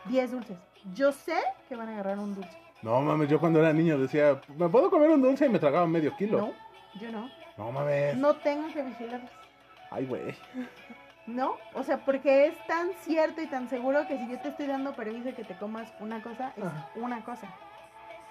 10 0.05 0.31
dulces. 0.31 0.57
Yo 0.93 1.11
sé 1.11 1.37
que 1.67 1.75
van 1.75 1.89
a 1.89 1.93
agarrar 1.93 2.19
un 2.19 2.35
dulce. 2.35 2.57
No 2.81 3.01
mames, 3.01 3.27
yo 3.29 3.39
cuando 3.39 3.59
era 3.59 3.73
niño 3.73 3.97
decía, 3.97 4.39
¿me 4.55 4.69
puedo 4.69 4.89
comer 4.89 5.09
un 5.09 5.21
dulce? 5.21 5.45
Y 5.45 5.49
me 5.49 5.59
tragaba 5.59 5.87
medio 5.87 6.15
kilo. 6.15 6.37
No, 6.37 6.53
yo 6.99 7.11
no. 7.11 7.29
No 7.57 7.71
mames. 7.71 8.15
No 8.15 8.35
tengo 8.35 8.71
que 8.71 8.83
vigilarlos. 8.83 9.31
Ay, 9.89 10.05
güey. 10.05 10.35
No, 11.25 11.55
o 11.73 11.83
sea, 11.83 11.97
porque 12.05 12.47
es 12.47 12.67
tan 12.67 12.89
cierto 13.01 13.41
y 13.41 13.47
tan 13.47 13.67
seguro 13.67 14.07
que 14.07 14.17
si 14.17 14.29
yo 14.29 14.39
te 14.39 14.49
estoy 14.49 14.67
dando 14.67 14.93
permiso 14.93 15.25
de 15.25 15.33
que 15.33 15.43
te 15.43 15.57
comas 15.57 15.91
una 15.99 16.21
cosa, 16.21 16.53
es 16.55 16.63
una 17.01 17.23
cosa. 17.23 17.47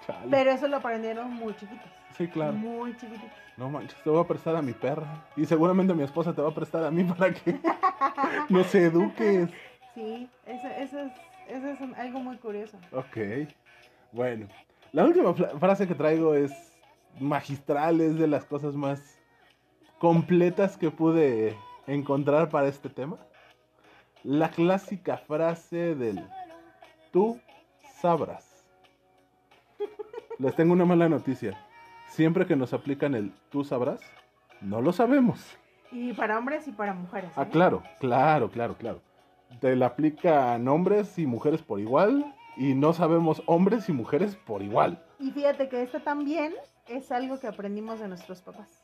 Chale. 0.05 0.27
Pero 0.31 0.51
eso 0.51 0.67
lo 0.67 0.77
aprendieron 0.77 1.31
muy 1.33 1.55
chiquitos. 1.55 1.91
Sí, 2.17 2.27
claro. 2.27 2.53
Muy 2.53 2.95
chiquitos. 2.97 3.29
No 3.57 3.69
manches, 3.69 4.01
te 4.03 4.09
voy 4.09 4.23
a 4.23 4.27
prestar 4.27 4.55
a 4.55 4.61
mi 4.61 4.71
perra. 4.73 5.25
Y 5.35 5.45
seguramente 5.45 5.93
mi 5.93 6.03
esposa 6.03 6.33
te 6.33 6.41
va 6.41 6.49
a 6.49 6.53
prestar 6.53 6.85
a 6.85 6.91
mí 6.91 7.03
para 7.03 7.33
que 7.33 7.59
nos 8.49 8.73
eduques. 8.73 9.49
Sí, 9.93 10.29
eso, 10.45 10.67
eso 10.67 10.99
es, 10.99 11.11
eso 11.47 11.67
es 11.67 11.79
un- 11.81 11.95
algo 11.95 12.19
muy 12.19 12.37
curioso. 12.37 12.77
Ok. 12.91 13.17
Bueno, 14.11 14.47
la 14.91 15.05
última 15.05 15.33
frase 15.33 15.87
que 15.87 15.95
traigo 15.95 16.33
es 16.35 16.51
magistral, 17.19 18.01
es 18.01 18.17
de 18.17 18.27
las 18.27 18.45
cosas 18.45 18.75
más 18.75 19.19
completas 19.99 20.77
que 20.77 20.91
pude 20.91 21.57
encontrar 21.87 22.49
para 22.49 22.67
este 22.67 22.89
tema. 22.89 23.17
La 24.23 24.49
clásica 24.49 25.17
frase 25.17 25.95
del 25.95 26.27
tú 27.11 27.39
sabrás. 28.01 28.65
Les 30.39 30.55
tengo 30.55 30.73
una 30.73 30.85
mala 30.85 31.09
noticia. 31.09 31.57
Siempre 32.09 32.45
que 32.45 32.55
nos 32.55 32.73
aplican 32.73 33.15
el 33.15 33.31
tú 33.49 33.63
sabrás, 33.63 33.99
no 34.61 34.81
lo 34.81 34.91
sabemos. 34.93 35.57
Y 35.91 36.13
para 36.13 36.37
hombres 36.37 36.67
y 36.67 36.71
para 36.71 36.93
mujeres. 36.93 37.31
Ah, 37.35 37.43
¿eh? 37.43 37.49
claro, 37.51 37.83
claro, 37.99 38.49
claro, 38.49 38.75
claro. 38.75 39.01
Te 39.61 39.75
la 39.75 39.87
aplican 39.87 40.67
hombres 40.67 41.17
y 41.17 41.25
mujeres 41.25 41.61
por 41.61 41.79
igual 41.79 42.33
y 42.57 42.73
no 42.75 42.93
sabemos 42.93 43.41
hombres 43.45 43.89
y 43.89 43.93
mujeres 43.93 44.35
por 44.35 44.61
igual. 44.61 45.03
Y 45.19 45.31
fíjate 45.31 45.67
que 45.69 45.81
esto 45.81 45.99
también 46.01 46.53
es 46.87 47.11
algo 47.11 47.39
que 47.39 47.47
aprendimos 47.47 47.99
de 47.99 48.07
nuestros 48.07 48.41
papás. 48.41 48.83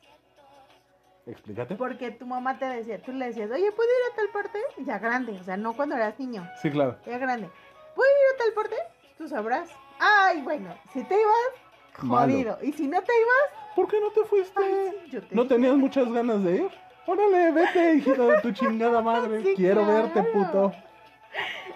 Explícate. 1.26 1.76
Porque 1.76 2.12
tu 2.12 2.26
mamá 2.26 2.60
te 2.60 2.66
decía, 2.66 3.02
tú 3.02 3.14
le 3.14 3.28
decías, 3.28 3.50
oye, 3.50 3.72
¿puedo 3.72 3.90
ir 3.90 4.12
a 4.12 4.16
tal 4.16 4.30
parte? 4.30 4.60
Ya 4.86 5.00
grande, 5.00 5.32
o 5.40 5.44
sea, 5.44 5.56
no 5.56 5.74
cuando 5.74 5.96
eras 5.96 6.20
niño, 6.20 6.46
Sí, 6.62 6.70
claro. 6.70 6.98
ya 7.06 7.18
grande. 7.18 7.50
¿Puedo 7.96 8.10
ir 8.10 8.36
a 8.36 8.38
tal 8.44 8.54
parte? 8.54 8.76
Tú 9.18 9.28
sabrás. 9.30 9.70
Ay, 10.00 10.42
bueno, 10.42 10.74
si 10.92 11.04
te 11.04 11.14
ibas, 11.14 12.02
Malo. 12.04 12.34
jodido. 12.34 12.58
Y 12.62 12.74
si 12.74 12.88
no 12.88 13.02
te 13.02 13.12
ibas, 13.22 13.76
¿Por 13.76 13.88
qué 13.88 14.00
no 14.02 14.12
te 14.12 14.24
fuiste? 14.26 14.62
ay, 14.62 14.92
sí, 15.06 15.12
yo 15.12 15.22
te 15.24 15.34
¿No 15.36 15.44
dije. 15.44 15.56
tenías 15.56 15.76
muchas 15.78 16.12
ganas 16.12 16.44
de 16.44 16.56
ir? 16.58 16.70
Órale, 17.06 17.52
vete, 17.52 17.96
hijito 17.96 18.30
de 18.30 18.42
tu 18.42 18.52
chingada 18.52 19.02
madre. 19.02 19.42
Sí, 19.42 19.54
Quiero 19.56 19.84
claro. 19.84 20.04
verte, 20.04 20.24
puto. 20.24 20.74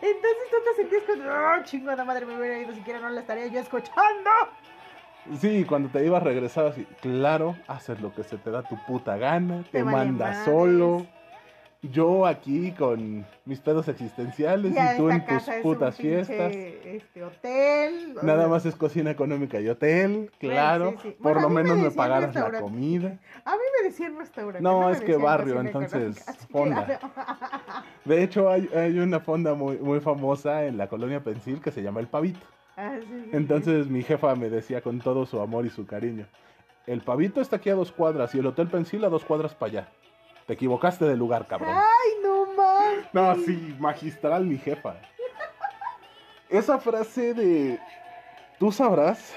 Entonces 0.02 0.44
tú 0.52 0.58
te 0.64 0.76
sentías 0.76 1.04
con, 1.04 1.22
oh, 1.28 1.64
chingada 1.64 2.06
madre, 2.06 2.26
me 2.26 2.38
hubiera 2.38 2.60
ido, 2.60 2.74
siquiera 2.74 2.99
no 2.99 3.10
la 3.10 3.22
estaría 3.22 3.48
yo 3.48 3.60
escuchando. 3.60 4.30
Sí, 5.40 5.66
cuando 5.66 5.90
te 5.90 6.06
ibas 6.06 6.24
regresabas 6.24 6.78
y, 6.78 6.86
claro, 7.02 7.56
haces 7.68 7.99
lo 7.99 8.14
que 8.16 8.24
se 8.24 8.38
te 8.38 8.49
da 8.52 8.62
tu 8.62 8.78
puta 8.78 9.18
gana, 9.18 9.64
te, 9.64 9.80
Te 9.80 9.84
madres. 9.84 10.38
solo. 10.45 11.06
Yo 11.92 12.26
aquí 12.26 12.72
con 12.72 13.26
mis 13.46 13.60
pedos 13.60 13.88
existenciales 13.88 14.74
Ya 14.74 14.94
y 14.94 14.98
tú 14.98 15.10
en 15.10 15.26
tus 15.26 15.44
putas 15.62 15.96
pinche, 15.96 16.26
fiestas. 16.26 16.56
Este 16.56 17.24
hotel. 17.24 18.16
Nada 18.24 18.48
más 18.48 18.66
es 18.66 18.76
cocina 18.76 19.12
económica 19.12 19.60
y 19.60 19.68
hotel, 19.70 20.32
claro. 20.40 20.92
sí, 20.92 20.98
sí. 21.04 21.10
Por 21.22 21.34
Bueno, 21.34 21.42
lo 21.42 21.50
me 21.50 21.64
menos 21.64 21.78
me 21.78 21.92
pagaras 21.92 22.34
la 22.36 22.60
comida. 22.60 23.18
A 23.46 23.52
mí 23.52 23.64
me 23.82 23.88
decían 23.88 24.18
restaurante. 24.18 24.62
No, 24.62 24.88
me 24.88 24.92
es 24.92 25.02
que 25.02 25.16
barrio, 25.16 25.60
entonces, 25.60 26.24
fonda. 26.52 26.86
claro. 26.86 27.14
De 28.06 28.24
hecho, 28.24 28.50
hay, 28.50 28.70
hay 28.76 29.00
una 29.00 29.20
fonda 29.20 29.54
muy, 29.54 29.78
muy 29.78 30.00
famosa 30.00 30.66
en 30.66 30.78
la 30.78 30.88
colonia 30.88 31.24
Pensil 31.24 31.62
que 31.62 31.72
se 31.72 31.82
llama 31.82 32.00
El 32.00 32.08
Pavito. 32.08 32.40
Ah, 32.76 32.98
sí. 33.00 33.30
Entonces 33.32 33.88
mi 33.88 34.04
jefa 34.04 34.36
me 34.36 34.50
decía 34.50 34.82
con 34.82 35.00
todo 35.00 35.26
su 35.26 35.42
amor 35.42 35.66
y 35.66 35.70
su 35.70 35.86
cariño, 35.86 36.28
el 36.86 37.02
Pavito 37.02 37.42
está 37.42 37.58
aquí 37.58 37.70
a 37.70 37.76
dos 37.76 37.92
cuadras 37.92 38.34
y 38.36 38.40
el 38.40 38.46
Hotel 38.46 38.68
Pensil 38.68 39.04
a 39.04 39.10
dos 39.10 39.26
cuadras 39.26 39.54
para 39.56 39.72
allá. 39.72 39.88
Te 40.48 40.53
equivocaste 40.53 41.03
de 41.03 41.18
lugar, 41.18 41.45
cabrón. 41.45 41.76
Ay, 41.76 42.10
no 42.24 42.53
más. 42.53 42.94
No, 43.11 43.36
sí, 43.44 43.76
magistral 43.80 44.45
mi 44.45 44.57
jefa. 44.57 44.95
Esa 46.49 46.80
frase 46.80 47.34
de 47.34 47.80
tú 48.57 48.72
sabrás 48.72 49.34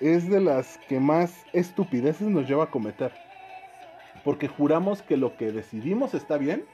es 0.00 0.28
de 0.28 0.40
las 0.40 0.76
que 0.88 0.98
más 0.98 1.32
estupideces 1.52 2.26
nos 2.26 2.48
lleva 2.48 2.64
a 2.64 2.70
cometer. 2.70 3.12
Porque 4.24 4.48
juramos 4.48 5.00
que 5.00 5.16
lo 5.16 5.36
que 5.36 5.52
decidimos 5.52 6.12
está 6.12 6.36
bien, 6.36 6.66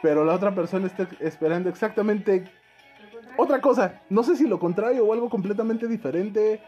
pero 0.00 0.24
la 0.24 0.34
otra 0.34 0.54
persona 0.54 0.86
está 0.86 1.08
esperando 1.18 1.68
exactamente 1.68 2.44
otra 3.36 3.60
cosa. 3.60 4.00
No 4.08 4.22
sé 4.22 4.36
si 4.36 4.46
lo 4.46 4.60
contrario 4.60 5.04
o 5.04 5.12
algo 5.12 5.28
completamente 5.28 5.88
diferente. 5.88 6.62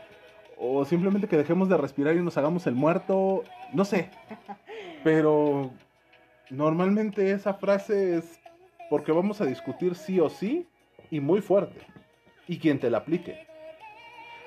O 0.59 0.85
simplemente 0.85 1.29
que 1.29 1.37
dejemos 1.37 1.69
de 1.69 1.77
respirar 1.77 2.17
y 2.17 2.23
nos 2.23 2.37
hagamos 2.39 2.67
el 2.67 2.75
muerto. 2.75 3.45
No 3.73 3.85
sé. 3.85 4.11
Pero 5.05 5.71
normalmente 6.51 7.31
esa 7.31 7.55
frase 7.55 8.19
es 8.19 8.41
porque 8.89 9.13
vamos 9.13 9.41
a 9.41 9.47
discutir 9.47 9.95
sí 9.95 10.21
o 10.21 10.29
sí 10.29 10.67
y 11.11 11.21
muy 11.21 11.41
fuerte. 11.41 11.81
Y 12.49 12.59
quien 12.59 12.79
te 12.79 12.91
la 12.91 12.99
aplique. 12.99 13.47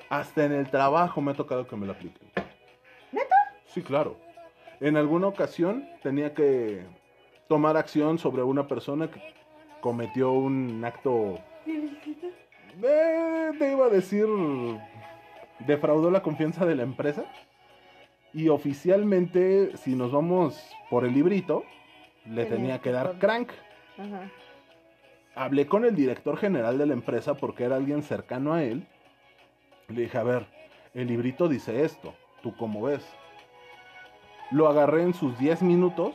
Hasta 0.08 0.44
en 0.44 0.52
el 0.52 0.70
trabajo 0.70 1.20
me 1.20 1.32
ha 1.32 1.34
tocado 1.34 1.66
que 1.66 1.76
me 1.76 1.86
lo 1.86 1.92
apliquen. 1.92 2.28
¿Neta? 3.12 3.36
Sí, 3.66 3.82
claro. 3.82 4.16
En 4.80 4.96
alguna 4.96 5.28
ocasión 5.28 5.88
tenía 6.02 6.34
que 6.34 6.82
tomar 7.48 7.76
acción 7.76 8.18
sobre 8.18 8.42
una 8.42 8.66
persona 8.66 9.10
que 9.10 9.20
cometió 9.80 10.32
un 10.32 10.84
acto 10.84 11.38
eh, 12.82 13.50
te 13.58 13.72
iba 13.72 13.86
a 13.86 13.88
decir 13.88 14.26
defraudó 15.66 16.10
la 16.10 16.22
confianza 16.22 16.66
de 16.66 16.74
la 16.74 16.82
empresa 16.82 17.24
Y 18.32 18.48
oficialmente, 18.48 19.76
si 19.76 19.94
nos 19.96 20.12
vamos 20.12 20.60
por 20.88 21.04
el 21.04 21.12
librito, 21.14 21.64
le 22.26 22.44
Tenía 22.44 22.56
tenía 22.56 22.78
que 22.78 22.92
dar 22.92 23.18
crank. 23.18 23.50
Ajá. 23.98 24.30
Hablé 25.34 25.66
con 25.66 25.84
el 25.84 25.94
director 25.96 26.36
general 26.36 26.78
de 26.78 26.86
la 26.86 26.92
empresa 26.92 27.34
porque 27.34 27.64
era 27.64 27.76
alguien 27.76 28.02
cercano 28.02 28.52
a 28.52 28.62
él. 28.62 28.86
Le 29.88 30.02
dije, 30.02 30.18
a 30.18 30.22
ver, 30.22 30.46
el 30.94 31.08
librito 31.08 31.48
dice 31.48 31.84
esto, 31.84 32.14
¿tú 32.42 32.56
cómo 32.56 32.82
ves? 32.82 33.04
Lo 34.52 34.68
agarré 34.68 35.02
en 35.02 35.14
sus 35.14 35.38
10 35.38 35.62
minutos. 35.62 36.14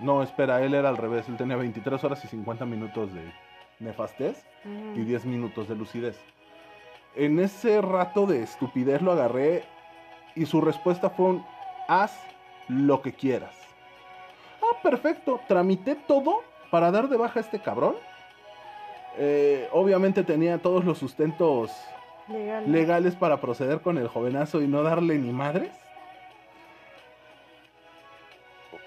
No, 0.00 0.22
espera, 0.22 0.62
él 0.62 0.74
era 0.74 0.88
al 0.88 0.96
revés, 0.96 1.28
él 1.28 1.36
tenía 1.36 1.56
23 1.56 2.02
horas 2.04 2.24
y 2.24 2.28
50 2.28 2.64
minutos 2.66 3.12
de 3.12 3.22
nefastez 3.80 4.44
y 4.64 5.00
Ujú. 5.00 5.04
10 5.04 5.24
minutos 5.24 5.68
de 5.68 5.74
lucidez. 5.74 6.20
En 7.14 7.38
ese 7.40 7.80
rato 7.80 8.26
de 8.26 8.42
estupidez 8.42 9.02
lo 9.02 9.12
agarré 9.12 9.64
y 10.34 10.46
su 10.46 10.60
respuesta 10.60 11.10
fue 11.10 11.26
un, 11.26 11.46
haz 11.88 12.16
lo 12.68 13.02
que 13.02 13.12
quieras. 13.12 13.54
Ah, 14.62 14.76
perfecto, 14.82 15.40
tramité 15.48 15.96
todo 15.96 16.42
para 16.70 16.90
dar 16.90 17.08
de 17.08 17.16
baja 17.16 17.40
a 17.40 17.42
este 17.42 17.60
cabrón. 17.60 17.96
Eh, 19.16 19.68
obviamente 19.72 20.22
tenía 20.22 20.58
todos 20.58 20.84
los 20.84 20.98
sustentos 20.98 21.72
Legal. 22.28 22.70
legales 22.70 23.16
para 23.16 23.40
proceder 23.40 23.80
con 23.80 23.98
el 23.98 24.06
jovenazo 24.06 24.62
y 24.62 24.68
no 24.68 24.82
darle 24.82 25.18
ni 25.18 25.32
madres. 25.32 25.72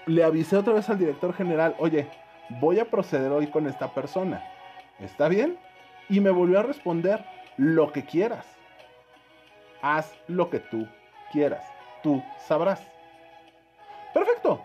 Le 0.06 0.24
avisé 0.24 0.56
otra 0.56 0.72
vez 0.72 0.88
al 0.88 0.98
director 0.98 1.34
general, 1.34 1.74
oye, 1.78 2.08
voy 2.60 2.78
a 2.80 2.86
proceder 2.86 3.30
hoy 3.30 3.48
con 3.48 3.66
esta 3.66 3.92
persona. 3.92 4.42
¿Está 5.00 5.28
bien? 5.28 5.58
Y 6.08 6.20
me 6.20 6.30
volvió 6.30 6.60
a 6.60 6.62
responder, 6.62 7.24
lo 7.62 7.92
que 7.92 8.04
quieras. 8.04 8.44
Haz 9.82 10.12
lo 10.26 10.50
que 10.50 10.58
tú 10.58 10.88
quieras. 11.30 11.64
Tú 12.02 12.20
sabrás. 12.46 12.84
Perfecto. 14.12 14.60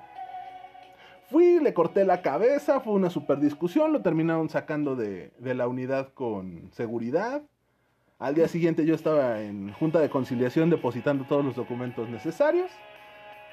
Fui, 1.30 1.60
le 1.60 1.74
corté 1.74 2.06
la 2.06 2.22
cabeza, 2.22 2.80
fue 2.80 2.94
una 2.94 3.10
super 3.10 3.40
discusión, 3.40 3.94
lo 3.94 4.02
terminaron 4.02 4.50
sacando 4.50 4.96
de, 4.96 5.32
de 5.38 5.54
la 5.54 5.68
unidad 5.68 6.10
con 6.14 6.72
seguridad. 6.72 7.44
Al 8.18 8.34
día 8.34 8.48
siguiente 8.48 8.86
yo 8.86 8.96
estaba 8.96 9.42
en 9.42 9.72
junta 9.74 10.00
de 10.00 10.10
conciliación 10.10 10.70
depositando 10.72 11.26
todos 11.26 11.46
los 11.46 11.56
documentos 11.56 12.10
necesarios. 12.10 12.72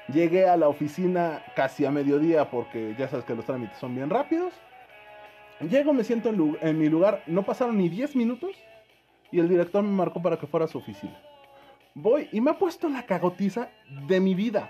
Llegué 0.07 0.47
a 0.47 0.57
la 0.57 0.69
oficina 0.69 1.43
casi 1.55 1.85
a 1.85 1.91
mediodía 1.91 2.49
porque 2.49 2.95
ya 2.97 3.07
sabes 3.09 3.25
que 3.25 3.35
los 3.35 3.45
trámites 3.45 3.77
son 3.77 3.93
bien 3.93 4.09
rápidos. 4.09 4.53
Llego, 5.69 5.93
me 5.93 6.03
siento 6.03 6.29
en, 6.61 6.79
mi 6.79 6.89
lugar, 6.89 7.21
no 7.27 7.43
pasaron 7.43 7.77
ni 7.77 7.89
10 7.89 8.15
minutos 8.15 8.55
y 9.31 9.39
el 9.39 9.49
director 9.49 9.83
me 9.83 9.89
marcó 9.89 10.21
para 10.21 10.37
que 10.37 10.47
fuera 10.47 10.65
a 10.65 10.69
su 10.69 10.77
oficina. 10.77 11.19
Voy 11.93 12.29
y 12.31 12.41
me 12.41 12.51
ha 12.51 12.57
puesto 12.57 12.89
la 12.89 13.03
cagotiza 13.03 13.69
de 14.07 14.19
mi 14.19 14.35
vida. 14.35 14.69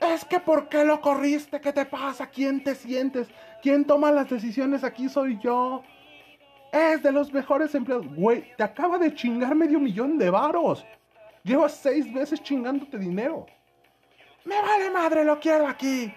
Es 0.00 0.24
que 0.24 0.40
¿por 0.40 0.68
qué 0.68 0.84
lo 0.84 1.00
corriste? 1.00 1.60
¿Qué 1.60 1.72
te 1.72 1.84
pasa? 1.84 2.26
¿Quién 2.26 2.62
te 2.62 2.74
sientes? 2.74 3.28
¿Quién 3.62 3.84
toma 3.84 4.10
las 4.10 4.28
decisiones? 4.28 4.84
Aquí 4.84 5.08
soy 5.08 5.38
yo. 5.38 5.82
Es 6.72 7.02
de 7.02 7.12
los 7.12 7.32
mejores 7.32 7.74
empleados. 7.74 8.06
Güey, 8.14 8.54
te 8.56 8.62
acaba 8.62 8.98
de 8.98 9.14
chingar 9.14 9.54
medio 9.54 9.78
millón 9.78 10.18
de 10.18 10.30
varos. 10.30 10.84
Llevas 11.42 11.72
seis 11.72 12.12
veces 12.12 12.42
chingándote 12.42 12.98
dinero. 12.98 13.46
Me 14.44 14.60
vale 14.60 14.90
madre, 14.90 15.24
lo 15.24 15.38
quiero 15.40 15.66
aquí. 15.66 16.12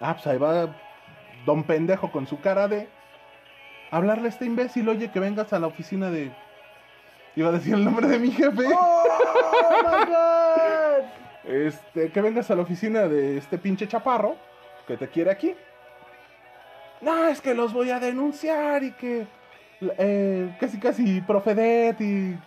Ah, 0.00 0.14
pues 0.14 0.26
ahí 0.26 0.38
va 0.38 0.74
don 1.46 1.62
pendejo 1.62 2.10
con 2.10 2.26
su 2.26 2.40
cara 2.40 2.68
de 2.68 2.88
hablarle 3.92 4.26
a 4.26 4.30
este 4.30 4.46
imbécil, 4.46 4.88
oye, 4.88 5.10
que 5.12 5.20
vengas 5.20 5.52
a 5.52 5.60
la 5.60 5.68
oficina 5.68 6.10
de... 6.10 6.32
Iba 7.36 7.50
a 7.50 7.52
decir 7.52 7.74
el 7.74 7.84
nombre 7.84 8.08
de 8.08 8.18
mi 8.18 8.30
jefe. 8.30 8.64
¡Oh, 8.74 9.04
my 9.84 10.06
God! 10.06 11.04
Este, 11.44 12.10
que 12.10 12.20
vengas 12.20 12.50
a 12.50 12.54
la 12.54 12.62
oficina 12.62 13.06
de 13.06 13.36
este 13.36 13.58
pinche 13.58 13.86
chaparro 13.86 14.36
que 14.86 14.96
te 14.96 15.08
quiere 15.08 15.30
aquí. 15.30 15.54
No, 17.00 17.26
es 17.26 17.40
que 17.40 17.54
los 17.54 17.72
voy 17.72 17.90
a 17.90 18.00
denunciar 18.00 18.82
y 18.82 18.92
que 18.92 19.26
eh, 19.98 20.56
casi 20.58 20.78
casi 20.78 21.20
Profedet 21.20 22.00
y 22.00 22.38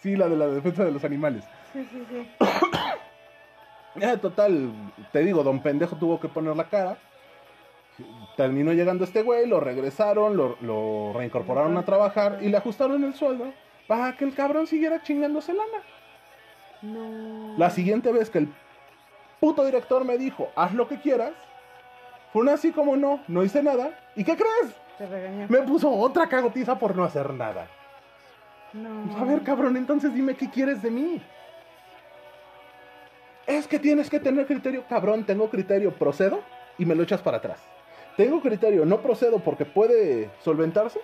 sí, 0.00 0.16
la 0.16 0.28
de 0.28 0.36
la 0.36 0.46
defensa 0.46 0.84
de 0.84 0.90
los 0.90 1.04
animales. 1.04 1.44
Sí, 1.72 1.86
sí, 1.90 2.04
sí. 2.08 2.26
Ya, 3.96 4.16
total, 4.20 4.72
te 5.12 5.20
digo, 5.20 5.42
don 5.42 5.60
pendejo 5.60 5.96
tuvo 5.96 6.18
que 6.18 6.28
poner 6.28 6.56
la 6.56 6.64
cara. 6.64 6.96
Terminó 8.36 8.72
llegando 8.72 9.04
este 9.04 9.22
güey, 9.22 9.46
lo 9.46 9.60
regresaron, 9.60 10.36
lo, 10.36 10.56
lo 10.60 11.12
reincorporaron 11.14 11.76
a 11.76 11.84
trabajar 11.84 12.38
y 12.42 12.48
le 12.48 12.56
ajustaron 12.56 13.04
el 13.04 13.14
sueldo 13.14 13.52
para 13.86 14.16
que 14.16 14.24
el 14.24 14.34
cabrón 14.34 14.66
siguiera 14.66 15.02
chingándose 15.02 15.52
lana. 15.52 15.82
No. 16.82 17.56
La 17.56 17.70
siguiente 17.70 18.12
vez 18.12 18.30
que 18.30 18.38
el 18.38 18.48
puto 19.40 19.64
director 19.64 20.04
me 20.04 20.18
dijo, 20.18 20.50
haz 20.56 20.74
lo 20.74 20.88
que 20.88 21.00
quieras, 21.00 21.32
fue 22.32 22.42
una 22.42 22.54
así 22.54 22.72
como 22.72 22.96
no, 22.96 23.20
no 23.28 23.44
hice 23.44 23.62
nada. 23.62 23.96
¿Y 24.16 24.24
qué 24.24 24.36
crees? 24.36 24.74
Te 24.98 25.06
regañó. 25.06 25.46
Me 25.48 25.62
puso 25.62 25.90
otra 25.90 26.28
cagotiza 26.28 26.78
por 26.78 26.96
no 26.96 27.04
hacer 27.04 27.32
nada. 27.32 27.68
No. 28.72 29.16
A 29.16 29.24
ver, 29.24 29.42
cabrón, 29.42 29.76
entonces 29.76 30.12
dime 30.12 30.34
qué 30.34 30.50
quieres 30.50 30.82
de 30.82 30.90
mí. 30.90 31.22
Es 33.46 33.68
que 33.68 33.78
tienes 33.78 34.10
que 34.10 34.18
tener 34.18 34.46
criterio, 34.46 34.84
cabrón, 34.88 35.24
tengo 35.24 35.48
criterio, 35.48 35.92
procedo 35.92 36.40
y 36.78 36.84
me 36.84 36.94
lo 36.94 37.02
echas 37.02 37.20
para 37.20 37.36
atrás. 37.36 37.60
Tengo 38.16 38.40
criterio, 38.40 38.84
no 38.84 39.00
procedo 39.00 39.38
porque 39.40 39.64
puede 39.64 40.30
solventarse 40.40 41.00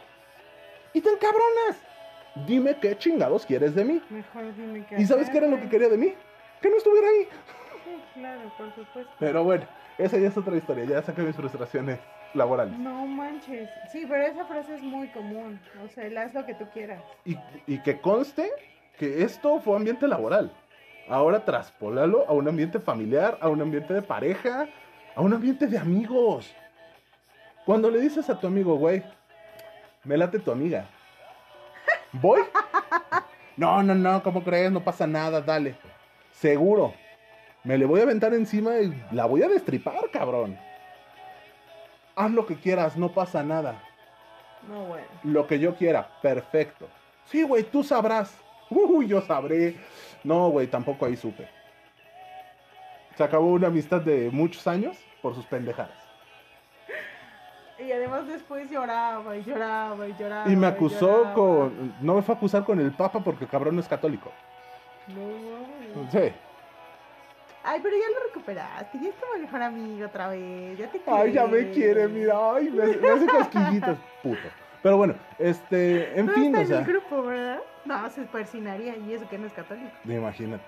y 0.93 1.01
te 1.01 1.09
encabronas. 1.09 1.83
Dime 2.47 2.77
qué 2.81 2.97
chingados 2.97 3.45
quieres 3.45 3.75
de 3.75 3.85
mí. 3.85 4.01
Mejor 4.09 4.55
dime 4.55 4.87
qué 4.89 5.01
¿Y 5.01 5.07
sabes 5.07 5.29
qué 5.29 5.39
era 5.39 5.49
lo 5.49 5.61
que 5.61 5.69
quería 5.69 5.89
de 5.89 5.99
mí? 5.99 6.15
Que 6.61 6.71
no 6.71 6.77
estuviera 6.77 7.09
ahí. 7.09 7.29
Sí, 7.85 8.03
claro, 8.15 8.41
por 8.57 8.75
supuesto. 8.75 9.13
Pero 9.19 9.43
bueno, 9.43 9.65
esa 9.99 10.19
ya 10.19 10.29
es 10.29 10.37
otra 10.37 10.57
historia, 10.57 10.85
ya 10.85 11.03
saqué 11.03 11.23
mis 11.23 11.35
frustraciones 11.35 11.99
laborales. 12.35 12.79
No 12.79 13.07
manches. 13.07 13.69
Sí, 13.91 14.07
pero 14.09 14.23
esa 14.23 14.45
frase 14.45 14.77
es 14.77 14.83
muy 14.83 15.09
común. 15.09 15.61
O 15.85 15.89
sea, 15.89 16.07
el 16.07 16.17
haz 16.17 16.33
lo 16.33 16.47
que 16.47 16.55
tú 16.55 16.67
quieras. 16.73 17.03
Y, 17.25 17.37
y 17.67 17.83
que 17.83 18.01
conste 18.01 18.49
que 18.97 19.25
esto 19.25 19.61
fue 19.61 19.77
ambiente 19.77 20.07
laboral. 20.07 20.53
Ahora 21.09 21.45
traspólalo 21.45 22.25
a 22.29 22.33
un 22.33 22.47
ambiente 22.47 22.79
familiar, 22.79 23.37
a 23.41 23.49
un 23.49 23.61
ambiente 23.61 23.95
de 23.95 24.03
pareja, 24.03 24.69
a 25.17 25.21
un 25.21 25.33
ambiente 25.33 25.67
de 25.67 25.77
amigos. 25.77 26.55
Cuando 27.65 27.91
le 27.91 28.01
dices 28.01 28.29
a 28.31 28.39
tu 28.39 28.47
amigo, 28.47 28.77
güey, 28.77 29.03
me 30.05 30.17
late 30.17 30.39
tu 30.39 30.51
amiga. 30.51 30.87
¿Voy? 32.13 32.41
No, 33.57 33.83
no, 33.83 33.95
no, 33.95 34.23
¿cómo 34.23 34.43
crees? 34.43 34.73
No 34.73 34.83
pasa 34.83 35.07
nada, 35.07 35.41
dale. 35.41 35.77
Seguro. 36.33 36.95
Me 37.63 37.77
le 37.77 37.85
voy 37.85 38.01
a 38.01 38.05
aventar 38.05 38.33
encima 38.33 38.79
y 38.79 39.05
la 39.13 39.27
voy 39.27 39.43
a 39.43 39.49
destripar, 39.49 40.11
cabrón. 40.11 40.59
Haz 42.17 42.31
lo 42.31 42.47
que 42.47 42.57
quieras, 42.57 42.97
no 42.97 43.13
pasa 43.13 43.43
nada. 43.43 43.83
No, 44.67 44.85
bueno. 44.85 45.07
Lo 45.25 45.47
que 45.47 45.59
yo 45.59 45.75
quiera, 45.75 46.09
perfecto. 46.23 46.89
Sí, 47.27 47.43
güey, 47.43 47.65
tú 47.65 47.85
sabrás. 47.85 48.35
Uy, 48.71 49.09
yo 49.09 49.21
sabré. 49.21 49.77
No, 50.25 50.49
güey, 50.49 50.67
tampoco 50.67 51.05
ahí 51.05 51.17
supe. 51.17 51.49
Se 53.17 53.23
acabó 53.23 53.49
una 53.49 53.67
amistad 53.67 54.01
de 54.01 54.31
muchos 54.31 54.67
años 54.67 54.97
por 55.21 55.35
sus 55.35 55.45
pendejadas. 55.47 56.00
Y 57.91 57.93
además 57.93 58.25
después 58.29 58.71
lloraba 58.71 59.37
y 59.37 59.43
lloraba 59.43 60.07
y 60.07 60.15
lloraba. 60.17 60.49
Y 60.49 60.55
me 60.55 60.69
acusó 60.69 61.33
con... 61.35 61.93
No 62.01 62.15
me 62.15 62.23
fue 62.23 62.37
a 62.37 62.39
acusar 62.39 62.63
con 62.63 62.79
el 62.79 62.93
Papa 62.93 63.19
porque 63.19 63.47
el 63.47 63.51
cabrón 63.51 63.75
no 63.75 63.81
es 63.81 63.89
católico. 63.89 64.31
No, 65.09 65.17
mames. 65.97 66.13
Sí. 66.13 66.33
Ay, 67.65 67.81
pero 67.83 67.97
ya 67.97 68.05
lo 68.17 68.29
recuperaste. 68.29 68.97
Ya 69.03 69.09
es 69.09 69.15
tu 69.17 69.41
mejor 69.41 69.61
amigo 69.63 70.07
otra 70.07 70.29
vez. 70.29 70.79
Ya 70.79 70.89
te 70.89 71.01
Ay, 71.05 71.33
ya 71.33 71.47
me 71.47 71.51
quiere. 71.51 71.73
quiere, 71.73 72.07
mira. 72.09 72.55
Ay, 72.55 72.71
me, 72.71 72.97
me 72.97 73.09
hace 73.11 73.27
cosquillitas, 73.27 73.99
puto. 74.23 74.49
Pero 74.85 74.97
bueno, 74.97 75.15
este... 75.41 76.17
En 76.17 76.27
No 76.27 76.33
fin, 76.33 76.45
está 76.45 76.59
o 76.59 76.61
en 76.61 76.69
sea... 76.69 76.79
el 76.79 76.85
grupo, 76.85 77.23
¿verdad? 77.25 77.59
No, 77.87 78.09
se 78.11 78.23
persinaría 78.23 78.97
y 78.99 79.15
eso 79.15 79.29
que 79.29 79.37
no 79.37 79.49
es 79.49 79.53
católico. 79.53 79.91
Imagínate. 80.05 80.63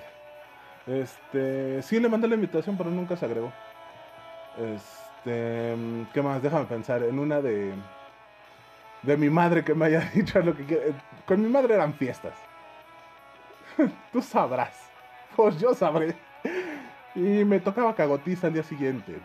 Este, 0.88 1.82
sí 1.82 2.00
le 2.00 2.08
mandé 2.08 2.26
la 2.26 2.34
invitación, 2.34 2.76
pero 2.76 2.90
nunca 2.90 3.16
se 3.16 3.24
agregó. 3.26 3.52
Este, 5.24 5.76
¿qué 6.12 6.22
más? 6.22 6.42
Déjame 6.42 6.64
pensar 6.64 7.02
en 7.04 7.18
una 7.18 7.40
de 7.40 7.74
de 9.02 9.16
mi 9.16 9.30
madre 9.30 9.64
que 9.64 9.74
me 9.74 9.86
haya 9.86 10.00
dicho 10.14 10.40
lo 10.40 10.56
que 10.56 10.64
quiere. 10.64 10.94
Con 11.26 11.42
mi 11.42 11.48
madre 11.48 11.74
eran 11.74 11.94
fiestas. 11.94 12.34
Tú 14.12 14.20
sabrás. 14.20 14.90
Pues 15.36 15.58
yo 15.60 15.74
sabré. 15.74 16.14
Y 17.14 17.44
me 17.44 17.60
tocaba 17.60 17.94
cagotiza 17.94 18.48
al 18.48 18.54
día 18.54 18.62
siguiente. 18.62 19.20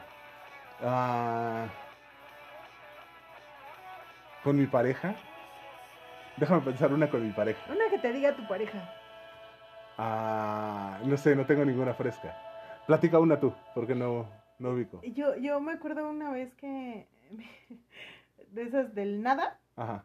Ah, 0.83 1.65
con 4.43 4.57
mi 4.57 4.67
pareja. 4.67 5.15
Déjame 6.37 6.61
pensar 6.61 6.93
una 6.93 7.09
con 7.09 7.25
mi 7.25 7.31
pareja. 7.33 7.59
Una 7.71 7.89
que 7.89 7.97
te 7.97 8.13
diga 8.13 8.35
tu 8.35 8.47
pareja. 8.47 8.77
Ah, 9.97 10.99
no 11.03 11.17
sé, 11.17 11.35
no 11.35 11.45
tengo 11.45 11.65
ninguna 11.65 11.93
fresca. 11.95 12.35
Platica 12.85 13.19
una 13.19 13.39
tú, 13.39 13.53
porque 13.73 13.95
no, 13.95 14.27
no 14.59 14.71
ubico. 14.71 15.01
Yo, 15.03 15.35
yo 15.37 15.59
me 15.59 15.73
acuerdo 15.73 16.09
una 16.09 16.31
vez 16.31 16.53
que. 16.55 17.07
de 18.51 18.63
esas 18.63 18.93
del 18.95 19.21
nada. 19.21 19.59
Ajá. 19.75 20.03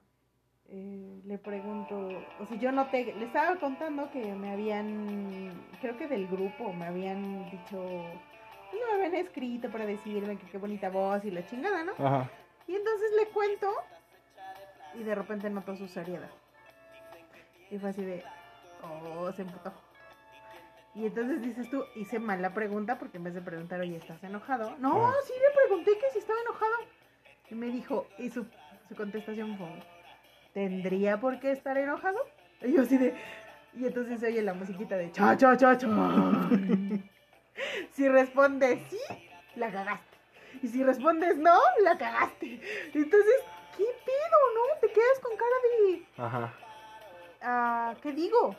eh, 0.68 1.20
le 1.24 1.38
pregunto, 1.38 1.96
o 2.40 2.46
sea, 2.46 2.56
yo 2.58 2.72
noté, 2.72 3.14
le 3.14 3.26
estaba 3.26 3.56
contando 3.56 4.10
que 4.10 4.34
me 4.34 4.50
habían, 4.52 5.50
creo 5.80 5.96
que 5.96 6.08
del 6.08 6.26
grupo, 6.28 6.72
me 6.72 6.86
habían 6.86 7.50
dicho, 7.50 7.76
no 7.76 8.86
me 8.98 9.06
habían 9.06 9.14
escrito 9.24 9.70
para 9.70 9.86
decirme 9.86 10.36
que 10.38 10.46
qué 10.46 10.58
bonita 10.58 10.90
voz 10.90 11.24
y 11.24 11.30
la 11.30 11.46
chingada, 11.46 11.84
¿no? 11.84 11.92
Ajá. 11.92 12.30
Y 12.66 12.74
entonces 12.74 13.10
le 13.18 13.28
cuento 13.28 13.70
y 14.94 15.02
de 15.02 15.14
repente 15.14 15.48
notó 15.50 15.76
su 15.76 15.88
seriedad. 15.88 16.30
Y 17.70 17.78
fue 17.78 17.90
así 17.90 18.02
de, 18.02 18.22
oh, 18.82 19.32
se 19.32 19.42
emputó. 19.42 19.72
Y 20.94 21.06
entonces 21.06 21.40
dices 21.42 21.70
tú, 21.70 21.84
hice 21.94 22.18
mal 22.18 22.42
la 22.42 22.52
pregunta 22.52 22.98
porque 22.98 23.16
en 23.16 23.24
vez 23.24 23.34
de 23.34 23.40
preguntar, 23.40 23.80
oye, 23.80 23.96
¿estás 23.96 24.22
enojado? 24.24 24.76
No, 24.78 25.06
Ah. 25.08 25.14
sí 25.24 25.32
le 25.32 25.54
pregunté 25.66 25.92
que 25.98 26.10
si 26.12 26.18
estaba 26.18 26.38
enojado. 26.40 26.72
Y 27.50 27.54
me 27.54 27.66
dijo, 27.66 28.06
y 28.18 28.28
su, 28.30 28.46
su 28.88 28.94
contestación 28.94 29.56
fue, 29.56 29.68
¿tendría 30.52 31.18
por 31.18 31.38
qué 31.40 31.52
estar 31.52 31.76
enojado? 31.78 32.18
Y 32.62 32.72
yo 32.74 32.82
así 32.82 32.98
de, 32.98 33.14
y 33.74 33.86
entonces 33.86 34.20
se 34.20 34.26
oye 34.26 34.42
la 34.42 34.52
musiquita 34.54 34.96
de 34.96 35.10
cha, 35.12 35.36
cha, 35.36 35.56
cha, 35.56 35.76
cha. 35.78 35.88
si 37.92 38.08
respondes 38.08 38.78
sí, 38.90 38.98
la 39.56 39.70
cagaste. 39.70 40.16
Y 40.62 40.68
si 40.68 40.84
respondes 40.84 41.36
no, 41.38 41.58
la 41.82 41.96
cagaste. 41.96 42.60
Entonces, 42.94 43.34
¿qué 43.76 43.84
pedo, 43.84 44.38
no? 44.54 44.78
Te 44.80 44.88
quedas 44.92 45.18
con 45.22 45.36
cara 45.36 45.56
de, 45.64 46.06
Ajá. 46.18 46.54
ah, 47.42 47.94
¿qué 48.02 48.12
digo? 48.12 48.54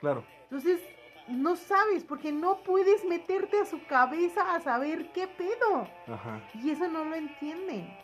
Claro. 0.00 0.24
Entonces, 0.44 0.80
no 1.28 1.56
sabes, 1.56 2.04
porque 2.04 2.32
no 2.32 2.58
puedes 2.58 3.04
meterte 3.04 3.60
a 3.60 3.64
su 3.64 3.84
cabeza 3.86 4.54
a 4.54 4.60
saber 4.60 5.10
qué 5.12 5.26
pedo. 5.26 5.88
Ajá. 6.08 6.40
Y 6.54 6.70
eso 6.70 6.88
no 6.88 7.04
lo 7.04 7.14
entienden. 7.14 7.96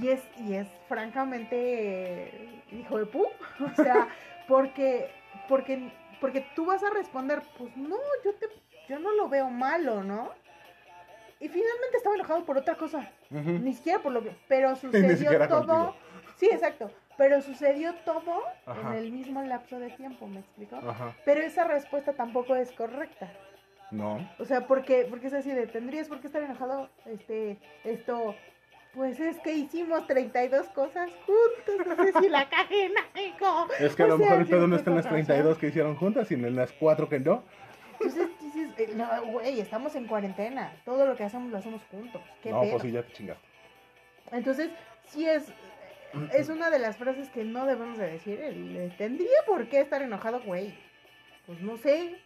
Y 0.00 0.08
es, 0.08 0.22
y 0.38 0.54
es 0.54 0.66
francamente 0.88 1.56
eh, 1.56 2.62
hijo 2.72 2.98
de 2.98 3.06
pu. 3.06 3.24
O 3.24 3.74
sea, 3.82 4.08
porque, 4.48 5.10
porque, 5.48 5.92
porque 6.20 6.46
tú 6.54 6.66
vas 6.66 6.82
a 6.82 6.90
responder, 6.90 7.42
pues 7.56 7.76
no, 7.76 7.96
yo 8.24 8.34
te, 8.34 8.48
yo 8.88 8.98
no 8.98 9.12
lo 9.12 9.28
veo 9.28 9.48
malo, 9.48 10.02
¿no? 10.02 10.30
Y 11.38 11.48
finalmente 11.48 11.98
estaba 11.98 12.14
enojado 12.14 12.44
por 12.44 12.56
otra 12.56 12.76
cosa. 12.76 13.10
Ni 13.30 13.74
siquiera 13.74 13.98
por 13.98 14.12
lo 14.12 14.22
que. 14.22 14.34
Pero 14.48 14.74
sucedió 14.76 15.30
todo. 15.48 15.66
contigo. 15.66 15.96
Sí, 16.36 16.48
exacto. 16.50 16.90
Pero 17.16 17.40
sucedió 17.40 17.94
todo 18.04 18.42
Ajá. 18.66 18.80
en 18.92 18.98
el 18.98 19.12
mismo 19.12 19.42
lapso 19.42 19.78
de 19.78 19.90
tiempo, 19.90 20.26
¿me 20.26 20.40
explico? 20.40 20.76
Ajá. 20.76 21.14
Pero 21.24 21.40
esa 21.40 21.64
respuesta 21.64 22.12
tampoco 22.12 22.54
es 22.56 22.70
correcta. 22.72 23.30
No. 23.90 24.18
O 24.38 24.44
sea, 24.44 24.66
porque, 24.66 25.06
porque 25.08 25.28
es 25.28 25.32
así 25.32 25.50
de, 25.50 25.66
¿tendrías 25.66 26.08
por 26.08 26.20
qué 26.20 26.26
estar 26.26 26.42
enojado? 26.42 26.90
Este, 27.06 27.56
esto, 27.84 28.34
pues 28.92 29.18
es 29.20 29.38
que 29.40 29.52
hicimos 29.52 30.06
32 30.06 30.68
cosas 30.70 31.10
juntos, 31.24 31.86
no 31.96 32.04
sé 32.04 32.12
si 32.20 32.28
la 32.28 32.48
cagué 32.48 32.86
en 32.86 32.92
algo. 32.96 33.68
Es 33.78 33.94
que 33.94 34.02
a 34.02 34.08
lo 34.08 34.18
mejor 34.18 34.38
el 34.38 34.46
pedo 34.46 34.66
no 34.66 34.74
¿qué 34.76 34.80
está 34.80 34.90
en 34.90 34.96
las 34.96 35.06
pasa? 35.06 35.14
32 35.16 35.58
que 35.58 35.68
hicieron 35.68 35.96
juntas, 35.96 36.28
sino 36.28 36.48
en 36.48 36.56
las 36.56 36.72
4 36.72 37.08
que 37.08 37.20
no. 37.20 37.44
Entonces 37.92 38.28
dices, 38.42 38.70
eh, 38.76 38.90
no, 38.94 39.08
güey, 39.32 39.60
estamos 39.60 39.94
en 39.96 40.06
cuarentena, 40.06 40.72
todo 40.84 41.06
lo 41.06 41.16
que 41.16 41.24
hacemos 41.24 41.50
lo 41.50 41.56
hacemos 41.56 41.80
juntos, 41.90 42.20
¿qué 42.42 42.50
No, 42.50 42.60
pedo? 42.60 42.72
pues 42.72 42.82
sí, 42.82 42.90
ya 42.90 43.02
te 43.02 43.12
chingaste. 43.12 43.46
Entonces, 44.32 44.70
sí 45.04 45.26
es, 45.26 45.46
es 46.32 46.48
una 46.48 46.70
de 46.70 46.78
las 46.78 46.96
frases 46.96 47.28
que 47.30 47.44
no 47.44 47.66
debemos 47.66 47.98
de 47.98 48.10
decir, 48.12 48.40
el, 48.40 48.94
¿tendría 48.96 49.38
por 49.46 49.68
qué 49.68 49.80
estar 49.80 50.02
enojado, 50.02 50.40
güey? 50.40 50.74
Pues 51.46 51.60
no 51.60 51.76
sé, 51.76 52.18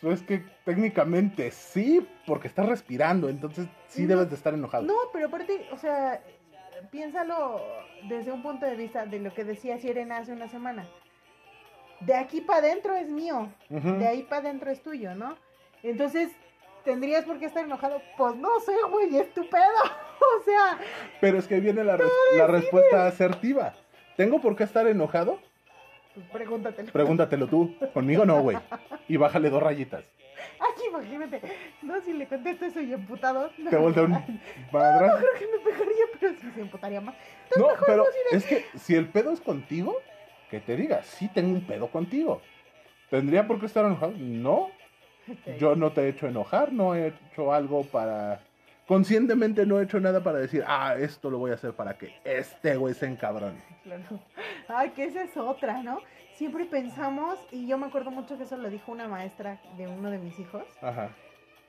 Pues 0.00 0.20
es 0.20 0.22
que 0.26 0.44
técnicamente 0.64 1.50
sí, 1.52 2.06
porque 2.26 2.48
estás 2.48 2.66
respirando, 2.68 3.28
entonces 3.28 3.66
sí 3.88 4.02
No. 4.02 4.08
debes 4.08 4.30
de 4.30 4.36
estar 4.36 4.52
enojado. 4.54 4.82
No, 4.84 4.94
pero 5.12 5.26
aparte, 5.26 5.68
o 5.70 5.76
sea, 5.76 6.20
piénsalo 6.90 7.60
desde 8.08 8.32
un 8.32 8.42
punto 8.42 8.66
de 8.66 8.74
vista 8.76 9.06
de 9.06 9.20
lo 9.20 9.32
que 9.32 9.44
decía 9.44 9.78
Sirena 9.78 10.18
hace 10.18 10.32
una 10.32 10.48
semana. 10.48 10.86
De 12.00 12.14
aquí 12.14 12.40
para 12.40 12.58
adentro 12.58 12.96
es 12.96 13.08
mío, 13.08 13.48
de 13.68 14.08
ahí 14.08 14.22
para 14.24 14.42
adentro 14.48 14.70
es 14.72 14.82
tuyo, 14.82 15.14
¿no? 15.14 15.36
Entonces, 15.84 16.32
¿tendrías 16.84 17.24
por 17.24 17.38
qué 17.38 17.46
estar 17.46 17.64
enojado? 17.64 18.02
Pues 18.16 18.34
no 18.34 18.58
sé, 18.60 18.72
güey, 18.90 19.16
es 19.16 19.32
tu 19.32 19.48
pedo. 19.48 19.62
o 20.40 20.44
sea, 20.44 20.78
Pero 21.20 21.38
es 21.38 21.46
que 21.46 21.60
viene 21.60 21.84
la, 21.84 21.96
res- 21.96 22.10
la 22.36 22.46
respuesta 22.46 23.06
asertiva. 23.06 23.74
¿Tengo 24.16 24.40
por 24.40 24.56
qué 24.56 24.64
estar 24.64 24.86
enojado? 24.86 25.38
pues 26.14 26.26
pregúntatelo. 26.30 26.92
Pregúntatelo 26.92 27.46
tú. 27.46 27.74
Conmigo 27.94 28.24
no, 28.26 28.40
güey. 28.42 28.58
Y 29.08 29.16
bájale 29.16 29.48
dos 29.48 29.62
rayitas. 29.62 30.04
Ay, 30.60 30.88
imagínate. 30.88 31.40
No, 31.82 32.00
si 32.02 32.12
le 32.12 32.26
contesto 32.26 32.66
eso 32.66 32.80
y 32.80 32.92
emputado. 32.92 33.50
No, 33.58 33.70
Te 33.70 33.76
voltea 33.76 34.02
un 34.04 34.10
no 34.10 34.24
madrazo. 34.72 35.18
creo 35.18 35.32
que 35.38 35.46
me 35.58 35.64
pegaría, 35.64 36.04
pero 36.20 36.32
sí 36.40 36.50
se 36.54 36.60
emputaría 36.60 37.00
más. 37.00 37.14
No, 37.56 37.68
pero 37.86 38.04
es 38.32 38.44
que 38.44 38.66
si 38.76 38.94
el 38.94 39.06
pedo 39.08 39.32
es 39.32 39.40
contigo, 39.40 39.96
que 40.50 40.60
te 40.60 40.76
diga, 40.76 41.02
sí 41.02 41.28
tengo 41.28 41.54
un 41.54 41.66
pedo 41.66 41.88
contigo. 41.88 42.42
¿Tendría 43.08 43.46
por 43.46 43.58
qué 43.60 43.66
estar 43.66 43.84
enojado? 43.86 44.12
No, 44.18 44.70
yo 45.58 45.76
no 45.76 45.92
te 45.92 46.02
he 46.02 46.08
hecho 46.08 46.26
enojar, 46.26 46.72
no 46.72 46.94
he 46.94 47.08
hecho 47.08 47.52
algo 47.52 47.84
para... 47.84 48.40
Conscientemente 48.86 49.64
no 49.64 49.78
he 49.80 49.84
hecho 49.84 50.00
nada 50.00 50.22
para 50.22 50.38
decir, 50.38 50.64
ah, 50.66 50.94
esto 50.98 51.30
lo 51.30 51.38
voy 51.38 51.52
a 51.52 51.54
hacer 51.54 51.72
para 51.72 51.96
que 51.96 52.12
este 52.24 52.76
güey 52.76 52.94
se 52.94 53.06
encabrone. 53.06 53.62
Claro. 53.84 54.02
Ay, 54.68 54.90
que 54.90 55.04
esa 55.04 55.22
es 55.22 55.36
otra, 55.36 55.82
¿no? 55.82 56.00
Siempre 56.34 56.64
pensamos, 56.64 57.38
y 57.52 57.66
yo 57.68 57.78
me 57.78 57.86
acuerdo 57.86 58.10
mucho 58.10 58.36
que 58.36 58.44
eso 58.44 58.56
lo 58.56 58.68
dijo 58.70 58.90
una 58.90 59.06
maestra 59.06 59.60
de 59.76 59.86
uno 59.86 60.10
de 60.10 60.18
mis 60.18 60.36
hijos, 60.40 60.64
Ajá. 60.80 61.10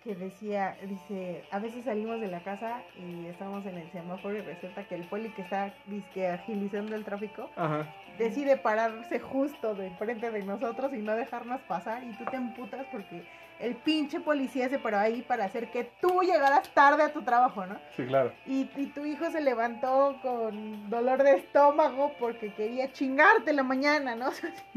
que 0.04 0.16
decía, 0.16 0.76
dice, 0.88 1.44
a 1.52 1.60
veces 1.60 1.86
salimos 1.86 2.20
de 2.20 2.28
la 2.28 2.42
casa 2.44 2.82
y 2.98 3.28
estamos 3.28 3.66
en 3.68 3.78
el 3.78 3.92
semáforo 3.92 4.36
y 4.36 4.42
resulta 4.42 4.88
que 4.88 4.96
el 4.96 5.04
poli 5.04 5.30
que 5.34 5.44
está 5.44 5.74
dizque, 5.86 6.28
agilizando 6.28 6.96
el 6.96 7.06
tráfico 7.06 7.50
Ajá. 7.56 7.94
decide 8.18 8.58
pararse 8.58 9.20
justo 9.20 9.76
de 9.76 9.92
frente 9.92 10.32
de 10.32 10.44
nosotros 10.44 10.92
y 10.94 10.98
no 10.98 11.16
dejarnos 11.16 11.62
pasar 11.62 12.04
y 12.04 12.12
tú 12.18 12.26
te 12.26 12.38
emputas 12.38 12.86
porque 12.92 13.24
el 13.60 13.76
pinche 13.76 14.20
policía 14.20 14.68
se 14.70 14.80
paró 14.80 14.98
ahí 15.00 15.22
para 15.22 15.46
hacer 15.46 15.70
que 15.72 15.86
tú 16.02 16.22
llegaras 16.22 16.70
tarde 16.74 17.04
a 17.04 17.14
tu 17.14 17.22
trabajo, 17.22 17.66
¿no? 17.66 17.78
Sí, 17.96 18.06
claro. 18.06 18.32
Y, 18.46 18.70
y 18.76 18.88
tu 18.88 19.06
hijo 19.06 19.30
se 19.32 19.40
levantó 19.42 20.18
con 20.22 20.90
dolor 20.90 21.24
de 21.24 21.36
estómago 21.38 22.12
porque 22.20 22.54
quería 22.54 22.92
chingarte 22.92 23.54
la 23.54 23.64
mañana, 23.64 24.16
¿no? 24.16 24.30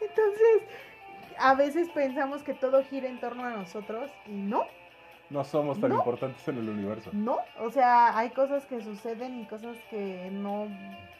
Entonces, 0.00 0.62
a 1.38 1.54
veces 1.54 1.88
pensamos 1.90 2.42
que 2.42 2.54
todo 2.54 2.82
gira 2.84 3.08
en 3.08 3.18
torno 3.20 3.44
a 3.44 3.50
nosotros 3.50 4.10
y 4.26 4.32
no, 4.32 4.66
No 5.30 5.44
somos 5.44 5.80
tan 5.80 5.90
No. 5.90 5.96
importantes 5.96 6.46
en 6.48 6.58
el 6.58 6.68
universo. 6.68 7.10
no. 7.12 7.38
O 7.60 7.70
sea, 7.70 8.16
hay 8.18 8.30
cosas 8.30 8.66
que 8.66 8.82
suceden 8.82 9.40
y 9.40 9.46
cosas 9.46 9.76
que 9.90 10.28
no 10.30 10.68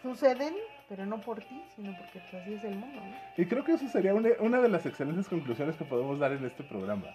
suceden, 0.03 0.55
pero 0.95 1.07
no 1.07 1.19
por 1.23 1.39
ti, 1.39 1.63
sino 1.75 1.97
porque 1.97 2.21
pues, 2.31 2.43
así 2.43 2.53
es 2.53 2.65
el 2.65 2.75
mundo, 2.77 3.01
¿no? 3.01 3.15
Y 3.43 3.47
creo 3.47 3.65
que 3.65 3.73
eso 3.73 3.89
sería 3.89 4.13
una, 4.15 4.29
una 4.41 4.61
de 4.61 4.69
las 4.69 4.85
excelentes 4.85 5.27
conclusiones 5.27 5.75
que 5.77 5.87
podemos 5.87 6.19
dar 6.19 6.33
en 6.33 6.45
este 6.45 6.63
programa. 6.65 7.07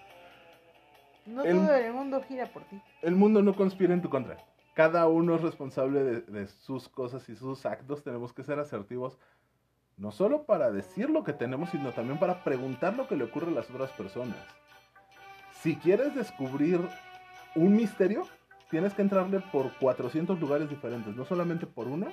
No 1.27 1.43
El- 1.43 1.57
todo 1.57 1.75
el 1.75 1.93
mundo 1.93 2.19
gira 2.27 2.47
por 2.47 2.63
ti. 2.63 2.81
El 3.03 3.15
mundo 3.15 3.43
no 3.43 3.55
conspira 3.55 3.93
en 3.93 4.01
tu 4.01 4.09
contra. 4.09 4.37
Cada 4.73 5.07
uno 5.07 5.35
es 5.35 5.41
responsable 5.43 6.03
de, 6.03 6.21
de 6.21 6.47
sus 6.47 6.89
cosas 6.89 7.29
y 7.29 7.35
sus 7.35 7.67
actos. 7.67 8.03
Tenemos 8.03 8.33
que 8.33 8.43
ser 8.43 8.57
asertivos, 8.57 9.19
no 9.95 10.09
solo 10.11 10.45
para 10.45 10.71
decir 10.71 11.11
lo 11.11 11.23
que 11.23 11.33
tenemos, 11.33 11.69
sino 11.69 11.91
también 11.91 12.17
para 12.17 12.43
preguntar 12.43 12.95
lo 12.95 13.07
que 13.07 13.15
le 13.15 13.25
ocurre 13.25 13.49
a 13.51 13.51
las 13.55 13.69
otras 13.69 13.91
personas. 13.91 14.37
Si 15.61 15.75
quieres 15.75 16.15
descubrir 16.15 16.79
un 17.53 17.75
misterio, 17.75 18.25
tienes 18.71 18.95
que 18.95 19.03
entrarle 19.03 19.39
por 19.51 19.71
400 19.73 20.39
lugares 20.39 20.67
diferentes, 20.67 21.15
no 21.15 21.25
solamente 21.25 21.67
por 21.67 21.87
uno, 21.87 22.07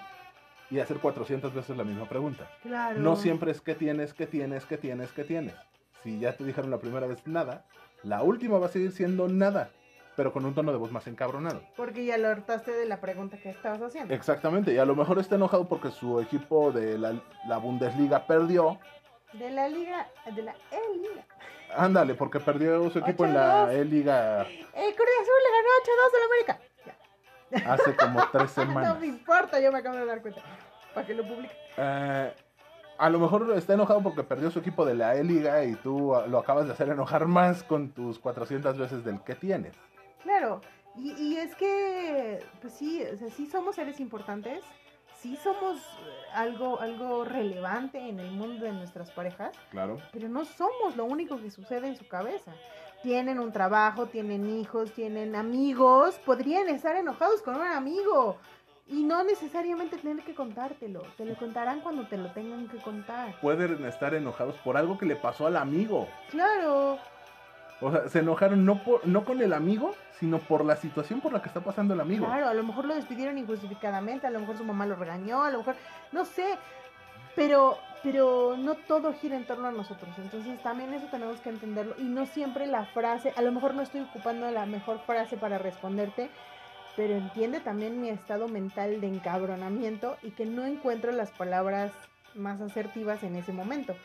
y 0.74 0.80
hacer 0.80 0.98
400 0.98 1.54
veces 1.54 1.76
la 1.76 1.84
misma 1.84 2.08
pregunta. 2.08 2.50
Claro. 2.62 2.98
No 2.98 3.14
siempre 3.14 3.52
es 3.52 3.60
qué 3.60 3.76
tienes, 3.76 4.12
qué 4.12 4.26
tienes, 4.26 4.64
qué 4.66 4.76
tienes, 4.76 5.12
qué 5.12 5.22
tienes. 5.22 5.54
Si 6.02 6.18
ya 6.18 6.36
te 6.36 6.44
dijeron 6.44 6.70
la 6.70 6.78
primera 6.78 7.06
vez 7.06 7.24
nada, 7.26 7.64
la 8.02 8.22
última 8.24 8.58
va 8.58 8.66
a 8.66 8.70
seguir 8.70 8.90
siendo 8.90 9.28
nada, 9.28 9.70
pero 10.16 10.32
con 10.32 10.44
un 10.44 10.52
tono 10.52 10.72
de 10.72 10.78
voz 10.78 10.90
más 10.90 11.06
encabronado. 11.06 11.62
Porque 11.76 12.04
ya 12.04 12.18
lo 12.18 12.28
hartaste 12.28 12.72
de 12.72 12.86
la 12.86 13.00
pregunta 13.00 13.38
que 13.38 13.50
estabas 13.50 13.80
haciendo. 13.82 14.12
Exactamente, 14.12 14.74
y 14.74 14.78
a 14.78 14.84
lo 14.84 14.96
mejor 14.96 15.20
está 15.20 15.36
enojado 15.36 15.68
porque 15.68 15.92
su 15.92 16.20
equipo 16.20 16.72
de 16.72 16.98
la, 16.98 17.22
la 17.46 17.58
Bundesliga 17.58 18.26
perdió. 18.26 18.80
De 19.32 19.50
la 19.50 19.68
liga, 19.68 20.08
de 20.34 20.42
la 20.42 20.56
E-Liga. 20.72 21.24
Ándale, 21.76 22.14
porque 22.14 22.40
perdió 22.40 22.90
su 22.90 22.98
equipo 22.98 23.24
en 23.24 23.34
la 23.34 23.66
8-2. 23.68 23.74
E-Liga 23.74 24.42
El 24.42 24.94
Cruz 24.94 25.08
Azul 25.22 25.40
le 25.44 25.50
ganó 25.54 25.68
8-2 25.84 26.16
al 26.16 26.24
América. 26.30 26.73
Hace 27.66 27.94
como 27.96 28.20
tres 28.30 28.42
no 28.56 28.64
semanas. 28.64 29.00
me 29.00 29.06
importa, 29.06 29.60
yo 29.60 29.70
me 29.72 29.78
acabo 29.78 29.96
de 29.96 30.06
dar 30.06 30.22
cuenta. 30.22 30.40
Para 30.94 31.06
que 31.06 31.14
lo 31.14 31.26
publique. 31.26 31.54
Eh, 31.76 32.32
a 32.98 33.10
lo 33.10 33.18
mejor 33.18 33.52
está 33.56 33.74
enojado 33.74 34.02
porque 34.02 34.22
perdió 34.22 34.50
su 34.50 34.60
equipo 34.60 34.84
de 34.84 34.94
la 34.94 35.16
E-Liga 35.16 35.64
y 35.64 35.74
tú 35.74 36.14
ah, 36.14 36.26
lo 36.26 36.38
acabas 36.38 36.66
de 36.66 36.72
hacer 36.72 36.88
enojar 36.88 37.26
más 37.26 37.62
con 37.64 37.90
tus 37.90 38.18
400 38.18 38.78
veces 38.78 39.04
del 39.04 39.20
que 39.22 39.34
tienes. 39.34 39.74
Claro. 40.22 40.60
Y, 40.96 41.12
y 41.12 41.36
es 41.38 41.54
que, 41.56 42.44
pues 42.60 42.72
sí, 42.74 43.02
o 43.12 43.16
sea, 43.16 43.28
sí 43.30 43.46
somos 43.46 43.74
seres 43.74 43.98
importantes. 43.98 44.62
Sí 45.16 45.36
somos 45.42 45.78
eh, 45.78 45.82
algo, 46.34 46.80
algo 46.80 47.24
relevante 47.24 47.98
en 47.98 48.20
el 48.20 48.30
mundo 48.30 48.64
de 48.66 48.72
nuestras 48.72 49.10
parejas. 49.10 49.56
Claro. 49.70 49.96
Pero 50.12 50.28
no 50.28 50.44
somos 50.44 50.96
lo 50.96 51.04
único 51.04 51.40
que 51.40 51.50
sucede 51.50 51.88
en 51.88 51.96
su 51.96 52.06
cabeza. 52.06 52.52
Tienen 53.04 53.38
un 53.38 53.52
trabajo, 53.52 54.06
tienen 54.06 54.48
hijos, 54.48 54.90
tienen 54.92 55.36
amigos. 55.36 56.18
Podrían 56.24 56.70
estar 56.70 56.96
enojados 56.96 57.42
con 57.42 57.56
un 57.56 57.66
amigo. 57.66 58.38
Y 58.88 59.02
no 59.02 59.22
necesariamente 59.24 59.98
tener 59.98 60.24
que 60.24 60.34
contártelo. 60.34 61.02
Te 61.18 61.26
lo 61.26 61.36
contarán 61.36 61.82
cuando 61.82 62.06
te 62.06 62.16
lo 62.16 62.32
tengan 62.32 62.66
que 62.66 62.78
contar. 62.78 63.38
Pueden 63.42 63.84
estar 63.84 64.14
enojados 64.14 64.56
por 64.64 64.78
algo 64.78 64.96
que 64.96 65.04
le 65.04 65.16
pasó 65.16 65.46
al 65.46 65.58
amigo. 65.58 66.08
Claro. 66.30 66.98
O 67.82 67.90
sea, 67.90 68.08
se 68.08 68.20
enojaron 68.20 68.64
no, 68.64 68.82
por, 68.82 69.06
no 69.06 69.26
con 69.26 69.42
el 69.42 69.52
amigo, 69.52 69.94
sino 70.18 70.38
por 70.38 70.64
la 70.64 70.76
situación 70.76 71.20
por 71.20 71.30
la 71.30 71.42
que 71.42 71.48
está 71.48 71.60
pasando 71.60 71.92
el 71.92 72.00
amigo. 72.00 72.24
Claro, 72.24 72.48
a 72.48 72.54
lo 72.54 72.62
mejor 72.62 72.86
lo 72.86 72.94
despidieron 72.94 73.36
injustificadamente, 73.36 74.26
a 74.26 74.30
lo 74.30 74.40
mejor 74.40 74.56
su 74.56 74.64
mamá 74.64 74.86
lo 74.86 74.96
regañó, 74.96 75.42
a 75.42 75.50
lo 75.50 75.58
mejor, 75.58 75.74
no 76.10 76.24
sé, 76.24 76.56
pero, 77.36 77.76
pero 78.04 78.56
no 78.58 78.74
todo 78.74 79.14
gira 79.14 79.34
en 79.34 79.46
torno 79.46 79.66
a 79.66 79.72
nosotros, 79.72 80.14
entonces 80.18 80.62
también 80.62 80.92
eso 80.92 81.06
tenemos 81.10 81.40
que 81.40 81.48
entenderlo 81.48 81.96
y 81.98 82.04
no 82.04 82.26
siempre 82.26 82.66
la 82.66 82.84
frase, 82.84 83.32
a 83.34 83.42
lo 83.42 83.50
mejor 83.50 83.74
no 83.74 83.82
estoy 83.82 84.02
ocupando 84.02 84.48
la 84.50 84.66
mejor 84.66 85.00
frase 85.00 85.38
para 85.38 85.56
responderte, 85.56 86.28
pero 86.96 87.14
entiende 87.14 87.60
también 87.60 88.00
mi 88.00 88.10
estado 88.10 88.46
mental 88.46 89.00
de 89.00 89.08
encabronamiento 89.08 90.18
y 90.22 90.30
que 90.32 90.44
no 90.44 90.66
encuentro 90.66 91.12
las 91.12 91.30
palabras 91.32 91.92
más 92.34 92.60
asertivas 92.60 93.22
en 93.22 93.36
ese 93.36 93.52
momento. 93.52 93.96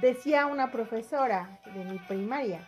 Decía 0.00 0.46
una 0.46 0.70
profesora 0.72 1.60
de 1.74 1.84
mi 1.84 1.98
primaria, 1.98 2.60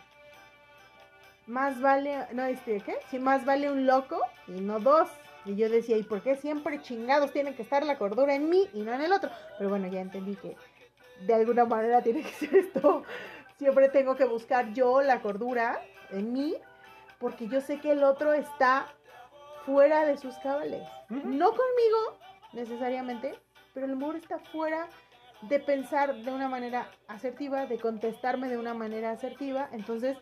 más 1.47 1.81
vale, 1.81 2.27
no, 2.31 2.45
este, 2.45 2.79
¿qué? 2.79 2.95
Sí, 3.09 3.19
más 3.19 3.43
vale 3.43 3.69
un 3.69 3.85
loco 3.85 4.21
y 4.47 4.61
no 4.61 4.79
dos. 4.79 5.09
Y 5.45 5.55
yo 5.55 5.69
decía, 5.69 5.97
¿y 5.97 6.03
por 6.03 6.21
qué 6.21 6.35
siempre 6.35 6.81
chingados 6.81 7.31
tiene 7.31 7.55
que 7.55 7.63
estar 7.63 7.83
la 7.83 7.97
cordura 7.97 8.35
en 8.35 8.49
mí 8.49 8.67
y 8.73 8.81
no 8.81 8.93
en 8.93 9.01
el 9.01 9.11
otro? 9.11 9.29
Pero 9.57 9.69
bueno, 9.69 9.87
ya 9.87 10.01
entendí 10.01 10.35
que 10.35 10.55
de 11.25 11.33
alguna 11.33 11.65
manera 11.65 12.01
tiene 12.03 12.21
que 12.21 12.29
ser 12.31 12.55
esto. 12.55 13.03
Siempre 13.57 13.89
tengo 13.89 14.15
que 14.15 14.25
buscar 14.25 14.73
yo 14.73 15.01
la 15.01 15.21
cordura 15.21 15.81
en 16.11 16.33
mí, 16.33 16.55
porque 17.19 17.47
yo 17.47 17.61
sé 17.61 17.79
que 17.79 17.91
el 17.91 18.03
otro 18.03 18.33
está 18.33 18.87
fuera 19.65 20.05
de 20.05 20.17
sus 20.17 20.35
cabales. 20.39 20.87
No 21.09 21.49
conmigo, 21.49 22.17
necesariamente, 22.53 23.39
pero 23.73 23.85
el 23.85 23.93
amor 23.93 24.15
está 24.15 24.39
fuera 24.39 24.87
de 25.43 25.59
pensar 25.59 26.15
de 26.15 26.31
una 26.31 26.47
manera 26.47 26.87
asertiva, 27.07 27.65
de 27.65 27.79
contestarme 27.79 28.47
de 28.47 28.57
una 28.57 28.73
manera 28.73 29.11
asertiva. 29.11 29.69
Entonces, 29.71 30.17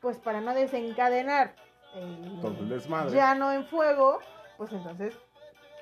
pues 0.00 0.18
para 0.18 0.40
no 0.40 0.54
desencadenar 0.54 1.54
el 1.94 2.40
Todo 2.40 2.56
el 2.60 2.68
desmadre. 2.68 3.14
llano 3.14 3.52
en 3.52 3.66
fuego, 3.66 4.20
pues 4.60 4.72
entonces 4.72 5.14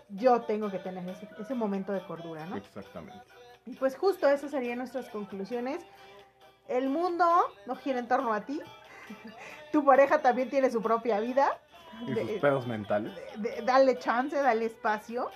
yo 0.08 0.42
tengo 0.42 0.70
que 0.70 0.78
tener 0.78 1.06
ese, 1.08 1.28
ese 1.40 1.52
momento 1.56 1.92
de 1.92 2.00
cordura, 2.06 2.46
¿no? 2.46 2.54
Exactamente. 2.56 3.24
Y 3.66 3.74
pues 3.74 3.96
justo 3.96 4.28
esas 4.30 4.52
serían 4.52 4.78
nuestras 4.78 5.08
conclusiones. 5.08 5.84
El 6.68 6.88
mundo 6.88 7.26
no 7.66 7.74
gira 7.74 7.98
en 7.98 8.06
torno 8.06 8.32
a 8.32 8.42
ti. 8.42 8.60
Tu 9.72 9.84
pareja 9.84 10.22
también 10.22 10.48
tiene 10.48 10.70
su 10.70 10.80
propia 10.80 11.18
vida. 11.18 11.58
Y 12.06 12.12
De- 12.14 12.24
sus 12.24 12.40
pedos 12.40 12.68
mentales. 12.68 13.12
de- 13.36 13.50
de- 13.50 13.62
dale 13.62 13.98
chance, 13.98 14.36
dale 14.40 14.66
espacio. 14.66 15.28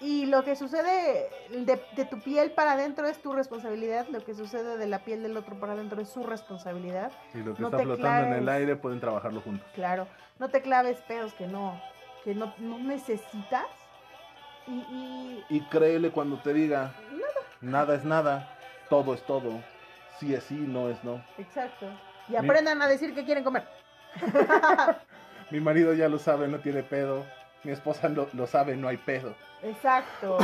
Y 0.00 0.24
lo 0.24 0.42
que 0.42 0.56
sucede 0.56 1.28
de, 1.50 1.78
de 1.94 2.04
tu 2.06 2.18
piel 2.20 2.52
para 2.52 2.72
adentro 2.72 3.06
es 3.06 3.18
tu 3.20 3.34
responsabilidad. 3.34 4.06
Lo 4.08 4.24
que 4.24 4.32
sucede 4.34 4.78
de 4.78 4.86
la 4.86 5.00
piel 5.04 5.22
del 5.22 5.36
otro 5.36 5.60
para 5.60 5.74
adentro 5.74 6.00
es 6.00 6.08
su 6.08 6.22
responsabilidad. 6.22 7.12
Y 7.34 7.38
lo 7.42 7.54
que 7.54 7.60
No 7.60 7.68
está 7.68 7.80
flotando 7.82 8.28
en 8.28 8.32
el 8.42 8.48
aire 8.48 8.76
pueden 8.76 8.98
trabajarlo 8.98 9.42
juntos. 9.42 9.68
Claro, 9.74 10.06
no 10.38 10.48
te 10.48 10.62
claves 10.62 10.96
pedos 11.02 11.34
que 11.34 11.46
no, 11.46 11.78
que 12.26 12.34
no, 12.34 12.52
no 12.58 12.78
necesitas. 12.80 13.66
Y, 14.66 14.72
y 14.72 15.44
Y 15.48 15.60
créele 15.68 16.10
cuando 16.10 16.38
te 16.38 16.52
diga, 16.52 16.92
nada 17.60 17.94
es 17.94 18.04
nada, 18.04 18.58
todo 18.90 19.14
es 19.14 19.24
todo, 19.24 19.60
sí 20.18 20.34
es 20.34 20.42
sí, 20.42 20.56
no 20.56 20.88
es 20.88 21.02
no. 21.04 21.24
exacto. 21.38 21.86
Y 22.28 22.34
aprendan 22.34 22.82
a 22.82 22.88
decir 22.88 23.14
que 23.14 23.24
quieren 23.24 23.44
comer. 23.44 23.62
Mi 25.52 25.60
marido 25.60 25.94
ya 25.94 26.08
lo 26.08 26.18
sabe, 26.18 26.48
no 26.48 26.58
tiene 26.58 26.82
pedo. 26.82 27.24
Mi 27.62 27.70
esposa 27.70 28.08
lo, 28.08 28.28
lo 28.32 28.48
sabe, 28.48 28.76
no 28.76 28.88
hay 28.88 28.96
pedo. 28.96 29.32
Exacto. 29.62 30.36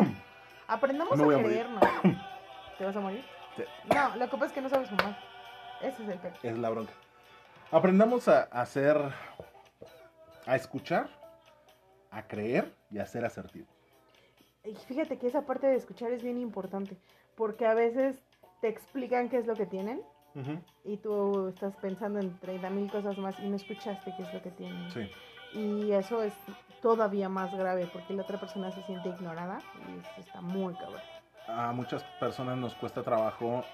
Aprendamos 0.68 1.18
voy 1.18 1.34
a 1.36 1.42
creernos. 1.42 1.82
¿Te 2.76 2.84
vas 2.84 2.96
a 2.96 3.00
morir? 3.00 3.24
Sí. 3.56 3.62
No, 3.94 4.14
lo 4.14 4.26
que 4.28 4.32
pasa 4.36 4.46
es 4.46 4.52
que 4.52 4.60
no 4.60 4.68
sabes 4.68 4.90
fumar. 4.90 5.18
Ese 5.80 6.02
es 6.02 6.08
el 6.10 6.18
pedo. 6.18 6.34
Es 6.42 6.58
la 6.58 6.68
bronca. 6.68 6.92
Aprendamos 7.70 8.28
a 8.28 8.46
a 8.52 8.60
hacer, 8.60 9.00
a 10.48 10.56
escuchar, 10.56 11.10
a 12.10 12.26
creer 12.26 12.74
y 12.90 12.98
a 12.98 13.06
ser 13.06 13.24
asertivo. 13.26 13.66
Y 14.64 14.74
fíjate 14.74 15.18
que 15.18 15.26
esa 15.26 15.42
parte 15.42 15.66
de 15.66 15.76
escuchar 15.76 16.10
es 16.10 16.22
bien 16.22 16.38
importante. 16.38 16.96
Porque 17.36 17.66
a 17.66 17.74
veces 17.74 18.16
te 18.62 18.68
explican 18.68 19.28
qué 19.28 19.36
es 19.36 19.46
lo 19.46 19.54
que 19.54 19.66
tienen. 19.66 20.00
Y 20.84 20.98
tú 20.98 21.48
estás 21.48 21.74
pensando 21.76 22.20
en 22.20 22.38
30 22.38 22.70
mil 22.70 22.88
cosas 22.90 23.18
más 23.18 23.38
y 23.40 23.48
no 23.48 23.56
escuchaste 23.56 24.14
qué 24.16 24.22
es 24.22 24.32
lo 24.32 24.40
que 24.40 24.52
tienen. 24.52 24.90
Sí. 24.92 25.10
Y 25.52 25.90
eso 25.90 26.22
es 26.22 26.32
todavía 26.80 27.28
más 27.28 27.52
grave 27.52 27.88
porque 27.92 28.14
la 28.14 28.22
otra 28.22 28.38
persona 28.38 28.70
se 28.70 28.82
siente 28.84 29.08
ignorada 29.08 29.58
y 29.88 29.98
eso 29.98 30.20
está 30.20 30.40
muy 30.40 30.74
cabrón. 30.74 31.00
A 31.48 31.72
muchas 31.72 32.04
personas 32.20 32.56
nos 32.56 32.74
cuesta 32.76 33.02
trabajo 33.02 33.64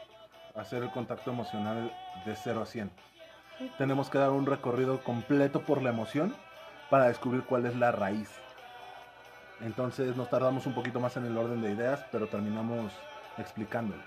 hacer 0.55 0.83
el 0.83 0.91
contacto 0.91 1.31
emocional 1.31 1.93
de 2.25 2.35
0 2.35 2.63
a 2.63 2.67
100. 2.67 2.91
Tenemos 3.77 4.09
que 4.09 4.17
dar 4.17 4.31
un 4.31 4.47
recorrido 4.47 5.05
completo 5.05 5.67
por 5.67 5.83
la 5.83 5.91
emoción 5.91 6.35
para 6.90 7.06
descubrir 7.06 7.43
cuál 7.44 7.66
es 7.66 7.77
la 7.77 7.93
raíz. 7.93 8.31
Entonces 9.61 10.16
nos 10.16 10.28
tardamos 10.28 10.66
un 10.66 10.74
poquito 10.74 11.01
más 11.01 11.16
en 11.16 11.27
el 11.27 11.36
orden 11.36 11.62
de 11.62 11.70
ideas, 11.70 12.05
pero 12.11 12.27
terminamos 12.27 12.93
explicándolo. 13.39 14.02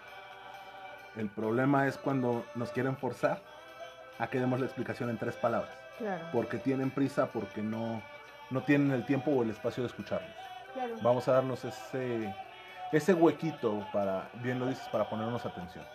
El 1.15 1.29
problema 1.29 1.87
es 1.87 1.97
cuando 1.97 2.45
nos 2.55 2.71
quieren 2.71 2.95
forzar 2.95 3.41
a 4.19 4.27
que 4.27 4.39
demos 4.39 4.59
la 4.59 4.65
explicación 4.65 5.09
en 5.09 5.17
tres 5.17 5.35
palabras. 5.35 5.75
Claro. 5.97 6.25
Porque 6.31 6.57
tienen 6.57 6.91
prisa, 6.91 7.27
porque 7.27 7.61
no, 7.61 8.01
no 8.49 8.61
tienen 8.61 8.91
el 8.91 9.05
tiempo 9.05 9.31
o 9.31 9.43
el 9.43 9.49
espacio 9.49 9.83
de 9.83 9.87
escucharnos. 9.87 10.29
claro. 10.73 10.95
Vamos 11.01 11.27
a 11.27 11.33
darnos 11.33 11.65
ese, 11.65 12.33
ese 12.91 13.13
huequito 13.13 13.85
para, 13.91 14.29
bien 14.43 14.59
lo 14.59 14.67
dices, 14.67 14.87
para 14.89 15.09
ponernos 15.09 15.45
atención. 15.45 15.85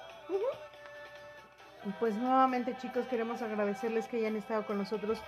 Y 1.84 1.90
pues 1.98 2.14
nuevamente 2.14 2.76
chicos 2.76 3.06
queremos 3.06 3.42
agradecerles 3.42 4.06
que 4.06 4.18
hayan 4.18 4.36
estado 4.36 4.64
con 4.64 4.78
nosotros 4.78 5.20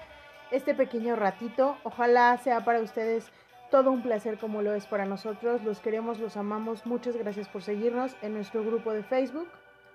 este 0.55 0.75
pequeño 0.75 1.17
ratito. 1.17 1.77
Ojalá 1.85 2.37
sea 2.39 2.65
para 2.65 2.81
ustedes 2.81 3.31
todo 3.71 3.91
un 3.91 4.03
placer 4.03 4.39
como 4.39 4.63
lo 4.63 4.75
es 4.75 4.87
para 4.87 5.05
nosotros. 5.05 5.63
Los 5.65 5.81
queremos, 5.81 6.19
los 6.21 6.37
amamos. 6.37 6.87
Muchas 6.87 7.17
gracias 7.17 7.49
por 7.49 7.63
seguirnos 7.63 8.17
en 8.23 8.35
nuestro 8.35 8.65
grupo 8.65 8.93
de 8.93 9.03
Facebook, 9.03 9.49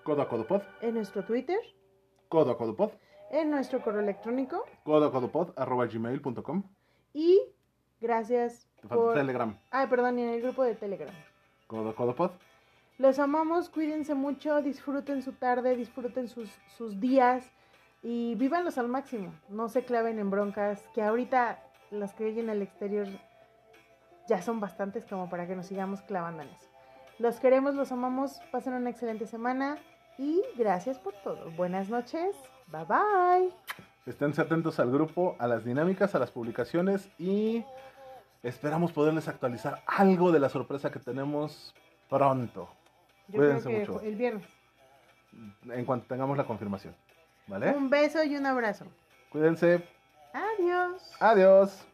Codo 0.03 0.21
a 0.21 0.29
codo 0.29 0.47
pod, 0.47 0.61
en 0.81 0.95
nuestro 0.95 1.23
Twitter, 1.23 1.59
codo 2.29 2.51
a 2.51 2.57
codo 2.57 2.75
pod, 2.75 2.91
en 3.31 3.51
nuestro 3.51 3.81
correo 3.81 4.01
electrónico 4.01 4.65
codo 4.83 5.07
a 5.07 5.11
codo 5.11 5.29
pod, 5.29 5.51
arroba 5.55 5.85
gmail.com. 5.85 6.63
y 7.13 7.39
gracias 8.01 8.67
por... 8.87 9.13
Telegram, 9.13 9.57
Ay, 9.71 9.87
perdón, 9.87 10.17
y 10.19 10.23
en 10.23 10.29
el 10.29 10.41
grupo 10.41 10.63
de 10.63 10.75
Telegram. 10.75 11.13
codo 11.67 11.89
a 11.89 11.95
codo 11.95 12.15
pod. 12.15 12.31
Los 12.97 13.19
amamos, 13.19 13.69
cuídense 13.69 14.15
mucho, 14.15 14.61
disfruten 14.61 15.21
su 15.21 15.33
tarde, 15.33 15.75
disfruten 15.75 16.27
sus, 16.27 16.49
sus 16.75 16.99
días 16.99 17.51
y 18.01 18.35
vívanlos 18.35 18.77
al 18.77 18.87
máximo. 18.87 19.33
No 19.49 19.69
se 19.69 19.83
claven 19.83 20.19
en 20.19 20.29
broncas, 20.29 20.81
que 20.93 21.01
ahorita 21.03 21.59
las 21.91 22.13
que 22.13 22.25
oyen 22.25 22.49
al 22.49 22.61
exterior 22.61 23.07
ya 24.27 24.41
son 24.41 24.59
bastantes 24.59 25.05
como 25.05 25.29
para 25.29 25.47
que 25.47 25.55
nos 25.55 25.65
sigamos 25.65 26.01
clavando 26.03 26.43
en 26.43 26.49
eso. 26.49 26.67
Los 27.17 27.39
queremos, 27.39 27.75
los 27.75 27.91
amamos, 27.91 28.39
pasen 28.51 28.73
una 28.73 28.89
excelente 28.89 29.25
semana 29.25 29.77
y 30.17 30.41
gracias 30.57 30.99
por 30.99 31.13
todo. 31.23 31.51
Buenas 31.51 31.89
noches, 31.89 32.35
bye 32.67 32.85
bye. 32.85 33.51
Esténse 34.05 34.41
atentos 34.41 34.79
al 34.79 34.91
grupo, 34.91 35.35
a 35.39 35.47
las 35.47 35.65
dinámicas, 35.65 36.15
a 36.15 36.19
las 36.19 36.31
publicaciones 36.31 37.09
y 37.19 37.65
esperamos 38.43 38.91
poderles 38.93 39.27
actualizar 39.27 39.81
algo 39.85 40.31
de 40.31 40.39
la 40.39 40.49
sorpresa 40.49 40.91
que 40.91 40.99
tenemos 40.99 41.75
pronto. 42.09 42.69
Yo 43.27 43.39
Cuídense 43.39 43.69
creo 43.69 43.85
que 43.85 43.91
mucho. 43.91 44.01
el 44.01 44.15
viernes. 44.15 44.47
En 45.69 45.85
cuanto 45.85 46.07
tengamos 46.07 46.37
la 46.37 46.45
confirmación. 46.45 46.95
¿Vale? 47.49 47.71
Un 47.71 47.89
beso 47.89 48.23
y 48.23 48.35
un 48.35 48.45
abrazo. 48.45 48.85
Cuídense. 49.31 49.81
Adiós. 50.33 51.01
Adiós. 51.19 51.88